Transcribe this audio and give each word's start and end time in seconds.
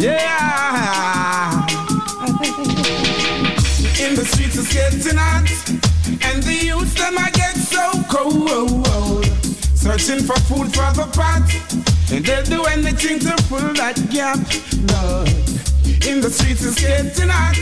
Yeah. 0.00 1.66
In 4.00 4.14
the 4.16 4.24
streets 4.24 4.56
it's 4.56 4.72
getting 4.72 5.18
hot, 5.18 5.50
and 6.24 6.42
the 6.42 6.58
youth 6.64 6.94
them 6.94 7.18
I 7.18 7.28
get 7.32 7.54
so 7.54 8.02
cold. 8.08 9.26
Searching 9.76 10.24
for 10.24 10.40
food 10.48 10.72
for 10.72 10.90
the 10.96 11.06
pot, 11.12 11.44
and 12.10 12.24
they'll 12.24 12.44
do 12.44 12.64
anything 12.64 13.18
to 13.18 13.36
fill 13.44 13.74
that 13.74 14.00
gap. 14.08 14.38
Lord. 14.88 15.28
In 16.08 16.22
the 16.22 16.30
streets 16.30 16.64
it's 16.64 16.80
getting 16.80 17.28
hot, 17.28 17.58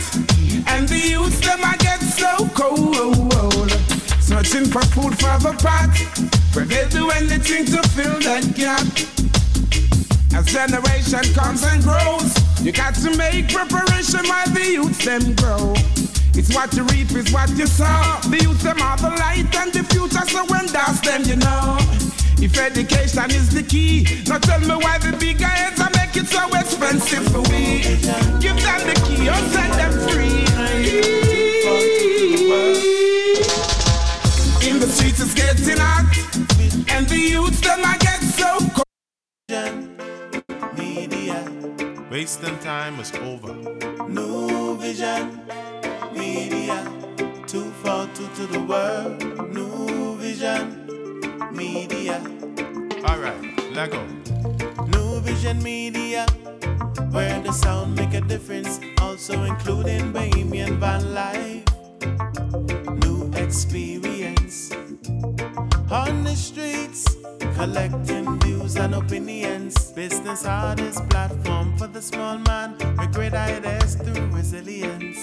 and 0.71 0.87
the 0.87 0.97
youth 0.97 1.41
them 1.41 1.59
I 1.61 1.75
get 1.75 1.99
so 1.99 2.47
cold. 2.55 3.69
Searching 4.21 4.71
for 4.71 4.83
food 4.95 5.19
for 5.19 5.35
the 5.43 5.51
pot, 5.59 5.91
but 6.53 6.69
they'll 6.69 6.87
do 6.87 7.09
anything 7.09 7.65
to 7.65 7.83
fill 7.89 8.17
that 8.21 8.55
gap. 8.55 9.28
As 10.33 10.45
generation 10.45 11.33
comes 11.33 11.63
and 11.63 11.83
grows, 11.83 12.33
you 12.61 12.71
got 12.71 12.95
to 12.95 13.15
make 13.17 13.49
preparation 13.49 14.25
while 14.27 14.49
the 14.49 14.65
youth 14.71 14.99
them 15.03 15.35
grow. 15.35 15.73
It's 16.33 16.53
what 16.55 16.73
you 16.73 16.83
reap 16.83 17.11
is 17.11 17.33
what 17.33 17.49
you 17.57 17.67
sow. 17.67 18.19
The 18.29 18.39
youth 18.41 18.61
them 18.61 18.81
are 18.81 18.97
the 18.97 19.09
light 19.09 19.53
and 19.55 19.73
the 19.73 19.83
future, 19.83 20.25
so 20.27 20.45
when 20.45 20.67
that's 20.67 21.01
them, 21.01 21.23
you 21.23 21.35
know. 21.35 21.77
If 22.41 22.57
education 22.57 23.31
is 23.31 23.49
the 23.49 23.63
key, 23.63 24.07
now 24.27 24.37
tell 24.37 24.61
me 24.61 24.75
why 24.83 24.97
the 24.99 25.17
big 25.17 25.41
heads 25.41 25.81
are 25.81 25.89
make 25.91 26.15
it 26.15 26.27
so 26.27 26.47
expensive 26.55 27.27
for 27.33 27.41
we. 27.51 27.81
Give 28.39 28.55
them 28.55 28.81
the 28.87 28.95
key 29.05 29.27
or 29.27 29.41
set 29.51 29.71
them 29.75 29.91
free. 30.07 30.47
In 34.69 34.79
the 34.79 34.87
streets 34.87 35.19
it's 35.19 35.33
getting 35.33 35.77
hot, 35.77 36.07
and 36.89 37.07
the 37.09 37.17
youth 37.17 37.59
them 37.61 37.81
I 37.83 37.97
get 37.97 38.21
so 38.21 38.59
cold. 38.73 39.98
Wasting 42.09 42.57
time 42.57 42.99
is 42.99 43.13
over. 43.21 43.53
NuVision 44.09 45.29
Media, 46.17 46.83
242 47.45 48.27
to 48.35 48.47
the 48.51 48.59
world. 48.61 49.19
NuVision 49.53 50.73
Media, 51.53 52.17
Alright, 53.05 53.39
let 53.75 53.91
go. 53.91 54.03
NuVision 54.89 55.61
Media, 55.61 56.25
where 57.11 57.39
the 57.41 57.51
sound 57.51 57.95
make 57.95 58.15
a 58.15 58.21
difference, 58.21 58.79
also 59.01 59.43
including 59.43 60.11
Bohemian 60.11 60.79
Van 60.79 61.13
Life. 61.13 61.63
New 63.05 63.29
experience 63.35 64.73
on 65.91 66.23
the 66.23 66.35
streets, 66.35 67.17
collecting 67.55 68.39
views 68.41 68.75
and 68.75 68.95
opinions. 68.95 69.91
Business 69.91 70.45
artist 70.45 71.07
platform 71.09 71.75
for 71.77 71.87
the 71.87 72.01
small 72.01 72.37
man 72.37 72.75
with 72.97 73.13
great 73.13 73.33
ideas 73.33 73.95
through 73.95 74.27
resilience. 74.27 75.17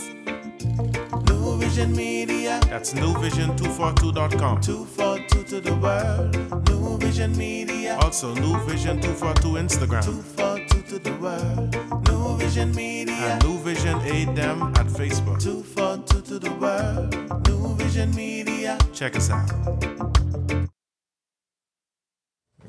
NuVision 1.27 1.95
Media, 1.95 2.61
That's 2.69 2.93
newvision242.com. 2.95 4.61
242 4.61 5.43
to 5.45 5.61
the 5.61 5.75
world. 5.77 6.33
NuVision 6.67 7.37
Media, 7.37 7.97
Also, 8.03 8.35
New 8.35 8.59
Vision 8.67 9.01
242 9.01 9.49
Instagram. 9.59 10.05
242 10.05 10.83
to 10.83 10.99
the 10.99 11.13
world. 11.21 11.73
NuVision 12.05 12.75
Media, 12.75 13.15
And 13.15 13.45
New 13.45 13.59
Vision 13.59 14.01
8 14.03 14.35
them 14.35 14.63
at 14.77 14.87
Facebook. 14.87 15.41
242 15.41 16.23
to 16.23 16.39
the 16.39 16.53
world. 16.55 17.11
NuVision 17.45 18.15
Media. 18.15 18.79
Check 18.93 19.17
us 19.17 19.31
out. 19.31 20.26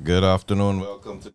Good 0.02 0.24
afternoon. 0.24 0.80
Welcome 0.80 1.20
to. 1.22 1.34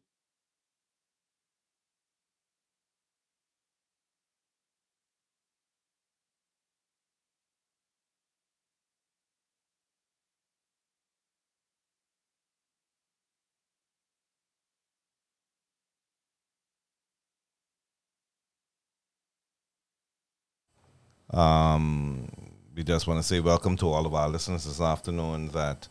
Um, 21.37 22.29
we 22.75 22.83
just 22.83 23.07
want 23.07 23.19
to 23.19 23.23
say 23.23 23.39
welcome 23.39 23.77
to 23.77 23.87
all 23.87 24.05
of 24.05 24.13
our 24.13 24.29
listeners 24.29 24.65
this 24.65 24.81
afternoon. 24.81 25.49
That 25.49 25.87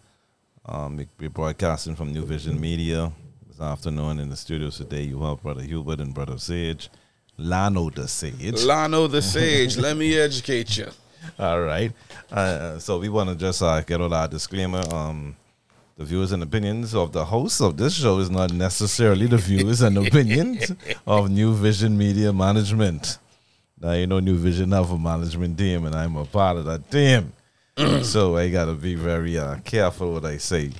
um, 0.66 0.96
we- 0.96 1.08
we're 1.18 1.30
broadcasting 1.30 1.96
from 1.96 2.14
NuVision 2.14 2.58
Media 2.58 3.12
this 3.48 3.60
afternoon 3.60 4.18
in 4.20 4.28
the 4.28 4.36
studios 4.36 4.76
today. 4.76 5.02
You 5.02 5.22
have 5.22 5.42
Brother 5.42 5.62
Hubert 5.62 6.00
and 6.00 6.14
Brother 6.14 6.38
Sage, 6.38 6.88
Lano 7.38 7.92
the 7.94 8.06
Sage. 8.08 8.60
Lano 8.64 9.10
the 9.10 9.22
Sage, 9.34 9.76
let 9.76 9.96
me 9.96 10.16
educate 10.18 10.76
you. 10.76 10.88
All 11.38 11.60
right. 11.60 11.92
Uh, 12.30 12.78
so 12.78 12.98
we 12.98 13.08
want 13.08 13.28
to 13.30 13.36
just 13.36 13.62
uh, 13.62 13.80
get 13.82 14.00
all 14.00 14.12
our 14.12 14.28
disclaimer. 14.28 14.82
Um, 14.92 15.36
the 15.96 16.04
views 16.04 16.32
and 16.32 16.42
opinions 16.42 16.94
of 16.94 17.12
the 17.12 17.24
hosts 17.24 17.60
of 17.60 17.76
this 17.76 17.94
show 17.94 18.18
is 18.18 18.30
not 18.30 18.52
necessarily 18.52 19.26
the 19.26 19.36
views 19.36 19.82
and 19.82 19.98
opinions 20.06 20.70
of 21.06 21.28
NuVision 21.28 21.92
Media 21.92 22.32
Management. 22.32 23.18
Now 23.80 23.92
you 23.92 24.06
know 24.06 24.20
New 24.20 24.36
Vision 24.36 24.70
have 24.72 24.90
a 24.90 24.98
management 24.98 25.58
team, 25.58 25.86
and 25.86 25.94
I'm 25.94 26.16
a 26.16 26.24
part 26.24 26.56
of 26.56 26.64
that 26.66 26.88
team. 26.90 27.32
so 28.02 28.36
I 28.36 28.50
gotta 28.50 28.74
be 28.74 28.94
very 28.94 29.38
uh, 29.38 29.56
careful 29.64 30.14
what 30.14 30.24
I 30.24 30.36
say. 30.38 30.70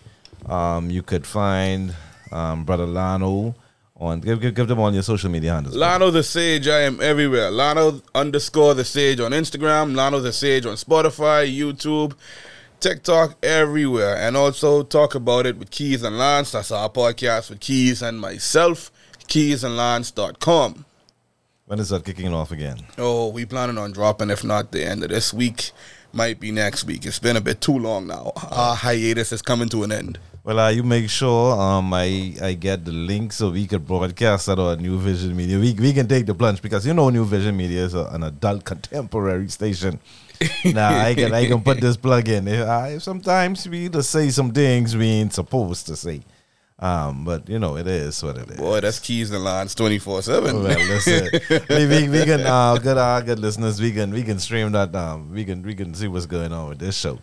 Um, 0.47 0.91
you 0.91 1.03
could 1.03 1.27
find 1.27 1.95
um, 2.31 2.65
Brother 2.65 2.87
Lano 2.87 3.55
on 3.97 4.21
give, 4.21 4.41
give 4.41 4.55
give 4.55 4.69
them 4.69 4.81
on 4.81 4.95
your 4.95 5.03
social 5.03 5.31
media 5.31 5.53
handles. 5.53 5.77
Lano 5.77 6.13
the 6.13 6.23
Sage, 6.23 6.69
I 6.69 6.81
am 6.81 7.01
everywhere. 7.01 7.51
Lano 7.51 8.03
underscore 8.15 8.75
the 8.75 8.85
Sage 8.85 9.21
on 9.21 9.33
Instagram, 9.33 9.95
Lano 9.95 10.23
the 10.23 10.33
Sage 10.33 10.67
on 10.67 10.75
Spotify, 10.75 11.47
YouTube, 11.53 12.15
TikTok, 12.81 13.37
everywhere. 13.45 14.17
And 14.17 14.37
also 14.37 14.83
talk 14.83 15.15
about 15.15 15.47
it 15.47 15.57
with 15.57 15.71
Keys 15.71 16.03
and 16.03 16.19
Lance. 16.19 16.53
That's 16.53 16.73
our 16.73 16.89
podcast 16.91 17.51
with 17.51 17.61
Keys 17.61 18.03
and 18.03 18.21
myself, 18.21 18.91
keysandlance.com. 19.29 20.85
when 21.67 21.79
is 21.79 21.91
that 21.91 22.05
kicking 22.05 22.35
off 22.35 22.51
again? 22.51 22.79
Oh, 22.99 23.29
we 23.29 23.47
planning 23.47 23.79
on 23.79 23.93
dropping, 23.93 24.31
if 24.31 24.43
not 24.43 24.73
the 24.73 24.85
end 24.85 25.05
of 25.05 25.11
this 25.11 25.33
week, 25.33 25.71
might 26.15 26.41
be 26.41 26.51
next 26.51 26.85
week. 26.85 27.05
It's 27.07 27.19
been 27.19 27.37
a 27.37 27.41
bit 27.41 27.61
too 27.61 27.79
long 27.79 28.07
now. 28.07 28.33
Our 28.51 28.75
hiatus 28.75 29.33
is 29.33 29.43
coming 29.43 29.69
to 29.71 29.83
an 29.83 29.93
end. 29.93 30.19
Well, 30.45 30.59
uh, 30.59 30.71
you 30.71 30.83
make 30.83 31.09
sure 31.09 31.53
um 31.61 31.95
I, 31.95 32.35
I 32.43 32.55
get 32.55 32.85
the 32.85 32.91
link 32.91 33.33
so 33.33 33.51
we 33.51 33.67
can 33.67 33.83
broadcast 33.83 34.47
that 34.47 34.59
on 34.59 34.81
NuVision 34.81 35.35
Media. 35.35 35.57
We, 35.59 35.73
we 35.75 35.93
can 35.93 36.09
take 36.09 36.27
the 36.27 36.35
plunge 36.35 36.61
because 36.61 36.85
you 36.85 36.95
know 36.95 37.09
NuVision 37.11 37.55
Media 37.55 37.85
is 37.85 37.95
a, 37.95 38.07
an 38.07 38.25
adult 38.25 38.65
contemporary 38.65 39.49
station. 39.49 40.01
now 40.65 40.99
I 40.99 41.15
can 41.15 41.33
I 41.33 41.47
can 41.47 41.63
put 41.63 41.81
this 41.81 41.97
plug 41.97 42.29
in. 42.29 42.49
If 42.49 42.67
I, 42.67 42.99
sometimes 42.99 43.69
we 43.69 43.89
just 43.89 44.11
say 44.11 44.31
some 44.31 44.51
things 44.53 44.97
we 44.97 45.07
ain't 45.07 45.33
supposed 45.33 45.87
to 45.87 45.95
say. 45.95 46.23
Um, 46.83 47.25
but 47.25 47.49
you 47.49 47.61
know 47.61 47.77
it 47.77 47.87
is 47.87 48.21
what 48.25 48.37
it 48.39 48.51
is. 48.51 48.57
Boy, 48.57 48.81
that's 48.81 48.99
Keys 48.99 49.31
and 49.31 49.45
Lance 49.45 49.73
24 49.77 50.23
7. 50.23 50.65
Well, 50.65 50.65
listen, 50.65 51.29
we, 51.71 51.87
we, 51.87 52.09
we 52.09 52.25
can 52.25 52.41
uh, 52.45 52.77
good 52.77 52.99
uh, 52.99 53.21
good 53.21 53.39
listeners. 53.39 53.81
We 53.81 53.93
can 53.93 54.11
we 54.11 54.25
can 54.25 54.41
stream 54.41 54.73
that. 54.73 54.93
Um, 54.97 55.31
we 55.31 55.45
can 55.45 55.63
we 55.63 55.77
can 55.77 55.95
see 55.95 56.09
what's 56.09 56.27
going 56.27 56.53
on 56.53 56.71
with 56.71 56.81
this 56.81 56.97
show. 56.97 57.21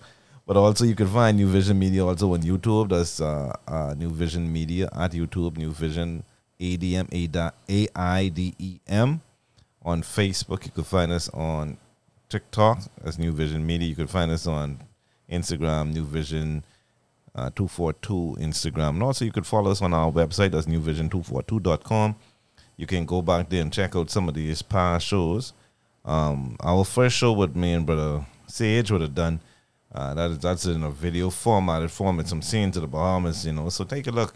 But 0.48 0.56
also, 0.56 0.86
you 0.86 0.96
can 0.96 1.08
find 1.08 1.38
NuVision 1.38 1.76
Media 1.76 2.06
also 2.06 2.34
on 2.34 2.42
YouTube. 2.42 2.90
That's 2.90 3.20
uh, 3.20 3.54
uh, 3.68 3.96
NuVision 3.96 4.48
Media 4.48 4.90
at 4.96 5.12
YouTube. 5.12 5.58
New 5.58 5.72
Vision 5.72 6.24
ADM 6.58 7.52
A 7.70 7.88
I 7.94 8.30
D 8.30 8.56
E 8.58 8.80
M 8.88 9.20
on 9.84 10.04
Facebook. 10.04 10.64
You 10.64 10.72
can 10.72 10.86
find 10.86 11.12
us 11.12 11.28
on 11.34 11.76
TikTok 12.30 12.80
as 13.04 13.18
NuVision 13.18 13.62
Media. 13.62 13.90
You 13.90 13.96
can 13.96 14.08
find 14.08 14.32
us 14.32 14.48
on 14.48 14.80
Instagram, 15.30 15.92
New 15.92 16.06
Vision 16.06 16.64
uh, 17.40 17.50
242 17.56 18.38
Instagram. 18.42 18.90
And 18.90 19.04
also, 19.04 19.26
you 19.26 19.32
could 19.32 19.46
follow 19.46 19.72
us 19.72 19.82
on 19.82 19.94
our 19.94 20.12
website, 20.12 20.52
that's 20.52 20.68
newvision242.com. 20.68 22.16
You 22.78 22.86
can 22.86 23.06
go 23.06 23.22
back 23.22 23.50
there 23.50 23.62
and 23.62 23.74
check 23.74 23.96
out 23.96 24.10
some 24.10 24.28
of 24.28 24.36
these 24.36 24.62
past 24.62 25.06
shows. 25.08 25.54
Um, 26.06 26.58
our 26.62 26.84
first 26.84 27.16
show 27.16 27.34
with 27.34 27.56
me 27.56 27.74
and 27.74 27.86
Brother 27.86 28.26
Sage 28.48 28.92
would 28.92 29.02
have 29.02 29.16
done. 29.16 29.42
Uh, 29.94 30.14
that 30.14 30.32
is, 30.32 30.40
that's 30.40 30.66
in 30.66 30.84
a 30.84 30.92
video 30.92 31.30
formatted 31.30 31.92
format, 31.92 32.28
some 32.28 32.42
scenes 32.42 32.78
of 32.78 32.82
the 32.82 32.88
Bahamas, 32.88 33.46
you 33.46 33.54
know. 33.54 33.70
So 33.70 33.84
take 33.84 34.08
a 34.08 34.12
look. 34.12 34.34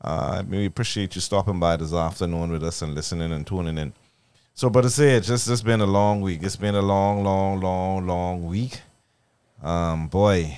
Uh, 0.00 0.42
we 0.48 0.66
appreciate 0.66 1.14
you 1.14 1.20
stopping 1.20 1.60
by 1.60 1.76
this 1.76 1.92
afternoon 1.92 2.50
with 2.50 2.64
us 2.64 2.82
and 2.82 2.94
listening 2.94 3.32
and 3.32 3.46
tuning 3.46 3.78
in. 3.78 3.92
So, 4.54 4.70
Brother 4.70 4.88
just 4.88 5.48
it's 5.48 5.62
been 5.62 5.80
a 5.80 5.86
long 5.86 6.20
week. 6.20 6.42
It's 6.42 6.56
been 6.56 6.76
a 6.76 6.82
long, 6.82 7.24
long, 7.24 7.60
long, 7.60 8.06
long 8.06 8.46
week. 8.46 8.80
Um, 9.62 10.06
boy, 10.06 10.56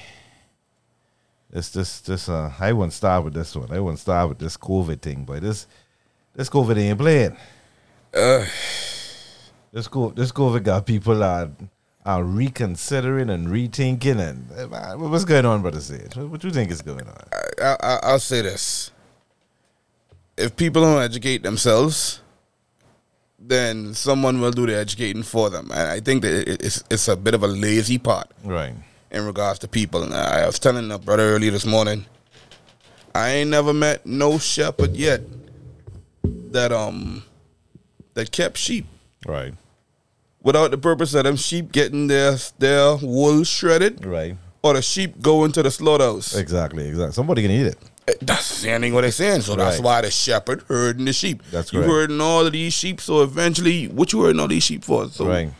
this 1.56 1.70
this 1.70 2.00
this 2.00 2.28
uh 2.28 2.52
I 2.60 2.74
won't 2.74 2.92
start 2.92 3.24
with 3.24 3.32
this 3.32 3.56
one. 3.56 3.72
I 3.72 3.80
won't 3.80 3.98
start 3.98 4.28
with 4.28 4.38
this 4.38 4.58
COVID 4.58 5.00
thing, 5.00 5.24
but 5.24 5.40
this 5.40 5.66
this 6.34 6.50
COVID 6.50 6.76
ain't 6.76 6.98
playing. 6.98 7.34
This 9.72 9.88
co 9.88 10.10
this 10.10 10.32
COVID 10.32 10.64
got 10.64 10.84
people 10.84 11.22
are 11.24 11.50
are 12.04 12.22
reconsidering 12.22 13.30
and 13.30 13.48
rethinking 13.48 14.20
and 14.20 14.50
uh, 14.52 14.66
man, 14.68 15.10
what's 15.10 15.24
going 15.24 15.46
on, 15.46 15.62
brother 15.62 15.80
Sage? 15.80 16.14
What, 16.14 16.28
what 16.28 16.44
you 16.44 16.50
think 16.50 16.70
is 16.70 16.82
going 16.82 17.06
on? 17.08 17.24
I, 17.62 17.76
I, 17.80 17.98
I'll 18.02 18.18
say 18.18 18.42
this: 18.42 18.90
if 20.36 20.56
people 20.56 20.82
don't 20.82 21.02
educate 21.02 21.42
themselves, 21.42 22.20
then 23.38 23.94
someone 23.94 24.42
will 24.42 24.52
do 24.52 24.66
the 24.66 24.76
educating 24.76 25.22
for 25.22 25.48
them. 25.48 25.70
And 25.72 25.88
I 25.88 26.00
think 26.00 26.20
that 26.20 26.64
it's 26.66 26.84
it's 26.90 27.08
a 27.08 27.16
bit 27.16 27.32
of 27.32 27.42
a 27.42 27.48
lazy 27.48 27.96
part 27.96 28.30
Right. 28.44 28.74
In 29.10 29.24
regards 29.24 29.58
to 29.60 29.68
people. 29.68 30.02
And 30.02 30.12
I 30.14 30.46
was 30.46 30.58
telling 30.58 30.90
a 30.90 30.98
brother 30.98 31.22
earlier 31.24 31.50
this 31.50 31.66
morning, 31.66 32.06
I 33.14 33.30
ain't 33.30 33.50
never 33.50 33.72
met 33.72 34.04
no 34.04 34.38
shepherd 34.38 34.94
yet 34.96 35.22
that 36.52 36.72
um 36.72 37.22
that 38.14 38.30
kept 38.30 38.56
sheep 38.58 38.86
Right. 39.26 39.54
without 40.42 40.70
the 40.70 40.78
purpose 40.78 41.14
of 41.14 41.24
them 41.24 41.36
sheep 41.36 41.72
getting 41.72 42.06
their 42.08 42.36
their 42.58 42.96
wool 42.96 43.44
shredded 43.44 44.04
Right. 44.04 44.36
or 44.62 44.74
the 44.74 44.82
sheep 44.82 45.20
going 45.20 45.52
to 45.52 45.62
the 45.62 45.70
slaughterhouse. 45.70 46.34
Exactly. 46.34 46.88
Exactly. 46.88 47.12
Somebody 47.12 47.42
can 47.42 47.50
eat 47.50 47.66
it. 47.66 47.78
Eh, 48.08 48.12
That's 48.22 48.62
thing 48.62 48.92
what 48.94 49.00
they're 49.02 49.10
saying. 49.12 49.42
So 49.42 49.56
that's 49.56 49.76
Right. 49.78 49.84
why 49.84 50.00
the 50.02 50.10
shepherd 50.10 50.62
herding 50.68 51.06
the 51.06 51.12
sheep. 51.12 51.42
That's 51.50 51.72
you 51.72 51.80
correct. 51.80 51.90
herding 51.92 52.20
all 52.20 52.46
of 52.46 52.52
these 52.52 52.72
sheep. 52.72 53.00
So 53.00 53.22
eventually, 53.22 53.86
what 53.88 54.12
you 54.12 54.22
herding 54.22 54.40
all 54.40 54.48
these 54.48 54.62
sheep 54.62 54.84
for? 54.84 55.08
So 55.10 55.26
Right. 55.26 55.50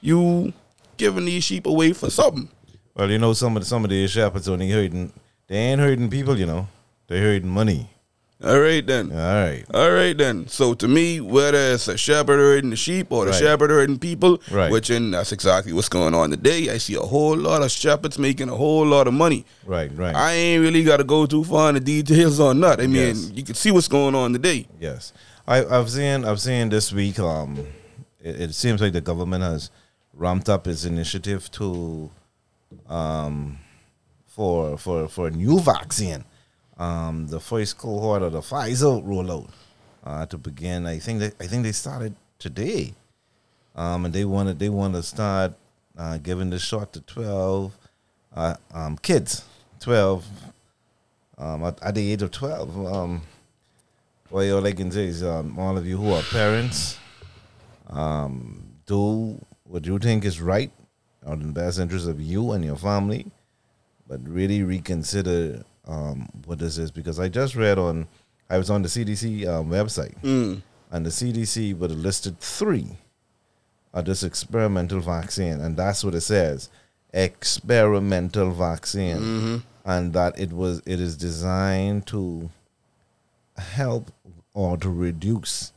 you 0.00 0.52
giving 0.96 1.24
these 1.26 1.44
sheep 1.44 1.66
away 1.66 1.92
for 1.92 2.10
something. 2.10 2.48
Well, 2.94 3.10
you 3.10 3.18
know, 3.18 3.32
some 3.32 3.56
of 3.56 3.62
the, 3.62 3.68
some 3.68 3.84
of 3.84 3.90
these 3.90 4.10
shepherds 4.10 4.48
only 4.48 4.70
hurting. 4.70 5.12
They 5.48 5.56
ain't 5.56 5.80
hurting 5.80 6.10
people. 6.10 6.38
You 6.38 6.46
know, 6.46 6.68
they 7.08 7.20
hurting 7.20 7.48
money. 7.48 7.88
All 8.44 8.58
right 8.58 8.84
then. 8.84 9.12
All 9.12 9.16
right. 9.18 9.64
All 9.72 9.90
right 9.92 10.18
then. 10.18 10.48
So 10.48 10.74
to 10.74 10.88
me, 10.88 11.20
whether 11.20 11.56
it's 11.74 11.86
a 11.86 11.96
shepherd 11.96 12.38
herding 12.38 12.70
the 12.70 12.76
sheep 12.76 13.12
or 13.12 13.24
the 13.24 13.30
Right. 13.30 13.38
shepherd 13.40 13.70
herding 13.70 14.00
people, 14.00 14.40
Right. 14.50 14.70
which 14.70 14.90
and 14.90 15.14
that's 15.14 15.30
exactly 15.30 15.72
what's 15.72 15.88
going 15.88 16.12
on 16.12 16.30
today. 16.30 16.68
I 16.68 16.78
see 16.78 16.96
a 16.96 17.00
whole 17.00 17.36
lot 17.36 17.62
of 17.62 17.70
shepherds 17.70 18.18
making 18.18 18.48
a 18.48 18.56
whole 18.56 18.84
lot 18.84 19.06
of 19.06 19.14
money. 19.14 19.44
Right. 19.64 19.96
Right. 19.96 20.14
I 20.14 20.32
ain't 20.32 20.60
really 20.62 20.82
got 20.82 20.96
to 20.96 21.04
go 21.04 21.24
too 21.26 21.44
far 21.44 21.68
in 21.68 21.76
the 21.76 21.80
details 21.80 22.40
on 22.40 22.60
that. 22.62 22.80
I 22.80 22.88
mean, 22.88 23.14
Yes. 23.14 23.30
you 23.32 23.44
can 23.44 23.54
see 23.54 23.70
what's 23.70 23.86
going 23.88 24.16
on 24.16 24.32
today. 24.32 24.66
Yes, 24.80 25.12
I, 25.46 25.64
I've 25.64 25.88
seen. 25.90 26.24
I've 26.24 26.40
seen 26.40 26.68
this 26.68 26.92
week. 26.92 27.20
Um, 27.20 27.64
it, 28.20 28.40
it 28.40 28.54
seems 28.56 28.80
like 28.80 28.92
the 28.92 29.00
government 29.00 29.44
has 29.44 29.70
ramped 30.12 30.48
up 30.48 30.66
its 30.66 30.84
initiative 30.84 31.48
to, 31.52 32.10
um, 32.88 33.58
for 34.26 34.78
for 34.78 35.08
for 35.08 35.28
a 35.28 35.30
new 35.30 35.58
vaccine. 35.60 36.24
Um, 36.78 37.28
the 37.28 37.38
first 37.38 37.78
cohort 37.78 38.22
of 38.22 38.32
the 38.32 38.40
Pfizer 38.40 39.04
rollout 39.04 39.50
uh, 40.04 40.26
to 40.26 40.38
begin. 40.38 40.86
I 40.86 40.98
think 40.98 41.20
that 41.20 41.34
I 41.40 41.46
think 41.46 41.62
they 41.64 41.72
started 41.72 42.14
today, 42.38 42.94
um, 43.76 44.04
and 44.04 44.14
they 44.14 44.24
wanted 44.24 44.58
they 44.58 44.68
want 44.68 44.94
to 44.94 45.02
start 45.02 45.54
uh, 45.96 46.18
giving 46.18 46.50
the 46.50 46.58
shot 46.58 46.92
to 46.94 47.00
twelve 47.02 47.76
uh, 48.34 48.56
um, 48.72 48.96
kids, 48.98 49.44
twelve 49.78 50.26
um, 51.38 51.64
at, 51.64 51.82
at 51.82 51.94
the 51.94 52.12
age 52.12 52.22
of 52.22 52.30
twelve. 52.30 52.74
Um, 52.86 53.22
well, 54.30 54.56
all 54.56 54.66
I 54.66 54.72
can 54.72 54.90
say 54.90 55.04
is, 55.04 55.22
um, 55.22 55.58
all 55.58 55.76
of 55.76 55.86
you 55.86 55.98
who 55.98 56.14
are 56.14 56.22
parents, 56.22 56.98
um, 57.90 58.64
do 58.86 59.38
what 59.64 59.84
you 59.84 59.98
think 59.98 60.24
is 60.24 60.40
right, 60.40 60.72
out 61.26 61.34
in 61.40 61.46
the 61.48 61.52
best 61.52 61.78
interest 61.78 62.08
of 62.08 62.20
you 62.20 62.52
and 62.52 62.64
your 62.64 62.76
family, 62.76 63.26
but 64.08 64.20
really 64.28 64.62
reconsider 64.62 65.62
um, 65.86 66.28
what 66.46 66.58
this 66.58 66.78
is 66.78 66.90
because 66.90 67.18
I 67.20 67.28
just 67.28 67.54
read 67.56 67.78
on, 67.78 68.06
I 68.50 68.58
was 68.58 68.70
on 68.70 68.82
the 68.82 68.88
CDC 68.88 69.46
um, 69.46 69.70
website, 69.70 70.20
Mm. 70.22 70.62
and 70.90 71.06
the 71.06 71.10
CDC 71.10 71.76
would 71.78 71.90
have 71.90 71.98
listed 71.98 72.38
three 72.40 72.98
of 73.94 74.04
this 74.04 74.22
experimental 74.22 75.00
vaccine, 75.00 75.60
and 75.60 75.76
that's 75.76 76.02
what 76.04 76.14
it 76.14 76.20
says, 76.22 76.68
experimental 77.12 78.50
vaccine, 78.52 79.62
and 79.84 80.12
that 80.12 80.38
it 80.38 80.52
was 80.52 80.80
it 80.86 81.00
is 81.00 81.16
designed 81.16 82.06
to 82.06 82.48
help 83.56 84.10
or 84.54 84.76
to 84.78 84.88
reduce 84.90 85.72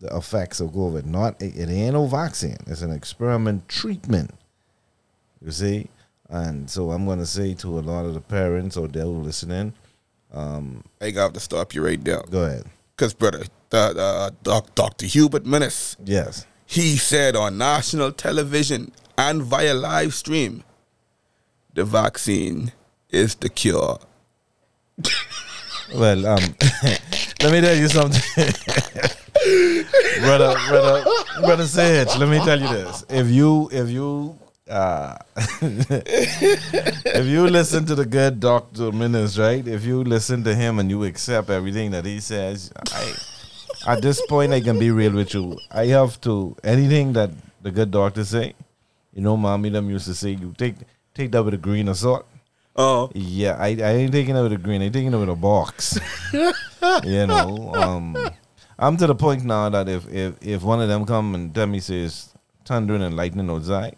the 0.00 0.14
effects 0.16 0.60
of 0.60 0.70
COVID. 0.70 1.04
Not 1.04 1.40
it, 1.42 1.56
it 1.56 1.68
ain't 1.68 1.94
no 1.94 2.06
vaccine; 2.06 2.56
it's 2.66 2.82
an 2.82 2.92
experiment 2.92 3.68
treatment. 3.68 4.30
You 5.44 5.50
see, 5.50 5.88
and 6.28 6.70
so 6.70 6.92
I'm 6.92 7.04
going 7.04 7.18
to 7.18 7.26
say 7.26 7.54
to 7.54 7.78
a 7.78 7.80
lot 7.80 8.04
of 8.04 8.14
the 8.14 8.20
parents 8.20 8.76
or 8.76 8.86
they're 8.88 9.04
listening, 9.04 9.74
um, 10.32 10.84
I 11.00 11.10
got 11.10 11.34
to 11.34 11.40
stop 11.40 11.74
you 11.74 11.84
right 11.84 12.02
there. 12.02 12.22
go 12.30 12.44
ahead. 12.44 12.64
Because, 12.96 13.12
brother, 13.12 13.44
the, 13.70 13.92
the, 13.92 14.34
doc, 14.42 14.74
Dr. 14.74 15.06
Hubert 15.06 15.44
Minnis, 15.44 15.96
Yes. 16.04 16.46
he 16.66 16.96
said 16.96 17.34
on 17.34 17.58
national 17.58 18.12
television 18.12 18.92
and 19.18 19.42
via 19.42 19.74
live 19.74 20.14
stream, 20.14 20.62
the 21.74 21.84
vaccine 21.84 22.72
is 23.10 23.34
the 23.36 23.48
cure. 23.48 23.98
Well, 25.94 26.26
um, 26.26 26.38
let 27.42 27.52
me 27.52 27.60
tell 27.60 27.76
you 27.76 27.88
something, 27.88 28.22
brother, 30.20 30.54
brother, 30.68 31.04
brother 31.40 31.66
Sage. 31.66 32.16
Let 32.18 32.28
me 32.28 32.38
tell 32.38 32.60
you 32.60 32.68
this: 32.68 33.04
if 33.10 33.26
you, 33.28 33.68
if 33.72 33.90
you, 33.90 34.38
uh, 34.70 35.16
if 35.36 37.26
you 37.26 37.46
listen 37.48 37.84
to 37.86 37.94
the 37.94 38.06
good 38.06 38.40
Doctor 38.40 38.90
Minnis, 38.92 39.38
right? 39.38 39.66
If 39.66 39.84
you 39.84 40.04
listen 40.04 40.44
to 40.44 40.54
him 40.54 40.78
and 40.78 40.90
you 40.90 41.04
accept 41.04 41.50
everything 41.50 41.90
that 41.90 42.04
he 42.04 42.20
says, 42.20 42.72
I, 42.92 43.14
at 43.86 44.02
this 44.02 44.24
point, 44.26 44.52
I 44.52 44.60
can 44.60 44.78
be 44.78 44.90
real 44.90 45.12
with 45.12 45.34
you. 45.34 45.58
I 45.70 45.86
have 45.86 46.20
to 46.22 46.56
anything 46.62 47.12
that 47.14 47.30
the 47.62 47.70
good 47.70 47.90
doctor 47.90 48.24
say. 48.24 48.54
You 49.12 49.22
know, 49.22 49.36
mommy 49.36 49.68
them 49.68 49.90
used 49.90 50.06
to 50.06 50.14
say, 50.14 50.30
you 50.30 50.54
take 50.56 50.76
take 51.14 51.32
that 51.32 51.44
with 51.44 51.54
a 51.54 51.58
grain 51.58 51.88
of 51.88 51.96
salt. 51.96 52.26
Oh, 52.74 53.10
Yeah, 53.14 53.56
I, 53.58 53.68
I 53.68 53.90
ain't 54.00 54.12
taking 54.12 54.34
it 54.34 54.42
with 54.42 54.52
a 54.52 54.56
green. 54.56 54.80
I 54.80 54.88
taking 54.88 55.12
it 55.12 55.18
with 55.18 55.28
a 55.28 55.36
box. 55.36 55.98
you 56.32 57.26
know, 57.26 57.72
um, 57.74 58.16
I'm 58.78 58.96
to 58.96 59.06
the 59.06 59.14
point 59.14 59.44
now 59.44 59.68
that 59.68 59.88
if, 59.88 60.08
if 60.10 60.34
if 60.40 60.62
one 60.62 60.80
of 60.80 60.88
them 60.88 61.04
come 61.04 61.34
and 61.34 61.54
tell 61.54 61.66
me 61.66 61.80
says 61.80 62.32
thundering 62.64 63.02
and 63.02 63.14
lightning 63.16 63.50
outside, 63.50 63.96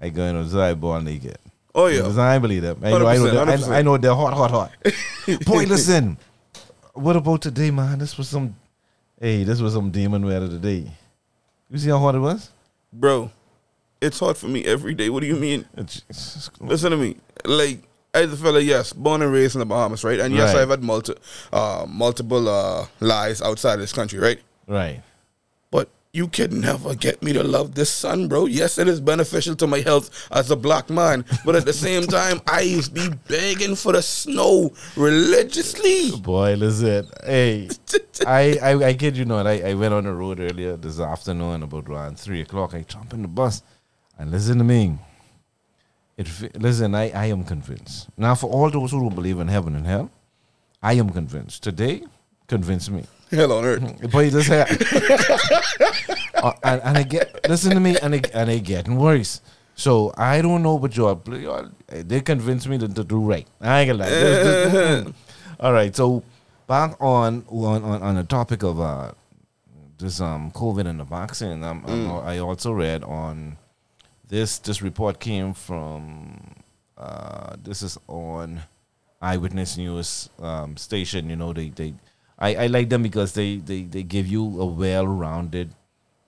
I 0.00 0.08
go 0.08 0.24
in 0.24 0.36
outside 0.36 0.80
ball 0.80 1.00
naked. 1.00 1.38
oh 1.74 1.86
yeah. 1.86 1.98
Because 1.98 2.18
I 2.18 2.38
believe 2.38 2.62
them. 2.62 2.78
I 2.82 2.90
know, 2.90 3.06
I 3.06 3.16
know, 3.16 3.24
100%, 3.26 3.32
they're, 3.60 3.72
I, 3.74 3.78
I 3.78 3.82
know 3.82 3.96
they're 3.98 4.14
hot, 4.14 4.32
hot, 4.34 4.50
hot. 4.50 4.72
Boy, 5.44 5.64
listen. 5.64 6.16
What 6.94 7.16
about 7.16 7.42
today, 7.42 7.70
man? 7.70 7.98
This 7.98 8.16
was 8.18 8.28
some. 8.28 8.56
Hey, 9.20 9.44
this 9.44 9.60
was 9.60 9.74
some 9.74 9.90
demon 9.90 10.24
weather 10.24 10.48
today. 10.48 10.90
You 11.70 11.78
see 11.78 11.90
how 11.90 11.98
hot 11.98 12.14
it 12.14 12.18
was? 12.20 12.50
Bro, 12.92 13.30
it's 14.00 14.18
hot 14.18 14.36
for 14.36 14.48
me 14.48 14.64
every 14.64 14.94
day. 14.94 15.08
What 15.10 15.20
do 15.20 15.26
you 15.26 15.36
mean? 15.36 15.66
It's- 15.76 16.50
Listen 16.60 16.90
to 16.90 16.96
me. 16.96 17.16
Like, 17.44 17.82
as 18.12 18.32
a 18.32 18.36
fella, 18.36 18.58
yes, 18.60 18.92
born 18.92 19.22
and 19.22 19.32
raised 19.32 19.54
in 19.54 19.60
the 19.60 19.66
Bahamas, 19.66 20.02
right? 20.02 20.18
And 20.18 20.34
yes, 20.34 20.52
Right. 20.54 20.62
I've 20.62 20.70
had 20.70 20.82
multi, 20.82 21.14
uh, 21.52 21.86
multiple 21.88 22.48
uh, 22.48 22.86
lives 22.98 23.40
outside 23.40 23.74
of 23.74 23.80
this 23.80 23.92
country, 23.92 24.18
right? 24.18 24.40
right. 24.66 25.02
You 26.12 26.26
can 26.26 26.60
never 26.60 26.96
get 26.96 27.22
me 27.22 27.32
to 27.34 27.44
love 27.44 27.76
this 27.76 27.88
sun, 27.88 28.26
bro. 28.26 28.46
Yes, 28.46 28.78
it 28.78 28.88
is 28.88 29.00
beneficial 29.00 29.54
to 29.54 29.68
my 29.68 29.78
health 29.78 30.28
as 30.32 30.50
a 30.50 30.56
black 30.56 30.90
man, 30.90 31.24
but 31.44 31.54
at 31.54 31.64
the 31.64 31.72
same 31.72 32.02
time, 32.02 32.40
I 32.48 32.62
used 32.62 32.96
to 32.96 33.08
be 33.10 33.16
begging 33.28 33.76
for 33.76 33.92
the 33.92 34.02
snow 34.02 34.72
religiously. 34.96 36.10
Boy, 36.20 36.54
listen. 36.54 37.06
Hey, 37.24 37.68
I, 38.26 38.58
I, 38.60 38.84
I 38.86 38.94
kid 38.94 39.16
you 39.16 39.24
not. 39.24 39.46
I, 39.46 39.70
I 39.70 39.74
went 39.74 39.94
on 39.94 40.02
the 40.02 40.12
road 40.12 40.40
earlier 40.40 40.76
this 40.76 40.98
afternoon 40.98 41.62
about 41.62 41.88
around 41.88 42.18
three 42.18 42.40
o'clock. 42.40 42.74
I 42.74 42.82
jump 42.82 43.12
in 43.12 43.22
the 43.22 43.28
bus 43.28 43.62
and 44.18 44.32
listen 44.32 44.58
to 44.58 44.64
me. 44.64 44.98
It 46.16 46.28
listen. 46.60 46.92
I, 46.92 47.10
I 47.10 47.26
am 47.26 47.44
convinced 47.44 48.08
now. 48.18 48.34
For 48.34 48.50
all 48.50 48.68
those 48.68 48.90
who 48.90 48.98
don't 48.98 49.14
believe 49.14 49.38
in 49.38 49.46
heaven 49.46 49.76
and 49.76 49.86
hell, 49.86 50.10
I 50.82 50.94
am 50.94 51.10
convinced 51.10 51.62
today. 51.62 52.02
Convince 52.48 52.90
me. 52.90 53.04
Hell 53.30 53.52
on 53.52 53.64
earth. 53.64 54.10
Boy, 54.12 54.30
this 54.30 54.46
hair. 54.48 54.66
uh, 56.34 56.52
and, 56.62 56.82
and 56.82 56.98
I 56.98 57.02
get 57.02 57.48
listen 57.48 57.72
to 57.74 57.80
me, 57.80 57.96
and 57.98 58.14
it, 58.14 58.30
and 58.34 58.50
it 58.50 58.60
getting 58.64 58.96
worse. 58.96 59.40
So 59.74 60.12
I 60.16 60.42
don't 60.42 60.62
know, 60.62 60.78
but 60.78 60.96
y'all, 60.96 61.20
y'all 61.28 61.68
they 61.88 62.20
convinced 62.20 62.68
me 62.68 62.78
to, 62.78 62.88
to 62.88 63.04
do 63.04 63.20
right. 63.20 63.46
I 63.60 63.80
ain't 63.80 63.90
gonna 63.90 64.02
lie. 64.04 64.10
This- 64.10 64.72
this- 64.72 65.04
mm. 65.04 65.14
All 65.60 65.72
right, 65.72 65.94
so 65.94 66.22
back 66.66 66.96
on 67.00 67.44
on 67.48 67.82
on, 67.84 68.02
on 68.02 68.14
the 68.16 68.24
topic 68.24 68.62
of 68.62 68.80
uh 68.80 69.12
this 69.98 70.20
um 70.20 70.50
COVID 70.52 70.86
and 70.86 71.00
the 71.00 71.04
vaccine. 71.04 71.62
Um, 71.62 71.84
um, 71.86 72.10
I 72.24 72.38
also 72.38 72.72
read 72.72 73.04
on 73.04 73.56
this. 74.28 74.58
This 74.58 74.80
report 74.82 75.20
came 75.20 75.54
from 75.54 76.54
uh 76.96 77.56
this 77.62 77.82
is 77.82 77.98
on 78.08 78.62
eyewitness 79.22 79.76
news 79.76 80.30
um, 80.40 80.76
station. 80.78 81.28
You 81.28 81.36
know, 81.36 81.52
they 81.52 81.68
they 81.68 81.94
I, 82.40 82.54
I 82.54 82.66
like 82.68 82.88
them 82.88 83.02
because 83.02 83.32
they, 83.32 83.56
they, 83.56 83.82
they 83.82 84.02
give 84.02 84.26
you 84.26 84.60
a 84.60 84.64
well 84.64 85.06
rounded 85.06 85.74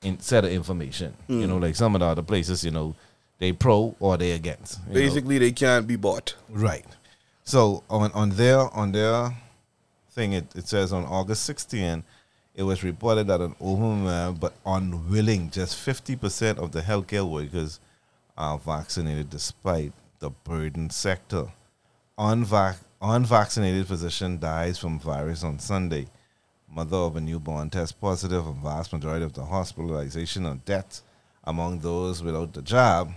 in, 0.03 0.21
set 0.21 0.45
of 0.45 0.51
information. 0.51 1.15
You 1.29 1.37
mm. 1.37 1.49
know, 1.49 1.59
like 1.59 1.75
some 1.75 1.95
of 1.95 2.01
the 2.01 2.07
other 2.07 2.23
places, 2.23 2.65
you 2.65 2.71
know, 2.71 2.95
they 3.39 3.53
pro 3.53 3.97
or 3.99 4.17
they 4.17 4.33
against. 4.33 4.81
you 4.89 4.95
know. 4.95 5.01
Basically, 5.01 5.39
they 5.39 5.53
can't 5.53 5.87
be 5.87 5.97
bought. 5.97 6.35
Right. 6.49 6.85
So 7.45 7.83
on 7.91 8.13
on 8.13 8.31
their 8.31 8.59
on 8.75 8.93
their 8.93 9.35
thing, 10.11 10.33
it, 10.33 10.55
it 10.55 10.69
says 10.69 10.93
on 10.93 11.05
August 11.05 11.45
16, 11.45 12.05
it 12.55 12.63
was 12.63 12.85
reported 12.85 13.27
that 13.29 13.41
an 13.41 13.57
overwhelming 13.61 14.39
but 14.39 14.53
unwilling, 14.67 15.51
just 15.51 15.75
50% 15.75 16.59
of 16.59 16.73
the 16.73 16.83
healthcare 16.83 17.29
workers 17.29 17.81
are 18.37 18.59
vaccinated 18.59 19.31
despite 19.31 19.93
the 20.19 20.31
burden 20.31 20.91
sector. 20.91 21.47
Unvac- 22.19 22.85
unvaccinated 23.03 23.89
physician 23.89 24.39
dies 24.39 24.79
from 24.79 25.01
virus 25.01 25.43
on 25.43 25.59
Sunday. 25.59 26.07
mother 26.69 26.97
of 26.97 27.17
a 27.17 27.21
newborn, 27.21 27.69
test 27.69 28.01
positive, 28.01 28.47
A 28.47 28.53
vast 28.53 28.93
majority 28.93 29.25
of 29.25 29.33
the 29.33 29.45
hospitalization 29.45 30.47
and 30.47 30.65
deaths 30.65 31.03
among 31.45 31.81
those 31.81 32.23
without 32.23 32.53
the 32.53 32.63
job. 32.63 33.13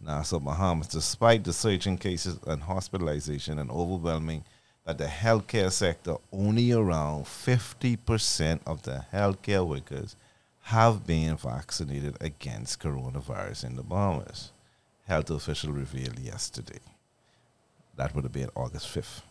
Nassau, 0.00 0.38
Bahamas, 0.38 0.88
despite 0.88 1.42
the 1.42 1.52
surging 1.54 1.96
cases 1.96 2.38
and 2.46 2.62
hospitalization 2.62 3.58
and 3.58 3.70
overwhelming 3.70 4.44
that 4.84 4.98
the 4.98 5.06
healthcare 5.06 5.72
sector, 5.72 6.16
only 6.30 6.72
around 6.72 7.24
50% 7.24 8.60
of 8.66 8.82
the 8.82 9.06
healthcare 9.12 9.66
workers 9.66 10.16
have 10.64 11.06
been 11.06 11.36
vaccinated 11.36 12.16
against 12.20 12.80
coronavirus 12.80 13.64
in 13.64 13.76
the 13.76 13.82
Bahamas. 13.82 14.52
Health 15.06 15.30
official 15.30 15.72
revealed 15.72 16.18
yesterday. 16.18 16.80
That 17.96 18.14
would 18.14 18.24
have 18.24 18.32
been 18.32 18.50
August 18.54 18.94
5th. 18.94 19.22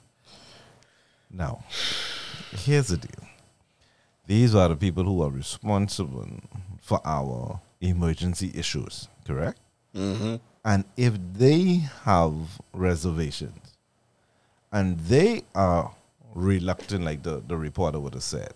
Now, 1.31 1.63
here's 2.51 2.87
the 2.87 2.97
deal. 2.97 3.27
These 4.25 4.55
are 4.55 4.69
the 4.69 4.75
people 4.75 5.03
who 5.03 5.21
are 5.21 5.29
responsible 5.29 6.27
for 6.81 7.01
our 7.03 7.59
emergency 7.81 8.51
issues, 8.55 9.07
correct? 9.25 9.59
Mm-hmm. 9.95 10.35
And 10.63 10.85
if 10.95 11.13
they 11.33 11.81
have 12.03 12.33
reservations 12.73 13.77
and 14.71 14.97
they 14.99 15.43
are 15.53 15.93
reluctant, 16.33 17.03
like 17.03 17.23
the, 17.23 17.43
the 17.45 17.57
reporter 17.57 17.99
would 17.99 18.13
have 18.13 18.23
said, 18.23 18.53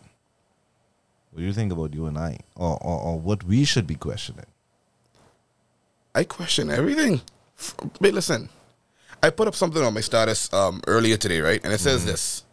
what 1.32 1.42
do 1.42 1.46
you 1.46 1.54
think 1.54 1.74
about 1.74 1.94
you 1.94 2.06
and 2.06 2.18
I? 2.18 2.40
Or, 2.56 2.78
or, 2.82 3.02
or 3.02 3.20
what 3.20 3.44
we 3.44 3.66
should 3.66 3.86
be 3.86 3.96
questioning? 3.96 4.46
I 6.16 6.24
question 6.24 6.72
everything. 6.72 7.22
But 8.00 8.14
listen, 8.14 8.50
I 9.22 9.30
put 9.30 9.48
up 9.48 9.56
something 9.56 9.82
on 9.82 9.94
my 9.94 10.02
status 10.02 10.52
um, 10.54 10.82
earlier 10.88 11.18
today, 11.18 11.42
right? 11.42 11.64
And 11.64 11.74
it 11.74 11.80
says 11.80 12.02
mm-hmm. 12.02 12.12
this 12.12 12.44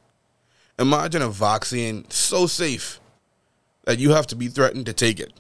Imagine 0.78 1.22
a 1.22 1.28
vaccine 1.28 2.04
so 2.10 2.46
safe 2.46 3.00
that 3.84 3.98
you 3.98 4.10
have 4.10 4.26
to 4.28 4.36
be 4.36 4.48
threatened 4.48 4.86
to 4.86 4.92
take 4.92 5.20
it 5.20 5.32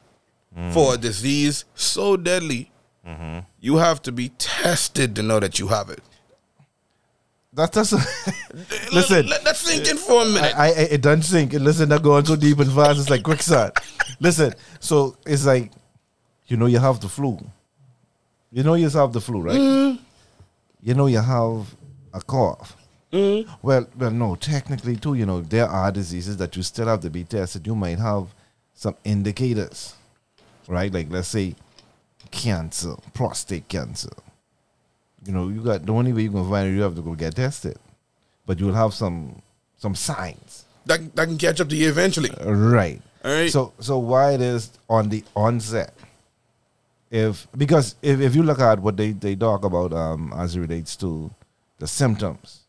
for 0.70 0.94
a 0.94 0.96
mm. 0.96 1.00
disease 1.00 1.64
so 1.74 2.16
deadly. 2.16 2.70
Mm-hmm. 3.04 3.40
You 3.58 3.76
have 3.78 4.00
to 4.02 4.12
be 4.12 4.28
tested 4.38 5.16
to 5.16 5.22
know 5.22 5.40
that 5.40 5.58
you 5.58 5.68
have 5.68 5.90
it. 5.90 6.00
That, 7.52 7.72
that's 7.72 7.92
listen. 8.92 9.26
Let, 9.26 9.30
let 9.30 9.44
that 9.44 9.56
sink 9.56 9.88
in 9.88 9.96
for 9.96 10.22
a 10.22 10.24
I, 10.24 10.28
minute. 10.28 10.54
I, 10.56 10.68
it 10.68 11.02
doesn't 11.02 11.22
sink. 11.22 11.52
Listen, 11.52 11.88
they're 11.88 11.98
going 11.98 12.24
so 12.24 12.36
deep 12.36 12.58
and 12.60 12.72
fast. 12.72 13.00
It's 13.00 13.10
like 13.10 13.22
quicksand. 13.22 13.72
Listen, 14.20 14.54
so 14.80 15.16
it's 15.26 15.46
like, 15.46 15.72
you 16.46 16.56
know, 16.56 16.66
you 16.66 16.78
have 16.78 17.00
the 17.00 17.08
flu. 17.08 17.38
You 18.52 18.62
know, 18.62 18.74
you 18.74 18.88
have 18.88 19.12
the 19.12 19.20
flu, 19.20 19.40
right? 19.40 19.56
Mm-hmm. 19.56 20.03
You 20.84 20.92
know, 20.92 21.06
you 21.06 21.18
have 21.18 21.74
a 22.12 22.20
cough. 22.20 22.76
Mm. 23.10 23.48
Well, 23.62 23.88
well, 23.96 24.10
no. 24.10 24.34
Technically, 24.36 24.96
too, 24.96 25.14
you 25.14 25.24
know, 25.24 25.40
there 25.40 25.66
are 25.66 25.90
diseases 25.90 26.36
that 26.36 26.54
you 26.56 26.62
still 26.62 26.86
have 26.88 27.00
to 27.00 27.10
be 27.10 27.24
tested. 27.24 27.66
You 27.66 27.74
might 27.74 27.98
have 27.98 28.26
some 28.74 28.94
indicators, 29.02 29.94
right? 30.68 30.92
Like, 30.92 31.06
let's 31.10 31.28
say, 31.28 31.54
cancer, 32.30 32.96
prostate 33.14 33.66
cancer. 33.68 34.10
You 35.24 35.32
know, 35.32 35.48
you 35.48 35.62
got 35.62 35.86
the 35.86 35.92
only 35.92 36.12
way 36.12 36.22
you 36.22 36.30
can 36.30 36.48
find 36.50 36.68
it, 36.68 36.74
you 36.74 36.82
have 36.82 36.96
to 36.96 37.02
go 37.02 37.14
get 37.14 37.36
tested, 37.36 37.78
but 38.44 38.60
you'll 38.60 38.74
have 38.74 38.92
some 38.92 39.40
some 39.78 39.94
signs. 39.94 40.66
that, 40.86 41.16
that 41.16 41.26
can 41.26 41.38
catch 41.38 41.60
up 41.60 41.68
to 41.70 41.76
you 41.76 41.88
eventually. 41.88 42.30
Right. 42.44 43.00
All 43.24 43.32
right. 43.32 43.50
So 43.50 43.72
so 43.78 43.98
why 43.98 44.32
it 44.32 44.42
is 44.42 44.70
on 44.88 45.08
the 45.08 45.24
onset? 45.34 45.94
If 47.14 47.46
because 47.56 47.94
if, 48.02 48.20
if 48.20 48.34
you 48.34 48.42
look 48.42 48.58
at 48.58 48.80
what 48.80 48.96
they, 48.96 49.12
they 49.12 49.36
talk 49.36 49.64
about 49.64 49.92
um 49.92 50.32
as 50.36 50.56
it 50.56 50.60
relates 50.60 50.96
to 50.96 51.30
the 51.78 51.86
symptoms, 51.86 52.62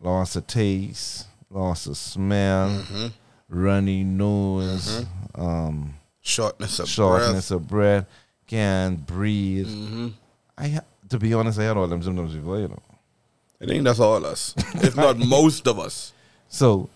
loss 0.00 0.36
of 0.36 0.46
taste, 0.46 1.26
loss 1.50 1.86
of 1.88 1.96
smell, 1.96 2.68
Mm-hmm. 2.68 3.06
runny 3.48 4.04
nose, 4.04 5.04
um, 5.34 5.94
Shortness 6.20 6.78
of 6.78 6.88
shortness 6.88 7.50
of 7.50 7.66
breath, 7.66 8.06
can't 8.46 9.04
breathe. 9.04 9.66
Mm-hmm. 9.66 10.08
I 10.56 10.78
to 11.08 11.18
be 11.18 11.34
honest, 11.34 11.58
I 11.58 11.64
had 11.64 11.76
all 11.76 11.88
them 11.88 12.02
symptoms 12.02 12.36
before, 12.36 12.60
you 12.60 12.68
know. 12.68 12.82
I 13.60 13.66
think 13.66 13.82
that's 13.82 13.98
all 13.98 14.24
us, 14.24 14.54
if 14.76 14.94
not 14.96 15.18
most 15.18 15.66
of 15.66 15.80
us. 15.80 16.12
So, 16.48 16.88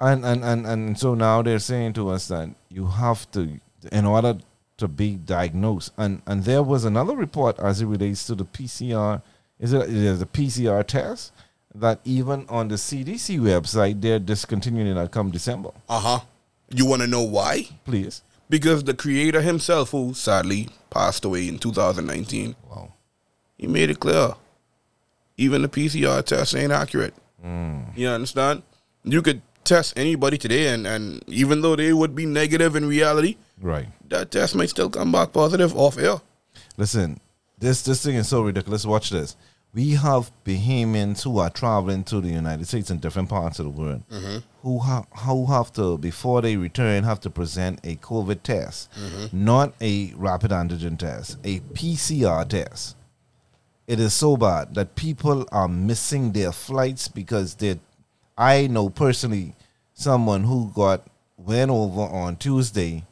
and, 0.00 0.24
and, 0.24 0.42
and, 0.42 0.66
and 0.66 0.98
so 0.98 1.14
now 1.14 1.42
they're 1.42 1.60
saying 1.60 1.92
to 1.94 2.08
us 2.10 2.26
that 2.28 2.50
you 2.68 2.86
have 2.88 3.30
to, 3.30 3.60
in 3.92 4.06
order 4.06 4.38
to 4.82 4.88
be 4.88 5.14
diagnosed, 5.16 5.92
and, 5.96 6.20
and 6.26 6.44
there 6.44 6.62
was 6.62 6.84
another 6.84 7.14
report 7.16 7.58
as 7.60 7.80
it 7.80 7.86
relates 7.86 8.26
to 8.26 8.34
the 8.34 8.44
PCR, 8.44 9.22
is 9.58 9.72
it, 9.72 9.82
it 9.82 9.90
is 9.96 10.20
a 10.20 10.26
PCR 10.26 10.84
test, 10.86 11.32
that 11.74 12.00
even 12.04 12.44
on 12.48 12.68
the 12.68 12.74
CDC 12.74 13.38
website, 13.40 14.00
they're 14.00 14.18
discontinuing 14.18 14.96
it 14.96 15.10
come 15.10 15.30
December. 15.30 15.70
Uh 15.88 16.00
huh. 16.00 16.20
You 16.70 16.84
want 16.86 17.02
to 17.02 17.08
know 17.08 17.22
why? 17.22 17.68
Please. 17.84 18.22
Because 18.50 18.84
the 18.84 18.94
creator 18.94 19.40
himself, 19.40 19.90
who 19.92 20.12
sadly 20.14 20.68
passed 20.90 21.24
away 21.24 21.48
in 21.48 21.58
2019, 21.58 22.54
Wow. 22.70 22.92
he 23.56 23.66
made 23.66 23.88
it 23.88 24.00
clear. 24.00 24.34
Even 25.38 25.62
the 25.62 25.68
PCR 25.68 26.22
test 26.24 26.54
ain't 26.54 26.72
accurate. 26.72 27.14
You 27.96 28.08
understand? 28.08 28.62
You 29.04 29.22
could 29.22 29.42
test 29.64 29.94
anybody 29.96 30.38
today, 30.38 30.68
and, 30.74 30.86
and 30.86 31.22
even 31.28 31.60
though 31.62 31.76
they 31.76 31.92
would 31.92 32.14
be 32.14 32.26
negative 32.26 32.76
in 32.76 32.84
reality, 32.86 33.36
Right. 33.60 33.88
that 34.08 34.30
test 34.30 34.54
might 34.54 34.70
still 34.70 34.90
come 34.90 35.12
back 35.12 35.32
positive 35.32 35.76
off 35.76 35.98
air. 35.98 36.20
Listen, 36.76 37.20
this 37.58 37.82
this 37.82 38.02
thing 38.02 38.16
is 38.16 38.28
so 38.28 38.42
ridiculous. 38.42 38.84
Watch 38.84 39.10
this. 39.10 39.36
We 39.74 39.92
have 39.92 40.30
Bahamians 40.44 41.22
who 41.22 41.38
are 41.38 41.48
traveling 41.48 42.04
to 42.04 42.20
the 42.20 42.28
United 42.28 42.66
States 42.66 42.90
and 42.90 43.00
different 43.00 43.30
parts 43.30 43.58
of 43.58 43.64
the 43.64 43.70
world 43.70 44.02
mm-hmm. 44.10 44.38
who 44.60 44.80
have 44.80 45.06
who 45.20 45.46
have 45.46 45.72
to 45.74 45.96
before 45.96 46.42
they 46.42 46.56
return 46.56 47.04
have 47.04 47.20
to 47.20 47.30
present 47.30 47.80
a 47.84 47.96
COVID 47.96 48.42
test, 48.42 48.90
mm-hmm. 48.92 49.44
not 49.44 49.74
a 49.80 50.12
rapid 50.16 50.50
antigen 50.50 50.98
test, 50.98 51.38
a 51.44 51.60
PCR 51.60 52.46
test. 52.46 52.96
It 53.86 53.98
is 53.98 54.12
so 54.12 54.36
bad 54.36 54.74
that 54.74 54.94
people 54.94 55.46
are 55.52 55.68
missing 55.68 56.32
their 56.32 56.52
flights 56.52 57.08
because 57.08 57.54
they. 57.54 57.80
I 58.36 58.66
know 58.66 58.88
personally 58.90 59.54
someone 59.94 60.44
who 60.44 60.72
got 60.74 61.06
went 61.36 61.70
over 61.70 62.02
on 62.02 62.36
Tuesday 62.36 63.04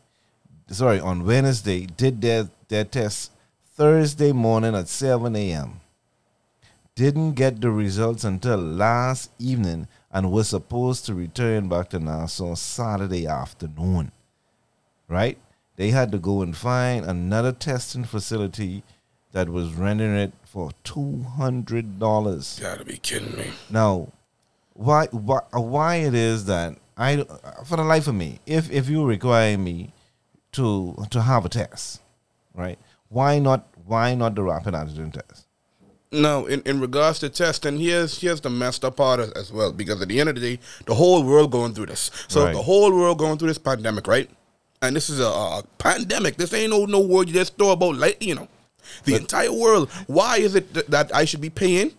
sorry, 0.71 1.00
on 1.00 1.25
Wednesday, 1.25 1.87
did 1.87 2.21
their, 2.21 2.49
their 2.69 2.85
test 2.85 3.33
Thursday 3.75 4.33
morning 4.33 4.75
at 4.75 4.89
7 4.89 5.35
a.m. 5.37 5.81
Didn't 6.95 7.33
get 7.33 7.61
the 7.61 7.71
results 7.71 8.25
until 8.25 8.59
last 8.59 9.31
evening 9.39 9.89
and 10.12 10.33
was 10.33 10.49
supposed 10.49 11.07
to 11.07 11.15
return 11.15 11.69
back 11.69 11.91
to 11.91 11.99
Nassau 11.99 12.55
Saturday 12.55 13.27
afternoon. 13.27 14.12
Right? 15.09 15.39
They 15.77 15.91
had 15.91 16.12
to 16.12 16.19
go 16.19 16.43
and 16.43 16.57
find 16.57 17.05
another 17.07 17.53
testing 17.53 18.05
facility 18.05 18.83
that 19.33 19.49
was 19.49 19.73
rendering 19.73 20.17
it 20.17 20.33
for 20.45 20.73
$200. 20.85 22.61
Gotta 22.61 22.85
be 22.85 22.99
kidding 22.99 23.37
me. 23.37 23.47
Now, 23.71 24.12
why 24.75 25.07
why 25.07 25.41
why 25.53 25.97
it 25.97 26.15
is 26.15 26.47
that 26.47 26.77
I 26.97 27.25
for 27.65 27.77
the 27.77 27.85
life 27.85 28.09
of 28.09 28.15
me, 28.15 28.41
if 28.47 28.71
if 28.71 28.89
you 28.89 29.05
require 29.07 29.57
me 29.57 29.93
to 30.52 30.97
to 31.11 31.23
have 31.23 31.45
a 31.45 31.49
test, 31.49 32.00
right? 32.54 32.78
Why 33.09 33.38
not 33.38 33.66
why 33.87 34.14
not 34.14 34.35
the 34.35 34.42
rapid 34.42 34.75
antigen 34.75 35.12
test? 35.12 35.47
No, 36.12 36.47
in, 36.47 36.61
in 36.62 36.80
regards 36.80 37.21
to 37.21 37.28
testing, 37.28 37.78
here's 37.78 38.21
here's 38.21 38.40
the 38.40 38.50
messed 38.50 38.85
up 38.85 38.97
part 38.97 39.21
as, 39.21 39.30
as 39.33 39.52
well. 39.52 39.73
Because 39.73 40.02
at 40.02 40.09
the 40.09 40.19
end 40.19 40.28
of 40.28 40.35
the 40.35 40.40
day, 40.40 40.62
the 40.87 40.95
whole 40.95 41.23
world 41.23 41.52
going 41.52 41.73
through 41.73 41.87
this. 41.87 42.11
So 42.28 42.45
Right. 42.45 42.52
the 42.54 42.62
whole 42.62 42.92
world 42.92 43.19
going 43.19 43.38
through 43.38 43.49
this 43.49 43.59
pandemic, 43.59 44.07
right? 44.09 44.28
And 44.83 44.97
this 44.97 45.09
is 45.11 45.21
a, 45.21 45.25
a 45.26 45.62
pandemic. 45.78 46.37
This 46.37 46.52
ain't 46.52 46.71
no 46.71 46.85
no 46.87 47.00
word 47.00 47.28
you 47.28 47.35
just 47.35 47.57
throw 47.57 47.71
about 47.71 47.95
lightly, 47.97 48.28
you 48.28 48.35
know. 48.35 48.49
The 49.04 49.14
entire 49.14 49.52
world. 49.52 49.88
Why 50.09 50.38
is 50.38 50.54
it 50.57 50.73
th- 50.75 50.87
that 50.87 51.14
I 51.14 51.25
should 51.25 51.40
be 51.40 51.50
paying 51.50 51.92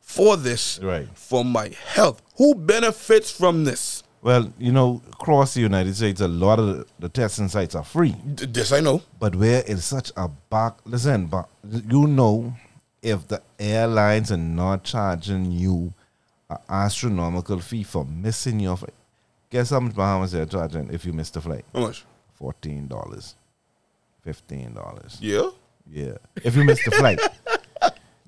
for 0.00 0.36
this? 0.36 0.78
Right. 0.80 1.08
For 1.14 1.44
my 1.44 1.70
health. 1.86 2.22
Who 2.36 2.54
benefits 2.54 3.30
from 3.32 3.64
this? 3.64 4.04
Well, 4.26 4.52
you 4.58 4.72
know, 4.72 5.02
across 5.12 5.54
the 5.54 5.60
United 5.60 5.94
States, 5.94 6.20
a 6.20 6.26
lot 6.26 6.58
of 6.58 6.66
the, 6.66 6.86
the 6.98 7.08
testing 7.08 7.46
sites 7.46 7.76
are 7.76 7.84
free. 7.84 8.10
D- 8.34 8.46
this 8.46 8.72
I 8.72 8.80
know. 8.80 9.00
But 9.20 9.36
where 9.36 9.62
it's 9.64 9.84
such 9.84 10.10
a 10.16 10.26
back, 10.26 10.78
listen, 10.84 11.26
but 11.26 11.48
you 11.88 12.08
know, 12.08 12.52
if 13.02 13.28
the 13.28 13.40
airlines 13.60 14.32
are 14.32 14.36
not 14.36 14.82
charging 14.82 15.52
you 15.52 15.94
an 16.50 16.56
astronomical 16.68 17.60
fee 17.60 17.84
for 17.84 18.04
missing 18.04 18.58
your 18.58 18.76
flight, 18.76 18.94
guess 19.48 19.70
how 19.70 19.78
much 19.78 19.94
Bahamas 19.94 20.32
they're 20.32 20.44
charging 20.44 20.92
if 20.92 21.04
you 21.04 21.12
miss 21.12 21.30
the 21.30 21.40
flight? 21.40 21.64
How 21.72 21.82
much? 21.82 22.04
Fourteen 22.34 22.88
dollars, 22.88 23.36
fifteen 24.24 24.74
dollars. 24.74 25.18
Yeah. 25.20 25.50
Yeah, 25.88 26.16
if 26.42 26.56
you 26.56 26.64
miss 26.64 26.84
the 26.84 26.90
flight. 26.90 27.20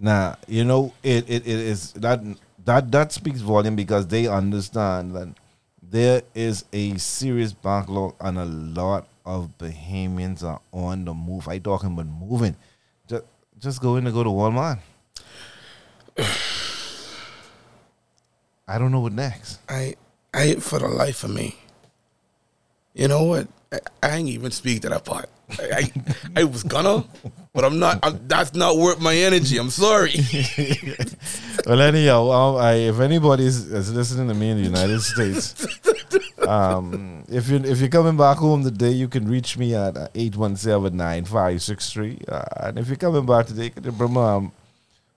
Now 0.00 0.36
you 0.46 0.62
know 0.62 0.94
it, 1.02 1.28
it. 1.28 1.44
It 1.44 1.58
is 1.58 1.90
that 1.94 2.20
that 2.64 2.92
that 2.92 3.10
speaks 3.10 3.40
volume 3.40 3.74
because 3.74 4.06
they 4.06 4.28
understand 4.28 5.16
that 5.16 5.26
there 5.90 6.22
is 6.34 6.64
a 6.72 6.96
serious 6.98 7.52
backlog 7.52 8.14
and 8.20 8.38
a 8.38 8.44
lot 8.44 9.08
of 9.24 9.56
Bahamians 9.58 10.42
are 10.42 10.60
on 10.72 11.04
the 11.04 11.14
move. 11.14 11.48
I 11.48 11.58
talking 11.58 11.92
about 11.92 12.06
moving. 12.06 12.56
Just 13.06 13.24
just 13.58 13.80
go 13.80 13.96
in 13.96 14.06
and 14.06 14.14
go 14.14 14.22
to 14.22 14.30
Walmart. 14.30 14.80
I 18.68 18.78
don't 18.78 18.92
know 18.92 19.00
what 19.00 19.12
next. 19.12 19.60
I 19.68 19.94
I 20.32 20.56
for 20.56 20.78
the 20.78 20.88
life 20.88 21.24
of 21.24 21.30
me. 21.30 21.56
You 22.94 23.08
know 23.08 23.24
what? 23.24 23.48
I, 23.72 23.78
I 24.02 24.16
ain't 24.16 24.28
even 24.28 24.50
speak 24.50 24.82
to 24.82 24.88
that 24.88 25.04
part. 25.04 25.28
I, 25.58 25.90
I, 26.36 26.40
I 26.40 26.44
was 26.44 26.62
gonna, 26.62 27.04
but 27.52 27.64
I'm 27.64 27.78
not. 27.78 27.98
I'm, 28.02 28.26
that's 28.28 28.54
not 28.54 28.76
worth 28.76 29.00
my 29.00 29.14
energy. 29.14 29.58
I'm 29.58 29.70
sorry. 29.70 30.12
Well, 31.66 31.82
anyhow, 31.82 32.30
um, 32.30 32.56
I, 32.56 32.74
if 32.74 32.98
anybody 32.98 33.44
is, 33.44 33.70
is 33.70 33.92
listening 33.92 34.28
to 34.28 34.34
me 34.34 34.50
in 34.50 34.56
the 34.56 34.62
United 34.62 35.02
States, 35.02 35.66
um, 36.48 37.24
if 37.28 37.50
you 37.50 37.56
if 37.58 37.80
you're 37.80 37.90
coming 37.90 38.16
back 38.16 38.38
home 38.38 38.64
today, 38.64 38.92
you 38.92 39.06
can 39.06 39.28
reach 39.28 39.58
me 39.58 39.74
at 39.74 39.94
uh, 39.94 40.08
eight 40.14 40.34
one 40.34 40.56
seven 40.56 40.96
nine 40.96 41.26
five 41.26 41.60
six 41.60 41.92
three. 41.92 42.22
Uh, 42.26 42.42
and 42.60 42.78
if 42.78 42.86
you're 42.88 42.96
coming 42.96 43.26
back 43.26 43.48
today, 43.48 43.64
you 43.64 43.70
can 43.70 43.90
bring 43.90 44.16
um, 44.16 44.50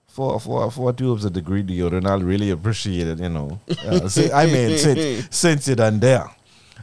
four 0.08 0.38
four 0.40 0.70
four 0.70 0.92
tubes 0.92 1.24
of 1.24 1.32
degree 1.32 1.62
deodorant. 1.62 2.06
I'll 2.06 2.20
really 2.20 2.50
appreciate 2.50 3.06
it. 3.06 3.18
You 3.18 3.30
know, 3.30 3.60
uh, 3.86 4.10
I 4.34 4.44
mean, 4.44 4.76
since 4.76 5.34
since 5.34 5.66
you're 5.68 5.76
done 5.76 6.00
there. 6.00 6.26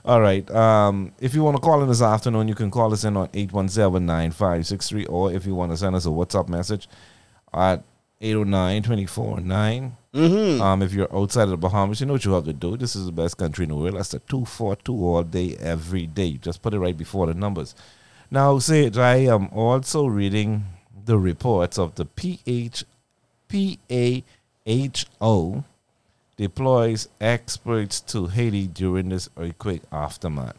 All 0.09 0.21
right. 0.21 0.49
Um, 0.49 1.11
if 1.19 1.35
you 1.35 1.43
want 1.43 1.57
to 1.57 1.61
call 1.61 1.83
in 1.83 1.87
this 1.87 2.01
afternoon, 2.01 2.47
you 2.47 2.55
can 2.55 2.71
call 2.71 2.91
us 2.93 3.03
in 3.03 3.15
on 3.15 3.27
817-9563 3.27 5.05
or 5.07 5.31
if 5.31 5.45
you 5.45 5.53
want 5.53 5.71
to 5.71 5.77
send 5.77 5.95
us 5.95 6.07
a 6.07 6.09
WhatsApp 6.09 6.49
message 6.49 6.89
at 7.53 7.83
809-249. 8.19 9.91
Mm-hmm. 10.11 10.61
Um, 10.63 10.81
if 10.81 10.93
you're 10.93 11.15
outside 11.15 11.43
of 11.43 11.51
the 11.51 11.57
Bahamas, 11.57 11.99
you 11.99 12.07
know 12.07 12.13
what 12.13 12.25
you 12.25 12.31
have 12.31 12.45
to 12.45 12.53
do. 12.53 12.75
This 12.75 12.95
is 12.95 13.05
the 13.05 13.11
best 13.11 13.37
country 13.37 13.65
in 13.65 13.69
the 13.69 13.75
world. 13.75 13.97
That's 13.97 14.09
the 14.09 14.17
242 14.17 14.91
all 14.95 15.21
day, 15.21 15.55
every 15.59 16.07
day. 16.07 16.31
Just 16.37 16.63
put 16.63 16.73
it 16.73 16.79
right 16.79 16.97
before 16.97 17.27
the 17.27 17.35
numbers. 17.35 17.75
Now, 18.31 18.57
Sage, 18.57 18.97
I 18.97 19.17
am 19.17 19.49
also 19.49 20.07
reading 20.07 20.65
the 21.05 21.19
reports 21.19 21.77
of 21.77 21.93
the 21.93 22.05
PH, 22.05 22.83
PAHO 23.47 24.23
deploys 26.39 27.09
experts 27.19 27.99
to 27.99 28.27
Haiti 28.27 28.65
during 28.65 29.09
this 29.09 29.27
earthquake 29.35 29.81
aftermath. 29.91 30.55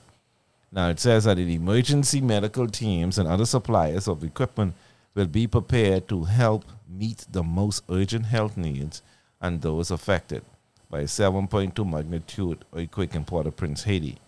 Now, 0.70 0.90
it 0.90 1.00
says 1.00 1.24
that 1.24 1.38
the 1.38 1.54
emergency 1.54 2.20
medical 2.20 2.68
teams 2.68 3.16
and 3.16 3.26
other 3.26 3.46
suppliers 3.46 4.06
of 4.06 4.22
equipment 4.22 4.74
will 5.14 5.26
be 5.26 5.46
prepared 5.46 6.06
to 6.08 6.24
help 6.24 6.66
meet 6.86 7.24
the 7.30 7.42
most 7.42 7.82
urgent 7.88 8.26
health 8.26 8.58
needs 8.58 9.00
and 9.40 9.62
those 9.62 9.90
affected 9.90 10.42
by 10.90 11.00
a 11.00 11.04
7.2 11.04 11.90
magnitude 11.90 12.62
earthquake 12.76 13.14
in 13.14 13.24
Port 13.24 13.46
au 13.46 13.50
Prince, 13.50 13.84
Haiti. 13.84 14.18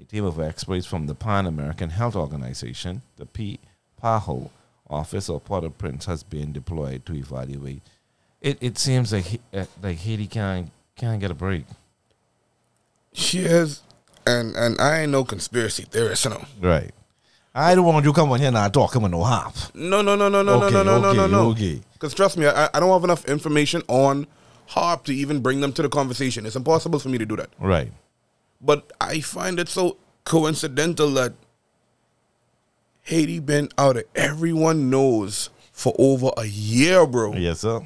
A 0.00 0.04
team 0.04 0.24
of 0.24 0.40
experts 0.40 0.86
from 0.86 1.06
the 1.06 1.14
Pan 1.14 1.46
American 1.46 1.90
Health 1.90 2.16
Organization, 2.16 3.02
the 3.16 3.26
PAHO 4.02 4.50
office 4.90 5.30
of 5.30 5.44
Port 5.44 5.62
au 5.62 5.70
Prince, 5.70 6.06
has 6.06 6.24
been 6.24 6.52
deployed 6.52 7.06
to 7.06 7.14
evaluate. 7.14 7.82
It, 8.40 8.58
it 8.60 8.76
seems 8.76 9.12
like 9.12 9.40
uh, 9.54 9.66
like 9.80 9.98
Haiti 9.98 10.26
can't 10.26 10.70
can't 10.96 11.20
get 11.20 11.30
a 11.30 11.34
break. 11.34 11.64
She 13.12 13.40
is, 13.40 13.82
and 14.26 14.54
and 14.56 14.80
I 14.80 15.00
ain't 15.00 15.12
no 15.12 15.24
conspiracy 15.24 15.84
theorist. 15.84 16.24
You 16.24 16.32
know. 16.32 16.44
Right. 16.60 16.90
I 17.54 17.74
don't 17.74 17.86
want 17.86 18.04
you 18.04 18.12
come 18.12 18.30
on 18.32 18.38
here 18.40 18.50
now 18.50 18.68
talking 18.68 19.00
with 19.00 19.12
no 19.12 19.24
half. 19.24 19.74
No, 19.74 20.02
no, 20.02 20.14
no, 20.14 20.28
no, 20.28 20.42
no, 20.42 20.62
Okay, 20.64 20.74
no, 20.74 20.82
no, 20.82 20.98
no, 21.00 21.08
okay, 21.08 21.16
no, 21.16 21.26
no. 21.26 21.50
okay. 21.52 21.80
Because 21.94 22.12
trust 22.12 22.36
me, 22.36 22.46
I, 22.46 22.68
I 22.74 22.80
don't 22.80 22.90
have 22.92 23.02
enough 23.04 23.24
information 23.24 23.82
on 23.88 24.26
HAARP 24.68 25.04
to 25.04 25.14
even 25.14 25.40
bring 25.40 25.62
them 25.62 25.72
to 25.72 25.80
the 25.80 25.88
conversation. 25.88 26.44
It's 26.44 26.54
impossible 26.56 26.98
for 26.98 27.08
me 27.08 27.16
to 27.16 27.24
do 27.24 27.34
that. 27.36 27.48
Right. 27.58 27.92
But 28.60 28.92
I 29.00 29.20
find 29.20 29.58
it 29.58 29.70
so 29.70 29.96
coincidental 30.24 31.10
that 31.12 31.32
Haiti 33.02 33.38
been 33.38 33.70
out 33.78 33.96
of 33.96 34.04
everyone 34.14 34.90
knows 34.90 35.48
for 35.72 35.94
over 35.98 36.30
a 36.36 36.44
year, 36.44 37.06
bro. 37.06 37.32
Yes, 37.34 37.60
sir. 37.60 37.80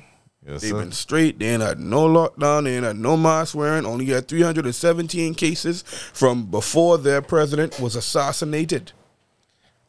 Yes, 0.47 0.63
They've 0.63 0.71
sir. 0.71 0.79
been 0.81 0.93
straight. 0.93 1.39
They 1.39 1.49
ain't 1.51 1.63
had 1.63 1.79
no 1.79 2.09
lockdown. 2.09 2.65
They 2.65 2.77
ain't 2.77 2.85
had 2.85 2.97
no 2.97 3.17
mask 3.17 3.55
wearing. 3.55 3.85
Only 3.85 4.07
had 4.07 4.27
317 4.27 5.35
cases 5.35 5.83
from 5.83 6.47
before 6.47 6.97
their 6.99 7.21
president 7.21 7.79
was 7.79 7.95
assassinated. 7.95 8.93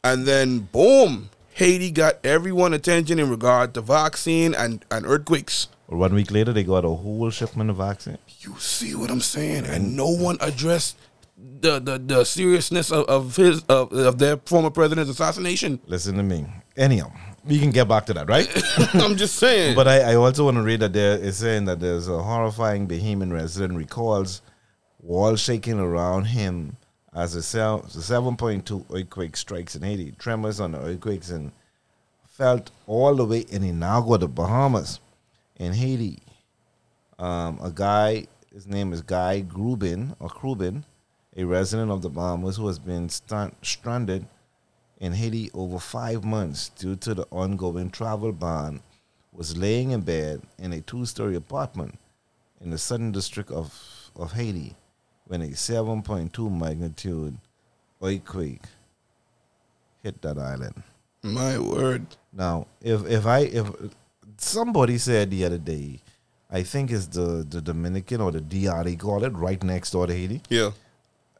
And 0.04 0.26
then, 0.26 0.68
boom, 0.72 1.30
Haiti 1.54 1.90
got 1.90 2.18
everyone 2.24 2.74
attention 2.74 3.18
in 3.18 3.30
regard 3.30 3.72
to 3.74 3.80
vaccine 3.80 4.54
and, 4.54 4.84
and 4.90 5.06
earthquakes. 5.06 5.68
Well, 5.88 6.00
one 6.00 6.14
week 6.14 6.30
later, 6.30 6.52
they 6.52 6.64
got 6.64 6.84
a 6.84 6.88
whole 6.90 7.30
shipment 7.30 7.70
of 7.70 7.76
vaccine. 7.76 8.18
You 8.40 8.54
see 8.58 8.94
what 8.94 9.10
I'm 9.10 9.20
saying? 9.20 9.64
And 9.66 9.96
no 9.96 10.08
one 10.08 10.36
addressed 10.40 10.96
the 11.60 11.78
the, 11.80 11.98
the 11.98 12.24
seriousness 12.24 12.90
of, 12.92 13.06
of 13.06 13.36
his 13.36 13.62
of, 13.64 13.92
of 13.92 14.18
their 14.18 14.36
former 14.38 14.70
president's 14.70 15.10
assassination. 15.10 15.80
Listen 15.86 16.16
to 16.16 16.22
me. 16.22 16.46
Anyhow, 16.76 17.12
we 17.44 17.58
can 17.58 17.70
get 17.70 17.88
back 17.88 18.06
to 18.06 18.14
that, 18.14 18.28
right? 18.28 18.48
I'm 18.94 19.16
just 19.16 19.36
saying. 19.36 19.74
but 19.74 19.88
I, 19.88 20.12
I 20.12 20.14
also 20.14 20.44
want 20.44 20.56
to 20.56 20.62
read 20.62 20.80
that 20.80 20.92
there 20.92 21.18
is 21.18 21.36
saying 21.38 21.64
that 21.66 21.80
there's 21.80 22.08
a 22.08 22.22
horrifying 22.22 22.86
Bahamian 22.86 23.32
resident 23.32 23.76
recalls 23.76 24.42
walls 25.00 25.40
shaking 25.40 25.80
around 25.80 26.26
him 26.26 26.76
as 27.14 27.34
the 27.34 27.40
7.2 27.40 28.84
earthquake 28.94 29.36
strikes 29.36 29.76
in 29.76 29.82
Haiti. 29.82 30.12
Tremors 30.12 30.60
on 30.60 30.72
the 30.72 30.78
earthquakes 30.78 31.30
and 31.30 31.52
felt 32.26 32.70
all 32.86 33.14
the 33.14 33.24
way 33.24 33.40
in 33.40 33.62
Inagua, 33.62 34.20
the 34.20 34.28
Bahamas. 34.28 35.00
In 35.56 35.72
Haiti, 35.74 36.22
um, 37.18 37.60
a 37.62 37.70
guy, 37.70 38.26
his 38.52 38.66
name 38.66 38.92
is 38.92 39.02
Guy 39.02 39.40
Grubin 39.40 40.16
or 40.18 40.28
Krubin, 40.28 40.84
a 41.36 41.44
resident 41.44 41.90
of 41.90 42.02
the 42.02 42.08
Bahamas 42.08 42.56
who 42.56 42.66
has 42.66 42.78
been 42.78 43.08
stan- 43.08 43.54
stranded 43.62 44.26
in 45.02 45.12
Haiti 45.14 45.50
over 45.52 45.80
five 45.80 46.24
months 46.24 46.68
due 46.68 46.94
to 46.94 47.12
the 47.12 47.26
ongoing 47.32 47.90
travel 47.90 48.32
ban, 48.32 48.80
was 49.32 49.56
laying 49.56 49.90
in 49.90 50.02
bed 50.02 50.42
in 50.58 50.72
a 50.72 50.80
two-story 50.80 51.34
apartment 51.34 51.98
in 52.60 52.70
the 52.70 52.78
southern 52.78 53.10
district 53.10 53.50
of, 53.50 54.10
of 54.14 54.32
Haiti 54.32 54.76
when 55.26 55.42
a 55.42 55.48
7.2 55.48 56.56
magnitude 56.56 57.36
earthquake 58.00 58.62
hit 60.04 60.22
that 60.22 60.38
island. 60.38 60.84
My 61.24 61.58
word. 61.58 62.06
Now, 62.32 62.68
if 62.80 63.04
if 63.06 63.26
I 63.26 63.40
if 63.40 63.70
somebody 64.36 64.98
said 64.98 65.30
the 65.30 65.44
other 65.44 65.58
day, 65.58 66.00
I 66.50 66.62
think 66.64 66.90
it's 66.90 67.06
the 67.06 67.46
the 67.48 67.60
Dominican 67.60 68.20
or 68.20 68.32
the 68.32 68.40
DR 68.40 68.82
they 68.82 68.96
call 68.96 69.22
it 69.22 69.32
right 69.34 69.62
next 69.62 69.92
door 69.92 70.08
to 70.08 70.12
Haiti. 70.14 70.42
Yeah. 70.48 70.72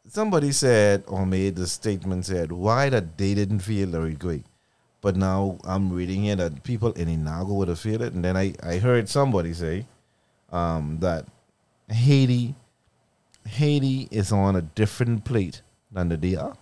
Somebody 0.08 0.50
said 0.52 1.04
or 1.06 1.24
made 1.24 1.56
the 1.56 1.66
statement 1.66 2.26
said 2.26 2.50
why 2.50 2.88
that 2.90 3.16
they 3.16 3.34
didn't 3.34 3.60
feel 3.60 3.88
the 3.90 4.00
earthquake, 4.00 4.42
but 5.00 5.16
now 5.16 5.58
I'm 5.64 5.92
reading 5.92 6.22
here 6.24 6.36
that 6.36 6.64
people 6.64 6.92
in 6.92 7.08
Inagua 7.08 7.54
would 7.54 7.68
have 7.68 7.78
feel 7.78 8.02
it, 8.02 8.12
and 8.12 8.24
then 8.24 8.36
I 8.36 8.52
I 8.62 8.78
heard 8.78 9.08
somebody 9.08 9.52
say, 9.54 9.86
um, 10.50 10.98
that 11.00 11.26
Haiti, 11.88 12.54
Haiti 13.46 14.08
is 14.10 14.32
on 14.32 14.56
a 14.56 14.62
different 14.62 15.24
plate 15.24 15.62
than 15.92 16.08
the 16.08 16.16
DR. 16.16 16.52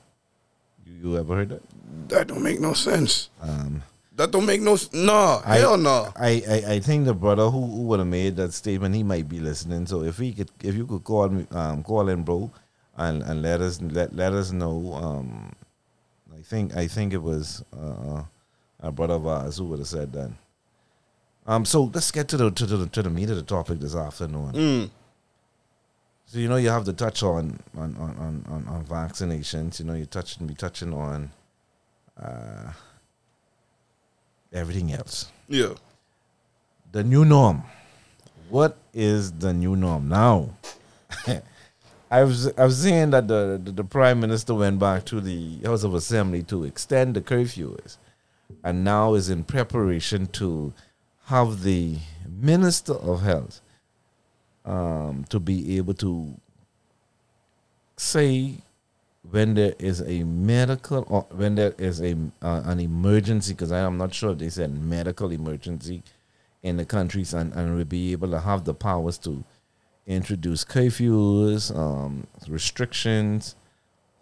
You, 0.84 0.92
you 1.10 1.16
ever 1.18 1.36
heard 1.36 1.48
that? 1.48 1.62
That 2.08 2.26
don't 2.28 2.42
make 2.42 2.60
no 2.60 2.74
sense. 2.74 3.30
Um, 3.40 3.82
That 4.16 4.32
don't 4.32 4.44
make 4.46 4.60
no 4.60 4.74
s- 4.74 4.92
no. 4.92 5.40
Hell 5.46 5.78
no. 5.78 6.12
I, 6.14 6.42
I, 6.48 6.72
I 6.74 6.80
think 6.80 7.06
the 7.06 7.14
brother 7.14 7.48
who, 7.48 7.60
who 7.66 7.82
would 7.88 8.00
have 8.00 8.08
made 8.08 8.36
that 8.36 8.52
statement, 8.52 8.94
he 8.94 9.02
might 9.02 9.28
be 9.30 9.40
listening. 9.40 9.86
So 9.86 10.02
if 10.02 10.18
he 10.18 10.32
could, 10.34 10.50
if 10.62 10.74
you 10.74 10.86
could 10.86 11.04
call 11.04 11.28
me, 11.30 11.46
um, 11.52 11.82
call 11.82 12.06
him 12.08 12.22
bro, 12.22 12.50
and, 13.00 13.22
and 13.22 13.42
let 13.42 13.60
us 13.60 13.80
let, 13.80 14.14
let 14.14 14.32
us 14.32 14.52
know. 14.52 14.94
Um, 14.94 15.52
I 16.38 16.42
think 16.42 16.76
I 16.76 16.86
think 16.86 17.12
it 17.12 17.22
was 17.22 17.64
uh, 17.72 18.22
our 18.82 18.92
brother 18.92 19.18
Vaz 19.18 19.58
who 19.58 19.64
would 19.66 19.78
have 19.78 19.88
said 19.88 20.12
that. 20.12 20.30
Um, 21.46 21.64
so 21.64 21.90
let's 21.94 22.10
get 22.10 22.28
to 22.28 22.36
the 22.36 22.50
to 22.50 22.66
the 22.66 22.86
to 22.88 23.02
the 23.02 23.10
meat 23.10 23.30
of 23.30 23.36
the 23.36 23.42
topic 23.42 23.80
this 23.80 23.96
afternoon. 23.96 24.52
Mm. 24.52 24.90
So 26.26 26.38
you 26.38 26.48
know 26.48 26.56
you 26.56 26.68
have 26.68 26.84
to 26.84 26.92
touch 26.92 27.22
on 27.22 27.58
on 27.76 27.96
on 27.96 28.16
on, 28.18 28.44
on, 28.48 28.68
on 28.68 28.84
vaccinations. 28.84 29.80
You 29.80 29.86
know 29.86 29.94
you 29.94 30.06
touching 30.06 30.46
be 30.46 30.54
touching 30.54 30.92
on 30.92 31.30
uh, 32.22 32.72
everything 34.52 34.92
else. 34.92 35.30
Yeah. 35.48 35.74
the 36.92 37.02
new 37.02 37.24
norm. 37.24 37.62
What 38.50 38.76
is 38.92 39.32
the 39.32 39.52
new 39.52 39.76
norm 39.76 40.08
now? 40.08 40.50
I 42.10 42.24
was 42.24 42.52
I 42.58 42.64
was 42.64 42.78
saying 42.82 43.10
that 43.10 43.28
the, 43.28 43.60
the 43.62 43.70
the 43.70 43.84
prime 43.84 44.18
minister 44.20 44.54
went 44.54 44.80
back 44.80 45.04
to 45.06 45.20
the 45.20 45.58
House 45.64 45.84
of 45.84 45.94
Assembly 45.94 46.42
to 46.44 46.64
extend 46.64 47.14
the 47.14 47.20
curfews, 47.20 47.98
and 48.64 48.82
now 48.82 49.14
is 49.14 49.30
in 49.30 49.44
preparation 49.44 50.26
to 50.28 50.72
have 51.26 51.62
the 51.62 51.98
minister 52.28 52.94
of 52.94 53.22
health 53.22 53.60
um, 54.64 55.24
to 55.28 55.38
be 55.38 55.76
able 55.76 55.94
to 55.94 56.34
say 57.96 58.54
when 59.30 59.54
there 59.54 59.74
is 59.78 60.00
a 60.00 60.24
medical 60.24 61.04
or 61.08 61.26
when 61.30 61.54
there 61.54 61.74
is 61.78 62.00
a 62.00 62.16
uh, 62.42 62.62
an 62.64 62.80
emergency 62.80 63.52
because 63.52 63.70
I 63.70 63.80
am 63.80 63.98
not 63.98 64.12
sure 64.12 64.34
they 64.34 64.48
said 64.48 64.74
medical 64.74 65.30
emergency 65.30 66.02
in 66.62 66.76
the 66.76 66.84
countries 66.84 67.32
and 67.34 67.52
and 67.52 67.76
will 67.76 67.84
be 67.84 68.10
able 68.10 68.30
to 68.30 68.40
have 68.40 68.64
the 68.64 68.74
powers 68.74 69.16
to 69.18 69.44
introduce 70.10 70.64
curfews, 70.64 71.74
um, 71.76 72.26
restrictions, 72.48 73.54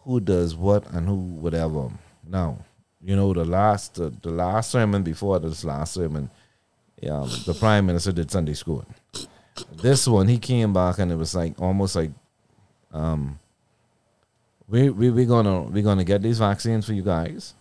who 0.05 0.20
does 0.20 0.55
what 0.55 0.88
and 0.90 1.09
who 1.09 1.14
whatever. 1.14 1.90
Now, 2.27 2.59
you 3.03 3.16
know 3.16 3.33
the 3.33 3.44
last 3.44 3.94
the, 3.94 4.12
the 4.22 4.31
last 4.31 4.70
sermon 4.70 5.03
before 5.03 5.38
this 5.38 5.64
last 5.64 5.94
sermon, 5.94 6.31
yeah, 7.01 7.27
the 7.46 7.55
prime 7.55 7.87
minister 7.87 8.12
did 8.12 8.31
Sunday 8.31 8.55
school. 8.55 8.85
This 9.72 10.07
one 10.07 10.29
he 10.29 10.38
came 10.38 10.72
back 10.72 10.98
and 10.98 11.11
it 11.11 11.16
was 11.16 11.35
like 11.35 11.61
almost 11.61 11.96
like 11.96 12.11
um 12.92 13.38
we 14.68 14.90
we 14.90 15.11
we 15.11 15.24
gonna 15.24 15.62
we 15.62 15.83
gonna 15.83 16.05
get 16.05 16.22
these 16.22 16.38
vaccines 16.38 16.87
for 16.87 16.92
you 16.92 17.03
guys. 17.03 17.55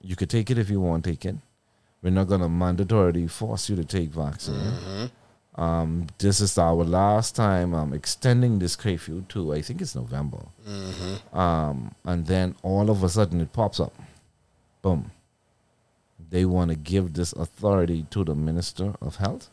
You 0.00 0.16
could 0.16 0.30
take 0.30 0.50
it 0.50 0.58
if 0.58 0.68
you 0.68 0.80
want 0.80 1.04
to 1.04 1.10
take 1.10 1.24
it. 1.24 1.36
We're 2.02 2.10
not 2.10 2.28
gonna 2.28 2.48
mandatorily 2.48 3.30
force 3.30 3.70
you 3.70 3.76
to 3.76 3.84
take 3.84 4.10
vaccine. 4.10 5.10
Um, 5.54 6.06
this 6.18 6.40
is 6.40 6.56
our 6.56 6.82
last 6.82 7.36
time 7.36 7.74
um, 7.74 7.92
extending 7.92 8.58
this 8.58 8.74
curfew 8.74 9.26
to 9.28 9.52
I 9.52 9.60
think 9.60 9.82
it's 9.82 9.94
November. 9.94 10.46
Um, 11.32 11.94
and 12.04 12.26
then 12.26 12.54
all 12.62 12.90
of 12.90 13.02
a 13.02 13.08
sudden 13.08 13.40
it 13.40 13.52
pops 13.52 13.78
up. 13.78 13.94
Boom. 14.80 15.10
They 16.30 16.46
want 16.46 16.70
to 16.70 16.76
give 16.76 17.12
this 17.12 17.34
authority 17.34 18.06
to 18.10 18.24
the 18.24 18.34
Minister 18.34 18.94
of 19.02 19.16
Health. 19.16 19.50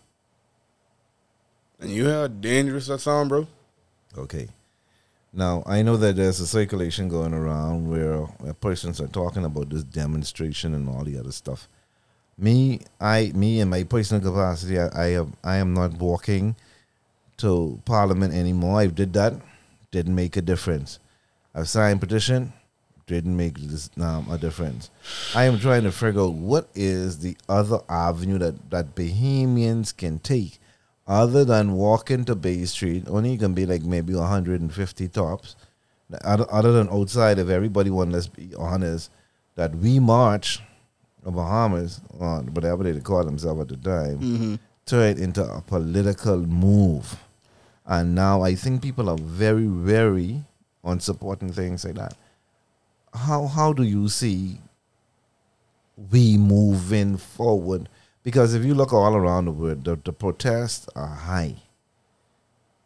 And 1.81 1.91
you 1.91 2.05
hear 2.05 2.21
how 2.21 2.27
dangerous 2.27 2.88
that 2.88 2.99
sound, 2.99 3.29
bro? 3.29 3.47
Okay. 4.17 4.47
Now 5.33 5.63
I 5.65 5.81
know 5.81 5.97
that 5.97 6.15
there's 6.15 6.39
a 6.39 6.47
circulation 6.47 7.09
going 7.09 7.33
around 7.33 7.89
where, 7.89 8.19
where 8.39 8.53
persons 8.53 9.01
are 9.01 9.07
talking 9.07 9.43
about 9.43 9.69
this 9.69 9.83
demonstration 9.83 10.73
and 10.73 10.88
all 10.88 11.03
the 11.03 11.19
other 11.19 11.33
stuff. 11.33 11.67
Me, 12.39 12.82
I, 12.99 13.32
me, 13.36 13.60
in 13.60 13.69
my 13.69 13.84
personal 13.84 14.23
capacity, 14.23 14.80
I, 14.80 14.88
I 14.88 15.06
am, 15.13 15.34
I 15.43 15.58
am 15.58 15.73
not 15.73 15.93
walking 15.93 16.56
to 17.38 17.82
Parliament 17.86 18.34
anymore. 18.34 18.80
I 18.80 18.88
did 18.88 19.13
that, 19.13 19.34
didn't 19.91 20.15
make 20.15 20.38
a 20.38 20.41
difference. 20.41 20.99
I've 21.54 21.67
signed 21.67 21.99
petition, 21.99 22.54
didn't 23.08 23.36
make 23.36 23.58
this, 23.60 23.89
um, 23.99 24.32
a 24.32 24.38
difference. 24.38 24.89
I 25.36 25.45
am 25.45 25.60
trying 25.60 25.84
to 25.84 25.91
figure 25.91 26.21
out 26.21 26.34
what 26.34 26.69
is 26.75 27.19
the 27.19 27.36
other 27.49 27.80
avenue 27.89 28.38
that 28.38 28.69
that 28.69 28.95
Bahamians 28.95 29.95
can 29.95 30.19
take 30.19 30.60
other 31.10 31.43
than 31.43 31.73
walking 31.73 32.23
to 32.25 32.36
Bay 32.36 32.63
Street, 32.65 33.06
only 33.08 33.36
can 33.36 33.56
be 33.56 33.65
like 33.65 33.82
maybe 33.82 34.13
150 34.13 35.08
tops. 35.08 35.56
Other, 36.23 36.45
other 36.52 36.71
than 36.71 36.88
outside, 36.89 37.39
if 37.39 37.49
everybody 37.49 37.89
want, 37.89 38.12
let's 38.12 38.28
be 38.28 38.54
honest, 38.56 39.10
that 39.56 39.75
we 39.75 39.99
march 39.99 40.62
the 41.23 41.32
Bahamas, 41.32 42.01
uh, 42.19 42.23
or 42.23 42.41
whatever 42.41 42.84
they 42.84 42.99
call 42.99 43.23
themselves 43.23 43.62
at 43.62 43.67
the 43.69 43.77
time, 43.77 44.19
mm-hmm. 44.19 44.55
turn 44.86 45.17
it 45.17 45.19
into 45.19 45.43
a 45.43 45.62
political 45.62 46.38
move. 46.38 47.17
And 47.86 48.15
now 48.15 48.41
I 48.41 48.55
think 48.55 48.82
people 48.82 49.10
are 49.10 49.17
very 49.17 49.67
wary 49.67 50.43
on 50.84 50.99
supporting 50.99 51.51
things 51.51 51.86
like 51.86 51.95
that. 51.95 52.15
How 53.13 53.47
how 53.47 53.73
do 53.73 53.84
you 53.84 54.08
see 54.10 54.60
we 56.12 56.38
moving 56.38 57.17
forward? 57.17 57.89
Because 58.23 58.53
if 58.53 58.63
you 58.63 58.75
look 58.75 58.93
all 58.93 59.15
around 59.15 59.45
the 59.45 59.51
world, 59.51 59.84
the, 59.84 59.95
the 59.95 60.13
protests 60.13 60.88
are 60.95 61.08
high. 61.08 61.55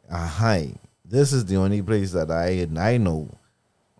Are 0.10 0.26
high. 0.26 0.76
This 1.04 1.34
is 1.34 1.46
the 1.46 1.58
only 1.58 1.82
place 1.82 2.12
that 2.14 2.32
I 2.32 2.48
and 2.50 2.80
I 2.80 2.98
know 2.98 3.30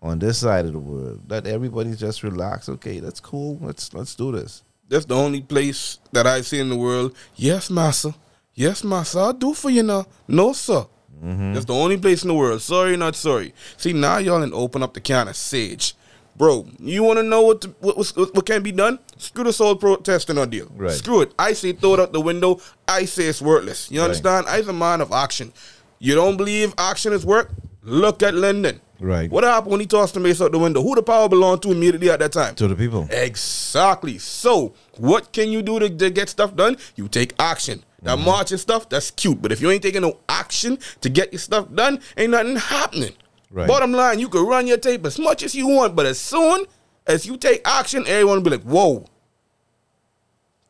on 0.04 0.18
this 0.20 0.38
side 0.38 0.66
of 0.66 0.72
the 0.72 0.78
world 0.78 1.20
that 1.28 1.46
everybody's 1.46 1.98
just 1.98 2.22
relaxed. 2.22 2.68
Okay, 2.68 3.00
that's 3.00 3.18
cool. 3.20 3.58
Let's 3.60 3.92
let's 3.94 4.14
do 4.14 4.30
this. 4.30 4.62
That's 4.88 5.06
the 5.06 5.16
only 5.16 5.40
place 5.40 5.98
that 6.12 6.26
I 6.26 6.42
see 6.42 6.60
in 6.60 6.68
the 6.68 6.76
world. 6.76 7.16
Yes, 7.34 7.70
massa. 7.70 8.14
Yes, 8.54 8.84
massa. 8.84 9.18
I'll 9.18 9.32
do 9.32 9.54
for 9.54 9.70
you 9.70 9.82
now. 9.82 10.06
No, 10.28 10.52
sir. 10.52 10.86
Mm-hmm. 11.24 11.54
That's 11.54 11.64
the 11.64 11.74
only 11.74 11.96
place 11.96 12.22
in 12.22 12.28
the 12.28 12.34
world. 12.34 12.60
Sorry, 12.60 12.96
not 12.96 13.16
sorry. 13.16 13.54
See, 13.78 13.94
now 13.94 14.18
y'all 14.18 14.42
and 14.42 14.52
open 14.52 14.82
up 14.82 14.92
the 14.92 15.00
can 15.00 15.26
of 15.28 15.36
sage. 15.36 15.94
Bro, 16.36 16.66
you 16.80 17.02
want 17.02 17.18
to 17.18 17.22
know 17.22 17.42
what, 17.42 17.60
to, 17.62 17.68
what, 17.80 17.96
what 17.96 18.34
what 18.34 18.44
can 18.46 18.62
be 18.62 18.72
done? 18.72 18.98
Screw 19.16 19.44
this 19.44 19.58
whole 19.58 19.76
protesting 19.76 20.36
ordeal. 20.36 20.68
Right. 20.76 20.90
Screw 20.90 21.22
it. 21.22 21.32
I 21.38 21.54
say 21.54 21.72
throw 21.72 21.94
it 21.94 22.00
out 22.00 22.12
the 22.12 22.20
window. 22.20 22.60
I 22.86 23.04
say 23.06 23.24
it's 23.26 23.40
worthless. 23.40 23.90
You 23.90 24.00
Right. 24.00 24.06
understand? 24.06 24.46
I'm 24.48 24.68
a 24.68 24.72
man 24.72 25.00
of 25.00 25.12
action. 25.12 25.52
You 25.98 26.14
don't 26.14 26.36
believe 26.36 26.74
action 26.76 27.12
is 27.12 27.24
work? 27.24 27.50
Look 27.82 28.22
at 28.22 28.34
Lynden. 28.34 28.80
Right. 29.04 29.30
What 29.30 29.44
happened 29.44 29.70
when 29.72 29.80
he 29.80 29.86
tossed 29.86 30.14
the 30.14 30.20
mace 30.20 30.40
out 30.40 30.50
the 30.52 30.58
window? 30.58 30.82
Who 30.82 30.94
the 30.94 31.02
power 31.02 31.28
belonged 31.28 31.62
to 31.62 31.72
immediately 31.72 32.08
at 32.10 32.20
that 32.20 32.32
time? 32.32 32.54
To 32.54 32.66
the 32.68 32.74
people. 32.74 33.06
Exactly. 33.10 34.16
So, 34.18 34.74
what 34.96 35.32
can 35.32 35.50
you 35.50 35.60
do 35.60 35.78
to, 35.78 35.90
to 35.90 36.10
get 36.10 36.30
stuff 36.30 36.56
done? 36.56 36.76
You 36.96 37.08
take 37.08 37.34
action. 37.38 37.84
That 38.02 38.16
Mm-hmm. 38.16 38.24
marching 38.26 38.58
stuff, 38.58 38.88
that's 38.88 39.10
cute. 39.10 39.40
But 39.42 39.50
if 39.52 39.60
you 39.60 39.70
ain't 39.70 39.82
taking 39.82 40.02
no 40.02 40.18
action 40.28 40.78
to 41.02 41.08
get 41.08 41.32
your 41.32 41.38
stuff 41.40 41.72
done, 41.74 42.00
ain't 42.16 42.30
nothing 42.32 42.56
happening. 42.56 43.12
Right. 43.50 43.68
Bottom 43.68 43.92
line, 43.92 44.18
you 44.20 44.28
can 44.28 44.44
run 44.46 44.66
your 44.66 44.76
tape 44.78 45.04
as 45.06 45.18
much 45.18 45.42
as 45.42 45.54
you 45.54 45.68
want, 45.68 45.94
but 45.96 46.04
as 46.06 46.18
soon 46.18 46.66
as 47.06 47.24
you 47.26 47.36
take 47.36 47.60
action, 47.66 48.04
everyone 48.06 48.36
will 48.38 48.42
be 48.44 48.50
like, 48.50 48.62
whoa, 48.62 49.04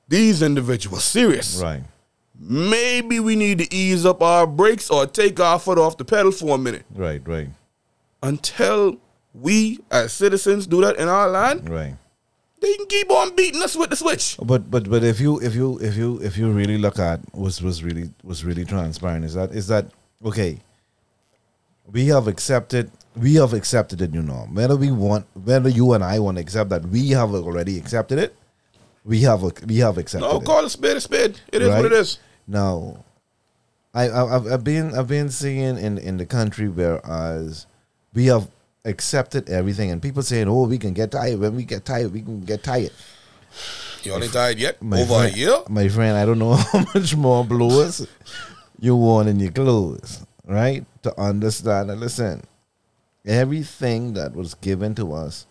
these 0.08 0.42
individuals 0.42 1.04
serious. 1.04 1.60
Right. 1.60 1.82
Maybe 2.38 3.20
we 3.20 3.36
need 3.36 3.58
to 3.58 3.74
ease 3.74 4.04
up 4.04 4.22
our 4.22 4.46
brakes 4.46 4.90
or 4.90 5.06
take 5.06 5.40
our 5.40 5.58
foot 5.58 5.78
off 5.78 5.96
the 5.96 6.04
pedal 6.04 6.30
for 6.32 6.54
a 6.54 6.58
minute. 6.58 6.84
Right. 6.94 7.22
Right. 7.26 7.48
Until 8.24 8.96
we 9.34 9.78
as 9.90 10.12
citizens 10.12 10.66
do 10.66 10.80
that 10.80 10.96
in 10.96 11.08
our 11.08 11.28
land, 11.28 11.68
Right. 11.68 11.94
they 12.60 12.74
can 12.76 12.86
keep 12.86 13.10
on 13.10 13.34
beating 13.36 13.62
us 13.62 13.76
with 13.76 13.90
the 13.90 13.96
switch. 13.96 14.36
But 14.42 14.70
but 14.70 14.88
but 14.88 15.04
if 15.04 15.20
you 15.20 15.40
if 15.40 15.54
you 15.54 15.78
if 15.78 15.96
you 15.96 16.18
if 16.22 16.36
you 16.38 16.50
really 16.50 16.78
look 16.78 16.98
at 16.98 17.20
was 17.34 17.60
was 17.62 17.82
really 17.84 18.10
was 18.22 18.44
really 18.44 18.64
transparent 18.64 19.24
is 19.24 19.34
that 19.34 19.50
is 19.52 19.66
that 19.68 19.86
okay? 20.24 20.60
We 21.86 22.06
have 22.08 22.26
accepted 22.28 22.90
we 23.16 23.34
have 23.34 23.52
accepted 23.52 23.98
the 23.98 24.08
new 24.08 24.22
norm. 24.22 24.54
Whether 24.54 24.76
we 24.76 24.90
want 24.90 25.26
whether 25.34 25.68
you 25.68 25.92
and 25.92 26.02
I 26.02 26.18
want 26.18 26.38
to 26.38 26.42
accept 26.42 26.70
that 26.70 26.86
we 26.88 27.10
have 27.10 27.34
already 27.34 27.76
accepted 27.76 28.18
it, 28.18 28.34
we 29.04 29.20
have 29.22 29.42
we 29.66 29.78
have 29.78 29.98
accepted 29.98 30.26
No, 30.26 30.40
it. 30.40 30.44
call 30.46 30.64
a 30.64 30.70
spade 30.70 30.96
a 30.96 31.00
spade. 31.00 31.40
It 31.52 31.60
is 31.60 31.68
what 31.68 31.84
it 31.84 31.92
is. 31.92 32.18
Now, 32.46 33.04
I, 33.92 34.08
I 34.08 34.36
I've, 34.36 34.46
I've 34.46 34.64
been 34.64 34.94
I've 34.96 35.08
been 35.08 35.28
seeing 35.28 35.76
in 35.76 35.98
in 35.98 36.16
the 36.16 36.26
country 36.26 36.68
whereas 36.68 37.66
we 38.14 38.26
have 38.26 38.48
accepted 38.84 39.48
everything 39.48 39.90
and 39.90 40.00
people 40.02 40.22
saying 40.22 40.48
oh 40.48 40.66
we 40.66 40.78
can 40.78 40.92
get 40.92 41.10
tired 41.10 41.38
when 41.40 41.56
we 41.56 41.64
get 41.64 41.84
tired 41.84 42.12
we 42.12 42.22
can 42.22 42.40
get 42.40 42.62
tired. 42.62 42.92
You 44.02 44.14
ain't 44.14 44.32
tired 44.32 44.58
yet? 44.58 44.82
My 44.82 45.00
Over 45.00 45.14
friend, 45.14 45.34
a 45.34 45.38
year? 45.38 45.56
My 45.68 45.88
friend, 45.88 46.16
I 46.16 46.26
don't 46.26 46.38
know 46.38 46.54
how 46.72 46.84
much 46.94 47.16
more 47.16 47.44
blowers 47.44 48.06
you 48.78 48.96
want 48.96 49.28
in 49.28 49.40
your 49.40 49.52
clothes, 49.52 50.26
right? 50.44 50.84
To 51.04 51.18
understand 51.18 51.90
and 51.90 52.00
listen, 52.00 52.42
everything 53.24 54.12
that 54.14 54.34
was 54.36 54.54
given 54.54 54.94
to 54.96 55.14
us 55.14 55.46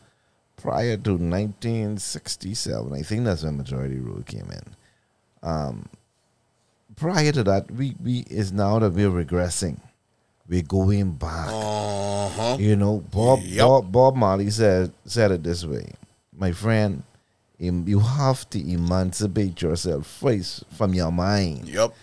prior 0.58 0.98
to 0.98 1.12
1967, 1.14 2.94
I 2.94 3.02
think 3.02 3.26
that's 3.26 3.44
when 3.44 3.58
majority 3.58 3.98
rule 3.98 4.22
came 4.24 4.50
in. 4.52 4.76
Um, 5.42 5.90
prior 6.96 7.32
to 7.32 7.44
that, 7.44 7.72
we, 7.72 7.96
we 8.02 8.20
is 8.30 8.52
now 8.52 8.80
that 8.80 8.94
we're 8.94 9.10
regressing. 9.10 9.80
We're 10.48 10.62
going 10.62 11.14
back. 11.14 11.50
Uh-huh. 11.50 12.58
You 12.60 12.76
know, 12.76 13.00
Bob 13.12 13.40
Yup. 13.44 13.68
Bob 13.68 13.92
Bob 13.92 14.16
Marley 14.16 14.50
said 14.50 14.92
said 15.06 15.32
it 15.32 15.44
this 15.44 15.66
way, 15.66 15.94
my 16.36 16.52
friend. 16.52 17.04
You 17.60 18.00
have 18.00 18.50
to 18.50 18.60
emancipate 18.60 19.62
yourself 19.62 20.06
first 20.06 20.66
from 20.76 20.94
your 20.94 21.12
mind. 21.12 21.70
Yep. 21.70 21.94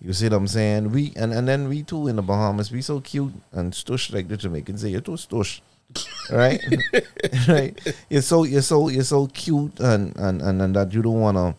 You 0.00 0.14
see 0.14 0.26
what 0.26 0.32
I'm 0.32 0.48
saying? 0.48 0.92
We 0.92 1.12
and, 1.14 1.32
and 1.32 1.46
then 1.46 1.68
we 1.68 1.82
too 1.82 2.08
in 2.08 2.16
the 2.16 2.22
Bahamas, 2.22 2.72
we 2.72 2.80
so 2.80 3.00
cute 3.00 3.34
and 3.52 3.72
stush 3.72 4.12
like 4.12 4.28
the 4.28 4.36
Jamaicans 4.38 4.80
say, 4.80 4.88
you're 4.88 5.02
too 5.02 5.12
stush. 5.12 5.60
right? 6.30 6.60
right. 7.48 7.94
You're 8.08 8.22
so 8.22 8.44
you're 8.44 8.62
so 8.62 8.88
you're 8.88 9.04
so 9.04 9.26
cute 9.26 9.78
and, 9.78 10.16
and, 10.16 10.40
and, 10.40 10.62
and 10.62 10.76
that 10.76 10.94
you 10.94 11.02
don't 11.02 11.20
wanna 11.20 11.54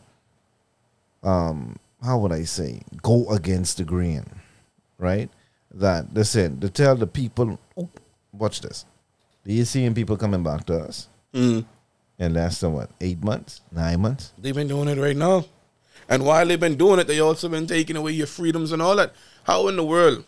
um 1.22 1.76
how 2.02 2.18
would 2.18 2.32
I 2.32 2.46
say 2.46 2.82
go 3.04 3.30
against 3.30 3.78
the 3.78 3.84
grain. 3.84 4.26
Right? 4.98 5.30
That 5.74 6.14
listen, 6.14 6.60
to 6.60 6.70
tell 6.70 6.96
the 6.96 7.08
people 7.08 7.58
oh, 7.78 7.90
watch 8.34 8.62
this. 8.62 8.86
You 9.46 9.64
seeing 9.66 9.94
people 9.94 10.18
coming 10.18 10.44
back 10.44 10.66
to 10.66 10.80
us 10.80 11.08
Mm. 11.34 11.66
less 12.20 12.60
than 12.60 12.74
what, 12.74 12.90
eight 13.00 13.24
months? 13.24 13.62
Nine 13.72 14.02
months? 14.02 14.34
They've 14.38 14.54
been 14.54 14.68
doing 14.68 14.90
it 14.90 14.98
right 14.98 15.16
now. 15.16 15.46
And 16.10 16.26
while 16.26 16.46
they've 16.46 16.60
been 16.60 16.76
doing 16.76 17.00
it, 17.00 17.08
they 17.08 17.20
also 17.22 17.48
been 17.48 17.66
taking 17.68 17.96
away 17.96 18.12
your 18.12 18.28
freedoms 18.28 18.74
and 18.74 18.82
all 18.82 18.96
that. 18.98 19.14
How 19.46 19.68
in 19.70 19.78
the 19.78 19.84
world? 19.86 20.26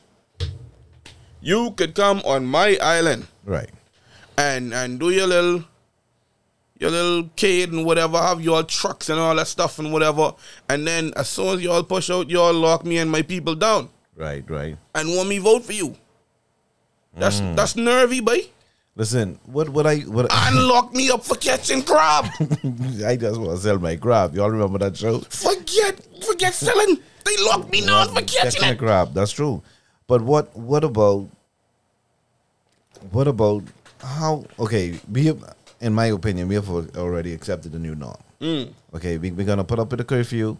You 1.41 1.71
could 1.71 1.93
come 1.93 2.21
on 2.25 2.45
my 2.45 2.77
island 2.82 3.27
Right. 3.43 3.69
and 4.38 4.73
and 4.73 4.97
do 4.99 5.10
your 5.10 5.27
little 5.27 5.65
your 6.79 6.89
little 6.89 7.29
kid 7.36 7.71
and 7.71 7.86
whatever, 7.86 8.17
have 8.17 8.41
your 8.41 8.63
trucks 8.63 9.10
and 9.10 9.19
all 9.19 9.36
that 9.36 9.47
stuff 9.47 9.77
and 9.79 9.91
whatever. 9.93 10.34
And 10.69 10.88
then 10.88 11.13
as 11.15 11.27
soon 11.29 11.56
as 11.58 11.62
y'all 11.62 11.84
push 11.84 12.10
out, 12.10 12.29
y'all 12.29 12.53
lock 12.53 12.86
me 12.86 12.97
and 12.97 13.12
my 13.12 13.21
people 13.21 13.56
down 13.56 13.89
Right, 14.15 14.43
right. 14.49 14.78
and 14.95 15.10
want 15.15 15.30
me 15.30 15.39
vote 15.39 15.63
for 15.65 15.73
you. 15.73 15.95
That's 17.15 17.39
Mm. 17.41 17.56
that's 17.56 17.76
nervy, 17.76 18.21
boy. 18.21 18.49
Listen, 18.95 19.39
what 19.45 19.69
what 19.69 19.86
I 19.88 19.99
what 20.06 20.28
And 20.32 20.67
lock 20.71 20.93
me 20.93 21.10
up 21.10 21.23
for 21.26 21.36
catching 21.36 21.82
crab. 21.84 22.26
I 23.06 23.15
just 23.17 23.39
want 23.39 23.58
to 23.58 23.58
sell 23.58 23.80
my 23.80 23.95
crab. 23.95 24.36
Y'all 24.36 24.49
remember 24.49 24.78
that 24.80 24.97
show? 24.97 25.19
forget 25.30 25.97
forget 26.23 26.54
selling. 26.54 26.97
They 27.26 27.38
locked 27.43 27.71
me 27.71 27.82
down 27.86 28.08
for 28.10 28.21
catching 28.21 28.62
Catching 28.62 28.78
crab. 28.78 29.13
That's 29.13 29.32
true. 29.32 29.63
But 30.08 30.21
what 30.21 30.56
what 30.56 30.84
about 30.84 31.30
what 33.12 33.28
about 33.28 33.63
how? 33.99 34.45
Okay, 34.60 34.99
we 35.12 35.26
have, 35.26 35.41
in 35.82 35.93
my 35.93 36.08
opinion, 36.08 36.47
we 36.47 36.56
have 36.56 36.69
already 36.97 37.34
accepted 37.34 37.71
the 37.71 37.80
new 37.80 37.95
norm. 37.95 38.17
Mm. 38.41 38.73
Okay, 38.95 39.17
we, 39.17 39.32
we're 39.32 39.45
gonna 39.45 39.63
put 39.63 39.80
up 39.80 39.89
with 39.91 39.99
the 39.99 40.06
curfew. 40.06 40.58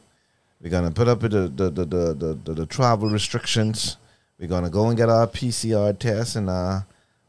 We're 0.64 0.70
gonna 0.70 0.92
put 0.92 1.10
up 1.10 1.20
the 1.20 1.28
the 1.28 1.48
the 1.70 1.70
the, 1.86 2.14
the, 2.14 2.40
the, 2.46 2.54
the 2.54 2.66
travel 2.66 3.10
restrictions. 3.10 3.98
We're 4.40 4.48
gonna 4.48 4.70
go 4.70 4.88
and 4.88 4.98
get 4.98 5.10
our 5.10 5.28
PCR 5.28 5.98
tests 6.00 6.38
and 6.38 6.50
uh, 6.50 6.82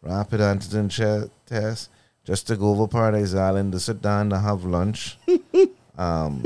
rapid 0.02 0.40
antigen 0.40 0.88
che- 0.88 1.28
test, 1.44 1.90
just 2.24 2.46
to 2.46 2.56
go 2.56 2.70
over 2.70 2.86
Paradise 2.86 3.34
Island 3.34 3.72
to 3.72 3.80
sit 3.80 4.00
down 4.00 4.30
to 4.30 4.38
have 4.38 4.64
lunch. 4.64 5.18
um, 5.98 6.42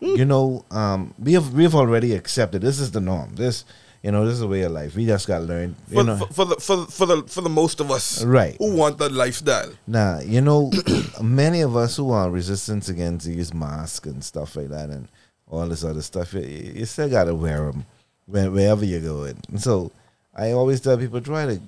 you 0.00 0.24
know, 0.24 0.64
um, 0.70 1.14
we 1.18 1.32
have 1.32 1.52
we've 1.52 1.74
already 1.74 2.14
accepted 2.14 2.62
this 2.62 2.78
is 2.78 2.92
the 2.92 3.00
norm. 3.00 3.34
This, 3.34 3.64
you 4.02 4.12
know, 4.12 4.24
this 4.24 4.34
is 4.34 4.42
a 4.42 4.46
way 4.48 4.62
of 4.62 4.70
life. 4.72 4.94
We 4.94 5.06
just 5.06 5.26
got 5.26 5.42
learned. 5.42 5.74
learn. 5.74 5.76
You 5.88 5.94
For, 5.96 6.04
know, 6.04 6.16
for, 6.16 6.32
for 6.32 6.44
the 6.44 6.56
for, 6.56 6.86
for 6.86 7.06
the 7.06 7.22
for 7.24 7.40
the 7.40 7.48
most 7.50 7.80
of 7.80 7.90
us, 7.90 8.22
Right. 8.24 8.56
who 8.58 8.74
want 8.76 8.98
that 8.98 9.10
lifestyle. 9.12 9.72
Nah, 9.88 10.20
you 10.20 10.40
know, 10.40 10.70
many 11.20 11.60
of 11.62 11.74
us 11.76 11.96
who 11.96 12.12
are 12.12 12.30
resistant 12.30 12.88
against 12.88 13.26
these 13.26 13.52
masks 13.52 14.06
and 14.06 14.22
stuff 14.24 14.54
like 14.54 14.68
that 14.68 14.90
and 14.90 15.08
all 15.50 15.66
this 15.68 15.84
other 15.84 16.02
stuff, 16.02 16.32
you, 16.34 16.40
you 16.40 16.84
still 16.86 17.08
got 17.10 17.24
to 17.24 17.34
wear 17.34 17.70
them 17.70 17.84
wherever 18.26 18.84
you 18.84 19.00
go. 19.00 19.24
And 19.24 19.60
so 19.60 19.90
I 20.34 20.52
always 20.52 20.80
tell 20.80 20.96
people 20.96 21.20
try 21.20 21.46
to 21.46 21.60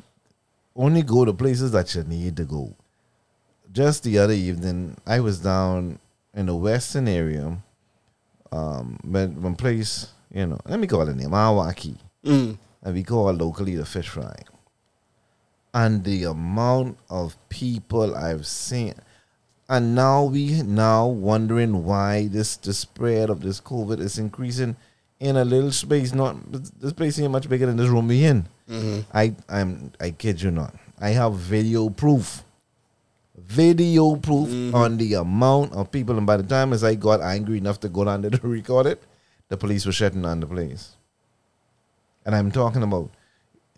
only 0.76 1.02
go 1.02 1.24
to 1.24 1.32
places 1.32 1.72
that 1.72 1.94
you 1.94 2.02
need 2.04 2.36
to 2.36 2.44
go. 2.44 2.72
Just 3.72 4.04
the 4.04 4.18
other 4.18 4.32
evening, 4.34 4.96
I 5.06 5.20
was 5.20 5.40
down 5.40 5.98
in 6.34 6.46
the 6.46 6.54
western 6.54 7.08
area, 7.08 7.58
um, 8.50 8.98
when, 9.02 9.42
one 9.42 9.56
place, 9.56 10.08
you 10.32 10.46
know, 10.46 10.58
let 10.66 10.78
me 10.78 10.86
call 10.86 11.08
it 11.08 11.16
name, 11.16 11.30
Arawak 11.30 11.76
Cay 11.76 11.94
Mm. 12.24 12.56
and 12.84 12.94
we 12.94 13.02
call 13.02 13.32
locally 13.32 13.74
the 13.74 13.84
fish 13.84 14.08
fry. 14.08 14.36
And 15.74 16.04
the 16.04 16.24
amount 16.24 16.98
of 17.10 17.36
people 17.48 18.14
I've 18.14 18.46
seen, 18.46 18.94
and 19.72 19.94
now 19.94 20.24
we 20.24 20.62
now 20.62 21.06
wondering 21.06 21.82
why 21.82 22.28
this 22.28 22.56
the 22.56 22.74
spread 22.74 23.30
of 23.30 23.40
this 23.40 23.58
COVID 23.58 24.00
is 24.00 24.18
increasing 24.18 24.76
in 25.18 25.38
a 25.38 25.46
little 25.46 25.72
space. 25.72 26.12
Not 26.12 26.36
this 26.78 26.92
place 26.92 27.18
ain't 27.18 27.32
much 27.32 27.48
bigger 27.48 27.64
than 27.64 27.78
this 27.78 27.88
room 27.88 28.08
we 28.08 28.22
in. 28.22 28.46
Mm-hmm. 28.68 29.00
I 29.16 29.34
I'm 29.48 29.92
I 29.98 30.10
kid 30.10 30.42
you 30.42 30.50
not. 30.50 30.74
I 31.00 31.10
have 31.16 31.36
video 31.36 31.88
proof. 31.88 32.44
Video 33.34 34.14
proof 34.16 34.50
mm-hmm. 34.50 34.74
on 34.74 34.98
the 34.98 35.14
amount 35.14 35.72
of 35.72 35.90
people, 35.90 36.18
and 36.18 36.26
by 36.26 36.36
the 36.36 36.42
time 36.42 36.74
as 36.74 36.84
I 36.84 36.94
got 36.94 37.22
angry 37.22 37.56
enough 37.56 37.80
to 37.80 37.88
go 37.88 38.04
down 38.04 38.20
there 38.20 38.30
to 38.42 38.46
record 38.46 38.86
it, 38.86 39.02
the 39.48 39.56
police 39.56 39.86
were 39.86 39.92
shutting 39.92 40.20
down 40.20 40.40
the 40.40 40.46
place. 40.46 40.96
And 42.26 42.34
I'm 42.34 42.52
talking 42.52 42.82
about 42.82 43.08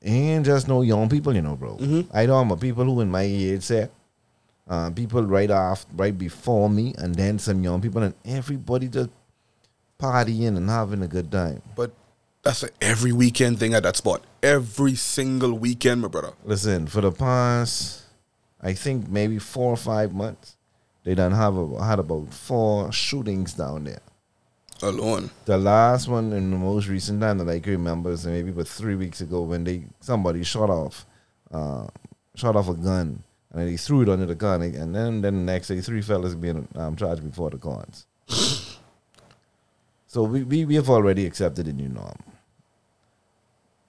ain't 0.02 0.44
just 0.44 0.66
no 0.66 0.83
young 0.83 1.09
people, 1.09 1.37
you 1.37 1.42
know, 1.42 1.54
bro. 1.54 1.76
Mm-hmm. 1.76 2.11
I 2.12 2.26
know 2.26 2.40
about 2.40 2.61
people 2.61 2.85
who 2.85 3.00
in 3.00 3.12
my 3.12 3.22
age 3.22 3.62
say, 3.62 3.88
uh, 4.68 4.90
people 4.90 5.22
right 5.24 5.50
off, 5.50 5.87
right 5.94 6.16
before 6.16 6.70
me, 6.70 6.94
and 6.98 7.14
then 7.14 7.38
some 7.38 7.62
young 7.62 7.81
people, 7.81 8.03
and 8.03 8.14
everybody 8.24 8.88
just 8.88 9.11
partying 9.98 10.57
and 10.57 10.68
having 10.68 11.03
a 11.03 11.09
good 11.09 11.31
time. 11.31 11.62
But 11.77 11.92
that's 12.42 12.62
a 12.62 12.70
every 12.81 13.12
weekend 13.12 13.59
thing 13.59 13.74
at 13.74 13.83
that 13.83 13.96
spot. 13.96 14.22
Every 14.42 14.94
single 14.94 15.55
weekend, 15.55 16.03
my 16.03 16.09
brother. 16.09 16.33
Listen, 16.44 16.87
for 16.87 17.00
the 17.00 17.12
past, 17.12 18.03
I 18.61 18.72
think 18.72 19.09
maybe 19.09 19.38
four 19.38 19.72
or 19.72 19.77
five 19.77 20.14
months, 20.14 20.57
they 21.05 21.14
done 21.14 21.33
have 21.33 21.57
a, 21.57 21.85
had 21.85 21.98
about 21.98 22.33
four 22.33 22.90
shootings 22.92 23.55
down 23.55 23.85
there. 23.85 24.00
Alone. 24.83 25.31
The 25.44 25.57
last 25.57 26.09
one 26.09 26.33
in 26.33 26.50
the 26.50 26.57
most 26.57 26.88
recent 26.88 27.20
time 27.20 27.38
that 27.38 27.48
I 27.48 27.61
can 27.61 27.72
remember 27.72 28.11
is 28.11 28.27
maybe 28.27 28.50
about 28.50 28.68
three 28.68 28.96
weeks 28.96 29.20
ago 29.20 29.42
when 29.42 29.64
they 29.64 29.85
somebody 30.00 30.42
shot 30.42 30.68
off, 30.68 31.07
uh, 31.50 31.87
shot 32.35 32.57
off 32.57 32.68
a 32.68 32.74
gun 32.74 33.22
and 33.54 33.68
he 33.68 33.76
threw 33.76 34.02
it 34.02 34.08
under 34.08 34.26
the 34.26 34.34
gun 34.34 34.62
and 34.62 34.94
then 34.94 35.20
then 35.20 35.46
the 35.46 35.52
next 35.52 35.68
day 35.68 35.80
three 35.80 36.02
fellas 36.02 36.34
being 36.34 36.68
um, 36.74 36.96
charged 36.96 37.22
before 37.24 37.50
the 37.50 37.58
courts. 37.58 38.06
so 40.06 40.22
we, 40.24 40.42
we 40.42 40.64
we 40.64 40.74
have 40.74 40.90
already 40.90 41.24
accepted 41.24 41.66
the 41.66 41.72
new 41.72 41.88
norm. 41.88 42.18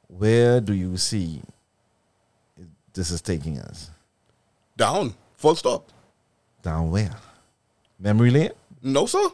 Where 0.08 0.62
do 0.62 0.74
you 0.74 0.98
see 0.98 1.42
this 2.94 3.12
is 3.12 3.22
taking 3.22 3.60
us? 3.60 3.90
Down. 4.78 5.16
Full 5.36 5.56
stop. 5.56 5.92
Down 6.62 6.92
where? 6.92 7.16
Memory 8.00 8.32
lane? 8.32 8.52
No, 8.82 9.06
sir. 9.06 9.30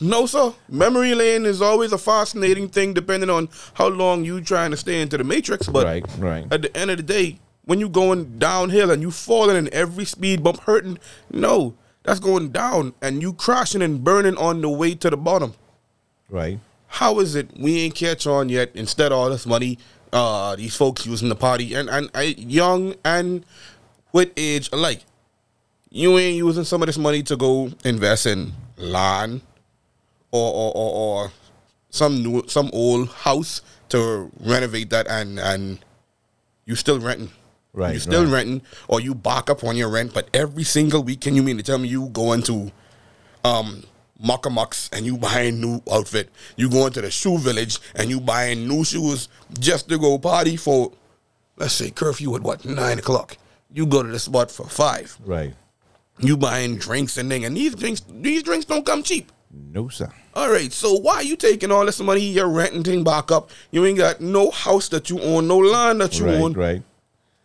no, 0.00 0.26
sir. 0.26 0.52
Memory 0.68 1.14
lane 1.14 1.46
is 1.46 1.62
always 1.62 1.92
a 1.92 1.98
fascinating 1.98 2.68
thing 2.68 2.92
depending 2.92 3.30
on 3.30 3.48
how 3.74 3.88
long 3.88 4.24
you 4.24 4.40
trying 4.40 4.70
to 4.70 4.76
stay 4.76 5.00
into 5.00 5.16
the 5.16 5.24
matrix. 5.24 5.68
But 5.68 5.84
right, 5.84 6.04
right. 6.18 6.46
at 6.52 6.62
the 6.62 6.76
end 6.76 6.90
of 6.90 6.98
the 6.98 7.02
day, 7.02 7.38
when 7.68 7.78
you 7.78 7.90
going 7.90 8.38
downhill 8.38 8.90
and 8.90 9.02
you 9.02 9.10
falling 9.10 9.54
and 9.54 9.68
every 9.68 10.06
speed 10.06 10.42
bump 10.42 10.58
hurting, 10.60 10.98
no, 11.30 11.74
that's 12.02 12.18
going 12.18 12.48
down 12.48 12.94
and 13.02 13.20
you 13.20 13.34
crashing 13.34 13.82
and 13.82 14.02
burning 14.02 14.38
on 14.38 14.62
the 14.62 14.70
way 14.70 14.94
to 14.94 15.10
the 15.10 15.18
bottom. 15.18 15.52
Right. 16.30 16.60
How 16.86 17.18
is 17.18 17.34
it 17.34 17.50
we 17.58 17.80
ain't 17.80 17.94
catch 17.94 18.26
on 18.26 18.48
yet? 18.48 18.70
Instead, 18.72 19.12
all 19.12 19.28
this 19.28 19.44
money, 19.44 19.78
uh, 20.14 20.56
these 20.56 20.74
folks 20.76 21.04
using 21.04 21.28
the 21.28 21.34
party 21.34 21.74
and 21.74 21.90
and 21.90 22.08
I, 22.14 22.34
young 22.38 22.94
and 23.04 23.44
with 24.14 24.32
age 24.38 24.70
alike, 24.72 25.02
you 25.90 26.16
ain't 26.16 26.38
using 26.38 26.64
some 26.64 26.80
of 26.82 26.86
this 26.86 26.96
money 26.96 27.22
to 27.24 27.36
go 27.36 27.70
invest 27.84 28.24
in 28.24 28.54
land 28.78 29.42
or 30.30 30.54
or, 30.54 30.72
or, 30.74 30.92
or 31.24 31.32
some 31.90 32.22
new 32.22 32.48
some 32.48 32.70
old 32.72 33.10
house 33.10 33.60
to 33.90 34.32
renovate 34.40 34.88
that 34.88 35.06
and 35.06 35.38
and 35.38 35.80
you 36.64 36.74
still 36.74 36.98
renting. 36.98 37.28
Right, 37.72 37.94
You 37.94 38.00
still 38.00 38.24
right. 38.24 38.32
renting 38.32 38.62
or 38.88 39.00
you 39.00 39.14
back 39.14 39.50
up 39.50 39.62
on 39.62 39.76
your 39.76 39.88
rent, 39.88 40.12
but 40.14 40.28
every 40.34 40.64
single 40.64 41.02
weekend 41.02 41.36
you 41.36 41.42
mean 41.42 41.58
to 41.58 41.62
tell 41.62 41.78
me 41.78 41.88
you 41.88 42.08
going 42.08 42.42
to 42.42 42.72
um 43.44 43.84
Muckamucks 44.22 44.88
and 44.96 45.06
you 45.06 45.16
buying 45.16 45.60
new 45.60 45.80
outfit. 45.92 46.28
You 46.56 46.68
going 46.68 46.92
to 46.94 47.00
the 47.00 47.10
shoe 47.10 47.38
village 47.38 47.78
and 47.94 48.10
you 48.10 48.20
buying 48.20 48.66
new 48.66 48.84
shoes 48.84 49.28
just 49.60 49.88
to 49.90 49.98
go 49.98 50.18
party 50.18 50.56
for 50.56 50.92
let's 51.56 51.74
say 51.74 51.90
curfew 51.90 52.34
at 52.34 52.42
what, 52.42 52.64
nine 52.64 52.98
o'clock. 52.98 53.36
You 53.72 53.86
go 53.86 54.02
to 54.02 54.08
the 54.08 54.18
spot 54.18 54.50
for 54.50 54.66
five. 54.66 55.16
Right. 55.24 55.54
You 56.18 56.36
buying 56.36 56.78
drinks 56.78 57.16
and 57.16 57.30
thing, 57.30 57.44
and 57.44 57.56
these 57.56 57.74
drinks 57.76 58.02
these 58.08 58.42
drinks 58.42 58.64
don't 58.64 58.84
come 58.84 59.02
cheap. 59.04 59.30
No, 59.52 59.88
sir. 59.88 60.10
All 60.34 60.50
right, 60.50 60.72
so 60.72 60.94
why 60.94 61.16
are 61.16 61.22
you 61.22 61.36
taking 61.36 61.70
all 61.70 61.84
this 61.86 62.00
money? 62.00 62.20
You're 62.20 62.48
renting 62.48 62.82
thing 62.82 63.04
back 63.04 63.30
up. 63.30 63.50
You 63.70 63.86
ain't 63.86 63.98
got 63.98 64.20
no 64.20 64.50
house 64.50 64.88
that 64.88 65.10
you 65.10 65.20
own, 65.20 65.46
no 65.48 65.58
land 65.58 66.00
that 66.00 66.18
you 66.18 66.26
right, 66.26 66.34
own, 66.34 66.52
right. 66.54 66.82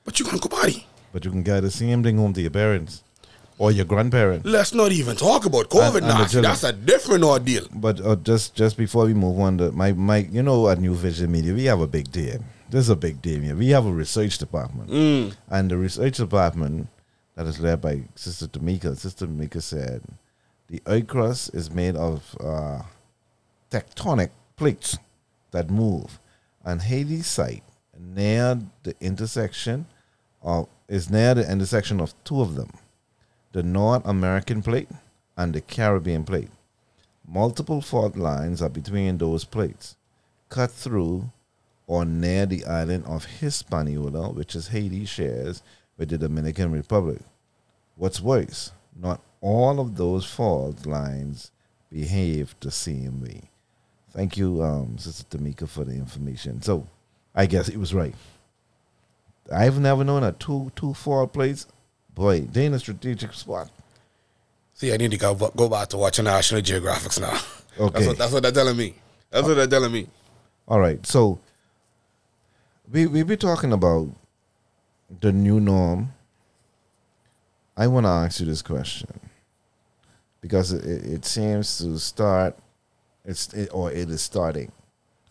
But 0.03 0.19
you 0.19 0.25
gonna 0.25 0.39
go 0.39 0.49
party. 0.49 0.85
But 1.11 1.25
you 1.25 1.31
can 1.31 1.43
get 1.43 1.61
the 1.61 1.71
same 1.71 2.03
thing 2.03 2.17
home 2.17 2.33
to 2.33 2.41
your 2.41 2.51
parents 2.51 3.03
or 3.57 3.71
your 3.71 3.85
grandparents. 3.85 4.45
Let's 4.45 4.73
not 4.73 4.91
even 4.91 5.15
talk 5.15 5.45
about 5.45 5.69
COVID 5.69 5.97
And- 5.97 6.05
and 6.11 6.33
now. 6.35 6.41
That's 6.41 6.63
a 6.63 6.73
different 6.73 7.23
ordeal. 7.23 7.67
But 7.73 8.01
uh, 8.01 8.15
just 8.17 8.55
just 8.55 8.77
before 8.77 9.05
we 9.05 9.13
move 9.13 9.39
on, 9.39 9.57
the, 9.57 9.71
my 9.71 9.93
my 9.93 10.17
you 10.17 10.43
know 10.43 10.67
at 10.69 10.79
NuVision 10.79 11.29
Media 11.29 11.53
we 11.53 11.65
have 11.65 11.81
a 11.81 11.87
big 11.87 12.11
team. 12.11 12.43
This 12.69 12.81
is 12.85 12.89
a 12.89 12.95
big 12.95 13.21
team 13.21 13.43
here. 13.43 13.55
We 13.55 13.69
have 13.69 13.85
a 13.85 13.91
research 13.91 14.39
department, 14.39 14.89
and 15.49 15.69
the 15.69 15.77
research 15.77 16.17
department 16.17 16.87
that 17.35 17.45
is 17.45 17.59
led 17.59 17.81
by 17.81 18.01
Sister 18.15 18.47
Tamika. 18.47 18.97
Sister 18.97 19.27
Tamika 19.27 19.61
said 19.61 20.01
the 20.67 20.81
Earth 20.87 21.51
is 21.53 21.69
made 21.69 21.95
of 21.95 22.35
uh, 22.43 22.81
tectonic 23.69 24.31
plates 24.57 24.97
that 25.51 25.69
move, 25.69 26.19
and 26.65 26.81
Haiti's 26.81 27.27
site 27.27 27.63
near 27.99 28.59
the 28.81 28.95
intersection 28.99 29.85
is 30.88 31.10
near 31.10 31.34
the 31.34 31.49
intersection 31.49 31.99
of 31.99 32.13
two 32.23 32.41
of 32.41 32.56
them, 32.56 32.69
the 33.51 33.63
North 33.63 34.06
American 34.06 34.62
plate 34.62 34.89
and 35.38 35.53
the 35.53 35.62
Caribbean 35.62 36.23
plate. 36.23 36.49
Multiple 37.27 37.82
fault 37.82 38.17
lines 38.17 38.62
are 38.62 38.69
between 38.69 39.17
those 39.17 39.45
plates, 39.45 39.95
cut 40.49 40.71
through 40.71 41.32
or 41.88 42.06
near 42.06 42.45
the 42.45 42.65
island 42.65 43.06
of 43.06 43.25
Hispaniola, 43.25 44.32
which 44.32 44.56
is 44.56 44.67
Haiti 44.67 45.06
shares 45.06 45.63
with 45.97 46.10
the 46.10 46.17
Dominican 46.17 46.71
Republic. 46.71 47.19
What's 47.95 48.21
worse, 48.21 48.71
not 48.95 49.21
all 49.41 49.79
of 49.79 49.95
those 49.95 50.25
fault 50.25 50.86
lines 50.86 51.51
behave 51.89 52.56
the 52.60 52.71
same 52.71 53.21
way. 53.21 53.49
Thank 54.12 54.38
you, 54.38 54.62
um, 54.63 54.97
Sister 54.97 55.38
Tamika, 55.38 55.67
for 55.67 55.84
the 55.84 55.93
information. 55.93 56.62
So, 56.62 56.88
I 57.34 57.45
guess 57.45 57.67
it 57.67 57.77
was 57.77 57.93
right. 57.93 58.15
I've 59.51 59.79
never 59.79 60.03
known 60.03 60.23
a 60.23 60.32
two 60.32 60.71
two 60.75 60.93
fault 60.93 61.34
plates. 61.34 61.67
Boy, 62.13 62.41
they 62.41 62.65
in 62.65 62.73
a 62.73 62.79
strategic 62.79 63.34
spot. 63.34 63.69
See, 64.75 64.93
I 64.93 64.97
need 64.97 65.12
to 65.12 65.17
go, 65.17 65.34
go 65.34 65.69
back 65.69 65.89
to 65.89 65.97
watching 65.97 66.25
National 66.25 66.62
Geographics 66.62 67.19
now. 67.19 67.39
Okay. 67.79 67.91
That's 67.93 68.06
what, 68.08 68.17
that's 68.19 68.32
what 68.34 68.43
they're 68.43 68.51
telling 68.51 68.77
me. 68.77 68.93
That's 69.32 69.47
what 69.47 69.56
they're 69.56 69.65
telling 69.65 69.91
me. 69.91 70.08
All 70.67 70.79
right. 70.79 71.03
So 71.08 71.39
we 72.91 73.08
we 73.08 73.23
be 73.23 73.36
talking 73.36 73.73
about 73.73 74.10
the 75.21 75.32
new 75.32 75.60
norm. 75.60 76.13
I 77.75 77.88
want 77.88 78.06
to 78.06 78.12
ask 78.12 78.39
you 78.39 78.45
this 78.45 78.62
question 78.62 79.19
because 80.39 80.71
it, 80.71 80.86
it 80.86 81.25
seems 81.25 81.79
to 81.79 81.97
start. 81.97 82.56
It's 83.25 83.51
it, 83.53 83.69
or 83.73 83.91
it 83.91 84.12
is 84.12 84.21
starting. 84.21 84.71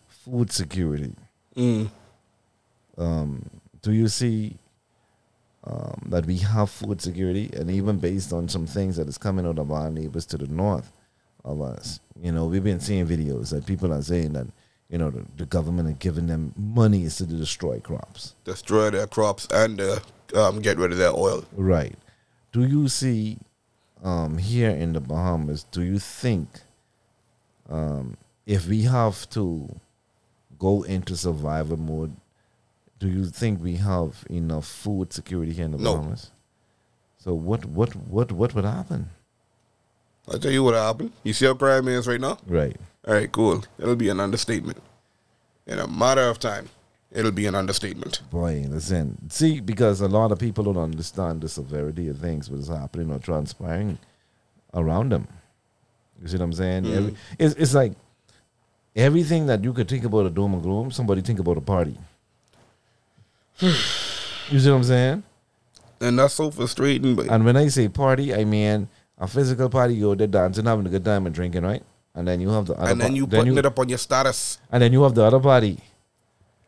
Food 0.08 0.50
security. 0.50 1.14
Mm. 1.56 1.90
Um, 2.98 3.48
do 3.82 3.92
you 3.92 4.08
see 4.08 4.56
um, 5.64 6.06
that 6.06 6.26
we 6.26 6.38
have 6.38 6.70
food 6.70 7.00
security, 7.00 7.50
and 7.54 7.70
even 7.70 7.98
based 7.98 8.32
on 8.32 8.48
some 8.48 8.66
things 8.66 8.96
that 8.96 9.08
is 9.08 9.18
coming 9.18 9.46
out 9.46 9.58
of 9.58 9.70
our 9.70 9.90
neighbors 9.90 10.26
to 10.26 10.38
the 10.38 10.48
north 10.48 10.92
of 11.44 11.60
us, 11.60 12.00
you 12.20 12.32
know, 12.32 12.46
we've 12.46 12.64
been 12.64 12.80
seeing 12.80 13.06
videos 13.06 13.50
that 13.50 13.66
people 13.66 13.92
are 13.92 14.02
saying 14.02 14.32
that 14.32 14.46
you 14.88 14.98
know 14.98 15.10
the, 15.10 15.24
the 15.36 15.46
government 15.46 15.88
are 15.88 15.98
giving 15.98 16.26
them 16.26 16.52
monies 16.56 17.16
to 17.16 17.26
destroy 17.26 17.80
crops. 17.80 18.34
Destroy 18.44 18.90
their 18.90 19.06
crops 19.06 19.46
and 19.52 19.78
the 19.78 20.02
um, 20.34 20.60
get 20.60 20.78
rid 20.78 20.92
of 20.92 20.98
their 20.98 21.12
oil. 21.12 21.44
Right. 21.52 21.94
Do 22.52 22.66
you 22.66 22.88
see 22.88 23.38
um, 24.02 24.38
here 24.38 24.70
in 24.70 24.92
the 24.92 25.00
Bahamas, 25.00 25.64
do 25.64 25.82
you 25.82 25.98
think 25.98 26.60
um, 27.70 28.16
if 28.46 28.66
we 28.66 28.82
have 28.82 29.28
to 29.30 29.80
go 30.58 30.82
into 30.82 31.16
survival 31.16 31.76
mode, 31.76 32.14
do 33.02 33.08
you 33.08 33.24
think 33.26 33.60
we 33.60 33.74
have 33.76 34.24
enough 34.30 34.64
food 34.64 35.12
security 35.12 35.52
here 35.52 35.64
in 35.64 35.72
the 35.72 35.78
No. 35.78 35.96
Bahamas? 35.96 36.30
So 37.18 37.34
what 37.34 37.64
what 37.64 37.96
what 37.96 38.30
what 38.30 38.54
would 38.54 38.64
happen? 38.64 39.10
I'll 40.28 40.38
tell 40.38 40.52
you 40.52 40.62
what 40.62 40.74
happened. 40.74 41.12
You 41.24 41.32
see 41.32 41.46
how 41.46 41.54
crime 41.54 41.88
is 41.88 42.06
right 42.06 42.20
now? 42.20 42.38
Right. 42.46 42.76
All 43.06 43.14
right, 43.14 43.30
cool. 43.32 43.64
It'll 43.78 43.96
be 43.96 44.08
an 44.08 44.20
understatement. 44.20 44.78
In 45.66 45.80
a 45.80 45.88
matter 45.88 46.28
of 46.28 46.38
time, 46.38 46.68
it'll 47.10 47.32
be 47.32 47.46
an 47.46 47.56
understatement. 47.56 48.22
Boy, 48.30 48.64
listen. 48.68 49.28
See, 49.30 49.58
because 49.58 50.00
a 50.00 50.06
lot 50.06 50.30
of 50.30 50.38
people 50.38 50.62
don't 50.62 50.76
understand 50.90 51.40
the 51.40 51.48
severity 51.48 52.08
of 52.08 52.18
things 52.18 52.48
what 52.48 52.60
is 52.60 52.68
happening 52.68 53.10
or 53.10 53.18
transpiring 53.18 53.98
around 54.74 55.10
them. 55.10 55.26
You 56.20 56.28
see 56.28 56.36
what 56.36 56.44
I'm 56.44 56.52
saying? 56.52 56.84
Hmm. 56.84 56.96
Every, 56.98 57.14
it's, 57.40 57.54
it's 57.56 57.74
like 57.74 57.94
everything 58.94 59.46
that 59.46 59.64
you 59.64 59.72
could 59.72 59.88
think 59.88 60.04
about 60.04 60.26
a 60.26 60.30
dome 60.30 60.54
and 60.54 60.62
gloom, 60.62 60.92
somebody 60.92 61.20
think 61.20 61.40
about 61.40 61.56
a 61.56 61.60
party. 61.60 61.98
You 63.62 64.58
see 64.60 64.70
what 64.70 64.76
I'm 64.76 64.84
saying? 64.84 65.22
And 66.00 66.18
that's 66.18 66.34
so 66.34 66.50
frustrating, 66.50 67.14
but 67.14 67.30
And 67.30 67.44
when 67.44 67.56
I 67.56 67.68
say 67.68 67.88
party, 67.88 68.34
I 68.34 68.44
mean 68.44 68.88
a 69.18 69.26
physical 69.28 69.68
party. 69.68 69.94
You're 69.94 70.16
there 70.16 70.26
dancing, 70.26 70.64
having 70.66 70.86
a 70.86 70.90
good 70.90 71.04
time, 71.04 71.26
and 71.26 71.34
drinking, 71.34 71.62
right? 71.62 71.82
And 72.14 72.26
then 72.26 72.40
you 72.40 72.50
have 72.50 72.66
the 72.66 72.74
other 72.74 72.90
and 72.90 73.00
then 73.00 73.10
pa- 73.10 73.14
you 73.16 73.26
putting 73.26 73.56
it 73.56 73.64
up 73.64 73.78
on 73.78 73.88
your 73.88 73.98
status. 73.98 74.58
and 74.70 74.82
then 74.82 74.92
you 74.92 75.02
have 75.04 75.14
the 75.14 75.24
other 75.24 75.40
party, 75.40 75.78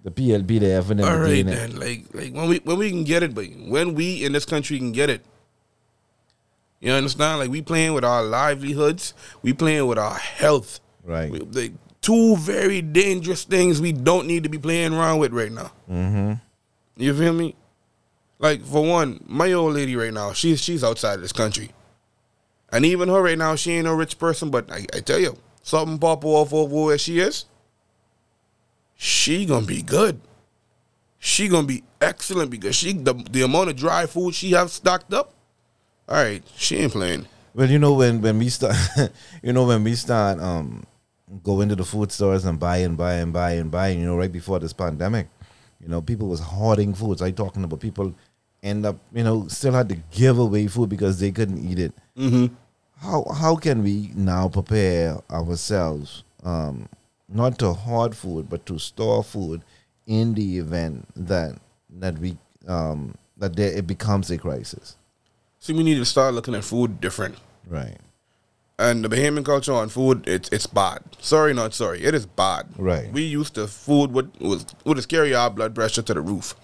the 0.02 0.10
PLP, 0.10 0.60
the 0.60 0.72
F 0.72 0.90
and 0.90 1.00
All 1.00 1.18
right, 1.18 1.40
and 1.40 1.48
then. 1.48 1.76
Like, 1.76 2.04
like 2.14 2.32
when 2.32 2.48
we 2.48 2.58
when 2.58 2.78
we 2.78 2.90
can 2.90 3.04
get 3.04 3.22
it, 3.22 3.34
but 3.34 3.46
when 3.66 3.94
we 3.94 4.24
in 4.24 4.32
this 4.32 4.44
country 4.46 4.78
can 4.78 4.92
get 4.92 5.10
it, 5.10 5.22
you 6.80 6.92
understand? 6.92 7.40
Like 7.40 7.50
we 7.50 7.60
playing 7.60 7.92
with 7.92 8.04
our 8.04 8.22
livelihoods, 8.22 9.14
we 9.42 9.52
playing 9.52 9.86
with 9.86 9.98
our 9.98 10.14
health. 10.16 10.80
Right. 11.02 11.30
We, 11.30 11.40
like 11.40 11.72
two 12.00 12.36
very 12.36 12.80
dangerous 12.82 13.44
things 13.44 13.80
we 13.80 13.92
don't 13.92 14.26
need 14.26 14.44
to 14.44 14.48
be 14.48 14.58
playing 14.58 14.94
around 14.94 15.18
with 15.18 15.32
right 15.32 15.50
now. 15.52 15.72
Mm-hmm. 15.90 16.32
You 16.96 17.14
feel 17.14 17.32
me? 17.32 17.56
Like 18.38 18.64
for 18.64 18.84
one, 18.84 19.22
my 19.26 19.52
old 19.52 19.74
lady 19.74 19.96
right 19.96 20.12
now, 20.12 20.32
she's 20.32 20.60
she's 20.62 20.84
outside 20.84 21.14
of 21.14 21.22
this 21.22 21.32
country, 21.32 21.70
and 22.72 22.84
even 22.84 23.08
her 23.08 23.22
right 23.22 23.38
now, 23.38 23.54
she 23.56 23.72
ain't 23.72 23.86
a 23.86 23.94
rich 23.94 24.18
person. 24.18 24.50
But 24.50 24.70
I, 24.70 24.86
I 24.94 25.00
tell 25.00 25.18
you, 25.18 25.36
something 25.62 25.98
pop 25.98 26.24
off 26.24 26.52
over 26.52 26.86
where 26.86 26.98
she 26.98 27.20
is, 27.20 27.46
she 28.96 29.46
gonna 29.46 29.66
be 29.66 29.82
good. 29.82 30.20
She 31.18 31.48
gonna 31.48 31.66
be 31.66 31.84
excellent 32.00 32.50
because 32.50 32.76
she 32.76 32.92
the 32.92 33.14
the 33.30 33.42
amount 33.42 33.70
of 33.70 33.76
dry 33.76 34.06
food 34.06 34.34
she 34.34 34.50
have 34.52 34.70
stocked 34.70 35.14
up. 35.14 35.32
All 36.08 36.16
right, 36.16 36.42
she 36.56 36.76
ain't 36.76 36.92
playing. 36.92 37.26
Well, 37.54 37.70
you 37.70 37.78
know 37.78 37.94
when 37.94 38.20
when 38.20 38.38
we 38.38 38.50
start, 38.50 38.76
you 39.42 39.52
know 39.52 39.64
when 39.64 39.84
we 39.84 39.94
start 39.94 40.38
um 40.40 40.84
going 41.42 41.68
to 41.68 41.76
the 41.76 41.84
food 41.84 42.12
stores 42.12 42.44
and 42.44 42.58
buy 42.60 42.78
and 42.78 42.96
buy 42.96 43.14
and 43.14 43.32
buy 43.32 43.52
and 43.52 43.70
buy. 43.70 43.88
You 43.88 44.04
know, 44.04 44.16
right 44.16 44.30
before 44.30 44.58
this 44.58 44.72
pandemic, 44.72 45.28
you 45.84 45.90
know, 45.90 46.00
people 46.00 46.28
was 46.28 46.40
hoarding 46.40 46.94
foods. 46.94 47.20
I 47.20 47.30
talking 47.30 47.62
about 47.62 47.80
people 47.80 48.14
end 48.62 48.86
up, 48.86 48.96
you 49.12 49.22
know, 49.22 49.46
still 49.48 49.74
had 49.74 49.88
to 49.90 49.96
give 50.10 50.38
away 50.38 50.66
food 50.66 50.88
because 50.88 51.20
they 51.20 51.30
couldn't 51.30 51.58
eat 51.70 51.78
it. 51.78 51.92
Mm-hmm. 52.16 52.54
How 52.96 53.24
how 53.24 53.56
can 53.56 53.82
we 53.82 54.10
now 54.14 54.48
prepare 54.48 55.18
ourselves, 55.30 56.24
um, 56.42 56.88
not 57.28 57.58
to 57.58 57.74
hoard 57.74 58.16
food 58.16 58.48
but 58.48 58.64
to 58.66 58.78
store 58.78 59.22
food 59.22 59.62
in 60.06 60.34
the 60.34 60.58
event 60.58 61.06
that 61.14 61.58
that 61.90 62.18
we 62.18 62.38
um 62.66 63.14
that 63.36 63.54
there, 63.56 63.72
it 63.76 63.86
becomes 63.86 64.30
a 64.30 64.38
crisis? 64.38 64.96
See, 65.58 65.74
we 65.74 65.82
need 65.82 65.96
to 65.96 66.04
start 66.06 66.34
looking 66.34 66.54
at 66.54 66.64
food 66.64 67.00
different. 67.00 67.36
Right. 67.68 67.98
And 68.78 69.04
the 69.04 69.08
Bahamian 69.08 69.44
culture 69.44 69.72
on 69.72 69.88
food, 69.88 70.26
it's 70.26 70.48
it's 70.48 70.66
bad. 70.66 71.00
Sorry, 71.20 71.54
not 71.54 71.74
sorry. 71.74 72.02
It 72.02 72.12
is 72.14 72.26
bad. 72.26 72.66
Right. 72.76 73.12
We 73.12 73.22
used 73.22 73.54
to 73.54 73.68
food 73.68 74.12
would 74.12 74.32
was 74.40 74.66
would 74.84 75.08
carry 75.08 75.34
our 75.34 75.48
blood 75.48 75.74
pressure 75.74 76.02
to 76.02 76.14
the 76.14 76.20
roof. 76.20 76.56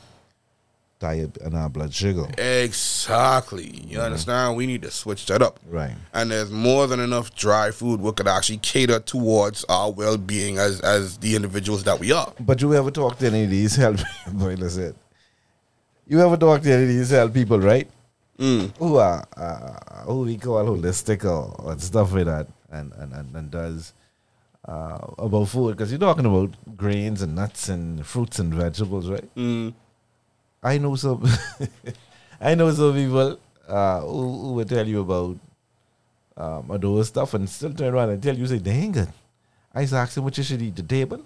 Diet 0.98 1.38
and 1.38 1.54
our 1.54 1.70
blood 1.70 1.94
sugar. 1.94 2.26
Exactly. 2.36 3.64
You 3.64 3.96
mm-hmm. 3.96 4.00
understand? 4.00 4.56
We 4.56 4.66
need 4.66 4.82
to 4.82 4.90
switch 4.90 5.24
that 5.26 5.40
up. 5.40 5.58
Right. 5.66 5.94
And 6.12 6.30
there's 6.30 6.50
more 6.50 6.86
than 6.86 7.00
enough 7.00 7.34
dry 7.34 7.70
food 7.70 8.00
we 8.02 8.12
could 8.12 8.28
actually 8.28 8.58
cater 8.58 9.00
towards 9.00 9.64
our 9.68 9.90
well 9.90 10.18
being 10.18 10.58
as 10.58 10.80
as 10.80 11.18
the 11.18 11.36
individuals 11.36 11.84
that 11.84 12.00
we 12.00 12.12
are. 12.12 12.32
But 12.40 12.60
you 12.60 12.74
ever 12.74 12.90
talk 12.90 13.18
to 13.18 13.26
any 13.28 13.44
of 13.44 13.50
these 13.50 13.76
health 13.76 14.02
boy, 14.32 14.54
listen. 14.54 14.94
You 16.08 16.20
ever 16.20 16.36
talk 16.36 16.62
to 16.62 16.72
any 16.72 16.82
of 16.82 16.88
these 16.88 17.10
health 17.10 17.32
people, 17.32 17.60
right? 17.60 17.88
Mm. 18.40 18.74
Who 18.78 18.96
are 18.96 19.22
uh, 19.36 20.04
who 20.04 20.22
we 20.22 20.38
call 20.38 20.64
holistic 20.64 21.24
or, 21.24 21.54
or 21.60 21.78
stuff 21.78 22.14
like 22.14 22.24
that 22.24 22.46
and, 22.70 22.90
and, 22.94 23.12
and, 23.12 23.36
and 23.36 23.50
does 23.50 23.92
uh, 24.66 24.98
about 25.18 25.48
food 25.48 25.76
because 25.76 25.90
you're 25.92 26.00
talking 26.00 26.24
about 26.24 26.54
grains 26.76 27.20
and 27.20 27.34
nuts 27.34 27.68
and 27.68 28.04
fruits 28.06 28.38
and 28.38 28.54
vegetables, 28.54 29.10
right? 29.10 29.34
Mm. 29.34 29.74
I 30.62 30.78
know 30.78 30.94
some 30.96 31.22
I 32.40 32.54
know 32.54 32.70
some 32.72 32.94
people 32.94 33.38
uh, 33.68 34.00
who, 34.00 34.40
who 34.40 34.52
will 34.54 34.64
tell 34.64 34.88
you 34.88 35.00
about 35.00 35.36
um, 36.36 36.78
those 36.80 37.08
stuff 37.08 37.34
and 37.34 37.48
still 37.48 37.74
turn 37.74 37.92
around 37.92 38.08
and 38.08 38.22
tell 38.22 38.34
you 38.34 38.46
say 38.46 38.60
ain't 38.64 38.94
good. 38.94 39.12
I 39.74 39.82
just 39.82 39.92
ask 39.92 40.14
them 40.14 40.24
what 40.24 40.38
you 40.38 40.44
should 40.44 40.62
eat 40.62 40.76
the 40.76 40.82
table. 40.82 41.22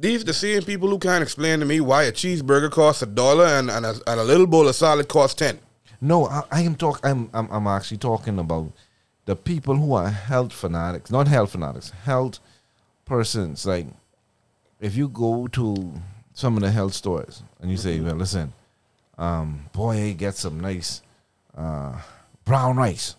These 0.00 0.24
the 0.24 0.32
same 0.32 0.62
people 0.62 0.88
who 0.88 0.98
can't 0.98 1.22
explain 1.24 1.58
to 1.58 1.66
me 1.66 1.80
why 1.80 2.04
a 2.04 2.12
cheeseburger 2.12 2.70
costs 2.70 3.02
a 3.02 3.06
dollar 3.06 3.46
and, 3.46 3.68
and, 3.68 3.84
a, 3.84 3.94
and 4.06 4.20
a 4.20 4.24
little 4.24 4.46
bowl 4.46 4.68
of 4.68 4.76
salad 4.76 5.08
costs 5.08 5.34
ten. 5.34 5.58
No, 6.00 6.26
I, 6.26 6.42
I 6.52 6.60
am 6.62 6.76
talk. 6.76 7.00
I'm, 7.02 7.28
I'm 7.34 7.50
I'm 7.50 7.66
actually 7.66 7.96
talking 7.98 8.38
about 8.38 8.70
the 9.24 9.34
people 9.34 9.74
who 9.74 9.94
are 9.94 10.08
health 10.08 10.52
fanatics, 10.52 11.10
not 11.10 11.26
health 11.26 11.50
fanatics, 11.50 11.90
health 11.90 12.38
persons. 13.04 13.66
Like, 13.66 13.86
if 14.78 14.94
you 14.96 15.08
go 15.08 15.48
to 15.48 15.94
some 16.32 16.56
of 16.56 16.62
the 16.62 16.70
health 16.70 16.94
stores 16.94 17.42
and 17.60 17.68
you 17.68 17.76
say, 17.76 17.98
"Well, 17.98 18.14
listen, 18.14 18.52
um, 19.18 19.64
boy, 19.72 20.14
get 20.16 20.36
some 20.36 20.60
nice 20.60 21.02
uh, 21.56 22.00
brown 22.44 22.76
rice," 22.76 23.16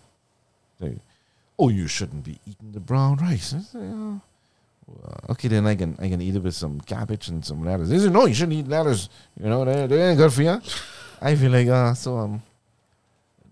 they, 0.80 1.02
oh, 1.58 1.68
you 1.68 1.88
shouldn't 1.88 2.24
be 2.24 2.39
eating 2.46 2.72
the 2.72 2.80
brown 2.80 3.18
rice. 3.18 3.54
I 3.54 3.60
say, 3.60 3.80
"Oh, 3.80 4.22
okay, 5.30 5.47
then 5.47 5.65
I 5.67 5.75
can 5.75 5.95
I 5.99 6.10
can 6.10 6.21
eat 6.21 6.36
it 6.36 6.43
with 6.43 6.56
some 6.56 6.80
cabbage 6.82 7.30
and 7.30 7.43
some 7.43 7.63
lettuce. 7.63 7.89
They 7.89 7.99
say, 7.99 8.10
no, 8.10 8.25
you 8.25 8.34
shouldn't 8.34 8.58
eat 8.58 8.67
lettuce. 8.67 9.10
You 9.41 9.49
know, 9.49 9.65
they, 9.65 9.88
they 9.88 10.10
ain't 10.10 10.17
good 10.17 10.34
for 10.34 10.41
you. 10.43 10.62
I 11.21 11.36
feel 11.36 11.52
like, 11.52 11.67
uh, 11.67 11.93
so 11.93 12.17
um, 12.17 12.41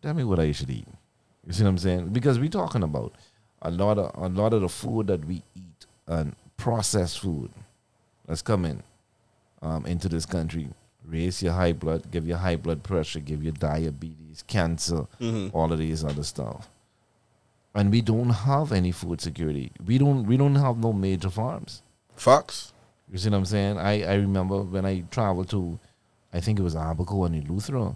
tell 0.02 0.14
me 0.14 0.24
what 0.24 0.40
I 0.40 0.52
should 0.52 0.70
eat. 0.70 0.88
You 1.46 1.54
see 1.54 1.64
what 1.64 1.70
I'm 1.70 1.78
saying? 1.78 2.10
Because 2.10 2.40
we're 2.40 2.50
talking 2.50 2.84
about 2.84 3.14
a 3.62 3.72
lot 3.72 3.98
of 3.98 4.12
a 4.22 4.28
lot 4.30 4.54
of 4.54 4.62
the 4.62 4.70
food 4.70 5.08
that 5.08 5.26
we 5.26 5.44
eat 5.56 5.86
and 6.08 6.36
processed 6.58 7.20
food 7.20 7.52
that's 8.26 8.42
coming 8.42 8.84
um, 9.62 9.86
into 9.86 10.10
this 10.10 10.26
country 10.26 10.70
raise 11.08 11.42
your 11.42 11.54
high 11.54 11.74
blood, 11.74 12.12
give 12.12 12.28
you 12.28 12.36
high 12.36 12.56
blood 12.58 12.84
pressure, 12.84 13.20
give 13.20 13.44
you 13.44 13.52
diabetes, 13.52 14.44
cancer, 14.46 15.08
all 15.54 15.72
of 15.72 15.80
these 15.80 16.04
other 16.04 16.24
stuff. 16.24 16.68
And 17.76 17.92
we 17.92 18.02
don't 18.02 18.30
have 18.30 18.72
any 18.72 18.92
food 18.92 19.22
security. 19.22 19.72
We 19.86 19.98
don't 19.98 20.26
we 20.26 20.38
don't 20.38 20.56
have 20.56 20.78
no 20.78 20.94
major 20.94 21.30
farms. 21.30 21.84
Fox. 22.16 22.74
You 23.12 23.18
see 23.18 23.30
what 23.30 23.38
I'm 23.38 23.46
saying? 23.46 23.78
I, 23.78 24.04
I 24.04 24.16
remember 24.16 24.62
when 24.62 24.86
I 24.86 25.04
traveled 25.12 25.50
to, 25.52 25.80
I 26.34 26.40
think 26.40 26.60
it 26.60 26.64
was 26.64 26.76
Abaco 26.76 27.24
and 27.26 27.42
Eleuthera, 27.42 27.96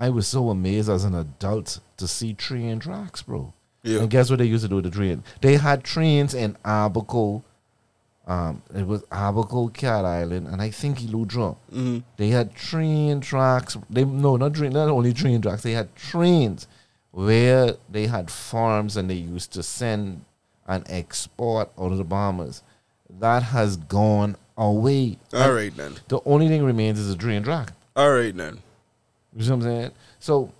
I 0.00 0.10
was 0.10 0.26
so 0.26 0.50
amazed 0.50 0.88
as 0.88 1.04
an 1.04 1.14
adult 1.14 1.80
to 1.96 2.08
see 2.08 2.34
train 2.34 2.80
tracks, 2.80 3.22
bro. 3.22 3.52
Yeah. 3.82 4.00
And 4.00 4.10
guess 4.10 4.30
what 4.30 4.40
they 4.40 4.46
used 4.46 4.64
to 4.64 4.68
do 4.68 4.76
with 4.76 4.84
the 4.84 4.90
train? 4.90 5.22
They 5.40 5.56
had 5.56 5.84
trains 5.84 6.34
in 6.34 6.56
Abaco. 6.64 7.44
Um, 8.26 8.62
it 8.74 8.86
was 8.86 9.04
Abaco, 9.10 9.68
Cat 9.68 10.04
Island, 10.04 10.48
and 10.48 10.60
I 10.60 10.70
think 10.70 10.98
Eleuthera. 10.98 11.56
Mm-hmm. 11.72 11.98
They 12.16 12.28
had 12.28 12.54
train 12.54 13.20
tracks. 13.20 13.76
They 13.88 14.04
no, 14.04 14.36
not 14.36 14.54
train, 14.54 14.72
not 14.72 14.88
only 14.88 15.12
train 15.12 15.40
tracks. 15.40 15.62
They 15.62 15.72
had 15.72 15.94
trains 15.94 16.66
where 17.18 17.74
they 17.90 18.06
had 18.06 18.30
farms 18.30 18.96
and 18.96 19.10
they 19.10 19.14
used 19.14 19.52
to 19.52 19.60
send 19.60 20.24
and 20.68 20.84
export 20.88 21.68
out 21.76 21.90
of 21.90 21.98
the 21.98 22.04
Bahamas. 22.04 22.62
That 23.18 23.42
has 23.42 23.76
gone 23.76 24.36
away. 24.56 25.18
All 25.34 25.52
right 25.52 25.76
then. 25.76 25.96
The 26.06 26.20
only 26.24 26.46
thing 26.46 26.62
remains 26.62 27.00
is 27.00 27.12
a 27.12 27.16
train 27.16 27.42
track. 27.42 27.72
All 27.96 28.12
right 28.12 28.36
then. 28.36 28.60
You 29.34 29.42
see 29.42 29.50
what 29.50 29.56
I'm 29.56 29.62
saying? 29.62 29.90
So 30.20 30.52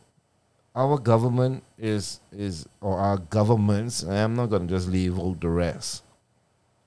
our 0.75 0.99
government 0.99 1.63
is 1.79 2.19
is 2.33 2.67
or 2.81 2.99
our 2.99 3.19
governments. 3.19 4.03
I'm 4.03 4.35
not 4.35 4.47
gonna 4.47 4.67
just 4.67 4.89
leave 4.89 5.17
out 5.17 5.41
the 5.41 5.51
rest. 5.51 6.03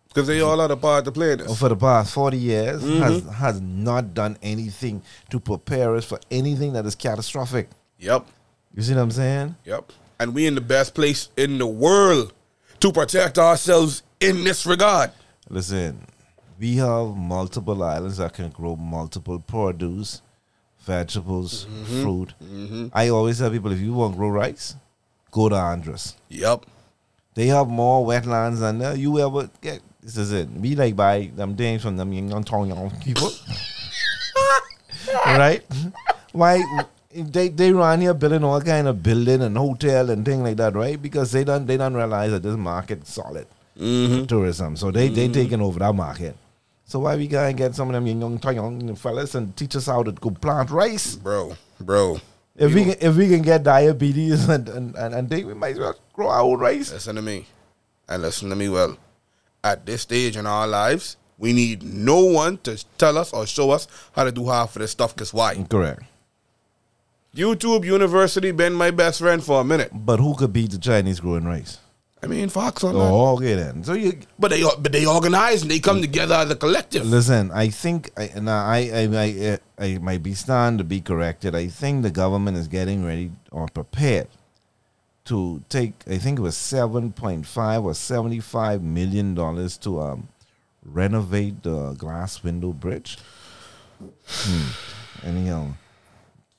Because 0.10 0.28
they 0.28 0.42
all 0.42 0.60
had 0.60 0.72
a 0.72 0.76
part 0.76 1.06
to 1.06 1.14
play 1.14 1.36
this. 1.36 1.58
For 1.58 1.70
the 1.70 1.78
past 1.78 2.14
forty 2.14 2.38
years, 2.38 2.84
mm-hmm. 2.84 3.02
has 3.02 3.24
has 3.36 3.62
not 3.62 4.14
done 4.14 4.38
anything 4.42 5.02
to 5.30 5.40
prepare 5.40 5.96
us 5.96 6.04
for 6.04 6.20
anything 6.30 6.74
that 6.74 6.86
is 6.86 6.96
catastrophic. 6.96 7.70
Yep. 8.00 8.28
You 8.76 8.82
see 8.84 8.94
what 8.96 9.02
I'm 9.02 9.12
saying? 9.12 9.56
Yep. 9.66 9.92
And 10.20 10.34
we 10.34 10.46
in 10.48 10.56
the 10.56 10.62
best 10.62 10.94
place 10.96 11.30
in 11.36 11.58
the 11.58 11.68
world 11.68 12.34
to 12.80 12.92
protect 12.92 13.38
ourselves 13.38 14.04
in 14.20 14.44
this 14.44 14.66
regard. 14.66 15.12
Listen, 15.50 16.06
we 16.60 16.76
have 16.78 17.16
multiple 17.16 17.84
islands 17.84 18.18
that 18.18 18.34
can 18.34 18.50
grow 18.50 18.76
multiple 18.76 19.40
produce 19.40 20.22
vegetables, 20.80 21.66
Mm-hmm. 21.66 22.02
fruit. 22.02 22.90
I 22.94 23.10
always 23.10 23.40
tell 23.40 23.52
people 23.52 23.72
if 23.72 23.80
you 23.80 23.94
want 23.94 24.14
to 24.14 24.18
grow 24.18 24.30
rice, 24.30 24.76
go 25.32 25.50
to 25.50 25.56
Andros. 25.56 26.16
Yep. 26.30 26.66
They 27.36 27.48
have 27.48 27.68
more 27.68 28.06
wetlands 28.06 28.60
than 28.60 29.00
you 29.00 29.20
ever 29.20 29.50
get. 29.62 29.82
This 30.02 30.18
is 30.18 30.32
it. 30.32 30.50
We 30.50 30.76
like 30.76 30.96
buy 30.96 31.32
them 31.36 31.56
things 31.56 31.82
from 31.84 31.98
them 31.98 32.12
young 32.12 32.44
Tong 32.44 32.68
young 32.68 32.90
people. 33.00 33.30
right? 35.26 35.64
Why 36.32 36.64
they 37.14 37.50
they 37.50 37.72
run 37.72 38.02
here 38.02 38.14
building 38.14 38.44
all 38.44 38.62
kind 38.62 38.88
of 38.88 39.02
building 39.04 39.42
and 39.42 39.58
hotel 39.58 40.10
and 40.10 40.26
thing 40.26 40.44
like 40.44 40.58
that, 40.58 40.76
right? 40.76 41.02
Because 41.02 41.32
they 41.32 41.44
don't 41.44 41.66
they 41.66 41.78
don't 41.78 41.94
realize 41.94 42.32
that 42.32 42.44
this 42.44 42.58
market 42.58 43.08
solid 43.08 43.48
Mm-hmm. 43.80 44.26
tourism. 44.26 44.76
So 44.76 44.92
they 44.92 45.08
they 45.08 45.28
taking 45.30 45.62
over 45.62 45.80
that 45.80 45.96
market. 45.96 46.36
So 46.86 47.00
why 47.00 47.16
we 47.16 47.28
gotta 47.28 47.54
get 47.54 47.74
some 47.74 47.88
of 47.88 47.94
them 47.94 48.06
young 48.06 48.40
young 48.44 48.96
fellas 48.96 49.34
and 49.34 49.56
teach 49.56 49.76
us 49.78 49.86
how 49.88 50.04
to 50.04 50.12
go 50.12 50.30
plant 50.30 50.70
rice? 50.70 51.16
Bro, 51.16 51.56
bro. 51.80 52.20
If 52.58 52.74
we 52.74 52.84
can, 52.84 52.96
if 53.00 53.16
we 53.16 53.30
can 53.30 53.42
get 53.42 53.64
diabetes 53.64 54.48
and 54.50 54.68
and, 54.68 54.96
and, 54.96 55.16
and 55.16 55.30
think 55.30 55.48
we 55.48 55.54
might 55.54 55.74
as 55.74 55.80
well 55.80 55.96
grow 56.14 56.28
our 56.28 56.42
own 56.42 56.60
rice. 56.60 56.92
Listen 56.92 57.16
to 57.16 57.22
me. 57.22 57.48
And 58.10 58.22
listen 58.22 58.50
to 58.50 58.56
me 58.58 58.68
well. 58.68 58.98
At 59.64 59.86
this 59.86 60.02
stage 60.02 60.36
in 60.36 60.46
our 60.46 60.68
lives, 60.68 61.16
we 61.38 61.54
need 61.54 61.82
no 61.82 62.26
one 62.26 62.58
to 62.60 62.84
tell 62.98 63.18
us 63.18 63.32
or 63.32 63.48
show 63.48 63.72
us 63.72 63.88
how 64.12 64.26
to 64.26 64.32
do 64.32 64.48
half 64.48 64.76
of 64.76 64.82
this 64.82 64.92
stuff. 64.92 65.16
Because 65.16 65.34
why? 65.34 65.64
Correct. 65.70 66.04
YouTube 67.36 67.86
University 67.86 68.52
been 68.52 68.74
my 68.74 68.92
best 68.92 69.20
friend 69.20 69.44
for 69.44 69.62
a 69.62 69.64
minute. 69.64 69.92
But 69.94 70.20
who 70.20 70.36
could 70.36 70.52
beat 70.52 70.72
the 70.72 70.78
Chinese 70.78 71.20
growing 71.20 71.46
rice? 71.46 71.78
I 72.24 72.28
mean, 72.28 72.50
Fox 72.50 72.84
on 72.84 72.94
that. 72.94 73.00
Oh, 73.00 73.34
okay 73.36 73.56
then. 73.56 73.84
So 73.84 73.94
you 73.94 74.20
But 74.38 74.52
they 74.52 74.62
but 74.62 74.92
they 74.92 75.06
organize 75.08 75.64
and 75.64 75.72
they 75.72 75.80
come 75.80 76.02
together 76.02 76.36
as 76.36 76.52
a 76.52 76.56
collective. 76.56 77.06
listen. 77.06 77.50
I 77.52 77.70
think 77.70 78.12
I 78.16 78.24
and 78.36 78.50
I 78.50 78.78
I 78.94 79.24
I, 79.24 79.60
I, 79.80 79.98
might 79.98 80.22
be 80.22 80.36
stand 80.36 80.78
to 80.78 80.84
be 80.84 81.02
corrected. 81.02 81.56
I 81.56 81.68
think 81.68 82.04
the 82.04 82.12
government 82.12 82.58
is 82.58 82.68
getting 82.68 83.04
ready 83.04 83.32
or 83.52 83.68
prepared 83.68 84.28
to 85.26 85.64
take. 85.70 85.94
I 86.06 86.20
think 86.20 86.38
it 86.38 86.44
was 86.44 86.56
seven 86.58 87.12
point 87.12 87.48
five 87.48 87.84
or 87.84 87.96
seventy 87.96 88.40
five 88.40 88.84
million 88.84 89.34
dollars 89.34 89.78
to 89.80 90.00
um 90.02 90.28
renovate 90.86 91.64
the 91.64 91.94
glass 91.94 92.44
window 92.44 92.72
bridge. 92.72 93.18
Hmm. 94.28 94.68
Anyhow, 95.28 95.74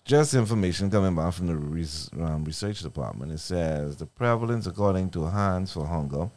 just 0.05 0.35
information 0.35 0.91
coming 0.91 1.15
back 1.15 1.33
from 1.35 1.47
the 1.47 1.57
res- 1.57 2.11
um, 2.21 2.45
research 2.45 2.81
department. 2.81 3.33
It 3.33 3.39
says 3.39 3.97
the 3.97 4.07
prevalence, 4.07 4.67
according 4.67 5.11
to 5.11 5.27
Hands 5.27 5.71
for 5.73 5.87
Hunger, 5.87 6.31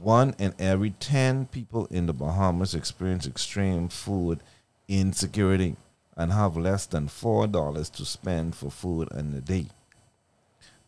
one 0.00 0.34
in 0.38 0.54
every 0.58 0.90
10 0.90 1.46
people 1.46 1.86
in 1.86 2.06
the 2.06 2.12
Bahamas 2.12 2.74
experience 2.74 3.26
extreme 3.26 3.88
food 3.88 4.40
insecurity 4.88 5.76
and 6.16 6.32
have 6.32 6.56
less 6.56 6.86
than 6.86 7.08
$4 7.08 7.92
to 7.92 8.04
spend 8.04 8.54
for 8.54 8.70
food 8.70 9.08
in 9.12 9.34
a 9.34 9.40
day. 9.40 9.66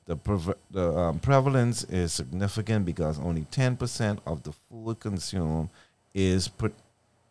The, 0.07 0.55
the 0.71 0.97
um, 0.99 1.19
prevalence 1.19 1.85
is 1.85 2.13
significant 2.13 2.85
because 2.85 3.19
only 3.19 3.47
10% 3.51 4.19
of 4.27 4.43
the 4.43 4.53
food 4.53 5.01
consumed 5.01 5.71
is 6.13 6.47
put. 6.47 6.75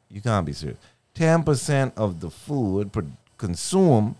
You 0.09 0.21
can't 0.21 0.45
be 0.45 0.53
serious. 0.53 0.79
10% 1.15 1.93
of 1.95 2.19
the 2.19 2.31
food 2.31 2.91
pro- 2.91 3.11
consumed 3.37 4.15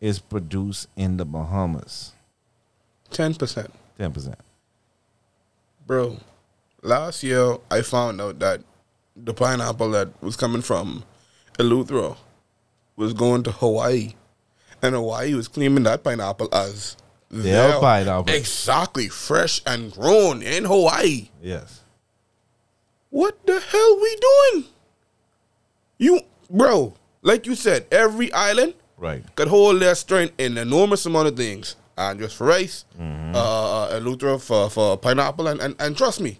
is 0.00 0.18
produced 0.18 0.88
in 0.96 1.16
the 1.16 1.24
Bahamas. 1.24 2.12
Ten 3.10 3.34
percent. 3.34 3.72
10%. 3.98 4.34
Bro, 5.86 6.16
last 6.82 7.22
year 7.22 7.58
I 7.70 7.82
found 7.82 8.20
out 8.20 8.38
that 8.38 8.62
the 9.14 9.34
pineapple 9.34 9.90
that 9.90 10.08
was 10.22 10.36
coming 10.36 10.62
from 10.62 11.04
Eleuthera 11.58 12.16
was 12.96 13.12
going 13.12 13.42
to 13.42 13.50
Hawaii. 13.52 14.14
And 14.82 14.94
Hawaii 14.94 15.34
was 15.34 15.48
claiming 15.48 15.82
that 15.82 16.02
pineapple 16.02 16.48
as 16.54 16.96
Their 17.28 17.78
pineapple. 17.78 18.34
Exactly. 18.34 19.08
Fresh 19.08 19.62
and 19.66 19.92
grown 19.92 20.42
in 20.42 20.64
Hawaii. 20.64 21.28
Yes. 21.42 21.82
What 23.10 23.46
the 23.46 23.60
hell 23.60 24.00
we 24.00 24.16
doing? 24.16 24.64
You 25.98 26.20
bro, 26.48 26.94
like 27.22 27.46
you 27.46 27.54
said, 27.54 27.86
every 27.92 28.32
island 28.32 28.74
Right. 29.00 29.24
could 29.34 29.48
hold 29.48 29.80
their 29.80 29.94
strength 29.96 30.34
in 30.38 30.52
an 30.52 30.58
enormous 30.68 31.04
amount 31.06 31.26
of 31.28 31.36
things. 31.36 31.74
And 31.98 32.20
just 32.20 32.36
for 32.36 32.46
rice, 32.46 32.84
Mm-hmm. 33.00 33.32
uh, 33.34 33.98
Luther 33.98 34.38
for, 34.38 34.70
for 34.70 34.96
pineapple, 34.96 35.48
and, 35.48 35.60
and, 35.60 35.74
and 35.80 35.96
trust 35.96 36.20
me, 36.20 36.38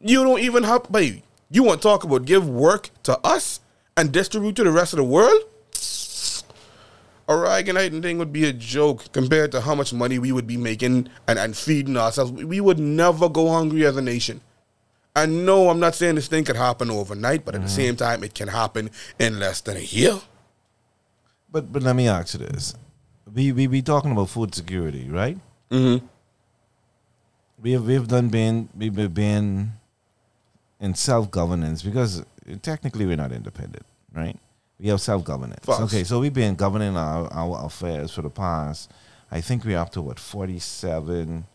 you 0.00 0.22
don't 0.22 0.40
even 0.40 0.62
have, 0.64 0.90
baby, 0.92 1.24
you 1.50 1.62
want 1.62 1.82
to 1.82 1.88
talk 1.88 2.04
about 2.04 2.24
give 2.26 2.48
work 2.48 2.90
to 3.04 3.18
us 3.26 3.60
and 3.96 4.12
distribute 4.12 4.56
to 4.56 4.64
the 4.64 4.70
rest 4.70 4.92
of 4.92 4.98
the 4.98 5.04
world? 5.04 5.42
Oregonite 7.28 8.02
thing 8.02 8.18
would 8.18 8.32
be 8.32 8.44
a 8.46 8.52
joke 8.52 9.10
compared 9.12 9.52
to 9.52 9.60
how 9.60 9.74
much 9.74 9.92
money 9.92 10.18
we 10.18 10.32
would 10.32 10.46
be 10.46 10.56
making 10.56 11.08
and, 11.28 11.38
and 11.38 11.56
feeding 11.56 11.96
ourselves. 11.96 12.32
We 12.32 12.60
would 12.60 12.78
never 12.78 13.28
go 13.28 13.48
hungry 13.50 13.86
as 13.86 13.96
a 13.96 14.02
nation. 14.02 14.40
And 15.14 15.44
no, 15.46 15.68
I'm 15.68 15.78
not 15.80 15.94
saying 15.94 16.14
this 16.16 16.26
thing 16.28 16.44
could 16.44 16.56
happen 16.56 16.90
overnight, 16.90 17.44
but 17.44 17.54
at 17.54 17.62
the 17.62 17.68
same 17.68 17.96
time, 17.96 18.24
it 18.24 18.34
can 18.34 18.48
happen 18.48 18.90
in 19.18 19.38
less 19.38 19.60
than 19.60 19.76
a 19.76 19.80
year. 19.80 20.18
But 21.52 21.70
but 21.70 21.82
let 21.82 21.94
me 21.94 22.08
ask 22.08 22.34
you 22.34 22.40
this: 22.46 22.74
we 23.32 23.52
we 23.52 23.66
be 23.66 23.82
talking 23.82 24.10
about 24.10 24.30
food 24.30 24.54
security, 24.54 25.08
right? 25.08 25.38
Mm-hmm. 25.70 26.04
We 27.62 27.72
have 27.72 27.86
we've 27.86 28.08
done 28.08 28.28
been 28.28 28.70
we've 28.74 29.14
been 29.14 29.72
in 30.80 30.94
self 30.94 31.30
governance 31.30 31.82
because 31.82 32.24
technically 32.62 33.06
we're 33.06 33.16
not 33.16 33.32
independent, 33.32 33.84
right? 34.14 34.36
We 34.80 34.88
have 34.88 35.00
self 35.00 35.24
governance. 35.24 35.68
Okay, 35.68 36.04
so 36.04 36.20
we've 36.20 36.34
been 36.34 36.54
governing 36.56 36.96
our, 36.96 37.32
our 37.32 37.66
affairs 37.66 38.12
for 38.12 38.22
the 38.22 38.30
past. 38.30 38.90
I 39.30 39.40
think 39.40 39.64
we're 39.64 39.78
up 39.78 39.90
to 39.90 40.02
what 40.02 40.18
47, 40.18 41.46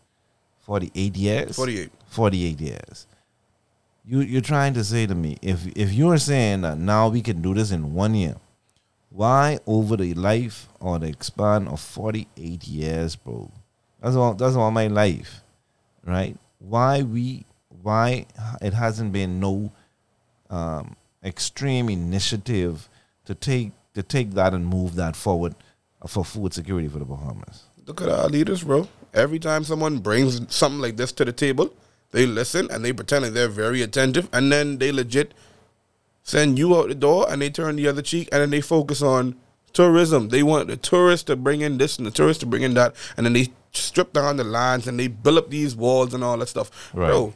48 0.60 1.16
years. 1.16 1.56
48. 1.56 1.90
48 2.08 2.60
years. 2.60 3.06
You 4.04 4.20
you're 4.20 4.40
trying 4.40 4.74
to 4.74 4.84
say 4.84 5.06
to 5.06 5.14
me 5.14 5.36
if 5.42 5.66
if 5.76 5.92
you're 5.92 6.18
saying 6.18 6.62
that 6.62 6.78
now 6.78 7.08
we 7.08 7.20
can 7.20 7.42
do 7.42 7.52
this 7.52 7.70
in 7.70 7.92
one 7.92 8.14
year, 8.14 8.36
why 9.10 9.58
over 9.66 9.96
the 9.96 10.14
life 10.14 10.68
or 10.80 10.98
the 10.98 11.14
span 11.20 11.68
of 11.68 11.80
48 11.80 12.66
years, 12.66 13.16
bro? 13.16 13.50
That's 14.00 14.16
all 14.16 14.34
that's 14.34 14.56
all 14.56 14.70
my 14.70 14.86
life. 14.86 15.42
Right? 16.04 16.36
Why 16.58 17.02
we 17.02 17.44
why 17.82 18.26
it 18.60 18.74
hasn't 18.74 19.12
been 19.12 19.40
no 19.40 19.72
um, 20.50 20.96
extreme 21.24 21.88
initiative 21.88 22.88
to 23.24 23.34
take 23.34 23.72
to 23.94 24.02
take 24.02 24.32
that 24.32 24.54
and 24.54 24.66
move 24.66 24.94
that 24.96 25.16
forward 25.16 25.54
for 26.06 26.24
food 26.24 26.54
security 26.54 26.88
for 26.88 26.98
the 26.98 27.04
Bahamas. 27.04 27.64
Look 27.86 28.00
at 28.02 28.08
our 28.08 28.28
leaders, 28.28 28.62
bro. 28.62 28.88
Every 29.14 29.38
time 29.38 29.64
someone 29.64 29.98
brings 29.98 30.54
something 30.54 30.80
like 30.80 30.96
this 30.96 31.10
to 31.12 31.24
the 31.24 31.32
table, 31.32 31.74
they 32.10 32.26
listen 32.26 32.70
and 32.70 32.84
they 32.84 32.92
pretend 32.92 33.24
like 33.24 33.32
they're 33.32 33.48
very 33.48 33.82
attentive, 33.82 34.28
and 34.32 34.52
then 34.52 34.78
they 34.78 34.92
legit 34.92 35.32
send 36.28 36.58
you 36.58 36.76
out 36.76 36.88
the 36.88 36.94
door 36.94 37.26
and 37.30 37.40
they 37.40 37.48
turn 37.48 37.76
the 37.76 37.88
other 37.88 38.02
cheek 38.02 38.28
and 38.30 38.42
then 38.42 38.50
they 38.50 38.60
focus 38.60 39.00
on 39.00 39.34
tourism. 39.72 40.28
They 40.28 40.42
want 40.42 40.68
the 40.68 40.76
tourists 40.76 41.24
to 41.24 41.36
bring 41.36 41.62
in 41.62 41.78
this 41.78 41.96
and 41.96 42.06
the 42.06 42.10
tourists 42.10 42.40
to 42.40 42.46
bring 42.46 42.62
in 42.62 42.74
that, 42.74 42.94
and 43.16 43.24
then 43.24 43.32
they 43.32 43.48
strip 43.72 44.12
down 44.12 44.36
the 44.36 44.44
lines 44.44 44.86
and 44.86 45.00
they 45.00 45.08
build 45.08 45.38
up 45.38 45.50
these 45.50 45.74
walls 45.74 46.12
and 46.12 46.22
all 46.22 46.36
that 46.36 46.48
stuff. 46.48 46.92
Right. 46.92 47.08
Bro, 47.08 47.32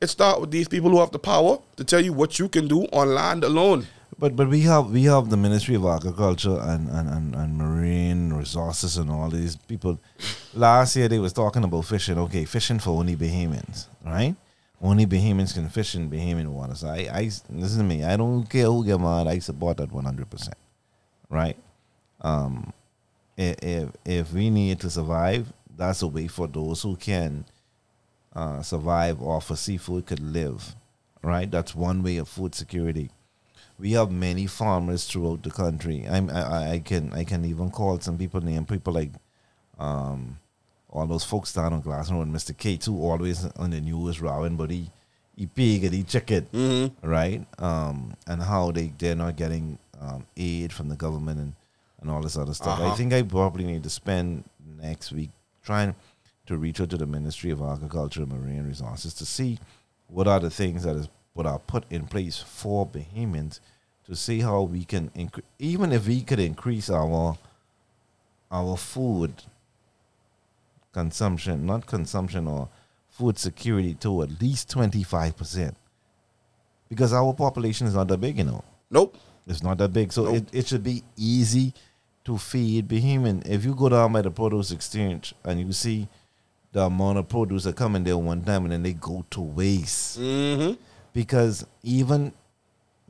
it 0.00 0.08
start 0.08 0.40
with 0.40 0.50
these 0.50 0.68
people 0.68 0.90
who 0.90 1.00
have 1.00 1.10
the 1.10 1.18
power 1.18 1.58
to 1.76 1.84
tell 1.84 2.00
you 2.00 2.14
what 2.14 2.38
you 2.38 2.48
can 2.48 2.66
do 2.66 2.84
on 2.84 3.14
land 3.14 3.44
alone. 3.44 3.86
But 4.18 4.36
but 4.36 4.48
we 4.48 4.62
have 4.62 4.90
we 4.90 5.04
have 5.04 5.28
the 5.28 5.36
Ministry 5.36 5.74
of 5.74 5.84
Agriculture 5.84 6.58
and, 6.60 6.88
and, 6.88 7.08
and, 7.08 7.34
and 7.34 7.58
Marine 7.58 8.32
Resources 8.32 8.96
and 8.96 9.10
all 9.10 9.28
these 9.28 9.56
people. 9.56 9.98
Last 10.54 10.96
year 10.96 11.08
they 11.08 11.18
was 11.18 11.32
talking 11.34 11.64
about 11.64 11.84
fishing. 11.84 12.18
Okay, 12.18 12.44
fishing 12.46 12.78
for 12.78 12.90
only 12.90 13.16
Bahamians, 13.16 13.86
right? 14.04 14.34
Only 14.80 15.06
Bahamians 15.06 15.54
can 15.54 15.68
fish 15.68 15.94
in 15.94 16.10
Bahamian 16.10 16.48
waters. 16.48 16.84
I, 16.84 17.08
I 17.12 17.30
listen 17.50 17.78
to 17.78 17.84
me. 17.84 18.04
I 18.04 18.16
don't 18.16 18.48
care 18.48 18.66
who 18.66 18.84
get 18.84 19.00
mad. 19.00 19.26
I 19.26 19.38
support 19.40 19.76
that 19.78 19.92
one 19.92 20.04
hundred 20.06 20.30
percent, 20.30 20.56
right? 21.30 21.56
Um, 22.22 22.72
if 23.36 23.90
if 24.04 24.32
we 24.32 24.50
need 24.50 24.80
to 24.80 24.90
survive, 24.90 25.52
that's 25.76 26.02
a 26.02 26.08
way 26.08 26.28
for 26.28 26.48
those 26.48 26.82
who 26.82 26.96
can 26.96 27.46
uh, 28.34 28.62
survive 28.62 29.22
off 29.22 29.50
of 29.50 29.58
seafood 29.58 30.06
could 30.06 30.20
live, 30.20 30.76
right? 31.22 31.50
That's 31.50 31.74
one 31.74 32.02
way 32.02 32.18
of 32.18 32.28
food 32.28 32.54
security 32.54 33.10
we 33.78 33.92
have 33.92 34.10
many 34.10 34.46
farmers 34.46 35.06
throughout 35.06 35.42
the 35.42 35.50
country. 35.50 36.06
I'm, 36.08 36.30
I, 36.30 36.72
I- 36.74 36.80
can 36.80 37.12
I 37.14 37.24
can 37.24 37.44
even 37.46 37.70
call 37.70 38.00
some 38.00 38.18
people 38.18 38.40
name 38.42 38.66
people 38.66 38.92
like 38.94 39.12
um 39.78 40.39
all 40.90 41.06
those 41.06 41.24
folks 41.24 41.52
down 41.52 41.72
on 41.72 41.80
Glass 41.80 42.10
Road, 42.10 42.28
Mr. 42.28 42.56
K 42.56 42.76
two 42.76 42.96
always 43.00 43.44
on 43.56 43.70
the 43.70 43.80
news 43.80 44.20
rowing, 44.20 44.56
but 44.56 44.70
he 44.70 44.90
he 45.36 45.46
pig 45.46 45.84
and 45.84 45.94
he 45.94 46.02
chicken, 46.02 46.46
Mm-hmm. 46.52 47.08
right? 47.08 47.46
Um 47.58 48.14
and 48.26 48.42
how 48.42 48.70
they 48.72 48.92
they're 48.98 49.14
not 49.14 49.36
getting 49.36 49.78
um, 50.00 50.26
aid 50.36 50.72
from 50.72 50.88
the 50.88 50.96
government 50.96 51.38
and, 51.38 51.52
and 52.00 52.10
all 52.10 52.22
this 52.22 52.36
other 52.38 52.54
stuff. 52.54 52.80
I 52.80 52.86
Uh-huh. 52.86 52.96
think 52.96 53.12
I 53.12 53.22
probably 53.22 53.64
need 53.64 53.82
to 53.84 53.90
spend 53.90 54.44
next 54.80 55.12
week 55.12 55.30
trying 55.62 55.94
to 56.46 56.56
reach 56.56 56.80
out 56.80 56.90
to 56.90 56.96
the 56.96 57.06
Ministry 57.06 57.50
of 57.50 57.60
Agriculture 57.62 58.22
and 58.22 58.32
Marine 58.32 58.66
Resources 58.66 59.12
to 59.14 59.26
see 59.26 59.58
what 60.08 60.26
are 60.26 60.40
the 60.40 60.50
things 60.50 60.82
that 60.84 60.96
is 60.96 61.08
what 61.34 61.46
are 61.46 61.58
put 61.60 61.84
in 61.90 62.06
place 62.06 62.38
for 62.38 62.86
Bahamians 62.86 63.60
to 64.04 64.10
to 64.10 64.16
see 64.16 64.40
how 64.40 64.62
we 64.62 64.84
can 64.84 65.10
incre- 65.10 65.42
even 65.60 65.92
if 65.92 66.08
we 66.08 66.22
could 66.22 66.40
increase 66.40 66.90
our 66.90 67.38
our 68.50 68.76
food 68.76 69.32
consumption, 70.92 71.66
not 71.66 71.86
consumption 71.86 72.46
or 72.46 72.68
food 73.08 73.38
security 73.38 73.94
to 73.94 74.22
at 74.22 74.40
least 74.40 74.70
twenty 74.70 75.02
five 75.02 75.36
percent. 75.36 75.76
Because 76.88 77.12
our 77.12 77.32
population 77.32 77.86
is 77.86 77.94
not 77.94 78.08
that 78.08 78.18
big, 78.18 78.38
you 78.38 78.44
know. 78.44 78.64
Nope. 78.90 79.16
It's 79.46 79.62
not 79.62 79.78
that 79.78 79.92
big. 79.92 80.12
So 80.12 80.24
Nope. 80.24 80.34
it, 80.34 80.48
it 80.52 80.66
should 80.66 80.82
be 80.82 81.02
easy 81.16 81.72
to 82.24 82.36
feed 82.36 82.88
behemoth. 82.88 83.48
If 83.48 83.64
you 83.64 83.74
go 83.74 83.88
down 83.88 84.12
by 84.12 84.22
the 84.22 84.30
produce 84.30 84.70
exchange 84.72 85.34
and 85.44 85.60
you 85.60 85.72
see 85.72 86.08
the 86.72 86.82
amount 86.82 87.18
of 87.18 87.28
produce 87.28 87.64
that 87.64 87.76
come 87.76 87.96
in 87.96 88.04
there 88.04 88.18
one 88.18 88.42
time 88.42 88.64
and 88.64 88.72
then 88.72 88.82
they 88.82 88.92
go 88.92 89.24
to 89.30 89.40
waste. 89.40 90.20
Mm-hmm. 90.20 90.80
Because 91.12 91.66
even 91.82 92.32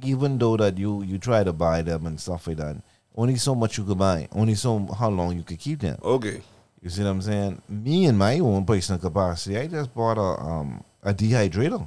even 0.03 0.39
though 0.39 0.57
that 0.57 0.79
you 0.79 1.03
you 1.03 1.19
try 1.19 1.45
to 1.45 1.53
buy 1.53 1.83
them 1.83 2.07
and 2.07 2.19
stuff 2.21 2.47
like 2.47 2.57
that, 2.59 2.77
only 3.17 3.37
so 3.37 3.55
much 3.55 3.77
you 3.77 3.85
could 3.85 3.99
buy. 3.99 4.29
Only 4.33 4.55
so 4.55 4.87
how 4.99 5.11
long 5.11 5.37
you 5.37 5.43
could 5.43 5.59
keep 5.59 5.81
them. 5.81 5.99
Okay. 6.03 6.41
You 6.83 6.89
see 6.89 7.03
what 7.03 7.11
I'm 7.11 7.23
saying? 7.23 7.63
Me 7.69 8.07
and 8.07 8.19
my 8.19 8.39
own 8.39 8.65
personal 8.65 9.01
capacity, 9.01 9.59
I 9.59 9.67
just 9.67 9.95
bought 9.95 10.19
a 10.19 10.41
um 10.43 10.85
a 11.03 11.13
dehydrator. 11.13 11.87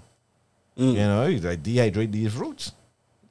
Mm. 0.77 0.93
You 0.93 0.95
know, 0.95 1.23
I 1.23 1.55
dehydrate 1.55 2.11
these 2.11 2.33
fruits. 2.33 2.71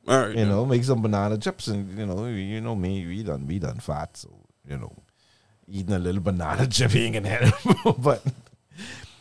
All 0.08 0.26
right. 0.26 0.36
You 0.36 0.46
know, 0.46 0.66
make 0.66 0.82
some 0.82 1.02
banana 1.02 1.38
chips, 1.38 1.68
and 1.68 1.96
you 1.96 2.06
know, 2.06 2.26
you 2.26 2.60
know 2.60 2.74
me, 2.74 3.06
we 3.06 3.22
done 3.22 3.46
we 3.46 3.58
done 3.58 3.78
fat, 3.78 4.16
so 4.16 4.28
you 4.68 4.76
know, 4.76 4.92
eating 5.68 5.94
a 5.94 5.98
little 5.98 6.20
banana 6.20 6.66
chip 6.70 6.94
ain't 6.96 7.14
gonna 7.14 7.28
help. 7.28 7.96
but 8.02 8.22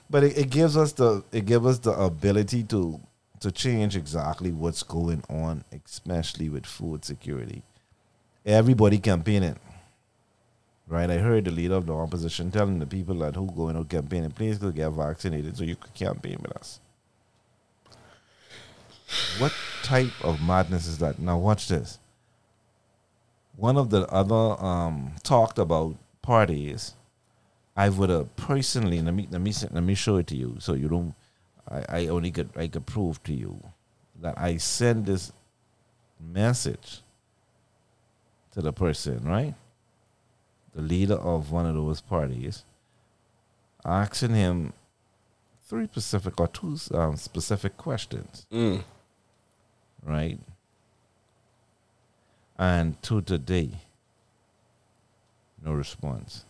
but 0.09 0.23
it, 0.23 0.37
it 0.37 0.49
gives 0.49 0.75
us 0.75 0.93
the 0.93 1.23
it 1.31 1.45
gives 1.45 1.65
us 1.65 1.79
the 1.79 1.91
ability 1.91 2.63
to 2.63 2.99
to 3.41 3.51
change 3.51 3.95
exactly 3.95 4.51
what's 4.51 4.81
going 4.83 5.23
on, 5.29 5.63
especially 5.85 6.49
with 6.49 6.65
food 6.65 7.05
security. 7.05 7.61
Everybody 8.45 8.97
campaigning. 8.97 9.57
Right, 10.87 11.09
I 11.09 11.19
heard 11.19 11.45
the 11.45 11.51
leader 11.51 11.75
of 11.75 11.85
the 11.85 11.93
opposition 11.93 12.51
telling 12.51 12.79
the 12.79 12.85
people 12.85 13.15
that 13.19 13.35
who 13.35 13.49
going 13.49 13.77
out 13.77 13.87
campaigning, 13.89 14.31
please 14.31 14.57
go 14.57 14.71
get 14.71 14.89
vaccinated 14.89 15.55
so 15.55 15.63
you 15.63 15.77
can 15.77 15.91
campaign 15.93 16.39
with 16.41 16.51
us. 16.57 16.79
What 19.39 19.53
type 19.83 20.11
of 20.23 20.41
madness 20.41 20.87
is 20.87 20.97
that? 20.99 21.19
Now 21.19 21.37
watch 21.37 21.67
this. 21.67 21.99
One 23.55 23.77
of 23.77 23.89
the 23.89 24.05
other 24.07 24.61
um, 24.63 25.13
talked 25.23 25.59
about 25.59 25.95
parties, 26.21 26.93
I 27.75 27.89
would 27.89 28.09
have 28.09 28.35
personally 28.35 29.01
let 29.01 29.13
me 29.13 29.27
let 29.31 29.41
me 29.41 29.53
let 29.71 29.83
me 29.83 29.95
show 29.95 30.17
it 30.17 30.27
to 30.27 30.35
you 30.35 30.57
so 30.59 30.73
you 30.73 30.89
don't. 30.89 31.13
I, 31.69 31.85
I 31.89 32.07
only 32.07 32.31
could 32.31 32.49
I 32.55 32.67
could 32.67 32.85
prove 32.85 33.21
to 33.23 33.33
you 33.33 33.61
that 34.21 34.37
I 34.37 34.57
send 34.57 35.05
this 35.05 35.31
message 36.19 37.01
to 38.51 38.61
the 38.61 38.73
person 38.73 39.23
right, 39.23 39.55
the 40.73 40.81
leader 40.81 41.15
of 41.15 41.51
one 41.51 41.65
of 41.65 41.75
those 41.75 42.01
parties, 42.01 42.63
asking 43.85 44.33
him 44.35 44.73
three 45.63 45.85
specific 45.85 46.39
or 46.39 46.47
two 46.47 46.77
um, 46.93 47.15
specific 47.15 47.77
questions 47.77 48.45
Mm. 48.51 48.83
right? 50.03 50.39
And 52.57 53.01
to 53.03 53.21
today, 53.21 53.71
no 55.63 55.73
response. 55.73 56.45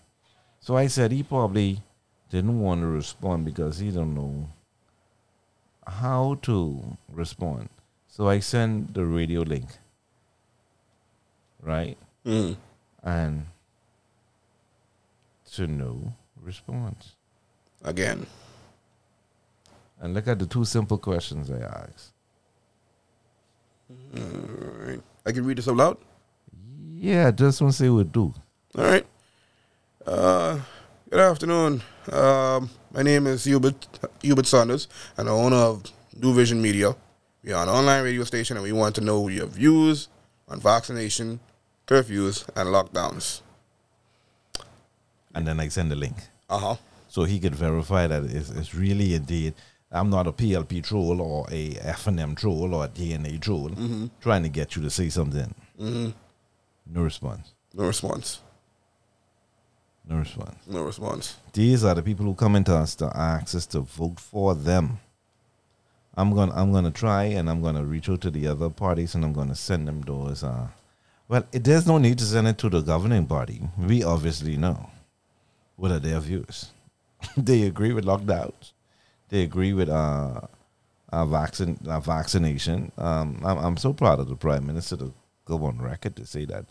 So 0.59 0.75
I 0.75 0.87
said 0.87 1.11
he 1.11 1.23
probably 1.23 1.81
didn't 2.29 2.59
want 2.59 2.81
to 2.81 2.87
respond 2.87 3.45
because 3.45 3.79
he 3.79 3.91
don't 3.91 4.13
know 4.15 4.49
how 5.87 6.35
to 6.43 6.97
respond. 7.11 7.69
So 8.07 8.27
I 8.27 8.39
sent 8.39 8.93
the 8.93 9.05
radio 9.05 9.41
link, 9.41 9.69
right? 11.61 11.97
Mm. 12.25 12.57
And 13.03 13.45
to 15.55 15.67
no 15.67 16.13
response. 16.41 17.15
Again. 17.83 18.25
And 19.99 20.13
look 20.13 20.27
at 20.27 20.39
the 20.39 20.45
two 20.45 20.65
simple 20.65 20.97
questions 20.97 21.51
I 21.51 21.59
asked. 21.59 22.13
All 24.15 24.85
right. 24.85 25.01
I 25.25 25.31
can 25.31 25.45
read 25.45 25.57
this 25.57 25.67
out 25.67 25.77
loud. 25.77 25.97
Yeah, 26.95 27.31
just 27.31 27.61
want 27.61 27.73
to 27.73 27.77
say 27.77 27.89
what 27.89 28.11
do. 28.11 28.33
All 28.77 28.83
right. 28.83 29.05
Uh, 30.05 30.59
good 31.09 31.19
afternoon. 31.19 31.81
Um, 32.11 32.69
my 32.91 33.03
name 33.03 33.27
is 33.27 33.43
Hubert 33.43 33.75
Hubert 34.21 34.47
Saunders, 34.47 34.87
and 35.17 35.27
the 35.27 35.31
owner 35.31 35.57
of 35.57 35.83
NuVision 36.19 36.59
Media. 36.59 36.95
We 37.43 37.53
are 37.53 37.63
an 37.63 37.69
online 37.69 38.03
radio 38.03 38.23
station, 38.23 38.57
and 38.57 38.63
we 38.63 38.71
want 38.71 38.95
to 38.95 39.01
know 39.01 39.27
your 39.27 39.47
views 39.47 40.07
on 40.47 40.59
vaccination, 40.59 41.39
curfews, 41.85 42.47
and 42.55 42.69
lockdowns. 42.69 43.41
And 45.33 45.47
then 45.47 45.59
I 45.59 45.67
send 45.69 45.91
the 45.91 45.95
link. 45.95 46.15
Uh 46.49 46.57
huh. 46.57 46.75
so 47.07 47.23
he 47.23 47.39
could 47.39 47.55
verify 47.55 48.07
that 48.07 48.23
it's, 48.23 48.49
it's 48.49 48.75
really 48.75 49.13
indeed. 49.13 49.53
I'm 49.91 50.09
not 50.09 50.27
a 50.27 50.31
PLP 50.31 50.83
troll 50.83 51.21
or 51.21 51.45
a 51.51 51.71
FNM 51.75 52.35
troll 52.37 52.73
or 52.73 52.85
a 52.85 52.87
DNA 52.87 53.39
troll 53.41 53.71
trying 54.21 54.43
to 54.43 54.49
get 54.49 54.75
you 54.75 54.81
to 54.83 54.89
say 54.89 55.09
something. 55.09 55.53
Mm-hmm. 55.79 56.09
No 56.93 57.01
response. 57.01 57.53
No 57.73 57.85
response. 57.85 58.41
No 60.07 60.17
response. 60.17 60.55
No 60.67 60.83
response. 60.83 61.35
These 61.53 61.83
are 61.83 61.95
the 61.95 62.01
people 62.03 62.25
who 62.25 62.33
come 62.33 62.55
into 62.55 62.73
us 62.73 62.95
to 62.95 63.11
ask 63.15 63.55
us 63.55 63.65
to 63.67 63.81
vote 63.81 64.19
for 64.19 64.55
them. 64.55 64.99
I'm 66.15 66.33
gonna 66.35 66.53
I'm 66.53 66.71
gonna 66.73 66.91
try 66.91 67.23
and 67.25 67.49
I'm 67.49 67.61
gonna 67.61 67.83
reach 67.85 68.09
out 68.09 68.21
to 68.21 68.31
the 68.31 68.47
other 68.47 68.69
parties 68.69 69.15
and 69.15 69.23
I'm 69.23 69.33
gonna 69.33 69.55
send 69.55 69.87
them 69.87 70.01
those. 70.01 70.43
Uh, 70.43 70.67
well, 71.29 71.43
it, 71.53 71.63
there's 71.63 71.87
no 71.87 71.97
need 71.97 72.17
to 72.17 72.25
send 72.25 72.47
it 72.47 72.57
to 72.59 72.69
the 72.69 72.81
governing 72.81 73.25
party. 73.25 73.61
We 73.77 74.03
obviously 74.03 74.57
know 74.57 74.89
what 75.81 75.89
are 75.91 75.99
their 75.99 76.19
views. 76.19 76.69
they 77.37 77.63
agree 77.63 77.91
with 77.91 78.05
lockdowns. 78.05 78.73
They 79.29 79.41
agree 79.41 79.73
with 79.73 79.89
uh, 79.89 80.41
uh, 81.11 81.25
vaccine 81.25 81.79
uh, 81.87 81.99
vaccination. 81.99 82.91
Um, 82.97 83.41
I'm 83.43 83.57
I'm 83.57 83.77
so 83.77 83.91
proud 83.91 84.19
of 84.19 84.29
the 84.29 84.35
prime 84.35 84.65
minister 84.67 84.95
to 84.97 85.11
go 85.45 85.65
on 85.65 85.79
record 85.81 86.15
to 86.17 86.25
say 86.25 86.45
that 86.45 86.65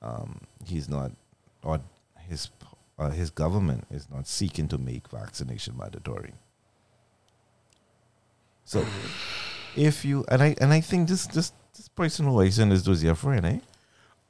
um, 0.00 0.40
he's 0.64 0.88
not 0.88 1.12
or 1.62 1.80
his 2.28 2.48
uh, 2.98 3.10
his 3.10 3.28
government 3.30 3.84
is 3.90 4.08
not 4.10 4.26
seeking 4.26 4.68
to 4.68 4.78
make 4.78 5.08
vaccination 5.10 5.76
mandatory. 5.76 6.32
So, 8.64 8.84
if 9.76 10.04
you 10.04 10.24
and 10.28 10.42
I 10.42 10.56
and 10.60 10.72
I 10.72 10.80
think 10.80 11.08
this 11.08 11.26
this 11.26 11.52
this 11.76 11.88
person 11.88 12.24
who 12.26 12.40
I 12.40 12.48
sent 12.48 12.70
this 12.70 12.82
to 12.84 12.92
is 12.92 13.02
your 13.04 13.14
friend, 13.14 13.44
eh? 13.44 13.58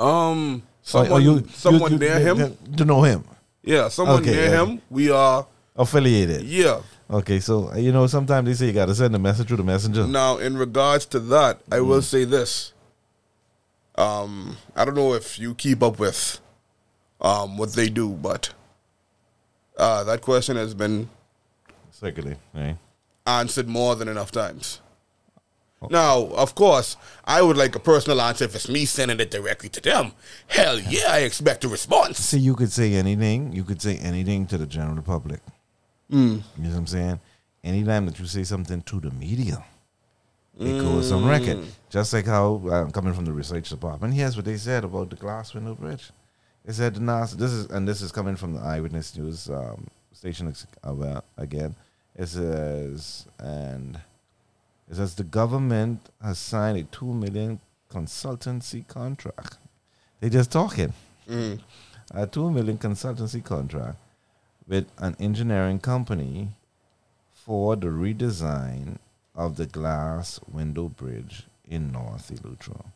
Um, 0.00 0.62
Or- 0.94 1.00
or 1.00 1.20
someone, 1.20 1.48
someone 1.48 1.92
you- 1.92 1.98
near 1.98 2.18
you- 2.18 2.34
him. 2.34 2.56
to 2.76 2.84
know 2.84 3.02
him, 3.04 3.24
Yeah, 3.66 3.88
someone 3.88 4.22
Okay, 4.22 4.30
near 4.30 4.44
okay. 4.46 4.72
him. 4.72 4.82
We 4.88 5.10
are. 5.10 5.46
affiliated. 5.78 6.42
Yeah. 6.44 6.80
Okay, 7.10 7.38
so 7.40 7.74
you 7.76 7.92
know 7.92 8.06
sometimes 8.06 8.46
they 8.48 8.54
say 8.54 8.66
you 8.68 8.72
got 8.72 8.86
to 8.86 8.94
send 8.94 9.14
a 9.14 9.18
message 9.18 9.48
through 9.48 9.58
the 9.58 9.62
messenger. 9.64 10.06
Now, 10.06 10.38
in 10.38 10.56
regards 10.56 11.04
to 11.06 11.20
that, 11.20 11.60
I 11.70 11.76
Mm. 11.78 11.86
will 11.86 12.02
say 12.02 12.24
this. 12.24 12.72
Um, 13.96 14.56
I 14.74 14.84
don't 14.84 14.94
know 14.94 15.12
if 15.14 15.38
you 15.38 15.54
keep 15.54 15.82
up 15.82 15.98
with 15.98 16.38
um, 17.20 17.56
what 17.58 17.72
they 17.74 17.88
do, 17.90 18.08
but 18.10 18.52
uh, 19.78 20.04
that 20.04 20.20
question 20.22 20.56
has 20.56 20.72
been 20.74 21.08
Circulating, 21.90 22.38
right? 22.54 22.76
answered 23.26 23.68
more 23.68 23.94
than 23.96 24.08
enough 24.08 24.30
times. 24.32 24.80
Now, 25.90 26.28
of 26.28 26.54
course, 26.54 26.96
I 27.24 27.42
would 27.42 27.56
like 27.56 27.76
a 27.76 27.78
personal 27.80 28.20
answer 28.20 28.44
if 28.44 28.54
it's 28.54 28.68
me 28.68 28.86
sending 28.86 29.20
it 29.20 29.30
directly 29.30 29.68
to 29.68 29.80
them. 29.80 30.12
Hell 30.48 30.80
yeah, 30.80 31.08
I 31.10 31.18
expect 31.18 31.64
a 31.64 31.68
response. 31.68 32.18
See, 32.18 32.38
you 32.38 32.54
could 32.56 32.72
say 32.72 32.94
anything. 32.94 33.52
You 33.52 33.62
could 33.62 33.80
say 33.82 33.96
anything 33.98 34.46
to 34.46 34.58
the 34.58 34.66
general 34.66 35.02
public. 35.02 35.40
Mm. 36.10 36.42
You 36.56 36.62
know 36.62 36.70
what 36.70 36.78
I'm 36.78 36.86
saying? 36.86 37.20
Anytime 37.62 38.06
that 38.06 38.18
you 38.18 38.26
say 38.26 38.42
something 38.44 38.80
to 38.82 39.00
the 39.00 39.10
media, 39.10 39.64
it 40.58 40.80
goes 40.80 41.12
on 41.12 41.26
record. 41.26 41.64
Just 41.90 42.12
like 42.12 42.26
how 42.26 42.62
uh, 42.70 42.90
coming 42.90 43.12
from 43.12 43.26
the 43.26 43.32
research 43.32 43.68
department, 43.68 44.14
here's 44.14 44.36
what 44.36 44.44
they 44.44 44.56
said 44.56 44.84
about 44.84 45.10
the 45.10 45.16
glass 45.16 45.52
window 45.52 45.74
bridge. 45.74 46.10
They 46.64 46.72
said 46.72 46.94
the 46.94 47.00
NASA. 47.00 47.34
This 47.34 47.52
is 47.52 47.66
and 47.66 47.86
this 47.86 48.00
is 48.00 48.10
coming 48.10 48.36
from 48.36 48.54
the 48.54 48.60
Eyewitness 48.60 49.16
News 49.16 49.50
um, 49.50 49.86
station 50.12 50.48
ex- 50.48 50.66
uh, 50.82 51.20
again. 51.36 51.74
It 52.14 52.26
says 52.26 53.26
and 53.38 54.00
it 54.90 54.96
says 54.96 55.14
the 55.14 55.24
government 55.24 56.10
has 56.22 56.38
signed 56.38 56.78
a 56.78 56.84
two 56.84 57.12
million 57.12 57.60
consultancy 57.90 58.86
contract. 58.86 59.58
They 60.20 60.28
just 60.30 60.50
talking 60.52 60.92
Mm. 61.28 61.60
a 62.12 62.26
two 62.26 62.50
million 62.50 62.78
consultancy 62.78 63.42
contract 63.42 63.98
with 64.68 64.86
an 64.98 65.16
engineering 65.18 65.80
company 65.80 66.50
for 67.34 67.76
the 67.76 67.88
redesign 67.88 68.98
of 69.34 69.56
the 69.56 69.66
glass 69.66 70.40
window 70.50 70.88
bridge 70.88 71.46
in 71.68 71.90
North 71.92 72.30
Eleuthera. 72.30 72.86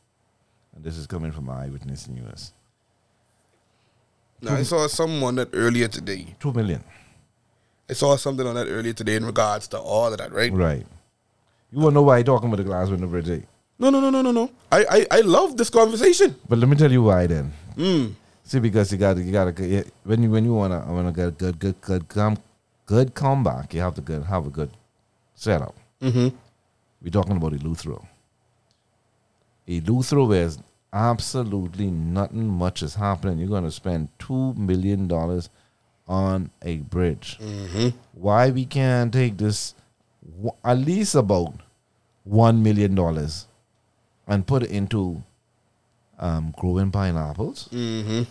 And 0.75 0.85
this 0.85 0.97
is 0.97 1.07
coming 1.07 1.33
from 1.33 1.51
Eyewitness 1.51 2.09
News. 2.09 2.53
Now, 4.41 4.55
I 4.55 4.63
saw 4.63 4.87
someone 4.87 5.35
that 5.35 5.51
earlier 5.53 5.89
today. 5.89 6.35
Two 6.41 6.53
million. 6.53 6.83
I 7.89 7.93
saw 7.93 8.17
something 8.17 8.47
on 8.47 8.55
that 8.55 8.69
earlier 8.69 8.93
today 8.93 9.17
in 9.17 9.25
regards 9.27 9.69
to 9.69 9.79
all 9.79 10.13
of 10.13 10.19
that, 10.19 10.33
right? 10.33 10.53
Right. 10.53 10.87
You 11.73 11.81
why 12.03 12.19
I 12.19 12.23
talking 12.23 12.49
about 12.49 12.57
the 12.57 12.65
glass 12.65 12.89
window 12.89 13.07
bridge? 13.07 13.29
eh? 13.31 13.41
No, 13.79 13.91
no, 13.91 14.01
no, 14.01 14.11
no, 14.11 14.23
no, 14.23 14.33
no. 14.33 14.51
I, 14.71 14.85
I, 14.91 15.19
I 15.19 15.21
love 15.21 15.57
this 15.57 15.71
conversation. 15.71 16.37
But 16.49 16.59
let 16.59 16.69
me 16.69 16.77
tell 16.77 16.91
you 16.93 17.03
why 17.05 17.27
then. 17.27 17.53
Mm. 17.77 18.15
See, 18.45 18.59
because 18.59 18.93
you 18.93 18.99
got 18.99 19.17
you 19.17 19.33
got 19.33 19.57
to, 19.57 19.85
when 20.05 20.23
you 20.23 20.31
when 20.31 20.45
you 20.45 20.53
wanna 20.53 20.85
wanna 20.89 21.13
get 21.13 21.29
a 21.29 21.31
good 21.31 21.59
good 21.59 21.81
good 21.81 22.09
good 22.09 22.39
good 22.87 23.15
comeback, 23.15 23.73
you 23.73 23.81
have 23.81 23.95
to 23.95 24.01
good, 24.01 24.25
have 24.25 24.47
a 24.47 24.51
good 24.51 24.71
setup. 25.35 25.75
Mm-hmm. 26.03 26.37
We're 27.03 27.11
talking 27.11 27.37
about 27.37 27.53
Eleuthera. 27.53 28.05
Eleuthera 29.69 30.27
where 30.29 30.51
absolutely 30.93 31.91
nothing 31.91 32.49
much 32.49 32.83
is 32.83 32.97
happening. 32.97 33.39
You're 33.39 33.49
going 33.49 33.65
to 33.65 33.71
spend 33.71 34.09
two 34.19 34.53
million 34.55 35.07
dollars 35.07 35.49
on 36.09 36.51
a 36.63 36.79
bridge. 36.79 37.39
Why 38.13 38.51
we 38.51 38.65
can't 38.67 39.13
take 39.13 39.39
this 39.39 39.75
at 40.65 40.79
least 40.79 41.15
about 41.15 41.55
one 42.25 42.63
million 42.63 42.95
dollars 42.95 43.47
and 44.27 44.47
put 44.47 44.63
it 44.63 44.71
into 44.71 45.23
um, 46.19 46.55
growing 46.59 46.91
pineapples? 46.91 47.69
Mm-hmm. 47.73 48.23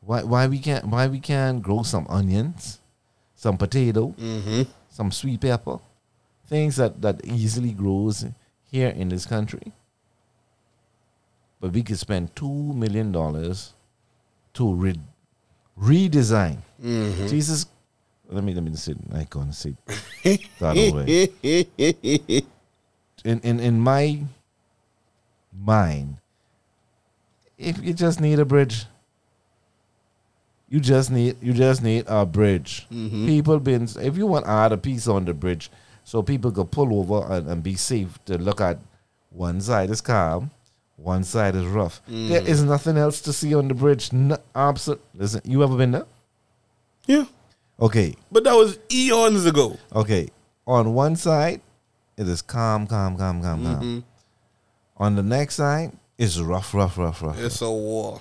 Why 0.00 0.22
why 0.22 0.46
we 0.46 0.58
can't 0.58 0.86
why 0.86 1.06
we 1.06 1.18
can't 1.20 1.62
grow 1.62 1.82
some 1.82 2.06
onions, 2.08 2.78
some 3.34 3.56
potato, 3.56 4.14
Mm-hmm. 4.18 4.62
some 4.90 5.10
sweet 5.10 5.40
pepper, 5.40 5.78
things 6.46 6.76
that 6.76 7.00
that 7.02 7.24
easily 7.24 7.72
grows 7.72 8.24
here 8.70 8.88
in 8.88 9.08
this 9.08 9.24
country. 9.26 9.72
But 11.60 11.72
we 11.72 11.82
could 11.82 11.98
spend 11.98 12.36
two 12.36 12.72
million 12.74 13.12
dollars 13.12 13.72
to 14.54 14.74
re- 14.74 15.00
redesign. 15.80 16.58
Mm-hmm. 16.82 17.26
Jesus, 17.28 17.66
let 18.30 18.44
me 18.44 18.54
let 18.54 18.62
me 18.62 18.74
say 18.74 18.94
I 19.14 19.24
can't 19.24 19.54
say 19.54 19.74
that 20.60 20.76
away. 20.76 22.44
In 23.24 23.40
in 23.40 23.60
in 23.60 23.80
my 23.80 24.20
mind, 25.52 26.18
if 27.56 27.82
you 27.82 27.94
just 27.94 28.20
need 28.20 28.38
a 28.38 28.44
bridge, 28.44 28.86
you 30.68 30.80
just 30.80 31.10
need 31.10 31.36
you 31.40 31.52
just 31.52 31.82
need 31.82 32.04
a 32.06 32.26
bridge. 32.26 32.86
Mm-hmm. 32.92 33.26
People 33.26 33.60
been 33.60 33.88
if 34.00 34.16
you 34.16 34.26
want 34.26 34.44
to 34.44 34.50
add 34.50 34.72
a 34.72 34.76
piece 34.78 35.08
on 35.08 35.24
the 35.24 35.34
bridge, 35.34 35.70
so 36.04 36.22
people 36.22 36.50
could 36.50 36.70
pull 36.70 36.98
over 36.98 37.32
and, 37.32 37.48
and 37.48 37.62
be 37.62 37.76
safe 37.76 38.18
to 38.26 38.36
look 38.38 38.60
at 38.60 38.78
one 39.30 39.60
side 39.60 39.90
is 39.90 40.00
calm, 40.00 40.50
one 40.96 41.24
side 41.24 41.54
is 41.56 41.64
rough. 41.66 42.00
There 42.06 42.40
mm. 42.40 42.46
is 42.46 42.62
nothing 42.62 42.96
else 42.96 43.20
to 43.22 43.32
see 43.32 43.54
on 43.54 43.68
the 43.68 43.74
bridge. 43.74 44.12
No, 44.12 44.38
absolute. 44.54 45.00
Listen, 45.14 45.40
you 45.44 45.62
ever 45.62 45.76
been 45.76 45.92
there? 45.92 46.06
Yeah. 47.06 47.24
Okay, 47.80 48.14
But 48.30 48.44
that 48.44 48.54
was 48.54 48.78
eons 48.92 49.46
ago. 49.46 49.76
okay. 49.94 50.28
On 50.66 50.94
one 50.94 51.16
side, 51.16 51.60
it 52.16 52.26
is 52.28 52.40
calm, 52.40 52.86
calm, 52.86 53.16
calm, 53.18 53.42
calm, 53.42 53.62
calm. 53.64 53.74
Mm-hmm. 53.76 53.98
On 54.96 55.16
the 55.16 55.22
next 55.22 55.56
side, 55.56 55.92
it's 56.16 56.38
rough, 56.38 56.72
rough, 56.72 56.96
rough, 56.96 57.20
rough. 57.20 57.38
It's 57.38 57.60
a 57.60 57.70
war. 57.70 58.20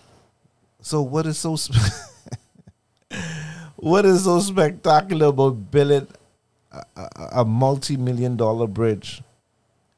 So 0.81 1.01
what 1.03 1.25
is 1.27 1.37
so 1.37 1.55
sp- 1.55 1.77
what 3.77 4.05
is 4.05 4.23
so 4.25 4.39
spectacular 4.39 5.27
about 5.27 5.71
building 5.71 6.07
a, 6.71 6.83
a, 6.97 7.09
a 7.41 7.45
multi-million 7.45 8.35
dollar 8.35 8.67
bridge? 8.67 9.21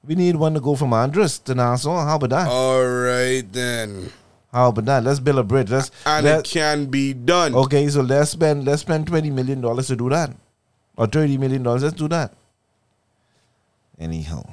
We 0.05 0.13
need 0.15 0.35
one 0.35 0.53
to 0.53 0.59
go 0.59 0.75
from 0.75 0.93
Andros 0.93 1.39
to 1.39 1.55
Nassau. 1.55 2.05
How 2.05 2.17
about 2.17 2.29
that? 2.29 2.47
All 2.49 2.85
right 2.85 3.41
then. 3.51 4.11
How 4.55 4.69
about 4.69 4.85
that? 4.85 5.03
Let's 5.03 5.19
build 5.19 5.37
a 5.37 5.43
bridge. 5.43 5.69
Let's 5.69 5.91
And 6.05 6.23
let- 6.25 6.39
it 6.47 6.49
can 6.49 6.85
be 6.85 7.13
done. 7.13 7.53
okay. 7.53 7.89
So 7.89 8.01
let's 8.01 8.31
spend 8.31 8.63
let's 8.65 8.81
spend 8.83 9.05
twenty 9.05 9.29
million 9.29 9.59
dollars 9.59 9.87
to 9.87 9.97
do 9.97 10.07
that, 10.09 10.31
or 10.95 11.07
thirty 11.07 11.37
million 11.37 11.61
dollars. 11.61 11.83
Let's 11.83 11.95
do 11.95 12.07
that. 12.07 12.33
Anyhow, 13.99 14.47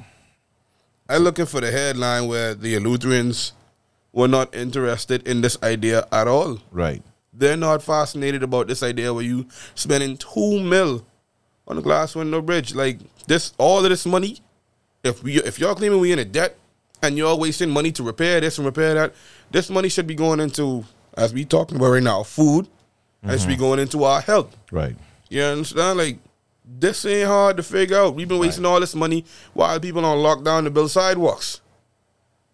I'm 1.08 1.22
looking 1.22 1.46
for 1.46 1.60
the 1.60 1.70
headline 1.70 2.26
where 2.28 2.54
the 2.54 2.74
Eleutherans 2.74 3.52
were 4.12 4.28
not 4.28 4.54
interested 4.54 5.26
in 5.26 5.40
this 5.40 5.56
idea 5.62 6.06
at 6.12 6.26
all. 6.28 6.58
right? 6.70 7.02
They're 7.32 7.56
not 7.56 7.82
fascinated 7.82 8.42
about 8.42 8.66
this 8.68 8.82
idea 8.82 9.14
where 9.14 9.24
you 9.24 9.46
spending 9.74 10.16
two 10.16 10.60
mil 10.60 11.06
on 11.66 11.78
a 11.78 11.80
glass 11.82 12.14
window 12.14 12.40
bridge. 12.42 12.74
Like 12.74 12.98
this, 13.26 13.52
all 13.56 13.78
of 13.84 13.88
this 13.88 14.04
money. 14.04 14.38
If 15.04 15.22
we, 15.22 15.36
if 15.42 15.58
y'all 15.58 15.74
claiming 15.74 15.98
we 16.00 16.12
in 16.12 16.18
a 16.18 16.24
debt 16.24 16.56
and 17.02 17.16
you're 17.16 17.34
wasting 17.36 17.70
money 17.70 17.90
to 17.92 18.02
repair 18.02 18.40
this 18.40 18.58
and 18.58 18.66
repair 18.66 18.94
that, 18.94 19.14
this 19.52 19.70
money 19.70 19.88
should 19.88 20.06
be 20.06 20.14
going 20.14 20.40
into, 20.40 20.84
as 21.14 21.32
we 21.32 21.44
talking 21.44 21.76
about 21.76 21.90
right 21.90 22.02
now, 22.02 22.22
food, 22.22 22.68
and 23.22 23.32
it 23.32 23.40
should 23.40 23.48
be 23.48 23.56
going 23.56 23.78
into 23.78 24.04
our 24.04 24.20
health. 24.20 24.56
Right. 24.70 24.96
You 25.28 25.42
understand? 25.42 25.98
Like 25.98 26.18
this 26.64 27.04
ain't 27.04 27.28
hard 27.28 27.56
to 27.58 27.62
figure 27.62 27.98
out. 27.98 28.14
We've 28.14 28.28
been 28.28 28.38
wasting 28.38 28.66
all 28.66 28.80
this 28.80 28.94
money 28.94 29.24
while 29.52 29.78
people 29.78 30.04
on 30.04 30.18
lockdown 30.18 30.64
to 30.64 30.70
build 30.70 30.90
sidewalks. 30.90 31.60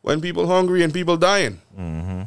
When 0.02 0.20
people 0.20 0.46
hungry 0.46 0.82
and 0.82 0.92
people 0.92 1.16
dying. 1.16 1.60
Mm-hmm. 1.78 2.22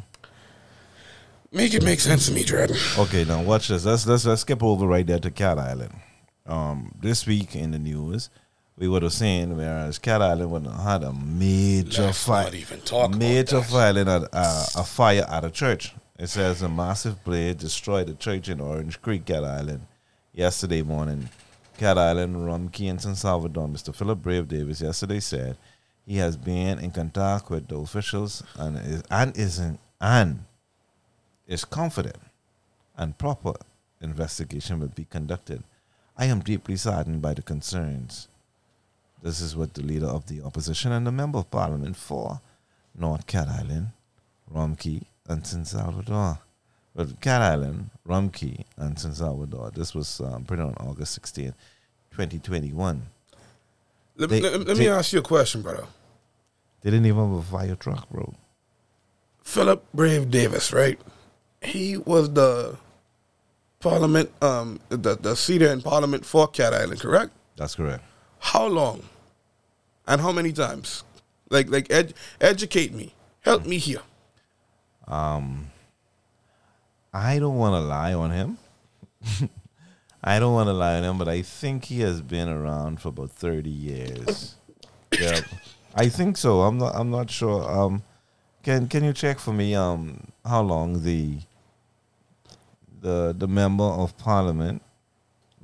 Make 1.52 1.74
it 1.74 1.84
make 1.84 2.00
sense 2.00 2.26
to 2.26 2.32
me, 2.32 2.44
Dred. 2.44 2.72
Okay, 2.98 3.24
now 3.24 3.42
watch 3.42 3.68
this. 3.68 3.84
Let's 3.84 4.06
let's 4.06 4.24
let's 4.24 4.40
skip 4.42 4.62
over 4.62 4.86
right 4.86 5.06
there 5.06 5.18
to 5.18 5.30
Cat 5.30 5.58
Island. 5.58 5.94
Um, 6.46 6.94
this 7.00 7.26
week 7.26 7.54
in 7.54 7.70
the 7.70 7.78
news, 7.78 8.30
we 8.82 8.88
would 8.88 9.04
have 9.04 9.12
seen 9.12 9.56
whereas 9.56 10.00
Cat 10.00 10.20
Island 10.20 10.50
would 10.50 10.66
have 10.66 10.82
had 10.82 11.04
a 11.04 11.12
major 11.12 12.06
Let's 12.06 12.24
fire, 12.24 12.44
not 12.46 12.54
even 12.54 12.80
talk 12.80 13.14
major 13.14 13.62
fire 13.62 13.96
at 13.96 14.08
uh, 14.32 14.66
a 14.74 14.82
fire 14.82 15.24
at 15.28 15.44
a 15.44 15.50
church. 15.52 15.94
It 16.18 16.26
says 16.26 16.62
a 16.62 16.68
massive 16.68 17.22
blaze 17.22 17.54
destroyed 17.54 18.08
a 18.08 18.14
church 18.14 18.48
in 18.48 18.60
Orange 18.60 19.00
Creek, 19.00 19.24
Cat 19.24 19.44
Island, 19.44 19.86
yesterday 20.32 20.82
morning. 20.82 21.28
Cat 21.78 21.96
Island, 21.96 22.44
Rum 22.44 22.70
Rumkey, 22.70 22.90
and 22.90 23.00
San 23.00 23.14
Salvador. 23.14 23.68
Mr. 23.68 23.94
Philip 23.94 24.20
Brave 24.20 24.48
Davis 24.48 24.80
yesterday 24.80 25.20
said 25.20 25.56
he 26.04 26.16
has 26.16 26.36
been 26.36 26.80
in 26.80 26.90
contact 26.90 27.50
with 27.50 27.68
the 27.68 27.76
officials 27.76 28.42
and 28.56 28.76
is 28.78 29.04
and 29.12 29.38
is 29.38 29.60
in, 29.60 29.78
and 30.00 30.44
is 31.46 31.64
confident 31.64 32.18
and 32.96 33.16
proper 33.16 33.54
investigation 34.00 34.80
will 34.80 34.88
be 34.88 35.04
conducted. 35.04 35.62
I 36.16 36.24
am 36.24 36.40
deeply 36.40 36.74
saddened 36.74 37.22
by 37.22 37.34
the 37.34 37.42
concerns. 37.42 38.26
This 39.22 39.40
is 39.40 39.54
what 39.56 39.74
the 39.74 39.82
leader 39.82 40.06
of 40.06 40.26
the 40.26 40.42
opposition 40.42 40.90
and 40.92 41.06
the 41.06 41.12
member 41.12 41.38
of 41.38 41.50
parliament 41.50 41.96
for 41.96 42.40
North 42.98 43.26
Cat 43.26 43.48
Island, 43.48 43.88
Rum 44.50 44.74
Cay, 44.76 45.02
and 45.28 45.46
San 45.46 45.64
Salvador. 45.64 46.38
Well, 46.94 47.08
Cat 47.20 47.40
Island, 47.40 47.90
Rum 48.04 48.30
Cay, 48.30 48.64
and 48.76 48.98
San 48.98 49.14
Salvador. 49.14 49.70
This 49.70 49.94
was 49.94 50.20
um, 50.20 50.44
printed 50.44 50.66
on 50.66 50.74
August 50.86 51.14
16, 51.14 51.54
2021. 52.10 53.02
Let, 54.16 54.28
They- 54.28 54.40
let- 54.40 54.58
let 54.58 54.66
they- 54.66 54.74
me 54.74 54.88
ask 54.88 55.12
you 55.12 55.20
a 55.20 55.22
question, 55.22 55.62
brother. 55.62 55.86
They 56.82 56.90
didn't 56.90 57.06
even 57.06 57.28
have 57.30 57.38
a 57.38 57.42
fire 57.42 57.76
truck, 57.76 58.10
bro. 58.10 58.34
Philip 59.44 59.84
Brave 59.94 60.30
Davis, 60.32 60.72
right? 60.72 61.00
He 61.60 61.96
was 61.96 62.32
the 62.32 62.76
parliament, 63.78 64.30
um, 64.42 64.80
the, 64.88 65.14
the 65.16 65.36
seater 65.36 65.68
in 65.72 65.80
parliament 65.80 66.26
for 66.26 66.48
Cat 66.48 66.74
Island, 66.74 67.00
correct? 67.00 67.30
That's 67.56 67.76
correct. 67.76 68.02
How 68.40 68.66
long? 68.66 69.04
And 70.06 70.20
how 70.20 70.32
many 70.32 70.52
times? 70.52 71.04
Like, 71.50 71.70
like, 71.70 71.90
ed- 71.90 72.14
educate 72.40 72.92
me. 72.92 73.14
Help 73.40 73.66
me 73.66 73.78
here. 73.78 74.02
Um 75.06 75.70
I 77.14 77.38
don't 77.38 77.56
want 77.56 77.74
to 77.74 77.80
lie 77.80 78.14
on 78.14 78.30
him. 78.30 78.58
I 80.24 80.38
don't 80.38 80.54
want 80.54 80.68
to 80.68 80.72
lie 80.72 80.96
on 80.96 81.04
him, 81.04 81.18
but 81.18 81.28
I 81.28 81.42
think 81.42 81.86
he 81.86 82.00
has 82.00 82.22
been 82.22 82.48
around 82.48 83.00
for 83.00 83.08
about 83.08 83.32
thirty 83.32 83.70
years. 83.70 84.54
yeah, 85.20 85.40
I 85.94 86.08
think 86.08 86.36
so. 86.36 86.62
I'm 86.62 86.78
not. 86.78 86.94
I'm 86.94 87.10
not 87.10 87.30
sure. 87.30 87.68
Um, 87.70 88.02
can 88.62 88.88
Can 88.88 89.04
you 89.04 89.12
check 89.12 89.38
for 89.38 89.52
me? 89.52 89.74
Um, 89.74 90.28
how 90.46 90.62
long 90.62 91.02
the 91.02 91.40
the 93.00 93.34
the 93.36 93.48
member 93.48 93.84
of 93.84 94.16
parliament 94.16 94.80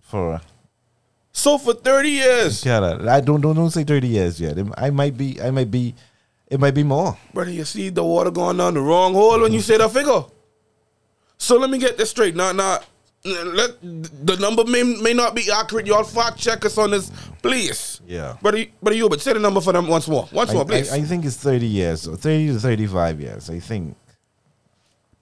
for 0.01 0.41
So 1.33 1.57
for 1.59 1.73
30 1.75 2.09
years, 2.11 2.65
yeah, 2.65 2.99
I 3.09 3.21
don't 3.21 3.41
don't 3.41 3.55
don't 3.55 3.71
say 3.71 3.85
thirty 3.85 4.09
years 4.09 4.41
yet. 4.41 4.59
I 4.77 4.91
might 4.91 5.17
be. 5.17 5.41
I 5.41 5.51
might 5.51 5.71
be. 5.71 5.95
It 6.49 6.59
might 6.59 6.75
be 6.75 6.83
more. 6.83 7.17
brother, 7.35 7.51
you 7.51 7.65
see 7.65 7.91
the 7.91 8.03
water 8.03 8.31
going 8.31 8.57
down 8.57 8.75
the 8.75 8.81
wrong 8.81 9.13
hole 9.15 9.41
when 9.41 9.53
you 9.53 9.61
say 9.61 9.77
that 9.77 9.93
figure. 9.93 10.25
So 11.37 11.57
let 11.59 11.71
me 11.71 11.79
get 11.79 11.97
this 11.99 12.11
straight. 12.11 12.35
Now, 12.35 12.53
now, 12.53 12.81
let 13.25 13.81
the 13.83 14.37
number 14.41 14.65
may 14.65 14.83
may 14.83 15.13
not 15.13 15.35
be 15.35 15.51
accurate. 15.53 15.87
Y'all 15.87 16.03
fact 16.05 16.39
check 16.39 16.65
us 16.65 16.79
on 16.79 16.91
this, 16.91 17.13
please. 17.43 18.01
Yeah. 18.07 18.37
Brother, 18.41 18.65
brother, 18.83 18.97
you 18.97 19.09
but 19.09 19.21
say 19.21 19.35
the 19.35 19.39
number 19.39 19.61
for 19.61 19.73
them 19.75 19.87
once 19.87 20.09
more. 20.09 20.27
Once 20.33 20.51
I, 20.51 20.55
more, 20.55 20.65
please. 20.65 20.91
I, 20.91 20.97
I 20.97 21.03
think 21.03 21.25
it's 21.27 21.37
thirty 21.37 21.67
years. 21.67 22.03
So 22.03 22.17
thirty 22.17 22.49
to 22.49 22.59
thirty-five 22.59 23.21
years. 23.21 23.51
I 23.51 23.61
think. 23.61 23.95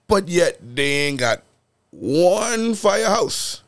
but 0.07 0.27
yet 0.29 0.57
they 0.61 1.07
ain't 1.09 1.19
got 1.19 1.43
one 1.91 2.73
firehouse, 2.73 3.63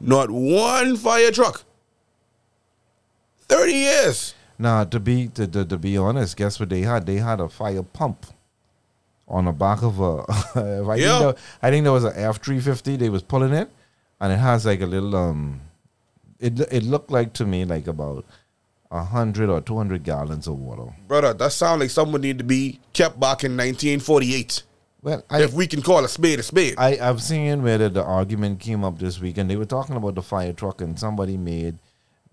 not 0.00 0.30
one 0.30 0.96
fire 0.96 1.30
truck. 1.30 1.64
Thirty 3.48 3.72
years. 3.74 4.34
Now, 4.58 4.84
to 4.84 4.98
be 4.98 5.28
to, 5.28 5.46
to, 5.46 5.64
to 5.64 5.78
be 5.78 5.96
honest, 5.96 6.36
guess 6.36 6.58
what 6.58 6.68
they 6.70 6.80
had? 6.82 7.06
They 7.06 7.16
had 7.16 7.40
a 7.40 7.48
fire 7.48 7.82
pump 7.82 8.26
on 9.28 9.44
the 9.44 9.52
back 9.52 9.82
of 9.82 10.00
a. 10.00 10.24
I, 10.90 10.96
Yeah. 10.96 11.18
think 11.18 11.20
there, 11.20 11.34
I 11.62 11.70
think 11.70 11.84
there 11.84 11.92
was 11.92 12.04
an 12.04 12.12
F 12.16 12.42
three 12.42 12.60
fifty. 12.60 12.96
They 12.96 13.08
was 13.10 13.22
pulling 13.22 13.52
it, 13.52 13.70
and 14.20 14.32
it 14.32 14.38
has 14.38 14.66
like 14.66 14.80
a 14.80 14.86
little 14.86 15.14
um. 15.14 15.60
It 16.40 16.58
it 16.72 16.82
looked 16.82 17.10
like 17.10 17.32
to 17.34 17.44
me 17.46 17.64
like 17.64 17.86
about 17.86 18.24
a 18.90 19.04
hundred 19.04 19.50
or 19.50 19.60
two 19.60 19.76
hundred 19.76 20.02
gallons 20.04 20.46
of 20.46 20.58
water. 20.58 20.94
Brother, 21.06 21.34
that 21.34 21.52
sounds 21.52 21.80
like 21.80 21.90
someone 21.90 22.20
need 22.22 22.38
to 22.38 22.44
be 22.44 22.80
kept 22.92 23.18
back 23.20 23.44
in 23.44 23.52
1948. 23.52 24.62
Well, 25.06 25.22
I, 25.30 25.44
if 25.44 25.52
we 25.52 25.68
can 25.68 25.82
call 25.82 26.04
a 26.04 26.08
spade 26.08 26.40
a 26.40 26.42
spade. 26.42 26.74
I, 26.78 26.98
I've 27.00 27.22
seen 27.22 27.62
where 27.62 27.78
the, 27.78 27.88
the 27.88 28.02
argument 28.02 28.58
came 28.58 28.82
up 28.82 28.98
this 28.98 29.20
week, 29.20 29.38
and 29.38 29.48
they 29.48 29.54
were 29.54 29.64
talking 29.64 29.94
about 29.94 30.16
the 30.16 30.22
fire 30.22 30.52
truck, 30.52 30.80
and 30.80 30.98
somebody 30.98 31.36
made 31.36 31.78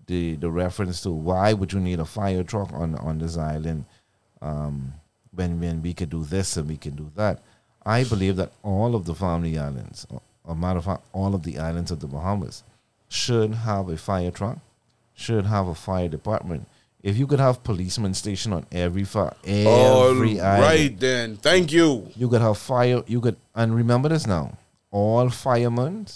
the 0.08 0.34
the 0.34 0.50
reference 0.50 1.00
to 1.02 1.12
why 1.12 1.52
would 1.52 1.72
you 1.72 1.78
need 1.78 2.00
a 2.00 2.04
fire 2.04 2.42
truck 2.42 2.72
on 2.72 2.96
on 2.96 3.18
this 3.18 3.36
island 3.36 3.84
um, 4.42 4.92
when 5.30 5.60
when 5.60 5.82
we 5.82 5.94
could 5.94 6.10
do 6.10 6.24
this 6.24 6.56
and 6.56 6.68
we 6.68 6.76
can 6.76 6.96
do 6.96 7.12
that. 7.14 7.44
I 7.86 8.02
believe 8.02 8.34
that 8.36 8.50
all 8.64 8.96
of 8.96 9.04
the 9.04 9.14
family 9.14 9.56
islands, 9.56 10.04
or 10.10 10.20
a 10.44 10.56
matter 10.56 10.80
of 10.80 10.86
fact, 10.86 11.04
all 11.12 11.32
of 11.36 11.44
the 11.44 11.60
islands 11.60 11.92
of 11.92 12.00
the 12.00 12.08
Bahamas, 12.08 12.64
should 13.08 13.54
have 13.54 13.88
a 13.88 13.96
fire 13.96 14.32
truck, 14.32 14.58
should 15.14 15.46
have 15.46 15.68
a 15.68 15.76
fire 15.76 16.08
department. 16.08 16.66
If 17.04 17.18
you 17.18 17.26
could 17.26 17.38
have 17.38 17.62
policemen 17.62 18.14
stationed 18.14 18.54
on 18.54 18.66
every 18.72 19.04
fire, 19.04 19.34
every 19.44 19.66
All 19.66 20.08
island, 20.10 20.40
right 20.40 20.98
then. 20.98 21.36
Thank 21.36 21.70
you. 21.70 22.08
you 22.16 22.30
could 22.30 22.40
have 22.40 22.56
fire. 22.56 23.02
You 23.06 23.20
could 23.20 23.36
and 23.54 23.76
remember 23.76 24.08
this 24.08 24.26
now. 24.26 24.56
All 24.90 25.28
firemen 25.28 26.06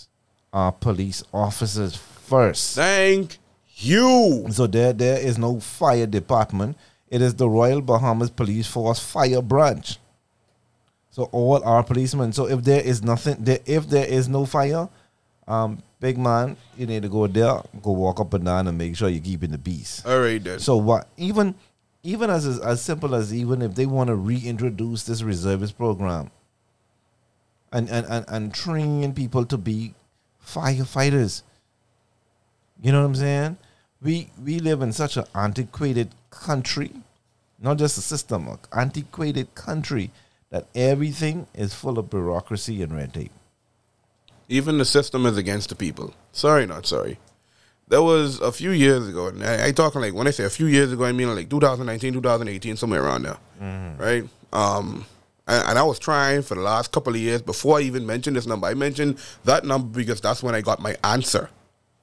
are 0.50 0.72
police 0.72 1.22
officers 1.30 1.94
first. 1.94 2.74
Thank 2.74 3.36
you. 3.76 4.46
So 4.50 4.66
there, 4.66 4.94
there 4.94 5.18
is 5.18 5.36
no 5.36 5.60
fire 5.60 6.06
department. 6.06 6.78
It 7.08 7.20
is 7.20 7.34
the 7.34 7.50
Royal 7.50 7.82
Bahamas 7.82 8.30
Police 8.30 8.66
Force 8.66 8.98
Fire 8.98 9.42
Branch. 9.42 9.98
So 11.10 11.24
all 11.32 11.62
our 11.64 11.82
policemen. 11.82 12.32
So 12.32 12.48
if 12.48 12.64
there 12.64 12.80
is 12.80 13.02
nothing, 13.02 13.36
there, 13.40 13.58
if 13.66 13.90
there 13.90 14.06
is 14.06 14.26
no 14.26 14.46
fire, 14.46 14.88
um, 15.46 15.82
big 16.00 16.18
man, 16.18 16.56
you 16.76 16.86
need 16.86 17.02
to 17.02 17.08
go 17.08 17.26
there, 17.26 17.60
go 17.82 17.92
walk 17.92 18.20
up 18.20 18.34
and 18.34 18.44
down, 18.44 18.68
and 18.68 18.78
make 18.78 18.96
sure 18.96 19.08
you're 19.08 19.22
keeping 19.22 19.50
the 19.50 19.58
peace. 19.58 20.02
All 20.06 20.20
right 20.20 20.42
then. 20.42 20.58
So 20.58 20.76
what? 20.76 21.08
Even 21.16 21.54
even 22.02 22.30
as 22.30 22.46
as 22.60 22.80
simple 22.80 23.14
as 23.14 23.34
even 23.34 23.62
if 23.62 23.74
they 23.74 23.86
want 23.86 24.08
to 24.08 24.14
reintroduce 24.14 25.04
this 25.04 25.22
reservist 25.22 25.76
program, 25.76 26.30
and 27.72 27.88
and 27.88 28.06
and, 28.06 28.24
and 28.28 28.54
train 28.54 29.12
people 29.14 29.44
to 29.46 29.58
be 29.58 29.94
firefighters. 30.44 31.42
You 32.80 32.92
know 32.92 33.00
what 33.00 33.08
I'm 33.08 33.14
saying? 33.16 33.56
We 34.00 34.30
we 34.42 34.60
live 34.60 34.82
in 34.82 34.92
such 34.92 35.16
an 35.16 35.24
antiquated 35.34 36.10
country, 36.30 36.92
not 37.58 37.78
just 37.78 37.98
a 37.98 38.00
system, 38.02 38.46
an 38.48 38.58
antiquated 38.72 39.54
country 39.54 40.12
that 40.50 40.66
everything 40.74 41.46
is 41.54 41.74
full 41.74 41.98
of 41.98 42.08
bureaucracy 42.08 42.82
and 42.82 42.96
red 42.96 43.12
tape. 43.12 43.32
Even 44.48 44.78
the 44.78 44.84
system 44.84 45.26
is 45.26 45.36
against 45.36 45.68
the 45.68 45.74
people. 45.74 46.14
Sorry, 46.32 46.66
not 46.66 46.86
sorry. 46.86 47.18
There 47.88 48.02
was 48.02 48.40
a 48.40 48.52
few 48.52 48.70
years 48.70 49.08
ago, 49.08 49.28
and 49.28 49.42
I, 49.44 49.66
I 49.68 49.72
talking 49.72 50.00
like 50.00 50.14
when 50.14 50.26
I 50.26 50.30
say 50.30 50.44
a 50.44 50.50
few 50.50 50.66
years 50.66 50.92
ago, 50.92 51.04
I 51.04 51.12
mean 51.12 51.34
like 51.34 51.48
2019, 51.48 52.12
2018, 52.14 52.76
somewhere 52.76 53.02
around 53.02 53.22
there, 53.22 53.36
right? 53.98 54.24
Um, 54.52 55.06
and, 55.46 55.68
and 55.70 55.78
I 55.78 55.82
was 55.82 55.98
trying 55.98 56.42
for 56.42 56.54
the 56.54 56.60
last 56.60 56.92
couple 56.92 57.14
of 57.14 57.20
years 57.20 57.40
before 57.42 57.78
I 57.78 57.82
even 57.82 58.06
mentioned 58.06 58.36
this 58.36 58.46
number. 58.46 58.66
I 58.66 58.74
mentioned 58.74 59.18
that 59.44 59.64
number 59.64 59.88
because 59.88 60.20
that's 60.20 60.42
when 60.42 60.54
I 60.54 60.60
got 60.60 60.80
my 60.80 60.96
answer. 61.02 61.48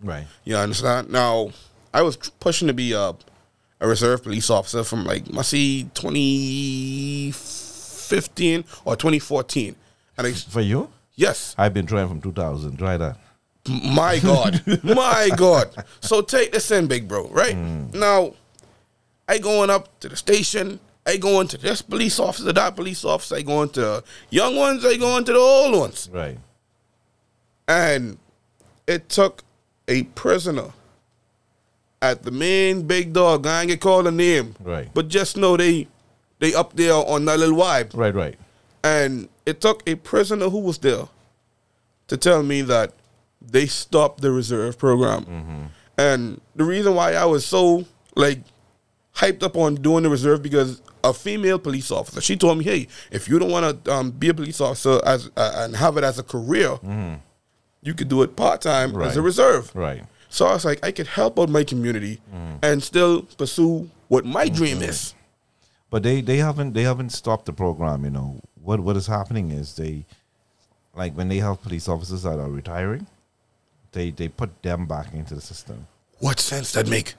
Right. 0.02 0.26
You 0.43 0.56
understand? 0.58 1.10
Now, 1.12 1.52
I 1.93 2.02
was 2.02 2.18
pushing 2.18 2.68
to 2.68 2.74
be 2.74 2.93
a, 2.93 3.14
a 3.80 3.88
reserve 3.88 4.24
police 4.24 4.50
officer 4.50 4.84
from 4.84 5.06
like, 5.06 5.32
must 5.32 5.50
see 5.50 5.84
2015 5.93 8.64
or 8.86 8.96
2014. 8.96 9.76
And 10.18 10.28
I, 10.28 10.32
For 10.32 10.62
you, 10.62 10.89
yes, 11.16 11.55
I've 11.57 11.74
been 11.74 11.86
trying 11.86 12.07
from 12.07 12.22
2000. 12.22 12.78
Try 12.78 12.97
that. 12.97 13.18
my 13.68 14.20
God, 14.24 14.61
my 14.84 15.30
God. 15.36 15.86
So 15.99 16.22
take 16.22 16.51
this 16.51 16.70
in, 16.72 16.88
big 16.88 17.07
bro, 17.07 17.28
right? 17.30 17.55
Mm. 17.55 17.93
Now, 17.93 18.34
I 19.28 19.38
going 19.39 19.70
up 19.70 19.99
to 20.01 20.09
the 20.09 20.16
station. 20.16 20.80
I 21.07 21.18
going 21.18 21.47
to 21.49 21.57
this 21.57 21.82
police 21.84 22.20
officer, 22.20 22.51
that 22.51 22.76
police 22.76 23.05
officer. 23.05 23.36
I 23.36 23.41
going 23.43 23.70
to 23.70 24.03
young 24.32 24.55
ones. 24.55 24.84
I 24.84 24.97
going 24.97 25.24
to 25.26 25.34
the 25.34 25.39
old 25.39 25.78
ones. 25.78 26.09
Right. 26.11 26.38
And 27.68 28.18
it 28.88 29.09
took 29.09 29.43
a 29.88 30.03
prisoner 30.03 30.72
at 32.01 32.24
the 32.24 32.32
main 32.32 32.88
big 32.88 33.13
dog. 33.13 33.45
I 33.45 33.61
ain't 33.61 33.70
get 33.70 33.82
called 33.82 34.07
a 34.07 34.11
name, 34.11 34.55
Right. 34.59 34.89
But 34.93 35.07
just 35.07 35.38
know 35.38 35.57
they 35.57 35.88
they 36.39 36.53
up 36.53 36.76
there 36.76 36.93
on 36.93 37.26
that 37.26 37.39
little 37.39 37.57
vibe. 37.57 37.95
Right. 37.95 38.13
Right. 38.13 38.36
And 38.84 39.30
it 39.46 39.62
took 39.62 39.88
a 39.88 39.96
prisoner 39.96 40.50
who 40.50 40.60
was 40.60 40.78
there 40.80 41.08
to 42.08 42.18
tell 42.18 42.43
me 42.43 42.62
that 42.64 42.93
they 43.41 43.66
stopped 43.68 44.22
the 44.22 44.32
reserve 44.32 44.78
program. 44.78 45.72
And 45.98 46.41
the 46.56 46.64
reason 46.64 46.96
why 46.96 47.14
I 47.14 47.26
was 47.26 47.46
so 47.46 47.86
like 48.16 48.39
hyped 49.16 49.43
up 49.43 49.56
on 49.56 49.76
doing 49.76 50.04
the 50.04 50.10
reserve 50.10 50.41
because 50.41 50.82
a 51.04 51.14
female 51.14 51.60
police 51.60 51.91
officer, 51.91 52.20
she 52.22 52.36
told 52.36 52.58
me, 52.58 52.64
"Hey, 52.66 52.88
if 53.12 53.30
you 53.30 53.39
don't 53.39 53.52
want 53.52 53.86
to 53.86 53.93
um, 53.93 54.12
be 54.12 54.30
a 54.30 54.34
police 54.34 54.60
officer 54.60 55.00
as 55.06 55.30
uh, 55.38 55.52
and 55.58 55.76
have 55.76 55.98
it 55.98 56.04
as 56.04 56.20
a 56.20 56.24
career, 56.24 56.78
you 57.82 57.93
could 57.93 58.10
do 58.10 58.24
it 58.24 58.36
part 58.36 58.62
time 58.62 59.00
as 59.02 59.16
a 59.16 59.22
reserve." 59.22 59.72
Right. 59.76 60.04
So 60.30 60.48
I 60.48 60.54
was 60.54 60.66
like, 60.66 60.84
I 60.84 60.91
could 60.91 61.08
help 61.08 61.39
out 61.39 61.48
my 61.50 61.64
community 61.64 62.20
and 62.62 62.84
still 62.84 63.22
pursue 63.38 63.89
what 64.10 64.26
my 64.26 64.50
dream 64.50 64.82
is. 64.82 65.14
But 65.89 66.04
they, 66.04 66.20
they 66.20 66.38
haven't 66.38 66.74
they 66.74 66.84
haven't 66.84 67.12
stopped 67.12 67.46
the 67.46 67.54
program. 67.54 68.04
You 68.04 68.10
know 68.12 68.41
what 68.66 68.80
what 68.80 68.97
is 68.97 69.07
happening 69.07 69.51
is 69.51 69.76
they, 69.76 70.05
like 70.95 71.13
when 71.13 71.28
they 71.30 71.38
have 71.38 71.61
police 71.61 71.88
officers 71.88 72.24
that 72.24 72.39
are 72.39 72.49
retiring, 72.49 73.07
they 73.91 74.09
they 74.11 74.28
put 74.28 74.61
them 74.63 74.86
back 74.88 75.13
into 75.13 75.36
the 75.36 75.41
system. 75.41 75.88
What 76.20 76.39
sense 76.39 76.72
that 76.74 76.88
make? 76.89 77.13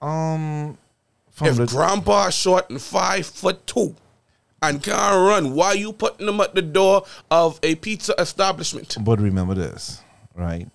Um, 0.00 0.78
If 1.40 1.56
the 1.56 1.66
grandpa 1.66 2.30
short 2.30 2.68
and 2.70 2.80
five 2.80 3.26
foot 3.26 3.66
two 3.66 3.94
and 4.60 4.82
can't 4.82 5.16
run, 5.16 5.54
why 5.54 5.72
you 5.72 5.92
putting 5.92 6.26
them 6.26 6.40
at 6.40 6.54
the 6.54 6.62
door 6.62 7.04
of 7.30 7.58
a 7.62 7.74
pizza 7.76 8.14
establishment? 8.18 8.96
but 9.00 9.18
remember 9.20 9.54
this, 9.54 10.02
right? 10.34 10.68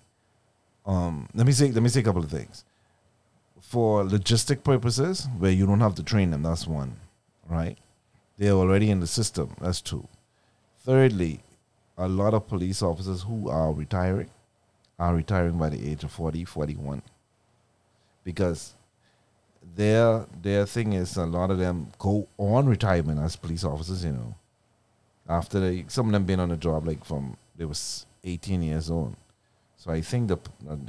Um, 0.84 1.28
let 1.34 1.46
me 1.46 1.52
say 1.52 1.70
let 1.70 1.82
me 1.82 1.88
say 1.90 2.00
a 2.00 2.02
couple 2.02 2.24
of 2.24 2.30
things. 2.30 2.64
For 3.60 4.02
logistic 4.02 4.64
purposes, 4.64 5.28
where 5.38 5.50
you 5.50 5.66
don't 5.66 5.80
have 5.80 5.94
to 5.96 6.02
train 6.02 6.30
them, 6.30 6.42
that's 6.42 6.66
one, 6.66 6.96
right? 7.48 7.76
They're 8.38 8.52
already 8.52 8.90
in 8.90 9.00
the 9.00 9.06
system. 9.06 9.54
That's 9.60 9.80
two. 9.80 10.06
Thirdly, 10.84 11.40
a 11.98 12.08
lot 12.08 12.34
of 12.34 12.46
police 12.46 12.82
officers 12.82 13.22
who 13.22 13.50
are 13.50 13.72
retiring 13.72 14.30
are 14.98 15.14
retiring 15.14 15.58
by 15.58 15.68
the 15.68 15.90
age 15.90 16.04
of 16.04 16.12
40, 16.12 16.44
41. 16.44 17.02
Because 18.24 18.74
their 19.76 20.26
their 20.40 20.66
thing 20.66 20.92
is 20.92 21.16
a 21.16 21.26
lot 21.26 21.50
of 21.50 21.58
them 21.58 21.88
go 21.98 22.28
on 22.38 22.66
retirement 22.66 23.20
as 23.20 23.36
police 23.36 23.64
officers, 23.64 24.04
you 24.04 24.12
know. 24.12 24.34
After 25.28 25.60
they 25.60 25.84
some 25.88 26.06
of 26.06 26.12
them 26.12 26.24
been 26.24 26.40
on 26.40 26.48
the 26.48 26.56
job 26.56 26.86
like 26.86 27.04
from 27.04 27.36
they 27.56 27.64
was 27.64 28.06
18 28.24 28.62
years 28.62 28.90
old. 28.90 29.16
So 29.76 29.90
I 29.90 30.00
think 30.00 30.28
the 30.28 30.38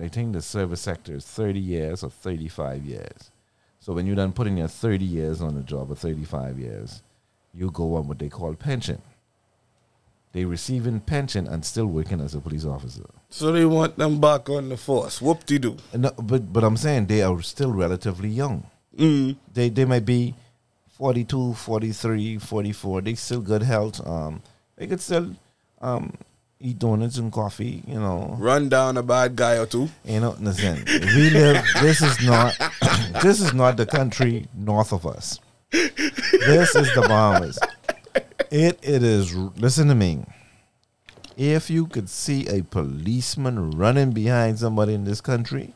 I 0.02 0.08
think 0.08 0.34
the 0.34 0.42
service 0.42 0.82
sector 0.82 1.16
is 1.16 1.26
30 1.26 1.60
years 1.60 2.04
or 2.04 2.10
35 2.10 2.86
years. 2.86 3.32
So 3.80 3.94
when 3.94 4.06
you're 4.06 4.16
done 4.16 4.34
putting 4.34 4.58
your 4.58 4.68
30 4.68 5.06
years 5.06 5.42
on 5.42 5.56
the 5.56 5.64
job 5.64 5.92
or 5.92 5.96
35 5.96 6.60
years, 6.60 7.02
you 7.54 7.72
go 7.72 7.96
on 7.96 8.08
what 8.08 8.20
they 8.20 8.30
call 8.30 8.54
pension. 8.56 9.02
They 10.32 10.46
receiving 10.46 11.00
pension 11.00 11.48
and 11.48 11.66
still 11.66 11.88
working 11.88 12.22
as 12.22 12.36
a 12.36 12.40
police 12.40 12.64
officer. 12.66 13.06
So 13.30 13.52
they 13.52 13.66
want 13.66 13.98
them 13.98 14.22
back 14.22 14.48
on 14.50 14.70
the 14.70 14.78
force. 14.78 15.22
Whoop 15.22 15.44
de 15.46 15.58
doo. 15.58 15.78
No, 15.96 16.12
but 16.22 16.54
but 16.54 16.64
I'm 16.64 16.78
saying 16.78 17.08
they 17.08 17.24
are 17.24 17.42
still 17.42 17.72
relatively 17.72 18.30
young. 18.30 18.64
Mm. 18.96 19.38
They 19.54 19.70
they 19.70 19.86
might 19.86 20.06
be 20.06 20.36
42, 20.98 21.56
43, 21.56 22.38
44. 22.38 23.02
They 23.02 23.16
still 23.16 23.42
good 23.42 23.64
health. 23.64 24.06
Um, 24.06 24.42
they 24.76 24.86
could 24.86 25.02
still 25.02 25.36
um 25.82 26.14
eat 26.60 26.78
donuts 26.78 27.18
and 27.18 27.32
coffee. 27.32 27.82
You 27.88 28.00
know, 28.00 28.36
Run 28.38 28.70
down 28.70 28.98
a 28.98 29.04
bad 29.04 29.36
guy 29.36 29.58
or 29.58 29.66
two. 29.66 29.90
you 30.06 30.20
know. 30.20 30.36
Listen, 30.40 30.84
we 30.86 31.32
live. 31.32 31.66
This 31.82 32.02
is 32.04 32.22
not. 32.24 32.54
this 33.24 33.42
is 33.42 33.56
not 33.56 33.78
the 33.78 33.86
country 33.88 34.46
north 34.54 34.94
of 34.94 35.08
us. 35.08 35.40
This 35.72 36.76
is 36.76 36.94
the 36.96 37.06
Bahamas. 37.08 37.60
It 38.52 38.80
it 38.82 39.04
is. 39.04 39.36
Listen 39.36 39.88
to 39.88 39.96
me. 39.96 40.26
If 41.38 41.70
you 41.70 41.88
could 41.88 42.10
see 42.10 42.48
a 42.48 42.64
policeman 42.64 43.72
running 43.72 44.12
behind 44.12 44.60
somebody 44.60 44.94
in 44.94 45.06
this 45.06 45.22
country, 45.22 45.74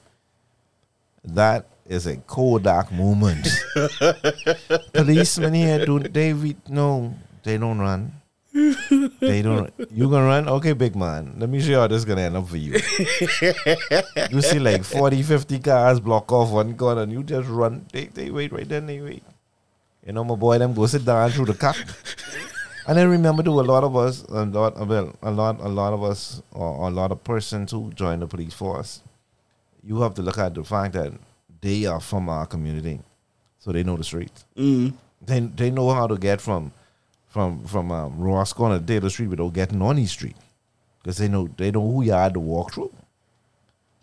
that 1.24 1.68
is 1.86 2.06
a 2.08 2.18
Kodak 2.18 2.92
moment. 2.92 3.48
Policemen 4.94 5.54
here 5.54 5.86
do 5.86 6.00
they 6.00 6.34
re- 6.34 6.58
no, 6.68 7.16
they 7.44 7.58
don't 7.58 7.80
run. 7.80 8.14
They 8.54 9.42
don't. 9.42 9.72
You 9.90 10.10
gonna 10.10 10.26
run? 10.26 10.48
Okay, 10.48 10.74
big 10.74 10.96
man. 10.96 11.36
Let 11.38 11.50
me 11.50 11.62
show 11.62 11.70
you 11.70 11.78
how 11.78 11.88
this 11.88 12.00
is 12.00 12.06
gonna 12.06 12.22
end 12.22 12.38
up 12.38 12.48
for 12.48 12.58
you. 12.58 12.74
you 14.30 14.42
see 14.42 14.60
like 14.60 14.84
40, 14.84 15.24
50 15.24 15.60
cars 15.60 16.00
block 16.00 16.32
off 16.32 16.52
one 16.52 16.76
corner, 16.76 17.02
and 17.02 17.12
you 17.12 17.24
just 17.24 17.50
run. 17.50 17.86
They 17.92 18.06
they 18.06 18.30
wait 18.30 18.52
right 18.52 18.68
then. 18.68 18.86
They 18.86 19.02
wait. 19.02 19.24
You 20.06 20.12
know, 20.14 20.24
my 20.24 20.36
boy, 20.36 20.58
them 20.60 20.74
go 20.74 20.86
sit 20.86 21.06
down 21.06 21.30
through 21.32 21.46
the 21.46 21.54
car. 21.54 21.76
And 22.86 22.98
then 22.98 23.10
remember, 23.10 23.44
too, 23.44 23.60
a 23.60 23.62
lot 23.62 23.84
of 23.86 23.96
us, 23.96 24.24
a 24.24 24.44
lot, 24.46 24.76
well, 24.88 25.16
a 25.22 25.32
lot, 25.32 25.60
a 25.62 25.70
lot 25.70 25.94
of 25.94 26.04
us, 26.04 26.42
or 26.52 26.88
a 26.88 26.92
lot 26.92 27.12
of 27.14 27.24
persons 27.24 27.72
who 27.72 27.92
join 27.94 28.20
the 28.20 28.28
police 28.28 28.54
force, 28.54 29.02
you 29.82 30.02
have 30.02 30.14
to 30.16 30.22
look 30.22 30.38
at 30.38 30.54
the 30.54 30.64
fact 30.66 30.94
that 30.94 31.14
they 31.62 31.86
are 31.86 32.02
from 32.02 32.28
our 32.28 32.46
community. 32.46 33.00
so 33.60 33.72
they 33.72 33.84
know 33.84 33.96
the 33.96 34.04
streets. 34.04 34.44
Mm. 34.58 34.94
They 35.26 35.40
they 35.40 35.72
know 35.72 35.90
how 35.92 36.08
to 36.08 36.18
get 36.18 36.42
from 36.42 36.74
from 37.30 37.64
from 37.64 37.92
um, 37.92 38.20
Roscoe 38.20 38.78
to 38.78 38.86
Taylor 38.86 39.10
Street 39.10 39.28
without 39.30 39.54
getting 39.54 39.82
on 39.82 39.98
East 39.98 40.14
Street, 40.14 40.36
because 41.02 41.18
they 41.18 41.30
know 41.30 41.48
they 41.58 41.72
know 41.72 41.80
who 41.90 42.04
you 42.04 42.12
had 42.12 42.34
to 42.34 42.42
walk 42.42 42.74
through. 42.74 42.92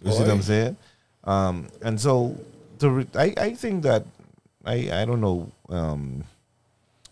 You 0.03 0.13
see 0.13 0.21
what 0.21 0.31
I'm 0.31 0.41
saying? 0.43 0.77
Um, 1.25 1.69
and 1.83 2.01
so 2.01 2.39
the 2.79 2.89
re- 2.91 3.07
I 3.15 3.35
I 3.37 3.55
think 3.55 3.83
that 3.83 4.07
I 4.65 5.03
I 5.03 5.05
don't 5.05 5.21
know. 5.21 5.51
Um, 5.69 6.25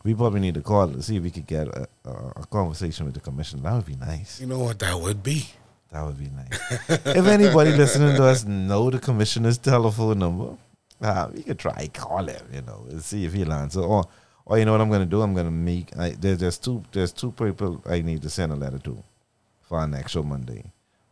we 0.04 0.14
probably 0.14 0.40
need 0.40 0.54
to 0.54 0.62
call 0.62 0.88
to 0.88 1.02
see 1.02 1.16
if 1.16 1.22
we 1.22 1.30
could 1.30 1.46
get 1.46 1.68
a, 1.68 1.88
a, 2.04 2.10
a 2.36 2.46
conversation 2.46 3.06
with 3.06 3.14
the 3.14 3.20
commission. 3.20 3.62
That 3.62 3.74
would 3.74 3.86
be 3.86 3.96
nice. 3.96 4.40
You 4.40 4.46
know 4.46 4.60
what 4.60 4.78
that 4.78 4.98
would 4.98 5.22
be? 5.22 5.46
That 5.92 6.04
would 6.04 6.18
be 6.18 6.30
nice. 6.30 6.88
if 7.06 7.26
anybody 7.26 7.72
listening 7.72 8.16
to 8.16 8.24
us 8.24 8.44
know 8.44 8.90
the 8.90 8.98
commissioner's 8.98 9.58
telephone 9.58 10.18
number, 10.18 10.56
uh, 11.00 11.28
we 11.32 11.42
could 11.42 11.58
try 11.58 11.88
call 11.88 12.26
him, 12.26 12.42
you 12.52 12.62
know, 12.62 12.86
and 12.90 13.02
see 13.02 13.24
if 13.24 13.32
he'll 13.32 13.52
answer. 13.52 13.80
Or, 13.80 14.04
or 14.44 14.58
you 14.58 14.64
know 14.64 14.72
what 14.72 14.80
I'm 14.80 14.90
gonna 14.90 15.06
do? 15.06 15.22
I'm 15.22 15.34
gonna 15.34 15.50
make. 15.50 15.96
I, 15.96 16.10
there, 16.10 16.36
there's 16.36 16.58
two. 16.58 16.84
There's 16.92 17.12
two 17.12 17.32
people 17.32 17.82
I 17.86 18.02
need 18.02 18.22
to 18.22 18.30
send 18.30 18.52
a 18.52 18.56
letter 18.56 18.78
to 18.80 19.02
for 19.62 19.78
our 19.78 19.88
next 19.88 20.12
show 20.12 20.22
Monday. 20.22 20.64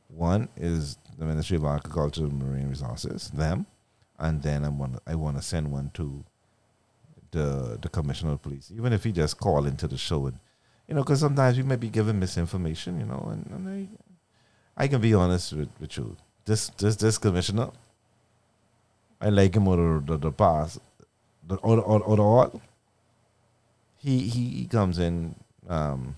One 0.08 0.48
is 0.56 0.96
the 1.18 1.24
Ministry 1.24 1.56
of 1.56 1.64
Agriculture 1.64 2.24
and 2.24 2.38
Marine 2.38 2.68
Resources, 2.68 3.30
them, 3.30 3.66
and 4.18 4.42
then 4.42 4.64
I 4.64 4.68
want 4.68 4.98
I 5.06 5.14
want 5.14 5.36
to 5.36 5.42
send 5.42 5.70
one 5.72 5.90
to 5.94 6.24
the 7.30 7.78
the 7.80 7.88
commissioner 7.88 8.32
of 8.32 8.42
police, 8.42 8.70
even 8.74 8.92
if 8.92 9.04
he 9.04 9.12
just 9.12 9.38
call 9.38 9.66
into 9.66 9.86
the 9.88 9.98
show 9.98 10.26
and 10.26 10.38
you 10.88 10.94
know, 10.94 11.02
because 11.02 11.20
sometimes 11.20 11.56
we 11.56 11.64
may 11.64 11.74
be 11.76 11.88
given 11.88 12.18
misinformation, 12.20 13.00
you 13.00 13.06
know, 13.06 13.28
and, 13.32 13.44
and 13.50 13.68
I, 14.78 14.84
I 14.84 14.86
can 14.88 15.00
be 15.00 15.14
honest 15.14 15.52
with, 15.52 15.68
with 15.80 15.96
you. 15.96 16.16
This 16.44 16.68
this 16.78 16.94
this 16.96 17.18
commissioner, 17.18 17.70
I 19.20 19.30
like 19.30 19.54
him 19.56 19.66
over 19.66 19.98
the, 20.00 20.12
the, 20.12 20.18
the 20.18 20.32
past, 20.32 20.78
the 21.46 21.56
or 21.56 21.80
or, 21.80 22.00
or 22.02 22.16
the 22.16 22.22
all. 22.22 22.62
He 23.96 24.20
he 24.20 24.48
he 24.50 24.66
comes 24.66 24.98
in. 24.98 25.34
Um, 25.68 26.14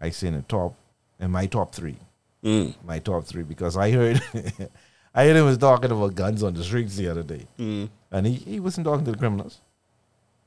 I 0.00 0.10
say 0.10 0.28
in 0.28 0.34
the 0.34 0.42
top, 0.42 0.76
in 1.18 1.30
my 1.32 1.46
top 1.46 1.74
three, 1.74 1.96
Mm. 2.44 2.74
my 2.86 3.00
top 3.00 3.24
three 3.24 3.42
because 3.42 3.76
I 3.76 3.90
heard, 3.90 4.22
I 5.14 5.24
heard 5.26 5.36
him 5.36 5.44
was 5.44 5.58
talking 5.58 5.90
about 5.90 6.14
guns 6.14 6.42
on 6.42 6.54
the 6.54 6.62
streets 6.62 6.96
the 6.96 7.08
other 7.08 7.22
day, 7.22 7.46
Mm. 7.58 7.88
and 8.12 8.26
he, 8.26 8.34
he 8.34 8.60
wasn't 8.60 8.86
talking 8.86 9.04
to 9.04 9.12
the 9.12 9.18
criminals. 9.18 9.60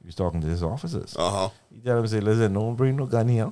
He 0.01 0.07
was 0.07 0.15
talking 0.15 0.41
to 0.41 0.47
his 0.47 0.63
officers. 0.63 1.15
Uh 1.17 1.29
huh. 1.29 1.49
He 1.73 1.79
tell 1.81 1.97
him 1.99 2.07
say, 2.07 2.19
listen, 2.19 2.53
don't 2.53 2.75
bring 2.75 2.95
no 2.95 3.05
gun 3.05 3.27
here. 3.27 3.51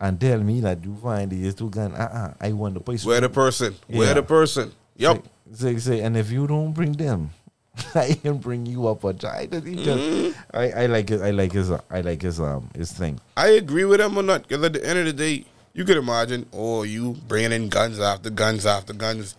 And 0.00 0.20
tell 0.20 0.38
me 0.38 0.60
that 0.60 0.84
you 0.84 0.94
find 1.02 1.30
these 1.30 1.54
two 1.54 1.70
gun. 1.70 1.92
Uh 1.94 1.96
uh 1.98 2.34
I 2.40 2.52
want 2.52 2.74
the 2.74 2.80
place. 2.80 3.04
Where 3.04 3.20
the 3.20 3.28
person? 3.28 3.74
Where 3.88 4.08
Yeah. 4.08 4.14
the 4.14 4.22
person? 4.22 4.72
Yep. 4.96 5.24
Say, 5.52 5.74
say, 5.74 5.78
say, 5.78 6.00
and 6.00 6.16
if 6.16 6.30
you 6.30 6.46
don't 6.46 6.72
bring 6.72 6.92
them, 6.92 7.30
I 7.94 8.14
can 8.14 8.38
bring 8.38 8.66
you 8.66 8.86
up 8.86 9.02
a 9.04 9.12
child. 9.14 9.52
He 9.54 9.74
Mm-hmm. 9.76 10.56
I, 10.56 10.70
I 10.82 10.86
like 10.86 11.10
it. 11.10 11.20
I 11.20 11.30
like 11.30 11.52
his. 11.52 11.70
I 11.70 12.00
like 12.02 12.22
his 12.22 12.38
um 12.40 12.70
his 12.76 12.92
thing. 12.92 13.18
I 13.36 13.48
agree 13.48 13.84
with 13.84 14.00
him 14.00 14.16
or 14.16 14.22
not. 14.22 14.46
Because 14.46 14.62
at 14.64 14.72
the 14.72 14.84
end 14.86 15.00
of 15.00 15.06
the 15.06 15.12
day, 15.12 15.44
you 15.74 15.84
could 15.84 15.96
imagine, 15.96 16.46
oh, 16.52 16.82
you 16.84 17.16
bringing 17.26 17.52
in 17.52 17.68
guns 17.68 17.98
after 17.98 18.30
guns 18.30 18.66
after 18.66 18.92
guns, 18.92 19.34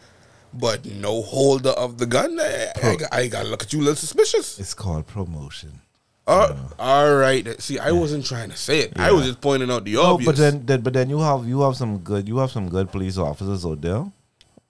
but 0.54 0.86
no 0.86 1.22
holder 1.22 1.70
of 1.72 1.98
the 1.98 2.06
gun. 2.06 2.40
I, 2.40 2.72
I, 2.82 2.98
I 3.12 3.28
gotta 3.28 3.48
look 3.50 3.64
at 3.64 3.74
you 3.74 3.80
a 3.80 3.82
little 3.82 3.96
suspicious. 3.96 4.60
It's 4.60 4.74
called 4.74 5.08
promotion. 5.08 5.82
Uh, 6.28 6.56
all 6.78 7.16
right. 7.16 7.60
See, 7.60 7.80
I 7.80 7.92
wasn't 7.92 8.24
trying 8.26 8.52
to 8.52 8.58
say 8.58 8.82
it. 8.82 8.94
I 9.00 9.12
was 9.12 9.26
just 9.26 9.42
pointing 9.42 9.72
out 9.72 9.84
the 9.84 9.98
Oh, 9.98 10.14
obvious. 10.14 10.26
but 10.28 10.36
then, 10.38 10.66
then, 10.66 10.82
but 10.82 10.94
then 10.94 11.10
you 11.10 11.20
have 11.20 11.48
you 11.48 11.62
have 11.62 11.76
some 11.76 11.98
good 12.00 12.28
you 12.28 12.38
have 12.38 12.52
some 12.52 12.70
good 12.70 12.92
police 12.92 13.18
officers 13.18 13.66
out 13.66 13.82
there 13.82 14.06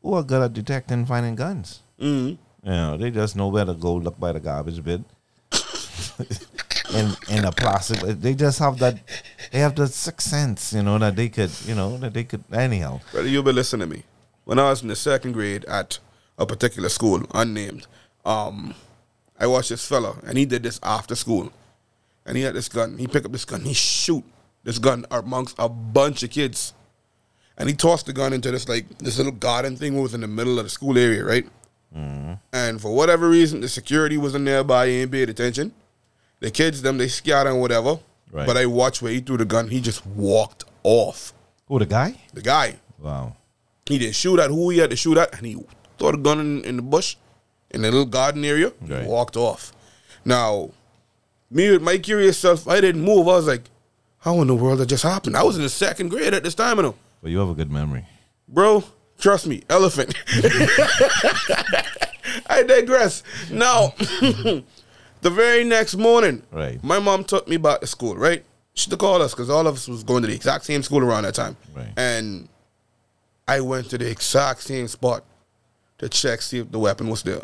who 0.01 0.13
are 0.13 0.23
good 0.23 0.41
at 0.41 0.53
detecting 0.53 1.05
finding 1.05 1.35
guns. 1.35 1.81
Mhm. 2.01 2.37
You 2.63 2.71
know, 2.71 2.97
they 2.97 3.11
just 3.11 3.35
know 3.35 3.49
where 3.49 3.65
to 3.65 3.73
go 3.73 3.95
look 3.95 4.17
by 4.19 4.31
the 4.31 4.39
garbage 4.39 4.81
bin. 4.83 5.03
in 6.93 7.11
in 7.29 7.45
a 7.45 7.51
plastic 7.51 7.99
they 8.19 8.33
just 8.33 8.57
have 8.59 8.77
that 8.79 8.97
they 9.51 9.59
have 9.59 9.75
the 9.75 9.87
sixth 9.87 10.27
sense, 10.29 10.73
you 10.73 10.81
know, 10.81 10.97
that 10.97 11.15
they 11.15 11.29
could 11.29 11.51
you 11.65 11.75
know, 11.75 11.97
that 11.97 12.13
they 12.13 12.23
could 12.23 12.43
anyhow. 12.53 12.99
Brother, 13.11 13.27
you've 13.27 13.43
been 13.45 13.55
listening 13.55 13.89
to 13.89 13.95
me. 13.97 14.03
When 14.49 14.57
I 14.57 14.71
was 14.71 14.81
in 14.81 14.87
the 14.87 14.95
second 14.95 15.33
grade 15.33 15.63
at 15.65 15.99
a 16.39 16.43
particular 16.43 16.89
school, 16.89 17.21
unnamed, 17.35 17.85
um, 18.25 18.73
I 19.39 19.45
watched 19.45 19.69
this 19.69 19.87
fella, 19.87 20.17
and 20.25 20.39
he 20.39 20.45
did 20.45 20.63
this 20.63 20.79
after 20.81 21.13
school. 21.13 21.53
And 22.25 22.35
he 22.35 22.41
had 22.41 22.55
this 22.55 22.67
gun. 22.67 22.97
He 22.97 23.05
picked 23.05 23.27
up 23.27 23.31
this 23.31 23.45
gun. 23.45 23.61
He 23.61 23.75
shoot 23.75 24.23
this 24.63 24.79
gun 24.79 25.05
amongst 25.11 25.55
a 25.59 25.69
bunch 25.69 26.23
of 26.23 26.31
kids. 26.31 26.73
And 27.59 27.69
he 27.69 27.75
tossed 27.75 28.07
the 28.07 28.13
gun 28.13 28.33
into 28.33 28.49
this 28.49 28.67
like 28.67 28.97
this 28.97 29.17
little 29.19 29.33
garden 29.33 29.75
thing 29.77 29.93
what 29.93 30.01
was 30.01 30.15
in 30.15 30.21
the 30.21 30.27
middle 30.27 30.57
of 30.57 30.65
the 30.65 30.71
school 30.71 30.97
area, 30.97 31.23
right? 31.23 31.47
And 32.51 32.81
for 32.81 32.95
whatever 32.95 33.29
reason, 33.29 33.61
the 33.61 33.69
security 33.69 34.17
wasn't 34.17 34.45
nearby. 34.45 34.87
He 34.87 35.01
ain't 35.01 35.11
paid 35.11 35.29
attention. 35.29 35.73
The 36.39 36.49
kids, 36.49 36.81
them, 36.81 36.97
they 36.97 37.07
scattered 37.07 37.51
and 37.51 37.61
whatever. 37.61 37.99
Right. 38.31 38.47
But 38.47 38.57
I 38.57 38.65
watched 38.65 39.03
where 39.03 39.11
he 39.11 39.19
threw 39.19 39.37
the 39.37 39.45
gun. 39.45 39.67
He 39.67 39.79
just 39.79 40.07
walked 40.07 40.63
off. 40.81 41.33
Oh, 41.69 41.77
the 41.77 41.85
guy? 41.85 42.19
The 42.33 42.41
guy. 42.41 42.79
Wow. 42.97 43.35
He 43.89 43.97
didn't 43.97 44.15
shoot 44.15 44.39
at 44.39 44.49
who 44.51 44.69
he 44.69 44.77
had 44.77 44.91
to 44.91 44.95
shoot 44.95 45.17
at, 45.17 45.35
and 45.37 45.45
he 45.45 45.57
threw 45.97 46.11
the 46.11 46.17
gun 46.17 46.39
in, 46.39 46.63
in 46.63 46.75
the 46.77 46.81
bush, 46.81 47.17
in 47.71 47.81
the 47.81 47.89
little 47.91 48.05
garden 48.05 48.45
area, 48.45 48.71
and 48.79 48.89
Right. 48.89 49.05
walked 49.05 49.35
off. 49.35 49.73
Now, 50.23 50.69
me 51.51 51.71
with 51.71 51.81
my 51.81 51.97
curious 51.97 52.37
self, 52.37 52.67
I 52.67 52.79
didn't 52.81 53.01
move. 53.01 53.27
I 53.27 53.31
was 53.35 53.47
like, 53.47 53.63
how 54.19 54.39
in 54.41 54.47
the 54.47 54.55
world 54.55 54.79
that 54.79 54.85
just 54.85 55.03
happened? 55.03 55.35
I 55.35 55.43
was 55.43 55.55
in 55.57 55.63
the 55.63 55.69
second 55.69 56.09
grade 56.09 56.33
at 56.33 56.43
this 56.43 56.53
time, 56.55 56.77
you 56.77 56.83
know. 56.83 56.95
But 57.21 57.31
you 57.31 57.39
have 57.39 57.49
a 57.49 57.53
good 57.55 57.71
memory. 57.71 58.05
Bro, 58.47 58.83
trust 59.17 59.47
me, 59.47 59.63
elephant. 59.69 60.13
I 62.47 62.63
digress. 62.63 63.23
Now, 63.51 63.93
the 63.99 64.63
very 65.23 65.63
next 65.63 65.95
morning, 65.95 66.43
Right. 66.51 66.83
my 66.83 66.99
mom 66.99 67.23
took 67.23 67.47
me 67.47 67.57
back 67.57 67.81
to 67.81 67.87
school, 67.87 68.15
right? 68.15 68.43
She 68.73 68.89
took 68.89 69.03
all 69.03 69.21
us 69.21 69.33
because 69.33 69.49
all 69.49 69.65
of 69.67 69.75
us 69.75 69.87
was 69.87 70.03
going 70.03 70.21
to 70.21 70.27
the 70.27 70.35
exact 70.35 70.65
same 70.65 70.83
school 70.83 71.03
around 71.03 71.23
that 71.23 71.35
time. 71.35 71.57
Right. 71.75 71.91
And 71.97 72.47
I 73.49 73.61
went 73.61 73.89
to 73.89 73.97
the 73.97 74.07
exact 74.07 74.61
same 74.61 74.87
spot 74.87 75.23
to 75.97 76.07
check, 76.07 76.41
see 76.43 76.59
if 76.59 76.71
the 76.71 76.77
weapon 76.77 77.09
was 77.09 77.23
there. 77.23 77.41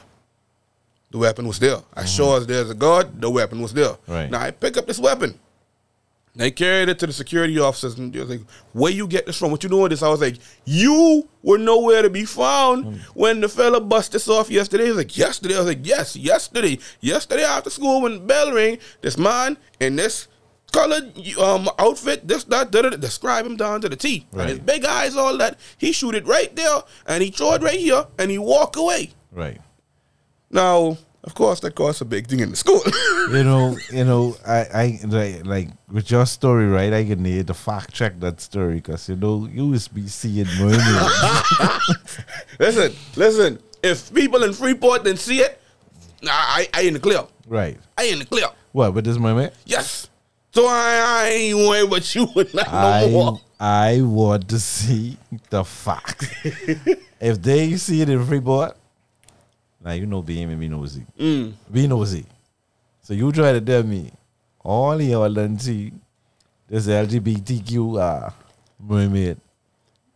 The 1.09 1.17
weapon 1.17 1.47
was 1.47 1.57
there. 1.57 1.79
I 1.95 2.05
sure 2.05 2.33
mm-hmm. 2.33 2.41
as 2.41 2.47
there's 2.47 2.69
a 2.69 2.75
guard, 2.75 3.19
the 3.19 3.29
weapon 3.29 3.59
was 3.59 3.73
there. 3.73 3.95
Right. 4.07 4.29
Now 4.29 4.41
I 4.41 4.51
pick 4.51 4.77
up 4.77 4.85
this 4.85 4.99
weapon. 4.99 5.39
They 6.35 6.51
carried 6.51 6.89
it 6.89 6.99
to 6.99 7.07
the 7.07 7.13
security 7.13 7.57
officers 7.59 7.97
and 7.97 8.13
they 8.13 8.19
was 8.19 8.29
like, 8.29 8.41
Where 8.73 8.91
you 8.91 9.07
get 9.07 9.25
this 9.25 9.39
from? 9.39 9.49
What 9.49 9.63
you 9.63 9.69
doing 9.69 9.83
with 9.83 9.91
this? 9.91 10.03
I 10.03 10.09
was 10.09 10.21
like, 10.21 10.37
You 10.65 11.27
were 11.41 11.57
nowhere 11.57 12.03
to 12.03 12.09
be 12.09 12.25
found 12.25 12.85
mm. 12.85 12.99
when 13.15 13.41
the 13.41 13.49
fella 13.49 13.81
bust 13.81 14.11
this 14.11 14.27
off 14.27 14.51
yesterday. 14.51 14.83
He 14.83 14.89
was 14.89 14.97
like, 14.97 15.17
Yesterday. 15.17 15.55
I 15.55 15.59
was 15.59 15.67
like, 15.67 15.87
Yes, 15.87 16.15
yesterday. 16.15 16.77
Yesterday 16.99 17.43
after 17.43 17.71
school 17.71 18.01
when 18.01 18.13
the 18.13 18.19
bell 18.19 18.51
rang, 18.51 18.77
this 19.01 19.17
man 19.17 19.57
and 19.79 19.97
this 19.97 20.27
colored 20.75 21.37
um 21.39 21.69
outfit, 21.79 22.27
this, 22.27 22.43
that, 22.45 22.71
da, 22.71 22.81
da, 22.81 22.89
da, 22.89 22.97
describe 22.97 23.45
him 23.45 23.55
down 23.55 23.81
to 23.81 23.89
the 23.89 23.95
T. 23.95 24.27
And 24.33 24.49
his 24.49 24.59
big 24.59 24.83
eyes, 24.85 25.15
all 25.15 25.37
that. 25.37 25.57
He 25.77 25.91
shoot 25.91 26.15
it 26.15 26.25
right 26.25 26.53
there 26.55 26.81
and 27.07 27.23
he 27.23 27.31
throw 27.31 27.53
it 27.53 27.61
right 27.61 27.79
here 27.79 28.05
and 28.19 28.29
he 28.29 28.37
walk 28.37 28.75
away. 28.75 29.11
Right. 29.31 29.61
Now, 30.51 30.97
of 31.23 31.33
course, 31.33 31.59
that 31.61 31.73
caused 31.75 32.01
a 32.01 32.05
big 32.05 32.27
thing 32.27 32.39
in 32.41 32.51
the 32.51 32.55
school. 32.55 32.81
you 33.31 33.43
know, 33.43 33.75
you 33.91 34.03
know, 34.03 34.35
I, 34.45 34.59
I 34.73 34.99
like, 35.05 35.45
like 35.45 35.69
with 35.91 36.11
your 36.11 36.25
story, 36.25 36.67
right? 36.67 36.93
I 36.93 37.03
can 37.05 37.23
need 37.23 37.47
to 37.47 37.53
fact 37.53 37.93
check 37.93 38.19
that 38.19 38.41
story 38.41 38.75
because 38.75 39.09
you 39.09 39.15
know 39.15 39.47
you 39.51 39.71
used 39.71 39.87
to 39.89 39.95
be 39.95 40.07
seeing 40.07 40.45
mermaids. 40.59 40.81
listen, 42.59 42.93
listen. 43.15 43.59
If 43.81 44.13
people 44.13 44.43
in 44.43 44.53
Freeport 44.53 45.03
didn't 45.03 45.19
see 45.19 45.39
it, 45.39 45.59
I, 46.27 46.67
I 46.73 46.81
in 46.81 46.93
the 46.93 46.99
clear. 46.99 47.23
right? 47.47 47.77
I 47.97 48.05
in 48.05 48.19
the 48.19 48.25
clear. 48.25 48.47
What 48.71 48.93
with 48.93 49.05
this 49.05 49.17
mermaid? 49.17 49.51
Yes. 49.65 50.09
So 50.55 50.67
I, 50.67 51.03
I 51.05 51.29
ain't 51.31 51.57
worried 51.57 51.91
with 51.91 52.15
you 52.15 52.23
and 52.33 52.53
not 52.53 52.71
no 52.71 52.77
I 52.77 53.09
more. 53.09 53.41
I 53.59 54.01
want 54.01 54.47
to 54.47 54.57
see 54.57 55.17
the 55.49 55.65
fact. 55.65 56.33
if 57.19 57.41
they 57.41 57.75
see 57.75 57.99
it 58.01 58.07
in 58.07 58.25
Freeport, 58.25 58.77
now 59.83 59.91
you 59.91 60.05
know 60.05 60.21
being 60.21 60.57
me 60.57 60.69
nosy. 60.69 61.05
Mm. 61.19 61.51
Be 61.69 61.87
nosy. 61.87 62.25
So 63.01 63.13
you 63.13 63.33
try 63.33 63.51
to 63.51 63.59
tell 63.59 63.83
me 63.83 64.13
all 64.63 65.01
y'all 65.01 65.33
done 65.33 65.59
see 65.59 65.91
this 66.69 66.87
LGBTQ 66.87 68.01
uh, 68.01 68.29
mermaid. 68.79 69.37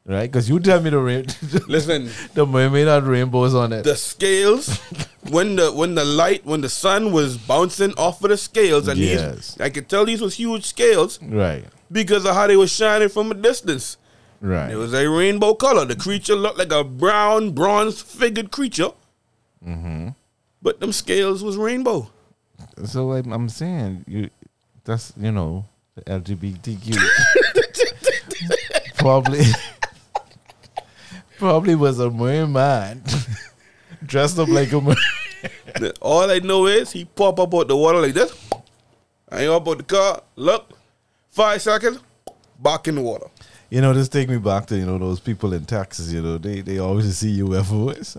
Right? 0.10 0.24
Because 0.32 0.50
you 0.50 0.60
tell 0.60 0.82
me 0.82 0.90
the 0.90 0.98
rain 0.98 1.28
Listen, 1.68 2.10
the 2.34 2.44
mermaid 2.44 2.88
had 2.88 3.04
rainbows 3.04 3.54
on 3.54 3.72
it. 3.74 3.84
the 3.84 3.96
scales 3.96 4.78
when 5.30 5.56
the 5.56 5.72
when 5.72 5.94
the 5.94 6.04
light 6.04 6.44
when 6.46 6.62
the 6.62 6.70
sun 6.70 7.12
was 7.12 7.38
bouncing 7.38 7.94
off 7.96 8.24
of 8.24 8.32
the 8.32 8.38
scales 8.38 8.88
and 8.88 8.98
Yes. 9.00 9.54
these 9.54 9.62
I 9.62 9.70
could 9.70 9.88
tell 9.88 10.06
these 10.06 10.20
was 10.20 10.34
huge 10.34 10.66
scales 10.66 11.22
right. 11.22 11.64
because 11.92 12.26
of 12.26 12.34
how 12.34 12.48
they 12.48 12.58
were 12.58 12.66
shining 12.66 13.10
from 13.10 13.30
a 13.30 13.36
distance. 13.36 13.98
Right. 14.42 14.72
It 14.72 14.78
was 14.78 14.96
a 14.96 15.08
rainbow 15.08 15.54
color. 15.54 15.86
The 15.86 15.96
creature 15.96 16.36
looked 16.36 16.58
like 16.58 16.72
a 16.72 16.84
brown, 16.84 17.52
bronze 17.52 18.02
figured 18.02 18.50
creature. 18.50 18.90
Mm-hmm. 19.64 20.10
But 20.64 20.80
them 20.80 20.92
scales 20.92 21.44
was 21.44 21.56
rainbow. 21.56 22.10
So 22.86 23.12
I'm, 23.14 23.32
I'm 23.32 23.48
saying 23.50 24.06
you 24.08 24.30
that's 24.86 25.14
you 25.22 25.32
know 25.32 25.66
the 25.94 26.02
LGBTQ 26.02 26.98
probably 28.98 29.44
probably 31.40 31.74
was 31.76 32.00
a 32.00 32.10
merman 32.12 33.04
dressed 34.06 34.38
up 34.38 34.50
like 34.50 34.72
a 34.74 34.82
mer- 34.82 34.96
The- 35.80 35.94
All 36.02 36.30
I 36.30 36.40
know 36.40 36.68
is 36.68 36.92
he 36.92 37.06
pop 37.06 37.40
up 37.40 37.54
out 37.56 37.68
the 37.68 37.76
water 37.76 38.00
like 38.00 38.14
this. 38.14 38.32
I 39.32 39.42
ain't 39.42 39.52
up 39.52 39.68
out 39.68 39.78
the 39.78 39.84
car. 39.84 40.22
Look, 40.36 40.70
five 41.32 41.62
seconds, 41.62 42.00
back 42.62 42.88
in 42.88 42.96
the 42.96 43.02
water. 43.02 43.28
You 43.70 43.82
know, 43.82 43.94
this 43.94 44.10
take 44.10 44.28
me 44.30 44.38
back 44.38 44.66
to 44.68 44.78
you 44.78 44.86
know 44.86 44.98
those 44.98 45.20
people 45.20 45.54
in 45.54 45.66
Texas. 45.66 46.12
You 46.12 46.22
know, 46.22 46.38
they 46.38 46.62
they 46.62 46.80
always 46.80 47.16
see 47.18 47.40
UFOs, 47.42 48.18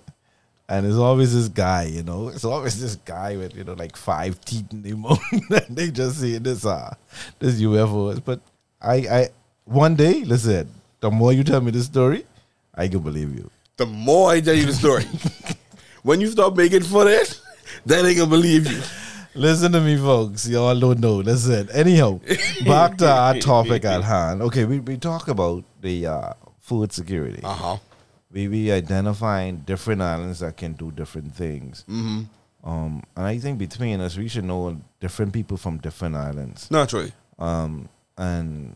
and 0.68 0.86
it's 0.86 0.96
always 0.96 1.34
this 1.34 1.48
guy. 1.48 1.84
You 1.84 2.04
know, 2.04 2.28
it's 2.28 2.44
always 2.44 2.80
this 2.80 2.94
guy 2.96 3.36
with 3.36 3.56
you 3.56 3.64
know 3.64 3.72
like 3.74 3.96
five 3.96 4.40
teeth 4.44 4.72
in 4.72 4.82
the 4.82 4.94
mouth. 4.94 5.20
and 5.32 5.76
they 5.76 5.90
just 5.90 6.20
see 6.20 6.38
this 6.38 6.64
uh 6.64 6.94
this 7.40 7.60
UFOs. 7.60 8.24
But 8.24 8.40
I 8.80 8.94
I 8.94 9.28
one 9.64 9.96
day, 9.96 10.22
listen, 10.24 10.68
the 11.00 11.10
more 11.10 11.32
you 11.32 11.42
tell 11.42 11.60
me 11.60 11.72
this 11.72 11.86
story, 11.86 12.24
I 12.80 12.88
can 12.88 13.00
believe 13.00 13.34
you. 13.34 13.50
The 13.76 13.84
more 13.84 14.30
I 14.30 14.40
tell 14.40 14.54
you 14.54 14.64
the 14.64 14.72
story, 14.72 15.04
when 16.02 16.18
you 16.22 16.28
start 16.28 16.56
making 16.56 16.82
fun 16.84 17.08
of 17.08 17.12
it, 17.12 17.38
then 17.84 18.04
they 18.04 18.14
gonna 18.14 18.30
believe 18.30 18.66
you. 18.72 18.80
Listen 19.34 19.70
to 19.72 19.82
me, 19.82 19.98
folks. 19.98 20.48
Y'all 20.48 20.78
don't 20.80 20.98
know. 20.98 21.16
Listen. 21.16 21.68
Anyhow, 21.74 22.20
back 22.64 22.96
to 22.96 23.10
our 23.10 23.34
topic 23.52 23.84
at 23.84 24.02
hand. 24.02 24.40
Okay, 24.42 24.64
we, 24.64 24.80
we 24.80 24.96
talk 24.96 25.28
about 25.28 25.62
the 25.82 26.06
uh, 26.06 26.32
food 26.58 26.90
security. 26.90 27.42
Uh 27.44 27.54
huh. 27.54 27.76
we 28.32 28.46
be 28.46 28.72
identifying 28.72 29.58
different 29.58 30.00
islands 30.00 30.40
that 30.40 30.56
can 30.56 30.72
do 30.72 30.90
different 30.90 31.34
things. 31.34 31.84
Mm-hmm. 31.86 32.22
Um, 32.68 33.02
and 33.14 33.26
I 33.26 33.38
think 33.38 33.58
between 33.58 34.00
us, 34.00 34.16
we 34.16 34.28
should 34.28 34.44
know 34.44 34.80
different 35.00 35.34
people 35.34 35.58
from 35.58 35.76
different 35.78 36.16
islands. 36.16 36.70
Naturally. 36.70 37.12
Um, 37.38 37.90
and 38.16 38.74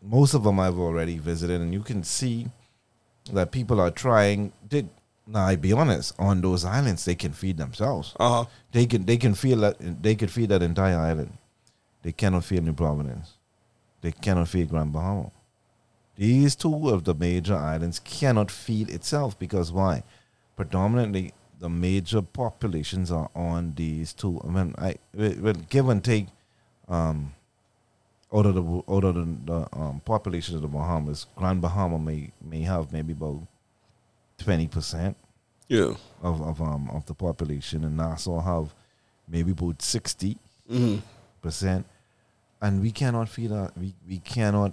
most 0.00 0.32
of 0.32 0.44
them 0.44 0.60
I've 0.60 0.78
already 0.78 1.18
visited, 1.18 1.60
and 1.60 1.72
you 1.72 1.80
can 1.80 2.04
see 2.04 2.46
that 3.32 3.52
people 3.52 3.80
are 3.80 3.90
trying. 3.90 4.52
Did 4.68 4.88
now 5.26 5.44
I 5.44 5.56
be 5.56 5.72
honest 5.72 6.14
on 6.18 6.40
those 6.40 6.64
islands, 6.64 7.04
they 7.04 7.14
can 7.14 7.32
feed 7.32 7.56
themselves. 7.56 8.14
Uh 8.18 8.44
huh. 8.44 8.50
They 8.72 8.86
can 8.86 9.04
they 9.04 9.16
can 9.16 9.34
feel 9.34 9.58
that 9.58 10.02
they 10.02 10.14
could 10.14 10.30
feed 10.30 10.48
that 10.48 10.62
entire 10.62 10.98
island. 10.98 11.38
They 12.02 12.12
cannot 12.12 12.44
feed 12.44 12.64
New 12.64 12.72
Providence. 12.72 13.34
They 14.00 14.12
cannot 14.12 14.48
feed 14.48 14.68
Grand 14.68 14.92
Bahama. 14.92 15.30
These 16.16 16.56
two 16.56 16.90
of 16.90 17.04
the 17.04 17.14
major 17.14 17.54
islands 17.54 17.98
cannot 18.00 18.50
feed 18.50 18.90
itself 18.90 19.38
because 19.38 19.72
why? 19.72 20.02
Predominantly, 20.56 21.32
the 21.58 21.68
major 21.68 22.20
populations 22.20 23.10
are 23.10 23.30
on 23.34 23.74
these 23.76 24.12
two. 24.12 24.40
I 24.44 24.48
mean, 24.48 24.74
I 24.76 24.96
well, 25.14 25.54
give 25.70 25.88
and 25.88 26.02
take. 26.02 26.26
Um, 26.88 27.34
out 28.34 28.46
of 28.46 28.54
the 28.54 28.62
out 28.88 29.04
of 29.04 29.14
the, 29.14 29.26
the 29.44 29.68
um, 29.78 30.00
population 30.04 30.56
of 30.56 30.62
the 30.62 30.68
Bahamas, 30.68 31.26
Grand 31.36 31.60
Bahama 31.60 31.98
may 31.98 32.30
may 32.40 32.62
have 32.62 32.92
maybe 32.92 33.12
about 33.12 33.40
twenty 34.38 34.66
percent 34.68 35.16
Yeah. 35.68 35.94
of 36.22 36.40
of 36.42 36.60
um 36.62 36.90
of 36.90 37.06
the 37.06 37.14
population, 37.14 37.84
and 37.84 37.96
Nassau 37.96 38.40
have 38.40 38.74
maybe 39.28 39.52
about 39.52 39.82
sixty 39.82 40.38
Mm-hmm. 40.70 41.00
percent, 41.42 41.84
and 42.60 42.80
we 42.80 42.90
cannot 42.92 43.28
feed 43.28 43.52
our 43.52 43.70
we, 43.76 43.94
we 44.08 44.18
cannot 44.18 44.72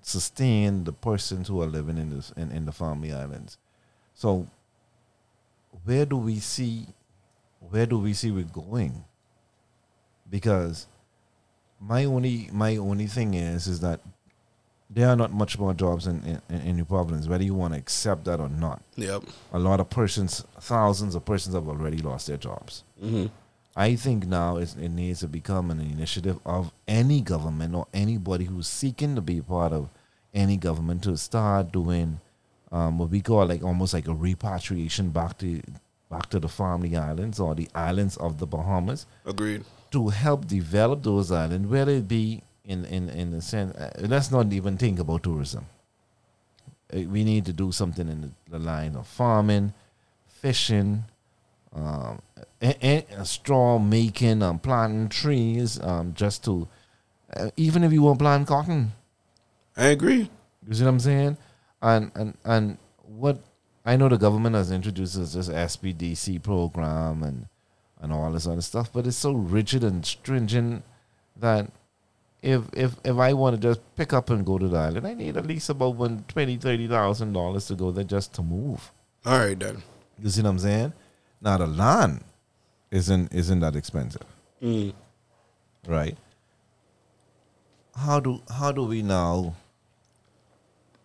sustain 0.00 0.84
the 0.84 0.92
persons 0.92 1.48
who 1.48 1.60
are 1.62 1.66
living 1.66 1.98
in 1.98 2.10
this 2.10 2.32
in, 2.36 2.50
in 2.50 2.64
the 2.64 2.72
family 2.72 3.12
islands. 3.12 3.58
So 4.14 4.46
where 5.84 6.06
do 6.06 6.16
we 6.16 6.38
see 6.40 6.86
where 7.60 7.86
do 7.86 7.98
we 7.98 8.12
see 8.14 8.30
we're 8.30 8.44
going? 8.44 9.04
Because 10.28 10.86
my 11.80 12.04
only 12.04 12.48
my 12.52 12.76
only 12.76 13.06
thing 13.06 13.34
is 13.34 13.66
is 13.66 13.80
that 13.80 14.00
there 14.88 15.08
are 15.08 15.16
not 15.16 15.32
much 15.32 15.58
more 15.58 15.74
jobs 15.74 16.06
in, 16.06 16.40
in, 16.48 16.60
in 16.60 16.76
New 16.76 16.84
Providence, 16.84 17.26
whether 17.26 17.42
you 17.42 17.54
want 17.54 17.74
to 17.74 17.78
accept 17.78 18.24
that 18.26 18.38
or 18.38 18.48
not 18.48 18.82
Yep. 18.96 19.24
a 19.52 19.58
lot 19.58 19.80
of 19.80 19.90
persons, 19.90 20.44
thousands 20.60 21.16
of 21.16 21.24
persons 21.24 21.56
have 21.56 21.68
already 21.68 21.98
lost 21.98 22.28
their 22.28 22.36
jobs. 22.36 22.84
Mm-hmm. 23.02 23.26
I 23.74 23.96
think 23.96 24.26
now 24.26 24.56
it 24.58 24.76
needs 24.76 25.20
to 25.20 25.28
become 25.28 25.70
an 25.72 25.80
initiative 25.80 26.38
of 26.46 26.72
any 26.86 27.20
government 27.20 27.74
or 27.74 27.88
anybody 27.92 28.44
who's 28.44 28.68
seeking 28.68 29.16
to 29.16 29.20
be 29.20 29.42
part 29.42 29.72
of 29.72 29.90
any 30.32 30.56
government 30.56 31.02
to 31.02 31.16
start 31.16 31.72
doing 31.72 32.20
um, 32.72 32.98
what 32.98 33.10
we 33.10 33.20
call 33.20 33.44
like 33.46 33.62
almost 33.64 33.92
like 33.92 34.06
a 34.08 34.14
repatriation 34.14 35.10
back 35.10 35.36
to 35.38 35.62
back 36.10 36.30
to 36.30 36.38
the 36.38 36.48
family 36.48 36.96
islands 36.96 37.40
or 37.40 37.54
the 37.54 37.68
islands 37.74 38.16
of 38.18 38.38
the 38.38 38.46
Bahamas 38.46 39.06
Agreed. 39.26 39.64
To 39.92 40.08
help 40.08 40.46
develop 40.46 41.02
those 41.02 41.30
islands, 41.32 41.68
whether 41.68 41.92
it 41.92 42.08
be 42.08 42.42
in 42.64 42.84
in 42.86 43.08
in 43.10 43.30
the 43.30 43.40
sense. 43.40 43.74
Uh, 43.76 43.90
let's 44.08 44.30
not 44.30 44.52
even 44.52 44.76
think 44.76 44.98
about 44.98 45.22
tourism. 45.22 45.66
Uh, 46.92 47.02
We 47.08 47.24
need 47.24 47.44
to 47.46 47.52
do 47.52 47.72
something 47.72 48.08
in 48.08 48.20
the, 48.20 48.30
the 48.50 48.58
line 48.58 48.96
of 48.96 49.06
farming, 49.06 49.72
fishing, 50.28 51.04
um, 51.74 52.20
a, 52.62 52.74
a, 52.86 53.06
a 53.18 53.24
straw 53.24 53.78
making, 53.78 54.42
um, 54.42 54.58
planting 54.58 55.08
trees, 55.08 55.80
um, 55.80 56.14
just 56.14 56.44
to 56.44 56.68
uh, 57.34 57.50
even 57.56 57.82
if 57.84 57.92
you 57.92 58.02
want 58.02 58.18
to 58.18 58.22
plant 58.24 58.46
cotton, 58.46 58.92
I 59.76 59.86
agree. 59.86 60.30
you 60.66 60.74
see 60.74 60.84
what 60.84 60.90
I'm 60.90 61.00
saying? 61.00 61.36
And 61.82 62.10
and 62.14 62.34
and 62.44 62.78
what 63.04 63.38
I 63.84 63.96
know 63.96 64.08
the 64.08 64.16
government 64.18 64.56
has 64.56 64.70
introduced 64.72 65.16
is 65.16 65.34
this 65.34 65.48
SPDC 65.48 66.42
program 66.42 67.22
and 67.22 67.46
and 68.00 68.12
all 68.12 68.30
this 68.32 68.46
other 68.46 68.60
stuff, 68.62 68.92
but 68.92 69.06
it's 69.06 69.16
so 69.16 69.32
rigid 69.32 69.82
and 69.84 70.04
stringent 70.04 70.84
that 71.36 71.70
if 72.42 72.62
if 72.72 72.94
if 73.04 73.16
I 73.16 73.32
want 73.32 73.56
to 73.56 73.62
just 73.62 73.80
pick 73.96 74.12
up 74.12 74.30
and 74.30 74.44
go 74.44 74.58
to 74.58 74.68
the 74.68 74.76
island, 74.76 75.06
I 75.06 75.14
need 75.14 75.36
at 75.36 75.46
least 75.46 75.68
about 75.70 75.96
one 75.96 76.24
twenty 76.28 76.56
thirty 76.56 76.86
thousand 76.86 77.32
dollars 77.32 77.66
to 77.68 77.74
go 77.74 77.90
there 77.90 78.04
just 78.04 78.32
to 78.34 78.42
move. 78.42 78.92
All 79.24 79.38
right 79.38 79.58
then. 79.58 79.82
You 80.22 80.30
see 80.30 80.42
what 80.42 80.50
I'm 80.50 80.58
saying? 80.58 80.92
Now 81.40 81.56
the 81.58 81.66
land 81.66 82.22
isn't 82.90 83.32
isn't 83.32 83.60
that 83.60 83.74
expensive, 83.76 84.22
Mm. 84.62 84.92
right? 85.88 86.16
How 87.96 88.20
do 88.20 88.40
how 88.50 88.72
do 88.72 88.84
we 88.84 89.02
now 89.02 89.54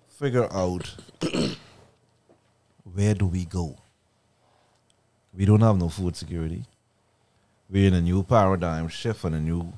figure 0.10 0.48
out 0.54 0.96
where 2.94 3.14
do 3.14 3.26
we 3.26 3.46
go? 3.46 3.78
We 5.34 5.46
don't 5.46 5.62
have 5.62 5.78
no 5.78 5.88
food 5.90 6.16
security. 6.16 6.66
We're 7.72 7.88
in 7.88 7.94
a 7.94 8.02
new 8.02 8.24
paradigm 8.24 8.90
shift 8.90 9.24
and 9.24 9.34
a 9.34 9.40
new 9.40 9.72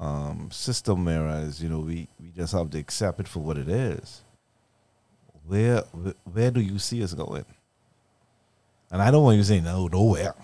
um, 0.00 0.48
system, 0.50 1.04
whereas 1.04 1.62
you 1.62 1.68
know 1.68 1.80
we, 1.80 2.08
we 2.18 2.30
just 2.34 2.54
have 2.54 2.70
to 2.70 2.78
accept 2.78 3.20
it 3.20 3.28
for 3.28 3.40
what 3.40 3.58
it 3.58 3.68
is. 3.68 4.22
Where 5.46 5.82
where, 6.32 6.50
do 6.50 6.60
you 6.60 6.78
see 6.78 7.02
us 7.04 7.12
going? 7.12 7.44
And 8.90 9.02
I 9.02 9.10
don't 9.10 9.22
want 9.22 9.36
you 9.36 9.42
to 9.42 9.48
say 9.48 9.60
no, 9.60 9.86
nowhere. 9.86 10.34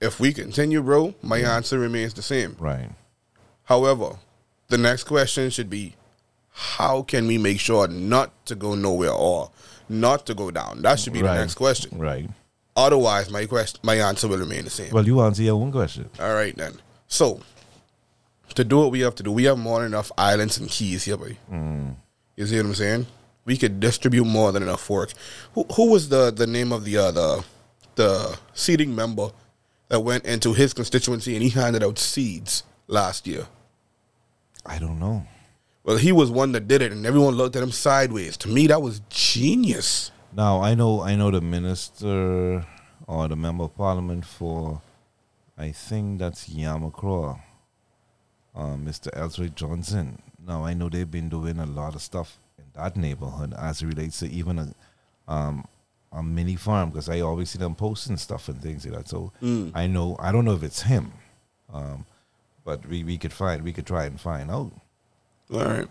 If 0.00 0.18
we 0.20 0.32
continue, 0.32 0.82
bro, 0.82 1.14
my 1.22 1.38
answer 1.38 1.78
remains 1.78 2.12
the 2.12 2.22
same. 2.22 2.56
Right. 2.58 2.90
However, 3.64 4.16
the 4.68 4.78
next 4.78 5.04
question 5.04 5.48
should 5.50 5.70
be 5.70 5.94
how 6.50 7.02
can 7.02 7.26
we 7.26 7.38
make 7.38 7.60
sure 7.60 7.86
not 7.86 8.46
to 8.46 8.54
go 8.54 8.74
nowhere 8.74 9.12
or 9.12 9.50
not 9.88 10.26
to 10.26 10.34
go 10.34 10.50
down? 10.50 10.82
That 10.82 10.98
should 10.98 11.12
be 11.12 11.22
right. 11.22 11.34
the 11.34 11.40
next 11.40 11.54
question. 11.54 11.98
Right. 11.98 12.28
Otherwise, 12.76 13.30
my 13.30 13.46
question, 13.46 13.80
my 13.82 13.96
answer 13.96 14.28
will 14.28 14.38
remain 14.38 14.64
the 14.64 14.70
same. 14.70 14.90
Well, 14.90 15.06
you 15.06 15.20
answer 15.22 15.42
your 15.42 15.54
own 15.60 15.72
question. 15.72 16.10
All 16.20 16.34
right 16.34 16.54
then. 16.54 16.74
So, 17.08 17.40
to 18.54 18.64
do 18.64 18.78
what 18.78 18.90
we 18.90 19.00
have 19.00 19.14
to 19.16 19.22
do, 19.22 19.32
we 19.32 19.44
have 19.44 19.58
more 19.58 19.78
than 19.80 19.86
enough 19.86 20.12
islands 20.18 20.58
and 20.58 20.68
keys 20.68 21.04
here, 21.04 21.16
boy. 21.16 21.36
You 22.36 22.46
see 22.46 22.56
what 22.56 22.66
I'm 22.66 22.74
saying? 22.74 23.06
We 23.46 23.56
could 23.56 23.80
distribute 23.80 24.24
more 24.24 24.52
than 24.52 24.62
enough 24.62 24.90
work. 24.90 25.12
Who 25.54 25.64
who 25.74 25.90
was 25.90 26.08
the 26.08 26.30
the 26.30 26.46
name 26.46 26.72
of 26.72 26.84
the 26.84 26.98
uh, 26.98 27.10
the 27.12 27.44
the 27.94 28.38
seating 28.52 28.94
member 28.94 29.30
that 29.88 30.00
went 30.00 30.24
into 30.26 30.52
his 30.52 30.74
constituency 30.74 31.34
and 31.34 31.42
he 31.42 31.50
handed 31.50 31.82
out 31.82 31.98
seeds 31.98 32.62
last 32.88 33.26
year? 33.26 33.46
I 34.66 34.78
don't 34.78 34.98
know. 34.98 35.26
Well, 35.84 35.96
he 35.96 36.10
was 36.10 36.30
one 36.30 36.50
that 36.52 36.66
did 36.66 36.82
it, 36.82 36.90
and 36.90 37.06
everyone 37.06 37.34
looked 37.36 37.54
at 37.54 37.62
him 37.62 37.70
sideways. 37.70 38.36
To 38.38 38.48
me, 38.48 38.66
that 38.66 38.82
was 38.82 39.00
genius. 39.08 40.10
Now 40.36 40.60
I 40.60 40.74
know 40.74 41.00
I 41.00 41.16
know 41.16 41.30
the 41.30 41.40
minister 41.40 42.66
or 43.06 43.26
the 43.26 43.36
member 43.36 43.64
of 43.64 43.74
parliament 43.74 44.26
for 44.26 44.82
I 45.56 45.72
think 45.72 46.18
that's 46.18 46.50
Yamacraw, 46.50 47.40
uh, 48.54 48.76
Mr. 48.76 49.08
Elsworth 49.14 49.54
Johnson. 49.54 50.20
Now 50.46 50.66
I 50.66 50.74
know 50.74 50.90
they've 50.90 51.10
been 51.10 51.30
doing 51.30 51.58
a 51.58 51.64
lot 51.64 51.94
of 51.94 52.02
stuff 52.02 52.38
in 52.58 52.64
that 52.74 52.98
neighborhood 52.98 53.54
as 53.56 53.80
it 53.80 53.86
relates 53.86 54.18
to 54.18 54.28
even 54.28 54.58
a 54.58 54.74
um 55.26 55.66
a 56.12 56.22
mini 56.22 56.56
farm 56.56 56.90
because 56.90 57.08
I 57.08 57.20
always 57.20 57.48
see 57.48 57.58
them 57.58 57.74
posting 57.74 58.18
stuff 58.18 58.50
and 58.50 58.60
things 58.60 58.84
like 58.84 58.94
that. 58.94 59.08
So 59.08 59.32
I 59.74 59.86
know 59.86 60.16
I 60.20 60.32
don't 60.32 60.44
know 60.44 60.54
if 60.54 60.62
it's 60.62 60.82
him, 60.82 61.14
um, 61.72 62.04
but 62.62 62.86
we, 62.86 63.04
we 63.04 63.16
could 63.16 63.32
find 63.32 63.64
we 63.64 63.72
could 63.72 63.86
try 63.86 64.04
and 64.04 64.20
find 64.20 64.50
out. 64.50 64.72
All 65.50 65.64
right. 65.64 65.88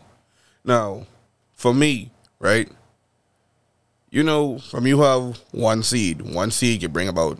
Now, 0.64 1.08
for 1.56 1.74
me, 1.74 2.12
right? 2.38 2.70
You 4.16 4.24
know, 4.24 4.60
from 4.60 4.88
you 4.88 5.02
have 5.02 5.38
one 5.52 5.84
seed. 5.84 6.22
One 6.22 6.50
seed 6.50 6.80
can 6.80 6.92
bring 6.92 7.10
about 7.10 7.38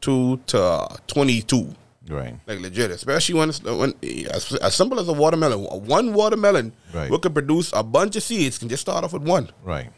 two 0.00 0.38
to 0.48 0.60
uh, 0.60 0.96
twenty-two. 1.06 1.76
Right. 2.08 2.34
Like 2.44 2.58
legit, 2.58 2.90
especially 2.90 3.36
when 3.36 3.50
it's 3.50 3.62
when 3.62 3.94
as, 4.34 4.52
as 4.56 4.74
simple 4.74 4.98
as 4.98 5.06
a 5.06 5.12
watermelon. 5.12 5.60
One 5.86 6.12
watermelon, 6.12 6.72
Right. 6.92 7.08
we 7.08 7.16
could 7.20 7.32
produce 7.34 7.70
a 7.72 7.84
bunch 7.84 8.16
of 8.16 8.24
seeds. 8.24 8.58
Can 8.58 8.68
just 8.68 8.80
start 8.80 9.04
off 9.04 9.12
with 9.12 9.22
one. 9.22 9.50
Right. 9.62 9.90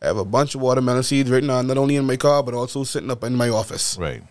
I 0.00 0.06
have 0.06 0.16
a 0.16 0.24
bunch 0.24 0.54
of 0.54 0.62
watermelon 0.62 1.02
seeds 1.02 1.30
right 1.30 1.44
now, 1.44 1.60
not 1.60 1.76
only 1.76 1.96
in 1.96 2.06
my 2.06 2.16
car, 2.16 2.42
but 2.42 2.54
also 2.54 2.82
sitting 2.84 3.10
up 3.10 3.22
in 3.22 3.34
my 3.34 3.50
office. 3.50 3.98
Right. 3.98 4.22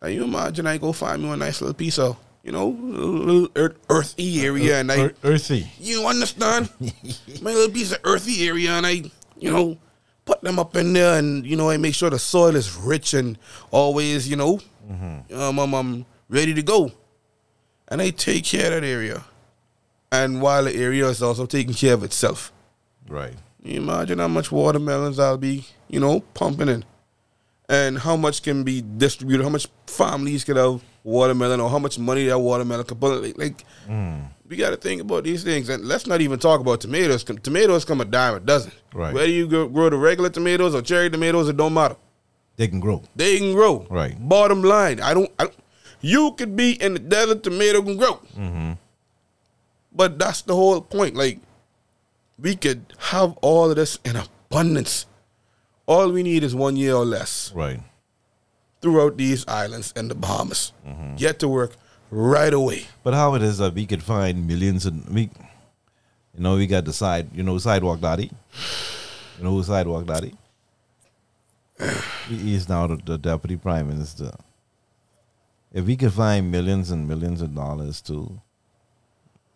Now 0.00 0.08
you 0.08 0.24
imagine 0.24 0.66
I 0.66 0.78
go 0.78 0.92
find 0.92 1.22
me 1.22 1.28
a 1.32 1.36
nice 1.36 1.60
little 1.60 1.74
piece 1.74 1.98
of, 1.98 2.16
you 2.42 2.52
know, 2.52 2.68
little 2.68 3.48
earth, 3.56 3.76
earthy 3.90 4.40
area, 4.40 4.80
and 4.80 4.90
I, 4.90 5.10
earthy. 5.22 5.68
you 5.78 6.06
understand, 6.06 6.70
my 7.42 7.52
little 7.52 7.74
piece 7.74 7.92
of 7.92 7.98
earthy 8.04 8.48
area, 8.48 8.70
and 8.70 8.86
I, 8.86 9.02
you 9.36 9.50
know, 9.52 9.76
put 10.26 10.42
them 10.42 10.58
up 10.58 10.76
in 10.76 10.92
there, 10.92 11.18
and 11.18 11.46
you 11.46 11.56
know, 11.56 11.70
I 11.70 11.78
make 11.78 11.94
sure 11.94 12.10
the 12.10 12.18
soil 12.18 12.54
is 12.54 12.76
rich 12.76 13.14
and 13.14 13.38
always, 13.70 14.28
you 14.28 14.36
know, 14.36 14.60
um, 15.32 15.58
um, 15.58 15.74
um, 15.74 16.06
ready 16.28 16.52
to 16.52 16.62
go, 16.62 16.92
and 17.88 18.00
they 18.00 18.10
take 18.10 18.44
care 18.44 18.66
of 18.66 18.82
that 18.82 18.86
area, 18.86 19.24
and 20.12 20.42
while 20.42 20.64
the 20.64 20.76
area 20.76 21.06
is 21.08 21.22
also 21.22 21.46
taking 21.46 21.72
care 21.74 21.94
of 21.94 22.04
itself. 22.04 22.52
Right. 23.08 23.34
You 23.62 23.80
imagine 23.80 24.18
how 24.18 24.28
much 24.28 24.52
watermelons 24.52 25.18
I'll 25.18 25.38
be, 25.38 25.66
you 25.88 26.00
know, 26.00 26.20
pumping 26.34 26.68
in. 26.68 26.84
And 27.68 27.98
how 27.98 28.14
much 28.16 28.42
can 28.42 28.62
be 28.62 28.80
distributed, 28.80 29.42
how 29.42 29.48
much 29.50 29.66
families 29.88 30.44
can 30.44 30.56
have 30.56 30.82
watermelon, 31.06 31.60
or 31.60 31.70
how 31.70 31.78
much 31.78 31.98
money 31.98 32.26
that 32.26 32.38
watermelon 32.38 32.84
put. 32.84 33.22
Like, 33.22 33.38
like 33.38 33.64
we 34.48 34.56
got 34.56 34.70
to 34.70 34.76
think 34.76 35.00
about 35.00 35.24
these 35.24 35.42
things. 35.42 35.68
And 35.68 35.84
let's 35.84 36.06
not 36.06 36.20
even 36.20 36.38
talk 36.38 36.60
about 36.60 36.80
tomatoes 36.80 37.24
Tomatoes 37.24 37.84
come 37.84 38.00
a 38.00 38.04
dime 38.04 38.34
a 38.34 38.40
dozen. 38.40 38.72
Right. 38.92 39.14
Whether 39.14 39.30
you 39.30 39.48
grow, 39.48 39.68
grow 39.68 39.90
the 39.90 39.96
regular 39.96 40.30
tomatoes 40.30 40.74
or 40.74 40.82
cherry 40.82 41.10
tomatoes, 41.10 41.48
it 41.48 41.56
don't 41.56 41.74
matter. 41.74 41.96
They 42.56 42.68
can 42.68 42.80
grow. 42.80 43.02
They 43.14 43.38
can 43.38 43.52
grow. 43.52 43.86
Right. 43.90 44.16
Bottom 44.18 44.62
line, 44.62 45.00
I 45.00 45.14
don't. 45.14 45.30
I 45.38 45.44
don't 45.44 45.56
you 46.00 46.32
could 46.32 46.54
be 46.54 46.80
in 46.80 46.92
the 46.92 46.98
desert, 46.98 47.42
tomato 47.42 47.82
can 47.82 47.96
grow. 47.96 48.14
Mm-hmm. 48.36 48.72
But 49.92 50.18
that's 50.18 50.42
the 50.42 50.54
whole 50.54 50.80
point. 50.80 51.16
Like, 51.16 51.40
we 52.38 52.54
could 52.54 52.92
have 52.98 53.32
all 53.42 53.70
of 53.70 53.76
this 53.76 53.98
in 54.04 54.16
abundance. 54.16 55.06
All 55.86 56.12
we 56.12 56.22
need 56.22 56.44
is 56.44 56.54
one 56.54 56.76
year 56.76 56.94
or 56.94 57.04
less 57.04 57.52
Right. 57.54 57.80
Throughout 58.86 59.16
these 59.16 59.44
islands 59.48 59.92
and 59.96 60.08
the 60.08 60.14
Bahamas. 60.14 60.72
Mm-hmm. 60.86 61.16
Get 61.16 61.40
to 61.40 61.48
work 61.48 61.72
right 62.08 62.52
away. 62.52 62.86
But 63.02 63.14
how 63.14 63.34
it 63.34 63.42
is 63.42 63.58
that 63.58 63.74
we 63.74 63.84
could 63.84 64.00
find 64.02 64.46
millions 64.46 64.86
and 64.86 65.08
we, 65.08 65.22
you 65.22 65.30
know, 66.38 66.54
we 66.54 66.68
got 66.68 66.84
the 66.84 66.92
side, 66.92 67.30
you 67.34 67.42
know, 67.42 67.58
sidewalk 67.58 68.00
daddy. 68.00 68.30
You 69.38 69.44
know 69.44 69.50
who 69.50 69.64
sidewalk 69.64 70.06
daddy? 70.06 70.34
he 72.28 72.54
is 72.54 72.68
now 72.68 72.86
the, 72.86 72.96
the 73.04 73.18
deputy 73.18 73.56
prime 73.56 73.88
minister. 73.88 74.30
If 75.72 75.84
we 75.84 75.96
could 75.96 76.12
find 76.12 76.52
millions 76.52 76.92
and 76.92 77.08
millions 77.08 77.42
of 77.42 77.56
dollars 77.56 78.00
to, 78.02 78.40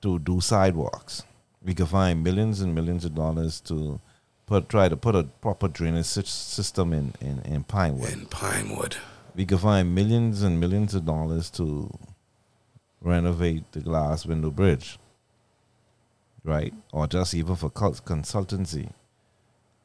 to 0.02 0.18
do 0.18 0.40
sidewalks, 0.40 1.22
we 1.64 1.72
could 1.72 1.88
find 1.88 2.24
millions 2.24 2.60
and 2.60 2.74
millions 2.74 3.04
of 3.04 3.14
dollars 3.14 3.60
to 3.60 4.00
put 4.50 4.68
try 4.68 4.88
to 4.88 4.96
put 4.96 5.14
a 5.14 5.22
proper 5.40 5.68
drainage 5.68 6.04
system 6.06 6.92
in 6.92 7.14
in, 7.20 7.40
in 7.44 7.62
Pinewood 7.62 8.12
In 8.12 8.26
Pinewood. 8.26 8.96
We 9.34 9.46
could 9.46 9.60
find 9.60 9.94
millions 9.94 10.42
and 10.42 10.60
millions 10.60 10.94
of 10.94 11.04
dollars 11.04 11.50
to 11.50 11.90
renovate 13.00 13.70
the 13.72 13.80
glass 13.80 14.26
window 14.26 14.50
bridge, 14.50 14.98
right? 16.44 16.74
Or 16.92 17.06
just 17.06 17.34
even 17.34 17.56
for 17.56 17.70
consultancy. 17.70 18.90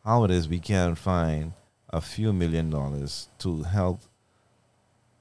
How 0.03 0.23
it 0.23 0.31
is 0.31 0.47
we 0.47 0.59
can 0.59 0.95
find 0.95 1.53
a 1.89 2.01
few 2.01 2.33
million 2.33 2.69
dollars 2.69 3.29
to 3.39 3.63
help, 3.63 4.01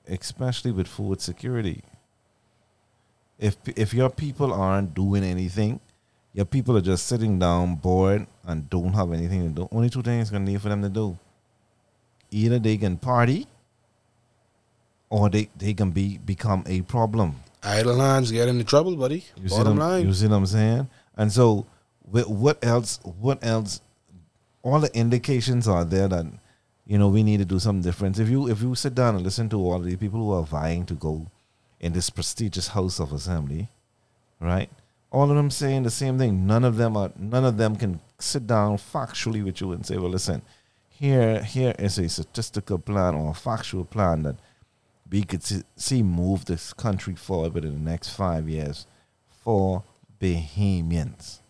especially 0.08 0.72
with 0.72 0.88
food 0.88 1.20
security. 1.20 1.82
If 3.38 3.56
if 3.76 3.94
your 3.94 4.10
people 4.10 4.52
aren't 4.52 4.94
doing 4.94 5.24
anything, 5.24 5.80
your 6.32 6.44
people 6.44 6.76
are 6.76 6.82
just 6.82 7.06
sitting 7.06 7.38
down 7.38 7.76
bored 7.76 8.26
and 8.44 8.68
don't 8.68 8.92
have 8.92 9.12
anything 9.12 9.42
to 9.42 9.62
do. 9.62 9.68
Only 9.72 9.88
two 9.88 10.02
things 10.02 10.30
gonna 10.30 10.44
need 10.44 10.60
for 10.60 10.68
them 10.68 10.82
to 10.82 10.88
do. 10.88 11.18
Either 12.30 12.58
they 12.58 12.76
can 12.76 12.96
party 12.96 13.46
or 15.14 15.30
they, 15.30 15.48
they 15.56 15.72
can 15.74 15.90
be 15.92 16.18
become 16.18 16.64
a 16.66 16.82
problem. 16.82 17.36
Idle 17.62 18.00
hands 18.00 18.32
get 18.32 18.48
into 18.48 18.64
trouble, 18.64 18.96
buddy. 18.96 19.24
You 19.40 19.48
see, 19.48 19.56
Bottom 19.56 19.78
line. 19.78 20.06
you 20.06 20.12
see 20.12 20.26
what 20.26 20.36
I'm 20.36 20.46
saying? 20.46 20.88
And 21.16 21.32
so, 21.32 21.66
wh- 22.12 22.28
what 22.28 22.58
else? 22.64 22.98
What 23.26 23.38
else? 23.54 23.80
All 24.62 24.80
the 24.80 24.92
indications 25.04 25.68
are 25.68 25.84
there 25.84 26.08
that 26.08 26.26
you 26.84 26.98
know 26.98 27.08
we 27.08 27.22
need 27.22 27.38
to 27.38 27.44
do 27.44 27.60
something 27.60 27.82
different. 27.88 28.18
If 28.18 28.28
you 28.28 28.48
if 28.50 28.60
you 28.60 28.74
sit 28.74 28.94
down 28.94 29.14
and 29.14 29.24
listen 29.24 29.48
to 29.50 29.58
all 29.66 29.78
the 29.78 29.96
people 29.96 30.18
who 30.20 30.32
are 30.32 30.42
vying 30.42 30.84
to 30.86 30.94
go 30.94 31.14
in 31.78 31.92
this 31.92 32.10
prestigious 32.10 32.68
House 32.68 32.98
of 32.98 33.12
Assembly, 33.12 33.68
right? 34.40 34.68
All 35.12 35.30
of 35.30 35.36
them 35.36 35.50
saying 35.50 35.84
the 35.84 35.90
same 36.02 36.18
thing. 36.18 36.44
None 36.44 36.64
of 36.64 36.76
them 36.76 36.96
are. 36.96 37.12
None 37.16 37.44
of 37.44 37.56
them 37.56 37.76
can 37.76 38.00
sit 38.18 38.48
down 38.48 38.78
factually 38.78 39.44
with 39.44 39.60
you 39.60 39.70
and 39.72 39.86
say, 39.86 39.96
"Well, 39.96 40.10
listen, 40.10 40.42
here 40.88 41.42
here 41.44 41.74
is 41.78 41.98
a 41.98 42.08
statistical 42.08 42.78
plan 42.78 43.14
or 43.14 43.30
a 43.30 43.34
factual 43.48 43.84
plan 43.84 44.24
that 44.24 44.36
we 45.10 45.22
could 45.22 45.42
see, 45.76 46.02
move 46.02 46.44
this 46.46 46.72
country 46.72 47.14
forward 47.14 47.54
within 47.54 47.72
the 47.84 47.90
next 47.90 48.10
five 48.10 48.48
years 48.48 48.86
for 49.42 49.82
Bahamians 50.20 51.40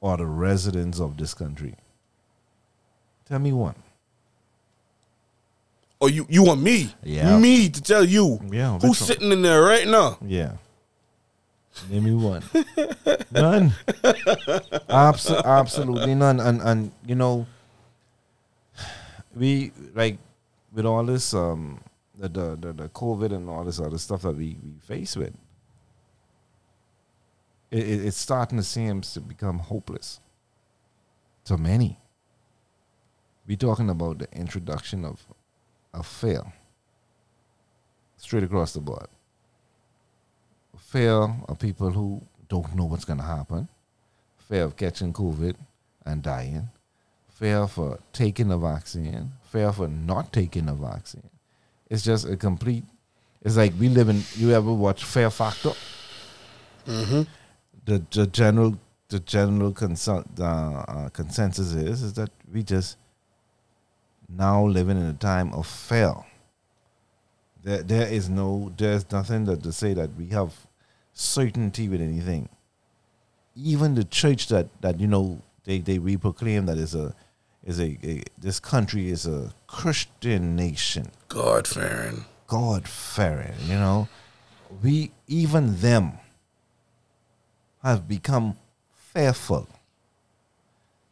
or 0.00 0.16
the 0.16 0.26
residents 0.26 1.00
of 1.00 1.16
this 1.16 1.32
country. 1.34 1.74
Tell 3.26 3.38
me 3.38 3.52
one. 3.52 3.76
Or 6.00 6.10
you, 6.10 6.26
you 6.28 6.42
want 6.42 6.60
me? 6.60 6.92
Yeah. 7.04 7.38
Me 7.38 7.68
to 7.68 7.80
tell 7.80 8.04
you 8.04 8.40
Yeah, 8.50 8.72
who's 8.74 8.82
one? 8.82 8.94
sitting 8.94 9.30
in 9.30 9.42
there 9.42 9.62
right 9.62 9.86
now. 9.86 10.18
Yeah. 10.26 10.54
Name 11.88 12.04
me 12.04 12.14
one. 12.14 12.42
none. 13.30 13.70
Abso- 14.90 15.42
absolutely 15.44 16.14
none. 16.14 16.38
And 16.40 16.60
and 16.60 16.92
you 17.06 17.14
know, 17.14 17.46
we 19.34 19.72
like 19.94 20.18
with 20.72 20.84
all 20.84 21.04
this 21.04 21.32
um 21.32 21.80
the 22.22 22.28
the 22.28 22.56
the, 22.56 22.72
the 22.72 22.88
COVID 22.88 23.32
and 23.34 23.48
all 23.48 23.64
this 23.64 23.80
other 23.80 23.98
stuff 23.98 24.22
that 24.22 24.36
we 24.36 24.56
we 24.62 24.78
face 24.80 25.16
with. 25.16 25.34
It, 27.70 27.88
it, 27.88 28.06
it's 28.06 28.16
starting 28.16 28.58
to 28.58 28.64
seem 28.64 29.00
to 29.00 29.20
become 29.20 29.58
hopeless 29.58 30.20
to 31.44 31.56
many. 31.56 31.98
We're 33.46 33.56
talking 33.56 33.90
about 33.90 34.18
the 34.18 34.28
introduction 34.32 35.04
of 35.04 35.20
a 35.92 36.02
fear 36.02 36.42
straight 38.16 38.44
across 38.44 38.74
the 38.74 38.80
board 38.80 39.08
fear 40.92 41.34
of 41.48 41.58
people 41.58 41.90
who 41.90 42.22
don't 42.48 42.74
know 42.74 42.84
what's 42.84 43.06
going 43.06 43.18
to 43.18 43.24
happen, 43.24 43.66
fear 44.36 44.64
of 44.64 44.76
catching 44.76 45.12
COVID 45.12 45.56
and 46.04 46.22
dying, 46.22 46.68
fear 47.30 47.66
for 47.66 47.98
taking 48.12 48.48
the 48.48 48.58
vaccine, 48.58 49.32
fear 49.50 49.72
for 49.72 49.88
not 49.88 50.32
taking 50.34 50.66
the 50.66 50.74
vaccine. 50.74 51.30
It's 51.92 52.02
just 52.02 52.26
a 52.26 52.38
complete. 52.38 52.84
It's 53.42 53.58
like 53.58 53.74
we 53.78 53.90
live 53.90 54.08
in. 54.08 54.22
You 54.34 54.52
ever 54.52 54.72
watch 54.72 55.04
Fear 55.04 55.28
Factor? 55.28 55.72
Mm-hmm. 56.86 57.22
The 57.84 58.02
the 58.10 58.26
general 58.28 58.78
the 59.08 59.20
general 59.20 59.72
consult, 59.72 60.24
uh, 60.40 60.84
uh, 60.88 61.08
consensus 61.10 61.74
is 61.74 62.02
is 62.02 62.14
that 62.14 62.30
we 62.50 62.62
just 62.62 62.96
now 64.26 64.64
living 64.64 64.96
in 64.96 65.04
a 65.04 65.12
time 65.12 65.52
of 65.52 65.66
fail. 65.66 66.24
There, 67.62 67.82
there 67.82 68.08
is 68.08 68.30
no, 68.30 68.72
there's 68.76 69.08
nothing 69.12 69.44
that 69.44 69.62
to 69.62 69.70
say 69.70 69.92
that 69.92 70.16
we 70.16 70.28
have 70.28 70.54
certainty 71.12 71.90
with 71.90 72.00
anything. 72.00 72.48
Even 73.54 73.94
the 73.94 74.04
church 74.04 74.48
that, 74.48 74.68
that 74.80 74.98
you 74.98 75.06
know 75.06 75.42
they 75.64 75.80
they 75.80 75.98
reproclaim 75.98 76.64
that 76.66 76.78
is 76.78 76.94
a 76.94 77.14
is 77.64 77.80
a, 77.80 77.98
a 78.02 78.22
this 78.38 78.60
country 78.60 79.10
is 79.10 79.26
a 79.26 79.52
Christian 79.66 80.56
nation, 80.56 81.10
God 81.28 81.66
fearing. 81.66 82.24
God 82.46 82.86
fearing. 82.88 83.54
You 83.66 83.76
know, 83.76 84.08
we 84.82 85.12
even 85.26 85.76
them 85.80 86.12
have 87.82 88.06
become 88.06 88.56
fearful. 88.94 89.68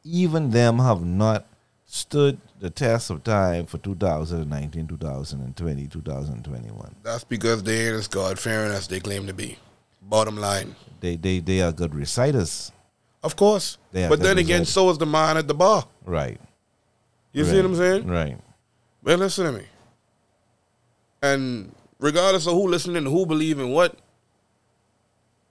Even 0.04 0.50
them 0.50 0.78
have 0.78 1.04
not 1.04 1.46
stood 1.86 2.38
the 2.60 2.70
test 2.70 3.10
of 3.10 3.24
time 3.24 3.66
for 3.66 3.78
2019, 3.78 4.86
2020, 4.86 5.86
2021. 5.88 6.94
That's 7.02 7.24
because 7.24 7.62
they 7.62 7.88
ain't 7.88 7.96
as 7.96 8.08
God 8.08 8.38
fearing 8.38 8.72
as 8.72 8.86
they 8.86 9.00
claim 9.00 9.26
to 9.26 9.34
be. 9.34 9.58
Bottom 10.02 10.36
line. 10.36 10.76
They 11.00 11.16
they 11.16 11.40
they 11.40 11.62
are 11.62 11.72
good 11.72 11.94
reciters, 11.94 12.72
Of 13.22 13.36
course. 13.36 13.76
But 13.92 14.20
then 14.20 14.38
again, 14.38 14.64
so 14.64 14.90
is 14.90 14.98
the 14.98 15.06
mind 15.06 15.38
at 15.38 15.46
the 15.48 15.54
bar. 15.54 15.86
right? 16.04 16.40
You 17.32 17.44
see 17.44 17.56
what 17.56 17.64
I'm 17.66 17.76
saying? 17.76 18.06
Right. 18.08 18.38
But 19.02 19.18
listen 19.18 19.44
to 19.46 19.52
me. 19.52 19.64
And 21.22 21.72
regardless 21.98 22.46
of 22.46 22.54
who 22.54 22.66
listening 22.68 22.96
and 22.96 23.06
who 23.06 23.24
believe 23.26 23.58
in 23.60 23.70
what, 23.70 23.94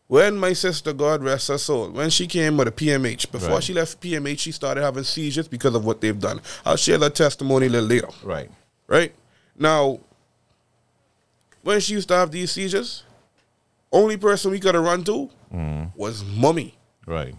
when 0.08 0.38
my 0.38 0.54
sister, 0.54 0.92
God 0.92 1.24
rest 1.24 1.48
her 1.50 1.58
soul, 1.60 1.90
when 1.92 2.10
she 2.10 2.26
came 2.28 2.58
with 2.58 2.68
a 2.68 2.72
PMH, 2.72 3.32
before 3.32 3.50
Right. 3.56 3.64
she 3.64 3.74
left 3.74 4.02
PMH, 4.02 4.40
she 4.40 4.52
started 4.52 4.82
having 4.82 5.04
seizures 5.04 5.48
because 5.48 5.76
of 5.76 5.86
what 5.86 6.02
they've 6.02 6.20
done. 6.20 6.42
I'll 6.66 6.76
share 6.76 6.98
that 6.98 7.14
testimony 7.16 7.68
a 7.68 7.70
little 7.70 7.88
later. 7.88 8.10
Right. 8.24 8.50
Right? 8.88 9.14
Now, 9.58 10.00
when 11.62 11.80
she 11.80 11.94
used 11.94 12.08
to 12.08 12.16
have 12.16 12.32
these 12.32 12.52
seizures, 12.52 13.04
only 13.92 14.18
person 14.18 14.50
we 14.52 14.60
could 14.60 14.74
have 14.76 14.84
run 14.84 15.04
to 15.06 15.30
Mm. 15.54 15.92
was 15.96 16.24
mommy. 16.26 16.76
Right. 17.06 17.36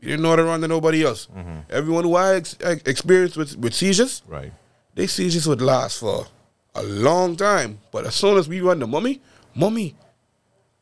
We 0.00 0.08
didn't 0.08 0.22
know 0.22 0.30
how 0.30 0.36
to 0.36 0.44
run 0.44 0.60
to 0.60 0.68
nobody 0.68 1.04
else. 1.04 1.26
Mm-hmm. 1.36 1.58
Everyone 1.70 2.04
who 2.04 2.14
I 2.14 2.34
ex- 2.36 2.56
ex- 2.60 2.82
experienced 2.86 3.36
with, 3.36 3.56
with 3.56 3.74
seizures, 3.74 4.22
Right. 4.28 4.52
they 4.94 5.06
seizures 5.06 5.46
would 5.48 5.60
last 5.60 5.98
for 6.00 6.26
a 6.74 6.82
long 6.82 7.36
time. 7.36 7.80
But 7.90 8.06
as 8.06 8.14
soon 8.14 8.38
as 8.38 8.48
we 8.48 8.60
run 8.60 8.78
the 8.78 8.86
mummy, 8.86 9.20
mummy, 9.54 9.96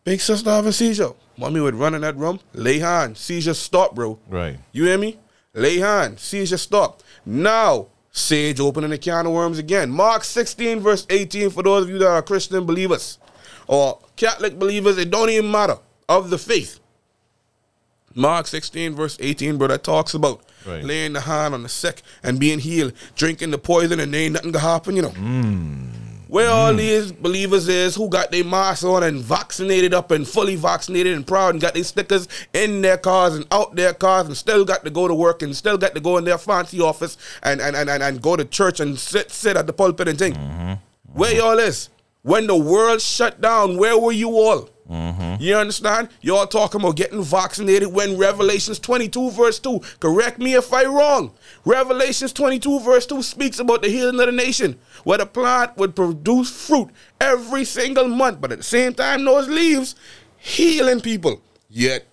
big 0.04 0.20
sister 0.20 0.50
have 0.50 0.66
a 0.66 0.72
seizure. 0.72 1.12
Mummy 1.38 1.60
would 1.60 1.74
run 1.74 1.94
in 1.94 2.02
that 2.02 2.16
room, 2.16 2.40
lay 2.52 2.78
hand, 2.78 3.16
seizure 3.16 3.54
stop, 3.54 3.94
bro. 3.94 4.18
Right. 4.28 4.58
You 4.72 4.84
hear 4.84 4.98
me? 4.98 5.18
Lay 5.54 5.78
hand, 5.78 6.18
seizure 6.20 6.58
stop. 6.58 7.02
Now, 7.24 7.88
Sage 8.12 8.60
opening 8.60 8.88
the 8.88 8.96
can 8.96 9.26
of 9.26 9.32
worms 9.32 9.58
again. 9.58 9.90
Mark 9.90 10.24
16, 10.24 10.80
verse 10.80 11.06
18, 11.10 11.50
for 11.50 11.62
those 11.62 11.84
of 11.84 11.90
you 11.90 11.98
that 11.98 12.08
are 12.08 12.22
Christian 12.22 12.64
believers 12.64 13.18
or 13.66 13.98
Catholic 14.16 14.58
believers, 14.58 14.96
it 14.96 15.10
don't 15.10 15.28
even 15.28 15.50
matter, 15.50 15.76
of 16.08 16.30
the 16.30 16.38
faith. 16.38 16.80
Mark 18.16 18.46
16, 18.46 18.94
verse 18.94 19.16
18, 19.20 19.58
bro, 19.58 19.68
that 19.68 19.84
talks 19.84 20.14
about 20.14 20.40
Right. 20.64 20.82
laying 20.82 21.12
the 21.12 21.20
hand 21.20 21.54
on 21.54 21.62
the 21.62 21.68
sick 21.68 22.02
and 22.24 22.40
being 22.40 22.58
healed, 22.58 22.92
drinking 23.14 23.52
the 23.52 23.58
poison, 23.58 24.00
and 24.00 24.12
ain't 24.12 24.32
nothing 24.32 24.50
gonna 24.50 24.64
happen, 24.64 24.96
you 24.96 25.02
know. 25.02 25.10
Mm. 25.10 25.90
Where 26.26 26.50
all 26.50 26.72
mm. 26.72 26.78
these 26.78 27.12
believers 27.12 27.68
is 27.68 27.94
who 27.94 28.08
got 28.08 28.32
their 28.32 28.42
masks 28.42 28.82
on 28.82 29.04
and 29.04 29.20
vaccinated 29.20 29.94
up 29.94 30.10
and 30.10 30.26
fully 30.26 30.56
vaccinated 30.56 31.14
and 31.14 31.24
proud 31.24 31.50
and 31.54 31.60
got 31.60 31.74
their 31.74 31.84
stickers 31.84 32.26
in 32.52 32.82
their 32.82 32.96
cars 32.96 33.36
and 33.36 33.46
out 33.52 33.76
their 33.76 33.94
cars 33.94 34.26
and 34.26 34.36
still 34.36 34.64
got 34.64 34.84
to 34.84 34.90
go 34.90 35.06
to 35.06 35.14
work 35.14 35.42
and 35.42 35.54
still 35.54 35.78
got 35.78 35.94
to 35.94 36.00
go 36.00 36.16
in 36.16 36.24
their 36.24 36.38
fancy 36.38 36.80
office 36.80 37.16
and 37.44 37.60
and, 37.60 37.76
and, 37.76 37.88
and, 37.88 38.02
and 38.02 38.20
go 38.20 38.34
to 38.34 38.44
church 38.44 38.80
and 38.80 38.98
sit 38.98 39.30
sit 39.30 39.56
at 39.56 39.68
the 39.68 39.72
pulpit 39.72 40.08
and 40.08 40.18
think. 40.18 40.34
Mm-hmm. 40.36 40.72
Where 41.12 41.32
y'all 41.32 41.58
is? 41.58 41.90
When 42.22 42.48
the 42.48 42.56
world 42.56 43.00
shut 43.00 43.40
down, 43.40 43.76
where 43.76 43.96
were 43.96 44.10
you 44.10 44.30
all? 44.30 44.68
Mm-hmm. 44.90 45.42
You 45.42 45.56
understand? 45.56 46.08
Y'all 46.20 46.46
talking 46.46 46.80
about 46.80 46.96
getting 46.96 47.22
vaccinated 47.22 47.92
when 47.92 48.16
Revelations 48.16 48.78
22 48.78 49.30
verse 49.32 49.58
2, 49.58 49.80
correct 50.00 50.38
me 50.38 50.54
if 50.54 50.72
I 50.72 50.84
wrong. 50.84 51.32
Revelations 51.64 52.32
22 52.32 52.80
verse 52.80 53.06
2 53.06 53.22
speaks 53.22 53.58
about 53.58 53.82
the 53.82 53.88
healing 53.88 54.20
of 54.20 54.26
the 54.26 54.32
nation, 54.32 54.78
where 55.04 55.18
the 55.18 55.26
plant 55.26 55.76
would 55.76 55.96
produce 55.96 56.50
fruit 56.50 56.90
every 57.20 57.64
single 57.64 58.08
month, 58.08 58.40
but 58.40 58.52
at 58.52 58.58
the 58.58 58.64
same 58.64 58.94
time, 58.94 59.24
those 59.24 59.48
leaves 59.48 59.94
healing 60.38 61.00
people. 61.00 61.40
Yet 61.68 62.06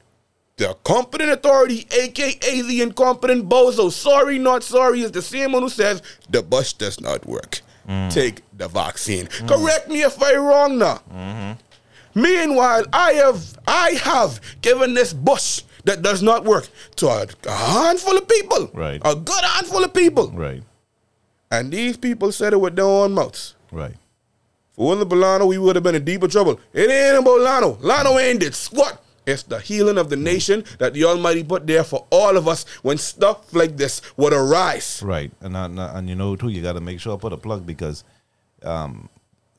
the 0.58 0.76
competent 0.84 1.32
authority, 1.32 1.88
aka 1.92 2.62
the 2.62 2.82
incompetent 2.82 3.50
bozo, 3.50 3.92
sorry, 3.92 4.40
not 4.40 4.64
sorry, 4.64 5.02
is 5.02 5.12
the 5.12 5.22
same 5.22 5.52
one 5.52 5.64
who 5.64 5.70
says 5.70 6.02
the 6.30 6.42
bus 6.42 6.74
does 6.74 7.00
not 7.00 7.26
work. 7.26 7.62
Mm. 7.88 8.12
Take 8.14 8.42
the 8.58 8.68
vaccine. 8.68 9.26
Mm. 9.28 9.48
Correct 9.48 9.90
me 9.90 10.04
if 10.04 10.22
I 10.22 10.36
wrong 10.36 10.78
now. 10.78 11.02
Mm-hmm. 11.12 11.60
Meanwhile, 12.16 12.86
I 12.94 13.14
have 13.14 13.58
I 13.68 13.92
have 14.04 14.40
given 14.62 14.94
this 14.94 15.14
bus 15.14 15.64
that 15.86 16.02
does 16.02 16.22
not 16.22 16.46
work 16.46 16.68
to 16.98 17.08
a, 17.08 17.28
a 17.48 17.52
handful 17.52 18.18
of 18.18 18.28
people. 18.28 18.72
Right. 18.74 19.02
A 19.04 19.16
good 19.16 19.44
handful 19.44 19.84
of 19.84 19.94
people. 19.94 20.32
Right. 20.32 20.64
And 21.52 21.72
these 21.72 21.98
people 21.98 22.32
said 22.32 22.54
it 22.54 22.62
with 22.62 22.76
their 22.76 22.86
own 22.86 23.14
mouths. 23.14 23.56
Right. 23.72 23.92
If 23.92 24.80
it 24.80 24.82
wasn't 24.82 25.10
for 25.10 25.16
Lano, 25.18 25.48
we 25.48 25.58
would 25.58 25.76
have 25.76 25.84
been 25.84 25.96
in 25.96 26.04
deeper 26.04 26.28
trouble. 26.28 26.60
It 26.74 26.90
ain't 26.90 27.20
about 27.20 27.42
Lano. 27.42 27.78
Lano 27.78 28.20
ain't 28.22 28.40
did 28.40 28.56
squat. 28.56 29.04
It's 29.26 29.44
the 29.44 29.60
healing 29.60 29.98
of 29.98 30.10
the 30.10 30.18
nation 30.18 30.66
that 30.80 30.94
the 30.94 31.06
Almighty 31.06 31.44
put 31.44 31.66
there 31.66 31.84
for 31.84 32.06
all 32.10 32.36
of 32.36 32.48
us 32.48 32.66
when 32.82 32.98
stuff 32.98 33.54
like 33.54 33.78
this 33.78 34.02
would 34.18 34.34
arise. 34.34 35.02
Right, 35.04 35.32
and 35.40 35.56
and, 35.56 35.80
and 35.80 36.10
you 36.10 36.16
know 36.16 36.36
too, 36.36 36.50
you 36.50 36.62
got 36.62 36.74
to 36.74 36.82
make 36.82 37.00
sure 37.00 37.16
I 37.16 37.20
put 37.20 37.32
a 37.32 37.38
plug 37.38 37.66
because 37.66 38.04
um, 38.64 39.08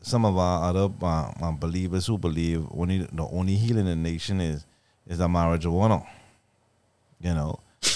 some 0.04 0.24
of 0.24 0.36
our 0.36 0.68
other 0.68 0.88
uh, 1.02 1.32
uh, 1.40 1.52
believers 1.52 2.06
who 2.06 2.18
believe 2.18 2.66
only 2.70 2.98
the 3.12 3.26
only 3.32 3.56
healing 3.56 3.86
in 3.86 4.02
the 4.02 4.10
nation 4.10 4.40
is 4.40 4.64
is 5.06 5.18
the 5.18 5.28
marijuana. 5.28 6.06
You 7.20 7.34
know, 7.34 7.60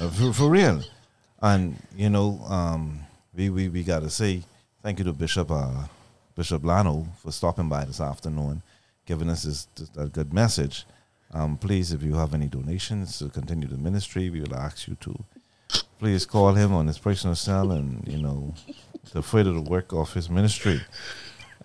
Uh, 0.00 0.08
for, 0.10 0.32
for 0.32 0.48
real, 0.48 0.80
and 1.42 1.76
you 1.96 2.08
know, 2.08 2.38
um, 2.48 3.00
we 3.34 3.50
we 3.50 3.68
we 3.68 3.82
got 3.82 4.00
to 4.00 4.08
say 4.08 4.44
thank 4.80 5.00
you 5.00 5.04
to 5.04 5.12
Bishop 5.12 5.50
uh, 5.50 5.86
Bishop 6.36 6.62
Lano 6.62 7.08
for 7.16 7.32
stopping 7.32 7.68
by 7.68 7.84
this 7.84 8.00
afternoon, 8.00 8.62
giving 9.06 9.28
us 9.28 9.42
this, 9.42 9.66
this 9.74 9.90
a 9.96 10.06
good 10.06 10.32
message. 10.32 10.86
Um, 11.32 11.56
please, 11.56 11.92
if 11.92 12.04
you 12.04 12.14
have 12.14 12.32
any 12.32 12.46
donations 12.46 13.18
to 13.18 13.28
continue 13.28 13.66
the 13.66 13.76
ministry, 13.76 14.30
we 14.30 14.40
will 14.40 14.54
ask 14.54 14.86
you 14.86 14.96
to 15.00 15.24
please 15.98 16.24
call 16.24 16.54
him 16.54 16.72
on 16.72 16.86
his 16.86 16.98
personal 16.98 17.34
cell 17.34 17.72
and 17.72 18.06
you 18.06 18.18
know 18.18 18.54
to 19.10 19.20
further 19.20 19.52
the 19.52 19.60
work 19.60 19.92
of 19.92 20.12
his 20.14 20.30
ministry 20.30 20.80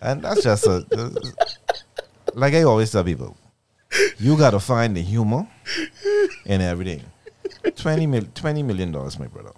and 0.03 0.21
that's 0.21 0.43
just 0.43 0.65
a 0.67 0.85
like 2.34 2.53
i 2.53 2.63
always 2.63 2.91
tell 2.91 3.03
people 3.03 3.35
you 4.19 4.38
gotta 4.38 4.59
find 4.59 4.95
the 4.95 5.01
humor 5.01 5.47
in 6.45 6.61
everything 6.61 7.01
20, 7.75 8.07
mil, 8.07 8.23
20 8.35 8.63
million 8.63 8.91
dollars 8.91 9.17
my 9.19 9.27
brother 9.27 9.51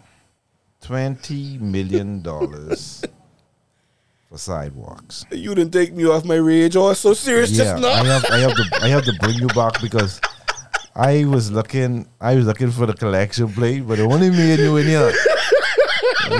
20 0.81 1.57
million 1.57 2.21
dollars 2.21 3.03
for 4.29 4.37
sidewalks 4.37 5.25
You 5.31 5.55
didn't 5.55 5.71
take 5.71 5.93
me 5.93 6.05
off 6.05 6.25
my 6.25 6.35
rage. 6.35 6.75
Oh, 6.75 6.93
so 6.93 7.13
serious 7.13 7.51
yeah, 7.51 7.63
just 7.63 7.81
now. 7.81 7.89
I 7.89 8.03
have, 8.05 8.25
I 8.25 8.37
have 8.39 8.55
to, 8.55 8.63
I 8.81 8.87
have 8.89 9.05
to 9.05 9.13
bring 9.21 9.35
you 9.35 9.47
back 9.47 9.81
because 9.81 10.19
I 10.95 11.25
was 11.25 11.51
looking, 11.51 12.07
I 12.21 12.35
was 12.35 12.45
looking 12.45 12.71
for 12.71 12.85
the 12.85 12.93
collection 12.93 13.49
plate, 13.51 13.87
but 13.87 13.99
it 13.99 14.03
only 14.03 14.29
me 14.29 14.51
and 14.51 14.59
you 14.59 14.77
in 14.77 14.85
here. 14.87 15.11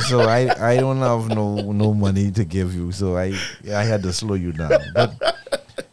So 0.08 0.22
I, 0.22 0.72
I 0.74 0.78
don't 0.78 0.98
have 0.98 1.30
no, 1.30 1.72
no 1.72 1.94
money 1.94 2.32
to 2.32 2.44
give 2.46 2.74
you. 2.76 2.92
So 2.92 3.18
I, 3.18 3.34
I 3.68 3.84
had 3.84 4.04
to 4.04 4.14
slow 4.14 4.36
you 4.36 4.52
down. 4.52 4.72
But 4.94 5.14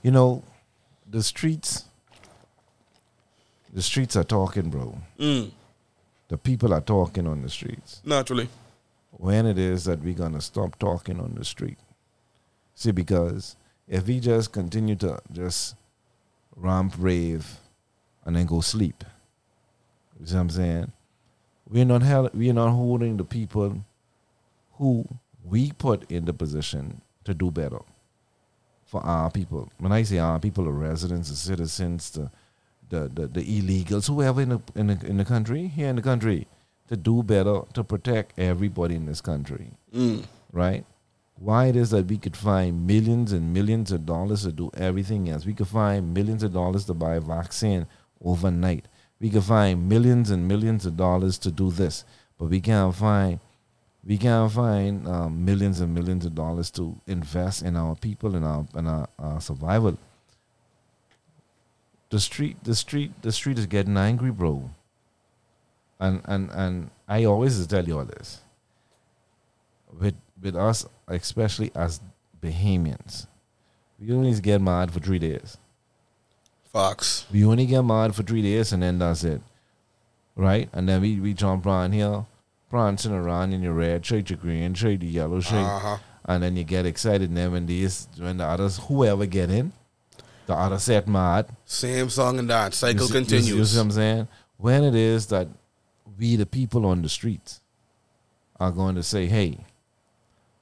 you 0.03 0.11
know, 0.11 0.43
the 1.09 1.23
streets, 1.23 1.85
the 3.73 3.83
streets 3.83 4.17
are 4.17 4.25
talking, 4.25 4.71
bro. 4.71 4.99
Mm, 5.19 5.51
The 6.29 6.39
people 6.39 6.73
are 6.75 6.81
talking 6.81 7.27
on 7.27 7.43
the 7.43 7.49
streets 7.49 8.01
naturally. 8.05 8.49
when 9.11 9.47
it 9.47 9.59
is 9.59 9.85
that 9.85 10.01
we're 10.03 10.15
gonna 10.15 10.41
stop 10.41 10.79
talking 10.79 11.21
on 11.21 11.35
the 11.35 11.45
street. 11.45 11.79
See, 12.75 12.91
because 12.93 13.57
if 13.87 14.07
we 14.07 14.21
just 14.21 14.53
continue 14.53 14.97
to 14.97 15.21
just 15.33 15.75
ramp 16.57 16.95
rave 16.99 17.59
and 18.25 18.37
then 18.37 18.47
go 18.47 18.61
sleep, 18.61 19.05
you 20.21 20.27
see 20.27 20.35
what 20.35 20.41
I'm 20.41 20.51
saying? 20.51 20.93
We're 21.73 21.87
not 21.87 22.03
held, 22.03 22.35
we're 22.35 22.53
not 22.53 22.71
holding 22.71 23.17
the 23.17 23.25
people 23.25 23.79
who 24.75 25.07
we 25.45 25.73
put 25.73 26.11
in 26.11 26.27
the 26.27 26.33
position 26.35 27.01
to 27.25 27.33
do 27.35 27.51
better 27.51 27.79
for 28.85 29.01
our 29.05 29.31
people. 29.31 29.71
When 29.79 29.91
I 29.93 30.03
say 30.03 30.19
our 30.19 30.39
people, 30.39 30.65
the 30.65 30.71
residents, 30.73 31.31
the 31.31 31.37
citizens, 31.37 32.11
the 32.11 32.31
the, 32.91 33.09
the, 33.09 33.27
the 33.27 33.41
illegals, 33.43 34.07
whoever 34.07 34.43
in 34.43 34.51
the, 34.51 34.61
in 34.75 34.87
the 34.89 34.99
in 35.07 35.17
the 35.17 35.25
country, 35.25 35.67
here 35.69 35.89
in 35.89 35.97
the 35.97 36.03
country, 36.03 36.47
to 36.89 36.97
do 36.97 37.23
better 37.23 37.63
to 37.73 37.83
protect 37.83 38.39
everybody 38.39 38.95
in 38.97 39.07
this 39.07 39.23
country, 39.23 39.71
Mm. 39.95 40.25
right? 40.53 40.85
Why 41.39 41.67
it 41.67 41.77
is 41.77 41.89
that 41.91 42.07
we 42.07 42.19
could 42.19 42.37
find 42.37 42.87
millions 42.87 43.33
and 43.33 43.55
millions 43.55 43.93
of 43.93 44.05
dollars 44.05 44.43
to 44.43 44.53
do 44.53 44.71
everything 44.75 45.31
else. 45.31 45.47
We 45.47 45.55
could 45.55 45.69
find 45.69 46.13
millions 46.13 46.43
of 46.43 46.53
dollars 46.53 46.85
to 46.85 46.95
buy 46.95 47.15
a 47.15 47.21
vaccine 47.21 47.87
overnight. 48.23 48.85
We 49.23 49.31
can 49.31 49.41
find 49.41 49.89
millions 49.89 50.31
and 50.31 50.49
millions 50.49 50.85
of 50.85 50.97
dollars 50.97 51.39
to 51.39 51.53
do 51.53 51.71
this, 51.71 52.05
but 52.39 52.47
we 52.47 52.61
can't 52.61 52.93
find 52.93 53.39
we 54.05 54.19
can't 54.19 54.51
find 54.51 55.07
um, 55.07 55.45
millions 55.45 55.81
and 55.81 55.95
millions 55.95 56.27
of 56.27 56.35
dollars 56.35 56.73
to 56.73 57.01
invest 57.07 57.63
in 57.63 57.77
our 57.77 57.95
people 57.95 58.35
and 58.35 58.45
our 58.45 58.67
and 58.75 58.89
our, 58.89 59.09
our 59.21 59.41
survival. 59.41 59.97
The 62.11 62.19
street, 62.19 62.65
the 62.65 62.75
street, 62.75 63.13
the 63.23 63.31
street 63.31 63.61
is 63.61 63.67
getting 63.67 63.97
angry, 63.97 64.33
bro. 64.33 64.71
And 66.01 66.21
and 66.25 66.51
and 66.51 66.91
I 67.07 67.23
always 67.23 67.65
tell 67.69 67.87
you 67.87 68.01
all 68.01 68.05
this. 68.05 68.41
With 70.01 70.17
with 70.43 70.57
us, 70.57 70.85
especially 71.07 71.71
as 71.77 72.01
Bahamians, 72.43 73.29
we 74.01 74.13
only 74.13 74.35
get 74.41 74.61
mad 74.61 74.91
for 74.91 74.99
three 74.99 75.21
days. 75.21 75.59
Fox. 76.73 77.27
We 77.33 77.45
only 77.45 77.67
get 77.67 77.83
mad 77.83 78.15
for 78.15 78.23
three 78.23 78.43
days 78.43 78.73
and 78.73 78.83
then 78.83 78.99
that's 78.99 79.25
it. 79.25 79.41
Right? 80.35 80.69
And 80.73 80.89
then 80.89 81.03
we, 81.03 81.21
we 81.21 81.35
jump 81.35 81.67
around 81.67 81.93
here, 81.93 82.25
prancing 82.71 83.13
around 83.13 83.53
in 83.53 83.63
your 83.63 83.75
red 83.75 84.05
shirt, 84.07 84.31
your 84.31 84.39
green 84.39 84.73
shirt, 84.75 85.03
your 85.03 85.11
yellow 85.11 85.41
shirt. 85.41 85.67
Uh-huh. 85.67 85.99
And 86.25 86.43
then 86.43 86.57
you 86.57 86.65
get 86.65 86.87
excited 86.87 87.29
and 87.29 87.37
then 87.37 87.53
when 87.53 87.67
these 87.67 88.09
when 88.17 88.39
the 88.39 88.45
others 88.45 88.79
whoever 88.79 89.27
get 89.27 89.51
in, 89.51 89.73
the 90.47 90.55
other 90.55 90.79
set 90.79 91.07
mad. 91.07 91.47
Same 91.67 92.09
song 92.09 92.39
and 92.39 92.49
dance. 92.49 92.77
Cycle 92.77 93.03
You 93.03 93.07
see- 93.09 93.15
you 93.15 93.21
continues. 93.21 93.49
You 93.51 93.65
see 93.65 93.77
what 93.77 93.83
I'm 93.85 93.91
saying? 93.91 94.29
When 94.57 94.85
it 94.85 94.95
is 94.95 95.27
that 95.27 95.49
we 96.19 96.37
the 96.37 96.47
people 96.47 96.87
on 96.87 97.03
the 97.03 97.09
streets 97.09 97.61
are 98.59 98.71
going 98.71 98.95
to 98.95 99.03
say, 99.03 99.27
Hey, 99.27 99.59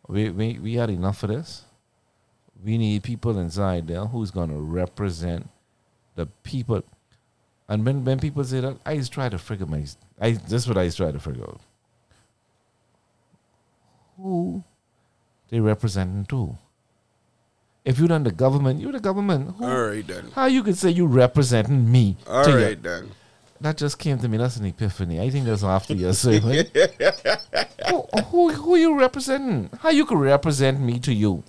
we 0.08 0.30
we, 0.30 0.58
we 0.58 0.74
had 0.74 0.90
enough 0.90 1.22
of 1.22 1.28
this. 1.30 1.62
We 2.64 2.76
need 2.78 3.04
people 3.04 3.38
inside 3.38 3.86
there 3.86 4.06
who's 4.06 4.30
gonna 4.30 4.58
represent 4.58 5.48
the 6.16 6.26
people. 6.42 6.82
And 7.68 7.84
when, 7.86 8.04
when 8.04 8.18
people 8.18 8.42
say 8.44 8.60
that, 8.60 8.76
I 8.84 8.96
just 8.96 9.12
try 9.12 9.28
to 9.28 9.38
figure 9.38 9.66
my 9.66 9.84
I 10.20 10.32
this 10.32 10.62
is 10.62 10.68
what 10.68 10.76
I 10.78 10.86
just 10.86 10.96
try 10.96 11.10
to 11.12 11.20
figure 11.20 11.44
out. 11.44 11.60
Who 14.16 14.62
they 15.48 15.60
representing 15.60 16.26
to? 16.26 16.56
If 17.84 17.98
you're 17.98 18.08
not 18.08 18.24
the 18.24 18.30
government, 18.32 18.80
you're 18.80 18.92
the 18.92 19.00
government. 19.00 19.56
Who, 19.56 19.64
All 19.64 19.86
right 19.86 20.06
then. 20.06 20.30
how 20.34 20.46
you 20.46 20.62
could 20.62 20.76
say 20.76 20.90
you 20.90 21.06
representing 21.06 21.90
me? 21.90 22.16
All 22.26 22.44
to 22.44 22.52
right 22.52 22.60
your- 22.60 22.74
then. 22.76 23.10
that 23.60 23.78
just 23.78 23.98
came 23.98 24.18
to 24.18 24.28
me. 24.28 24.36
That's 24.36 24.56
an 24.58 24.66
epiphany. 24.66 25.18
I 25.20 25.30
think 25.30 25.46
that's 25.46 25.64
after 25.64 25.94
your 25.94 26.12
sermon. 26.12 26.66
who, 27.88 28.02
who 28.26 28.52
who 28.52 28.76
you 28.76 28.98
representing? 28.98 29.70
How 29.80 29.88
you 29.90 30.04
could 30.04 30.18
represent 30.18 30.80
me 30.80 30.98
to 31.00 31.14
you? 31.14 31.42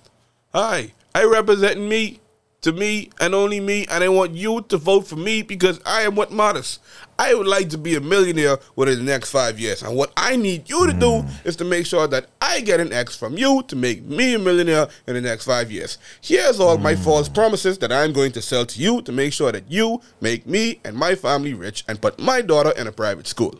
Hi, 0.54 0.92
I 1.14 1.24
representing 1.24 1.88
me 1.88 2.20
to 2.62 2.72
me 2.72 3.10
and 3.20 3.34
only 3.34 3.60
me, 3.60 3.86
and 3.90 4.02
I 4.02 4.08
want 4.08 4.32
you 4.32 4.62
to 4.62 4.76
vote 4.76 5.06
for 5.06 5.16
me 5.16 5.42
because 5.42 5.80
I 5.84 6.02
am 6.02 6.14
what 6.14 6.32
matters. 6.32 6.78
I 7.18 7.34
would 7.34 7.46
like 7.46 7.68
to 7.70 7.78
be 7.78 7.94
a 7.96 8.00
millionaire 8.00 8.58
within 8.74 8.98
the 8.98 9.04
next 9.04 9.30
five 9.30 9.58
years, 9.60 9.82
and 9.82 9.96
what 9.96 10.12
I 10.16 10.36
need 10.36 10.70
you 10.70 10.86
to 10.86 10.92
do 10.92 11.22
mm. 11.22 11.46
is 11.46 11.56
to 11.56 11.64
make 11.64 11.86
sure 11.86 12.06
that 12.08 12.26
I 12.40 12.60
get 12.60 12.80
an 12.80 12.92
X 12.92 13.16
from 13.16 13.36
you 13.36 13.62
to 13.64 13.76
make 13.76 14.04
me 14.04 14.34
a 14.34 14.38
millionaire 14.38 14.88
in 15.06 15.14
the 15.14 15.20
next 15.20 15.44
five 15.44 15.70
years. 15.70 15.98
Here's 16.20 16.58
all 16.60 16.78
my 16.78 16.94
mm. 16.94 17.04
false 17.04 17.28
promises 17.28 17.78
that 17.78 17.92
I'm 17.92 18.12
going 18.12 18.32
to 18.32 18.42
sell 18.42 18.64
to 18.64 18.80
you 18.80 19.02
to 19.02 19.12
make 19.12 19.32
sure 19.32 19.52
that 19.52 19.70
you 19.70 20.00
make 20.20 20.46
me 20.46 20.80
and 20.84 20.96
my 20.96 21.14
family 21.14 21.54
rich 21.54 21.84
and 21.88 22.00
put 22.00 22.18
my 22.18 22.40
daughter 22.40 22.70
in 22.70 22.86
a 22.86 22.92
private 22.92 23.26
school. 23.26 23.58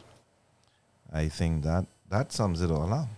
I 1.12 1.29
think 1.29 1.65
that 1.65 1.87
that 2.09 2.33
sums 2.33 2.62
it 2.62 2.70
all 2.70 2.93
up. 2.93 3.09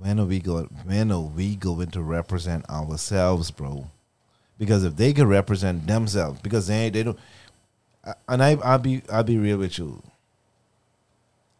When 0.00 0.20
are 0.20 0.24
we 0.26 0.40
going? 0.40 0.66
When 0.84 1.10
are 1.10 1.20
we 1.20 1.56
going 1.56 1.90
to 1.92 2.02
represent 2.02 2.68
ourselves, 2.68 3.50
bro? 3.50 3.90
Because 4.58 4.84
if 4.84 4.96
they 4.96 5.12
can 5.12 5.28
represent 5.28 5.86
themselves, 5.86 6.40
because 6.40 6.66
they 6.66 6.90
they 6.90 7.02
don't. 7.02 7.18
And 8.28 8.42
I 8.42 8.54
I'll 8.62 8.78
be 8.78 9.02
I'll 9.10 9.24
be 9.24 9.38
real 9.38 9.58
with 9.58 9.78
you. 9.78 10.02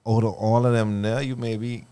Out 0.06 0.22
of 0.24 0.34
all 0.34 0.64
of 0.64 0.72
them 0.72 1.02
there, 1.02 1.20
you 1.22 1.34
maybe, 1.34 1.86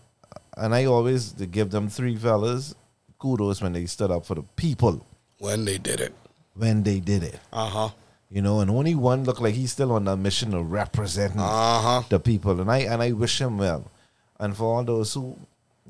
and 0.55 0.73
I 0.73 0.85
always 0.85 1.33
give 1.33 1.69
them 1.71 1.89
three 1.89 2.15
fellas 2.15 2.73
kudos 3.19 3.61
when 3.61 3.73
they 3.73 3.85
stood 3.85 4.11
up 4.11 4.25
for 4.25 4.35
the 4.35 4.43
people 4.55 5.05
When 5.39 5.65
they 5.65 5.77
did 5.77 5.99
it. 5.99 6.13
when 6.53 6.83
they 6.83 6.99
did 6.99 7.23
it. 7.23 7.39
Uh 7.51 7.67
huh. 7.69 7.89
You 8.29 8.41
know, 8.41 8.59
and 8.61 8.69
only 8.71 8.95
one 8.95 9.23
looked 9.23 9.41
like 9.41 9.53
he's 9.55 9.71
still 9.71 9.91
on 9.91 10.05
that 10.05 10.17
mission 10.17 10.53
of 10.53 10.71
representing 10.71 11.39
Uh 11.39 11.81
huh. 11.81 12.01
the 12.09 12.19
people, 12.19 12.59
and 12.61 12.71
I 12.71 12.79
and 12.79 13.01
I 13.01 13.11
wish 13.11 13.41
him 13.41 13.57
well. 13.57 13.91
And 14.39 14.55
for 14.55 14.63
all 14.75 14.83
those 14.83 15.13
who 15.13 15.37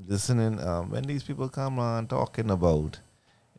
listening, 0.07 0.59
um, 0.59 0.89
when 0.89 1.03
these 1.03 1.23
people 1.23 1.49
come 1.49 1.79
on 1.79 2.07
talking 2.07 2.49
about 2.49 2.99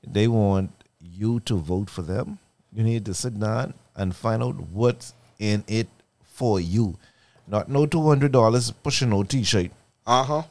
they 0.07 0.29
want 0.29 0.71
you 1.01 1.41
to 1.41 1.57
vote 1.57 1.91
for 1.91 2.03
them, 2.03 2.39
you 2.73 2.85
need 2.85 3.05
to 3.05 3.15
sit 3.15 3.39
down 3.39 3.75
and 3.95 4.15
find 4.15 4.43
out 4.43 4.57
what's 4.57 5.15
in 5.39 5.65
it 5.67 5.89
for 6.23 6.61
you. 6.61 6.99
Not 7.47 7.69
no 7.69 7.87
two 7.87 8.07
hundred 8.07 8.33
dollars 8.33 8.71
pushing 8.71 9.11
no 9.11 9.23
t-shirt. 9.23 9.71
Uh 10.07 10.25
huh. 10.25 10.43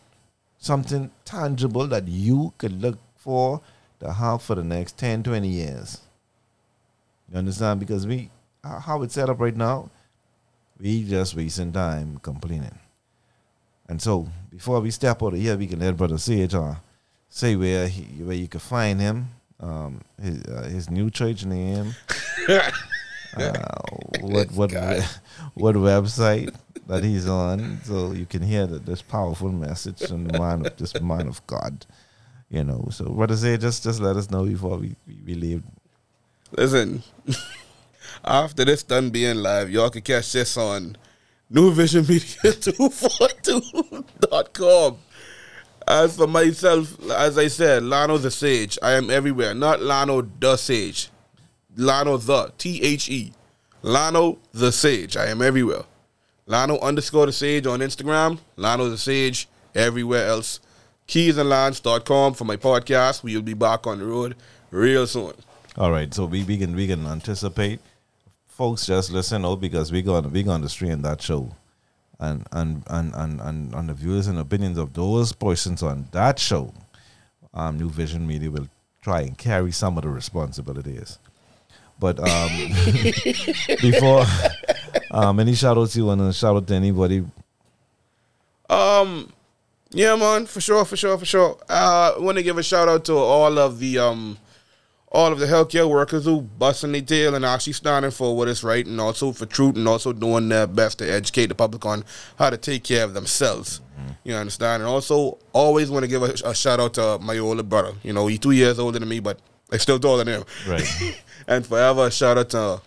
Something 0.58 1.12
tangible 1.24 1.88
that 1.88 2.08
you 2.08 2.54
could 2.58 2.82
look 2.82 2.98
for 3.16 3.62
to 4.00 4.14
have 4.14 4.42
for 4.42 4.56
the 4.56 4.64
next 4.64 4.98
10, 4.98 5.24
20 5.24 5.48
years. 5.48 6.02
You 7.32 7.38
understand? 7.38 7.80
Because 7.80 8.08
we, 8.08 8.30
how 8.64 8.80
how 8.80 9.02
it's 9.04 9.14
set 9.14 9.30
up 9.30 9.40
right 9.40 9.56
now, 9.56 9.90
we 10.80 11.04
just 11.04 11.36
wasting 11.36 11.72
time 11.72 12.20
complaining. 12.20 12.80
And 13.88 14.02
so, 14.02 14.28
before 14.50 14.80
we 14.80 14.92
step 14.92 15.22
out 15.22 15.34
of 15.34 15.40
here, 15.40 15.56
we 15.56 15.68
can 15.68 15.80
let 15.80 15.96
Brother 15.96 16.18
Sage 16.18 16.56
uh, 16.56 16.76
say 17.30 17.56
where 17.56 17.88
he, 17.88 18.04
where 18.24 18.36
you 18.36 18.48
can 18.48 18.60
find 18.60 19.00
him, 19.00 19.30
um, 19.60 20.02
his 20.22 20.44
uh, 20.46 20.64
his 20.64 20.90
new 20.90 21.12
church 21.12 21.46
name, 21.46 21.94
uh, 22.50 23.52
what 24.22 24.52
what 24.52 24.72
what 25.54 25.76
website 25.76 26.54
that 26.88 27.04
he's 27.04 27.28
on, 27.28 27.80
so 27.84 28.12
you 28.12 28.26
can 28.26 28.42
hear 28.42 28.66
that 28.66 28.86
this 28.86 29.02
powerful 29.02 29.52
message 29.52 30.08
from 30.08 30.26
the 30.26 30.40
man 30.40 30.66
of 30.66 30.78
this 30.78 31.00
man 31.00 31.28
of 31.28 31.46
God. 31.46 31.86
You 32.50 32.64
know, 32.64 32.88
so 32.92 33.06
Brother 33.06 33.36
Sage, 33.36 33.62
just 33.62 33.84
just 33.84 34.00
let 34.00 34.16
us 34.16 34.32
know 34.32 34.46
before 34.46 34.78
we 34.78 34.96
we, 35.08 35.20
we 35.26 35.34
leave. 35.36 35.64
Listen, 36.58 37.04
after 38.26 38.66
this 38.66 38.82
done 38.82 39.12
being 39.12 39.38
live, 39.38 39.70
y'all 39.70 39.90
can 39.90 40.02
catch 40.02 40.32
this 40.32 40.58
on 40.58 40.98
NuVision 41.52 42.08
Media 42.10 42.54
242.com. 42.54 44.98
As 45.88 46.18
for 46.18 46.26
myself, 46.26 47.00
as 47.12 47.38
I 47.38 47.46
said, 47.48 47.84
Lano 47.84 48.20
the 48.20 48.32
Sage, 48.32 48.80
I 48.82 48.94
am 48.94 49.12
everywhere. 49.12 49.54
Not 49.54 49.82
Lano 49.82 50.28
the 50.40 50.58
Sage. 50.58 51.12
Lano 51.78 52.20
the, 52.24 52.52
T 52.58 52.82
H 52.82 53.08
E. 53.10 53.32
Lano 53.84 54.40
the 54.52 54.72
Sage, 54.72 55.16
I 55.16 55.28
am 55.28 55.44
everywhere. 55.44 55.84
Lano 56.48 56.82
underscore 56.82 57.28
the 57.28 57.32
Sage 57.32 57.68
on 57.68 57.82
Instagram. 57.82 58.40
Lano 58.58 58.90
the 58.90 58.98
Sage 58.98 59.48
everywhere 59.76 60.28
else. 60.28 60.60
Keysandlance.com 61.08 62.34
for 62.34 62.46
my 62.46 62.58
podcast. 62.58 63.22
We 63.22 63.36
will 63.36 63.44
be 63.44 63.54
back 63.54 63.86
on 63.86 64.00
the 64.00 64.06
road 64.06 64.36
real 64.72 65.06
soon. 65.06 65.34
All 65.78 65.92
right, 65.92 66.12
so 66.12 66.26
we, 66.26 66.44
we 66.44 66.58
can 66.58 66.76
we 66.76 66.88
can 66.88 67.06
anticipate. 67.06 67.80
Folks, 68.56 68.86
just 68.86 69.12
listen 69.12 69.44
out 69.44 69.60
because 69.60 69.92
we're 69.92 70.02
gonna 70.02 70.30
we're 70.30 70.42
gonna 70.42 70.70
stream 70.70 71.02
that 71.02 71.22
show, 71.22 71.54
and 72.22 72.48
and 72.54 72.84
and 72.88 73.14
and 73.14 73.42
and 73.42 73.76
on 73.76 73.88
the 73.88 73.94
views 73.94 74.28
and 74.28 74.40
opinions 74.40 74.78
of 74.78 74.94
those 74.94 75.34
persons 75.34 75.84
on 75.84 76.08
that 76.14 76.40
show, 76.40 76.74
um, 77.54 77.78
NuVision 77.78 78.26
Media 78.26 78.50
will 78.50 78.70
try 79.02 79.24
and 79.24 79.38
carry 79.38 79.74
some 79.74 79.98
of 79.98 80.04
the 80.04 80.10
responsibilities. 80.10 81.20
But 82.00 82.18
um, 82.18 82.50
before, 83.82 84.24
um, 85.12 85.42
any 85.42 85.54
shout 85.54 85.78
outs 85.78 85.98
you 85.98 86.06
want 86.06 86.22
to 86.22 86.32
shout 86.32 86.56
out 86.56 86.66
to 86.68 86.76
anybody? 86.76 87.26
Um, 88.70 89.34
yeah, 89.92 90.16
man, 90.16 90.46
for 90.46 90.62
sure, 90.62 90.86
for 90.86 90.96
sure, 90.96 91.18
for 91.18 91.26
sure. 91.26 91.58
Uh, 91.68 92.14
to 92.34 92.42
give 92.42 92.58
a 92.58 92.64
shout 92.64 92.88
out 92.88 93.04
to 93.04 93.18
all 93.18 93.60
of 93.60 93.80
the 93.80 94.00
um, 94.00 94.38
all 95.16 95.32
of 95.32 95.40
the 95.40 95.46
healthcare 95.46 95.90
workers 95.90 96.26
who 96.26 96.42
busting 96.42 96.92
their 96.92 97.02
tail 97.02 97.36
and 97.36 97.46
actually 97.46 97.74
standing 97.74 98.12
for 98.12 98.36
what 98.36 98.50
is 98.50 98.64
right, 98.64 98.86
and 98.86 99.00
also 99.00 99.32
for 99.32 99.46
truth, 99.46 99.78
and 99.78 99.88
also 99.88 100.12
doing 100.12 100.50
their 100.50 100.68
best 100.68 101.00
to 101.00 101.10
educate 101.10 101.48
the 101.48 101.56
public 101.56 101.86
on 101.86 102.04
how 102.38 102.50
to 102.50 102.58
take 102.58 102.84
care 102.84 103.06
of 103.06 103.14
themselves. 103.14 103.80
You 104.26 104.36
understand? 104.36 104.84
And 104.84 104.90
also, 104.90 105.38
always 105.54 105.90
want 105.90 106.04
to 106.04 106.10
give 106.10 106.22
a, 106.22 106.34
a 106.50 106.54
shout 106.54 106.80
out 106.80 106.96
to 106.96 107.18
my 107.20 107.38
older 107.38 107.64
brother. 107.64 107.94
You 108.04 108.12
know, 108.12 108.28
he's 108.28 108.40
two 108.40 108.52
years 108.52 108.78
older 108.78 109.00
than 109.00 109.08
me, 109.08 109.22
but 109.22 109.40
I 109.72 109.78
still 109.78 110.00
taller 110.00 110.24
than 110.24 110.42
him. 110.42 110.44
Right. 110.68 111.24
and 111.48 111.66
forever 111.66 112.08
a 112.08 112.12
shout 112.12 112.38
out 112.38 112.50
to 112.50 112.82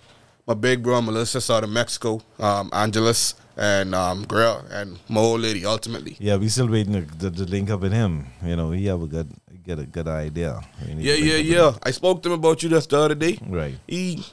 my 0.46 0.54
big 0.54 0.82
bro 0.82 1.00
Melissa 1.00 1.52
out 1.52 1.64
of 1.64 1.70
Mexico, 1.70 2.20
um, 2.38 2.68
Angelus, 2.72 3.34
and 3.56 3.94
um, 3.94 4.24
girl, 4.26 4.64
and 4.70 4.98
my 5.08 5.20
old 5.20 5.40
lady. 5.40 5.64
Ultimately, 5.64 6.16
yeah, 6.20 6.36
we 6.36 6.48
still 6.48 6.68
waiting 6.68 6.92
to, 6.92 7.18
to, 7.18 7.30
to 7.30 7.44
link 7.44 7.70
up 7.70 7.80
with 7.80 7.92
him. 7.92 8.26
You 8.44 8.56
know, 8.56 8.70
he 8.70 8.86
have 8.86 9.02
a 9.02 9.06
good 9.06 9.30
get 9.68 9.78
a 9.78 9.86
good 9.86 10.08
idea. 10.08 10.60
Yeah, 10.86 11.14
yeah, 11.14 11.36
yeah. 11.36 11.72
I 11.82 11.90
spoke 11.92 12.22
to 12.22 12.28
him 12.32 12.38
about 12.40 12.62
you 12.62 12.70
just 12.70 12.88
the 12.90 12.98
other 12.98 13.14
day. 13.14 13.38
Right. 13.46 13.76
He 13.86 14.24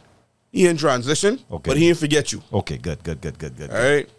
he 0.51 0.65
in 0.67 0.77
transition, 0.77 1.39
Okay. 1.51 1.69
but 1.69 1.77
he 1.77 1.87
didn't 1.87 1.99
forget 1.99 2.31
you. 2.31 2.41
Okay. 2.61 2.77
Good. 2.77 3.03
Good. 3.03 3.19
Good. 3.21 3.37
Good. 3.37 3.57
Good. 3.57 3.69
All 3.71 3.83
right. 3.91 4.09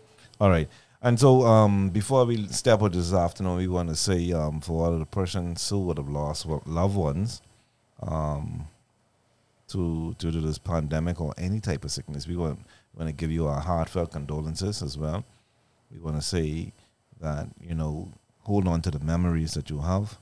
All 0.40 0.50
right. 0.50 0.68
And 1.00 1.18
so, 1.18 1.46
um, 1.46 1.90
before 1.90 2.24
we 2.26 2.46
step 2.48 2.82
out 2.82 2.92
this 2.92 3.12
afternoon, 3.12 3.56
we 3.56 3.68
want 3.68 3.88
to 3.88 3.96
say 3.96 4.32
um, 4.32 4.60
for 4.60 4.84
all 4.86 4.92
of 4.92 4.98
the 4.98 5.06
persons 5.06 5.66
who 5.68 5.80
would 5.86 5.98
have 5.98 6.08
lost 6.08 6.46
loved 6.66 6.96
ones 6.96 7.40
um, 8.02 8.66
to 9.68 10.14
due 10.18 10.30
to 10.32 10.40
this 10.40 10.58
pandemic 10.58 11.20
or 11.20 11.32
any 11.38 11.60
type 11.60 11.84
of 11.84 11.90
sickness, 11.90 12.26
we 12.28 12.36
want 12.36 12.60
want 12.94 13.08
to 13.08 13.12
give 13.14 13.30
you 13.30 13.46
our 13.46 13.60
heartfelt 13.60 14.12
condolences 14.12 14.82
as 14.82 14.98
well. 14.98 15.24
We 15.92 15.98
want 15.98 16.16
to 16.16 16.22
say 16.22 16.72
that 17.20 17.48
you 17.60 17.74
know 17.74 18.12
hold 18.40 18.68
on 18.68 18.82
to 18.82 18.90
the 18.90 19.00
memories 19.00 19.54
that 19.54 19.70
you 19.70 19.80
have. 19.80 20.18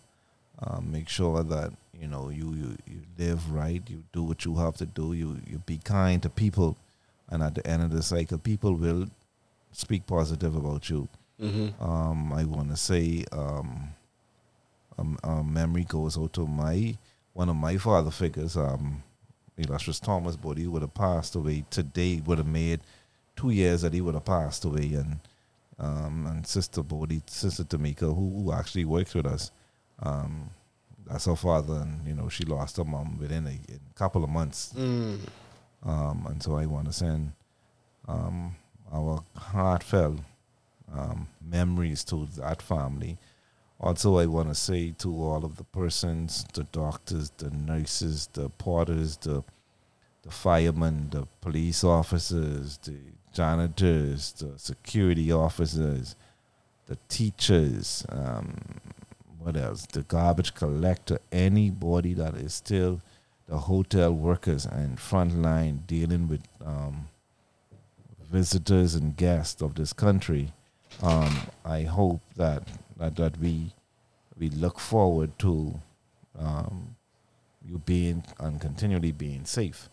Um, 0.67 0.91
make 0.91 1.09
sure 1.09 1.43
that 1.43 1.73
you 2.01 2.09
know 2.09 2.31
you, 2.31 2.53
you 2.55 2.77
you 2.87 3.01
live 3.19 3.51
right. 3.53 3.83
You 3.89 4.03
do 4.13 4.23
what 4.23 4.45
you 4.45 4.57
have 4.57 4.77
to 4.79 4.87
do. 4.87 5.13
You 5.13 5.39
you 5.47 5.59
be 5.59 5.79
kind 5.79 6.23
to 6.23 6.31
people, 6.31 6.77
and 7.31 7.43
at 7.43 7.55
the 7.55 7.67
end 7.67 7.83
of 7.83 7.91
the 7.91 8.03
cycle, 8.03 8.39
people 8.39 8.75
will 8.75 9.07
speak 9.73 10.07
positive 10.07 10.57
about 10.57 10.89
you. 10.89 11.09
Um, 11.81 12.33
I 12.33 12.45
want 12.45 12.71
to 12.71 12.77
say 12.77 13.25
um, 13.33 13.89
um, 14.99 15.19
um, 15.25 15.53
memory 15.53 15.85
goes 15.85 16.17
out 16.17 16.33
to 16.35 16.47
my 16.47 16.97
one 17.33 17.49
of 17.49 17.57
my 17.57 17.77
father 17.77 18.11
figures, 18.13 18.57
um, 18.57 19.03
illustrious 19.59 19.99
Thomas 20.01 20.37
Bodie, 20.37 20.63
who 20.63 20.71
would 20.71 20.83
have 20.83 20.95
passed 20.95 21.35
away 21.35 21.65
today. 21.71 22.23
Would 22.25 22.39
have 22.39 22.47
made 22.47 22.81
two 23.37 23.51
years 23.51 23.83
that 23.83 23.93
he 23.93 24.01
would 24.01 24.15
have 24.15 24.25
passed 24.25 24.65
away, 24.65 24.95
and 24.95 25.19
um, 25.79 26.27
and 26.27 26.47
Sister 26.47 26.83
Bodie, 26.83 27.23
Sister 27.27 27.65
Tamika, 27.65 28.15
who, 28.15 28.43
who 28.45 28.53
actually 28.53 28.85
works 28.85 29.13
with 29.15 29.27
us. 29.27 29.51
Um, 30.03 30.51
that's 31.07 31.27
her 31.27 31.37
father, 31.37 31.75
and 31.75 32.07
you 32.07 32.15
know 32.15 32.29
she 32.29 32.45
lost 32.45 32.77
her 32.79 32.85
mom 32.85 33.19
within 33.19 33.47
a, 33.47 33.51
a 33.51 33.95
couple 33.95 34.25
of 34.25 34.31
months. 34.31 34.73
Mm. 34.77 35.21
Um, 35.85 36.27
and 36.31 36.43
so 36.43 36.57
I 36.57 36.67
want 36.67 36.87
to 36.87 36.93
send 36.93 37.33
um, 38.09 38.57
our 38.93 39.23
heartfelt 39.37 40.21
um, 40.93 41.29
memories 41.47 42.05
to 42.05 42.27
that 42.39 42.63
family. 42.63 43.19
Also, 43.81 44.17
I 44.17 44.27
want 44.27 44.49
to 44.49 44.55
say 44.55 44.93
to 44.99 45.09
all 45.23 45.45
of 45.45 45.57
the 45.57 45.65
persons, 45.65 46.47
the 46.55 46.65
doctors, 46.65 47.31
the 47.37 47.51
nurses, 47.51 48.29
the 48.33 48.49
porters, 48.49 49.17
the 49.19 49.45
the 50.23 50.31
firemen, 50.31 51.09
the 51.11 51.27
police 51.43 51.85
officers, 51.85 52.79
the 52.79 52.97
janitors, 53.35 54.33
the 54.33 54.59
security 54.59 55.31
officers, 55.31 56.17
the 56.87 56.97
teachers, 57.09 58.07
um, 58.09 58.57
what 59.45 59.57
else? 59.59 59.85
The 59.87 60.03
garbage 60.03 60.55
collector, 60.55 61.19
anybody 61.31 62.15
that 62.15 62.35
is 62.35 62.55
still 62.55 63.03
the 63.47 63.59
hotel 63.59 64.11
workers 64.13 64.65
and 64.65 64.97
frontline 64.97 65.87
dealing 65.87 66.29
with 66.29 66.41
um, 66.65 67.09
visitors 68.33 68.95
and 68.95 69.15
guests 69.17 69.61
of 69.61 69.75
this 69.75 69.93
country, 69.93 70.53
um, 71.03 71.37
I 71.65 71.83
hope 71.83 72.23
that, 72.37 72.63
that 72.97 73.17
that 73.17 73.39
we 73.39 73.73
we 74.39 74.49
look 74.49 74.81
forward 74.81 75.39
to 75.41 75.79
um, 76.39 76.97
you 77.69 77.79
being 77.85 78.25
and 78.41 78.61
continually 78.61 79.13
being 79.13 79.45
safe. 79.45 79.89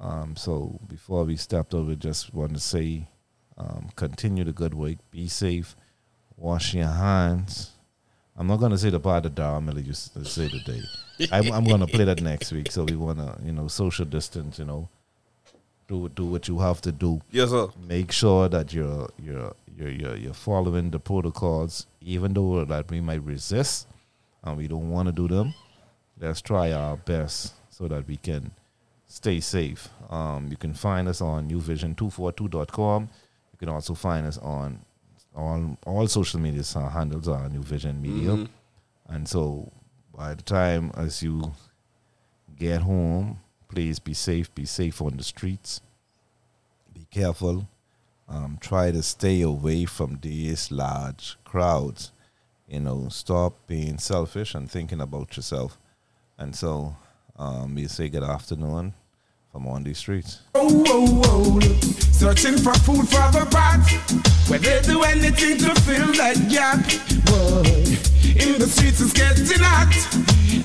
Um, 0.00 0.36
so 0.36 0.78
before 0.88 1.24
we 1.24 1.36
stepped 1.36 1.72
over, 1.72 1.94
just 1.94 2.34
want 2.34 2.52
to 2.54 2.60
say, 2.60 3.08
um, 3.56 3.90
continue 3.96 4.44
the 4.44 4.52
good 4.52 4.74
work. 4.74 4.96
Be 5.10 5.28
safe. 5.28 5.76
Wash 6.36 6.74
your 6.74 6.88
hands. 6.88 7.70
I'm 8.38 8.46
not 8.46 8.58
gonna 8.60 8.76
say 8.78 8.90
the 8.90 9.00
part 9.00 9.22
that 9.22 9.34
Dara 9.34 9.60
Miller 9.60 9.80
used 9.80 10.12
to 10.12 10.24
say 10.24 10.48
today. 10.48 10.80
I'm, 11.32 11.50
I'm 11.52 11.64
gonna 11.64 11.86
play 11.86 12.04
that 12.04 12.20
next 12.20 12.52
week. 12.52 12.70
So 12.70 12.84
we 12.84 12.94
wanna, 12.96 13.38
you 13.44 13.52
know, 13.52 13.68
social 13.68 14.04
distance. 14.04 14.58
You 14.58 14.66
know, 14.66 14.88
do 15.88 16.08
do 16.10 16.26
what 16.26 16.46
you 16.48 16.58
have 16.58 16.80
to 16.82 16.92
do. 16.92 17.20
Yes, 17.30 17.50
sir. 17.50 17.68
Make 17.88 18.12
sure 18.12 18.48
that 18.48 18.72
you're 18.72 19.08
you're 19.22 19.54
you're 19.76 19.90
you're, 19.90 20.16
you're 20.16 20.34
following 20.34 20.90
the 20.90 20.98
protocols, 20.98 21.86
even 22.00 22.34
though 22.34 22.64
that 22.64 22.90
we 22.90 23.00
might 23.00 23.22
resist 23.22 23.86
and 24.44 24.56
we 24.56 24.68
don't 24.68 24.90
want 24.90 25.06
to 25.06 25.12
do 25.12 25.28
them. 25.28 25.54
Let's 26.20 26.40
try 26.40 26.72
our 26.72 26.96
best 26.96 27.54
so 27.70 27.88
that 27.88 28.06
we 28.06 28.16
can 28.16 28.52
stay 29.06 29.40
safe. 29.40 29.88
Um, 30.08 30.48
you 30.50 30.56
can 30.56 30.72
find 30.72 31.08
us 31.08 31.20
on 31.20 31.50
nuvision242.com. 31.50 33.02
You 33.52 33.58
can 33.58 33.68
also 33.68 33.94
find 33.94 34.26
us 34.26 34.38
on 34.38 34.80
all 35.36 35.76
all 35.86 36.08
social 36.08 36.40
media 36.40 36.62
handles 36.88 37.28
are 37.28 37.48
NuVision 37.48 38.00
Media. 38.00 38.48
And 39.08 39.28
so 39.28 39.70
by 40.16 40.34
the 40.34 40.42
time 40.42 40.90
as 40.96 41.22
you 41.22 41.52
get 42.58 42.80
home, 42.80 43.38
please 43.68 43.98
be 43.98 44.14
safe, 44.14 44.52
be 44.54 44.64
safe 44.64 45.00
on 45.02 45.16
the 45.16 45.22
streets. 45.22 45.80
Be 46.92 47.06
careful. 47.10 47.68
Um, 48.28 48.58
try 48.60 48.90
to 48.90 49.02
stay 49.02 49.42
away 49.42 49.84
from 49.84 50.18
these 50.20 50.72
large 50.72 51.36
crowds. 51.44 52.12
You 52.66 52.80
know, 52.80 53.08
stop 53.10 53.66
being 53.68 53.98
selfish 53.98 54.54
and 54.54 54.68
thinking 54.68 55.00
about 55.00 55.36
yourself. 55.36 55.78
And 56.36 56.56
so 56.56 56.96
um, 57.36 57.74
we 57.76 57.86
say 57.86 58.08
good 58.08 58.24
afternoon 58.24 58.94
from 59.56 59.68
on 59.68 59.82
these 59.82 59.96
streets. 59.96 60.40
Oh, 60.54 60.84
oh, 60.86 61.22
oh. 61.24 61.60
Searching 62.12 62.58
for 62.58 62.74
food 62.74 63.08
for 63.08 63.26
the 63.32 63.46
pot. 63.50 63.80
Where 64.48 64.58
they 64.58 64.82
do 64.82 65.02
anything 65.02 65.56
to 65.58 65.74
fill 65.80 66.12
that 66.20 66.36
gap. 66.50 66.84
Boy, 67.24 67.64
in 68.36 68.58
the 68.60 68.66
streets 68.66 69.00
it's 69.00 69.14
getting 69.14 69.64
hot. 69.64 69.94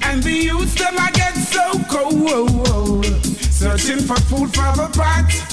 And 0.04 0.22
the 0.22 0.32
youths 0.32 0.76
them 0.76 0.96
I 0.98 1.10
get 1.12 1.36
so 1.36 1.80
cold. 1.90 3.06
Searching 3.50 4.00
for 4.00 4.20
food 4.28 4.54
for 4.54 4.76
the 4.76 4.90
pot. 4.92 5.52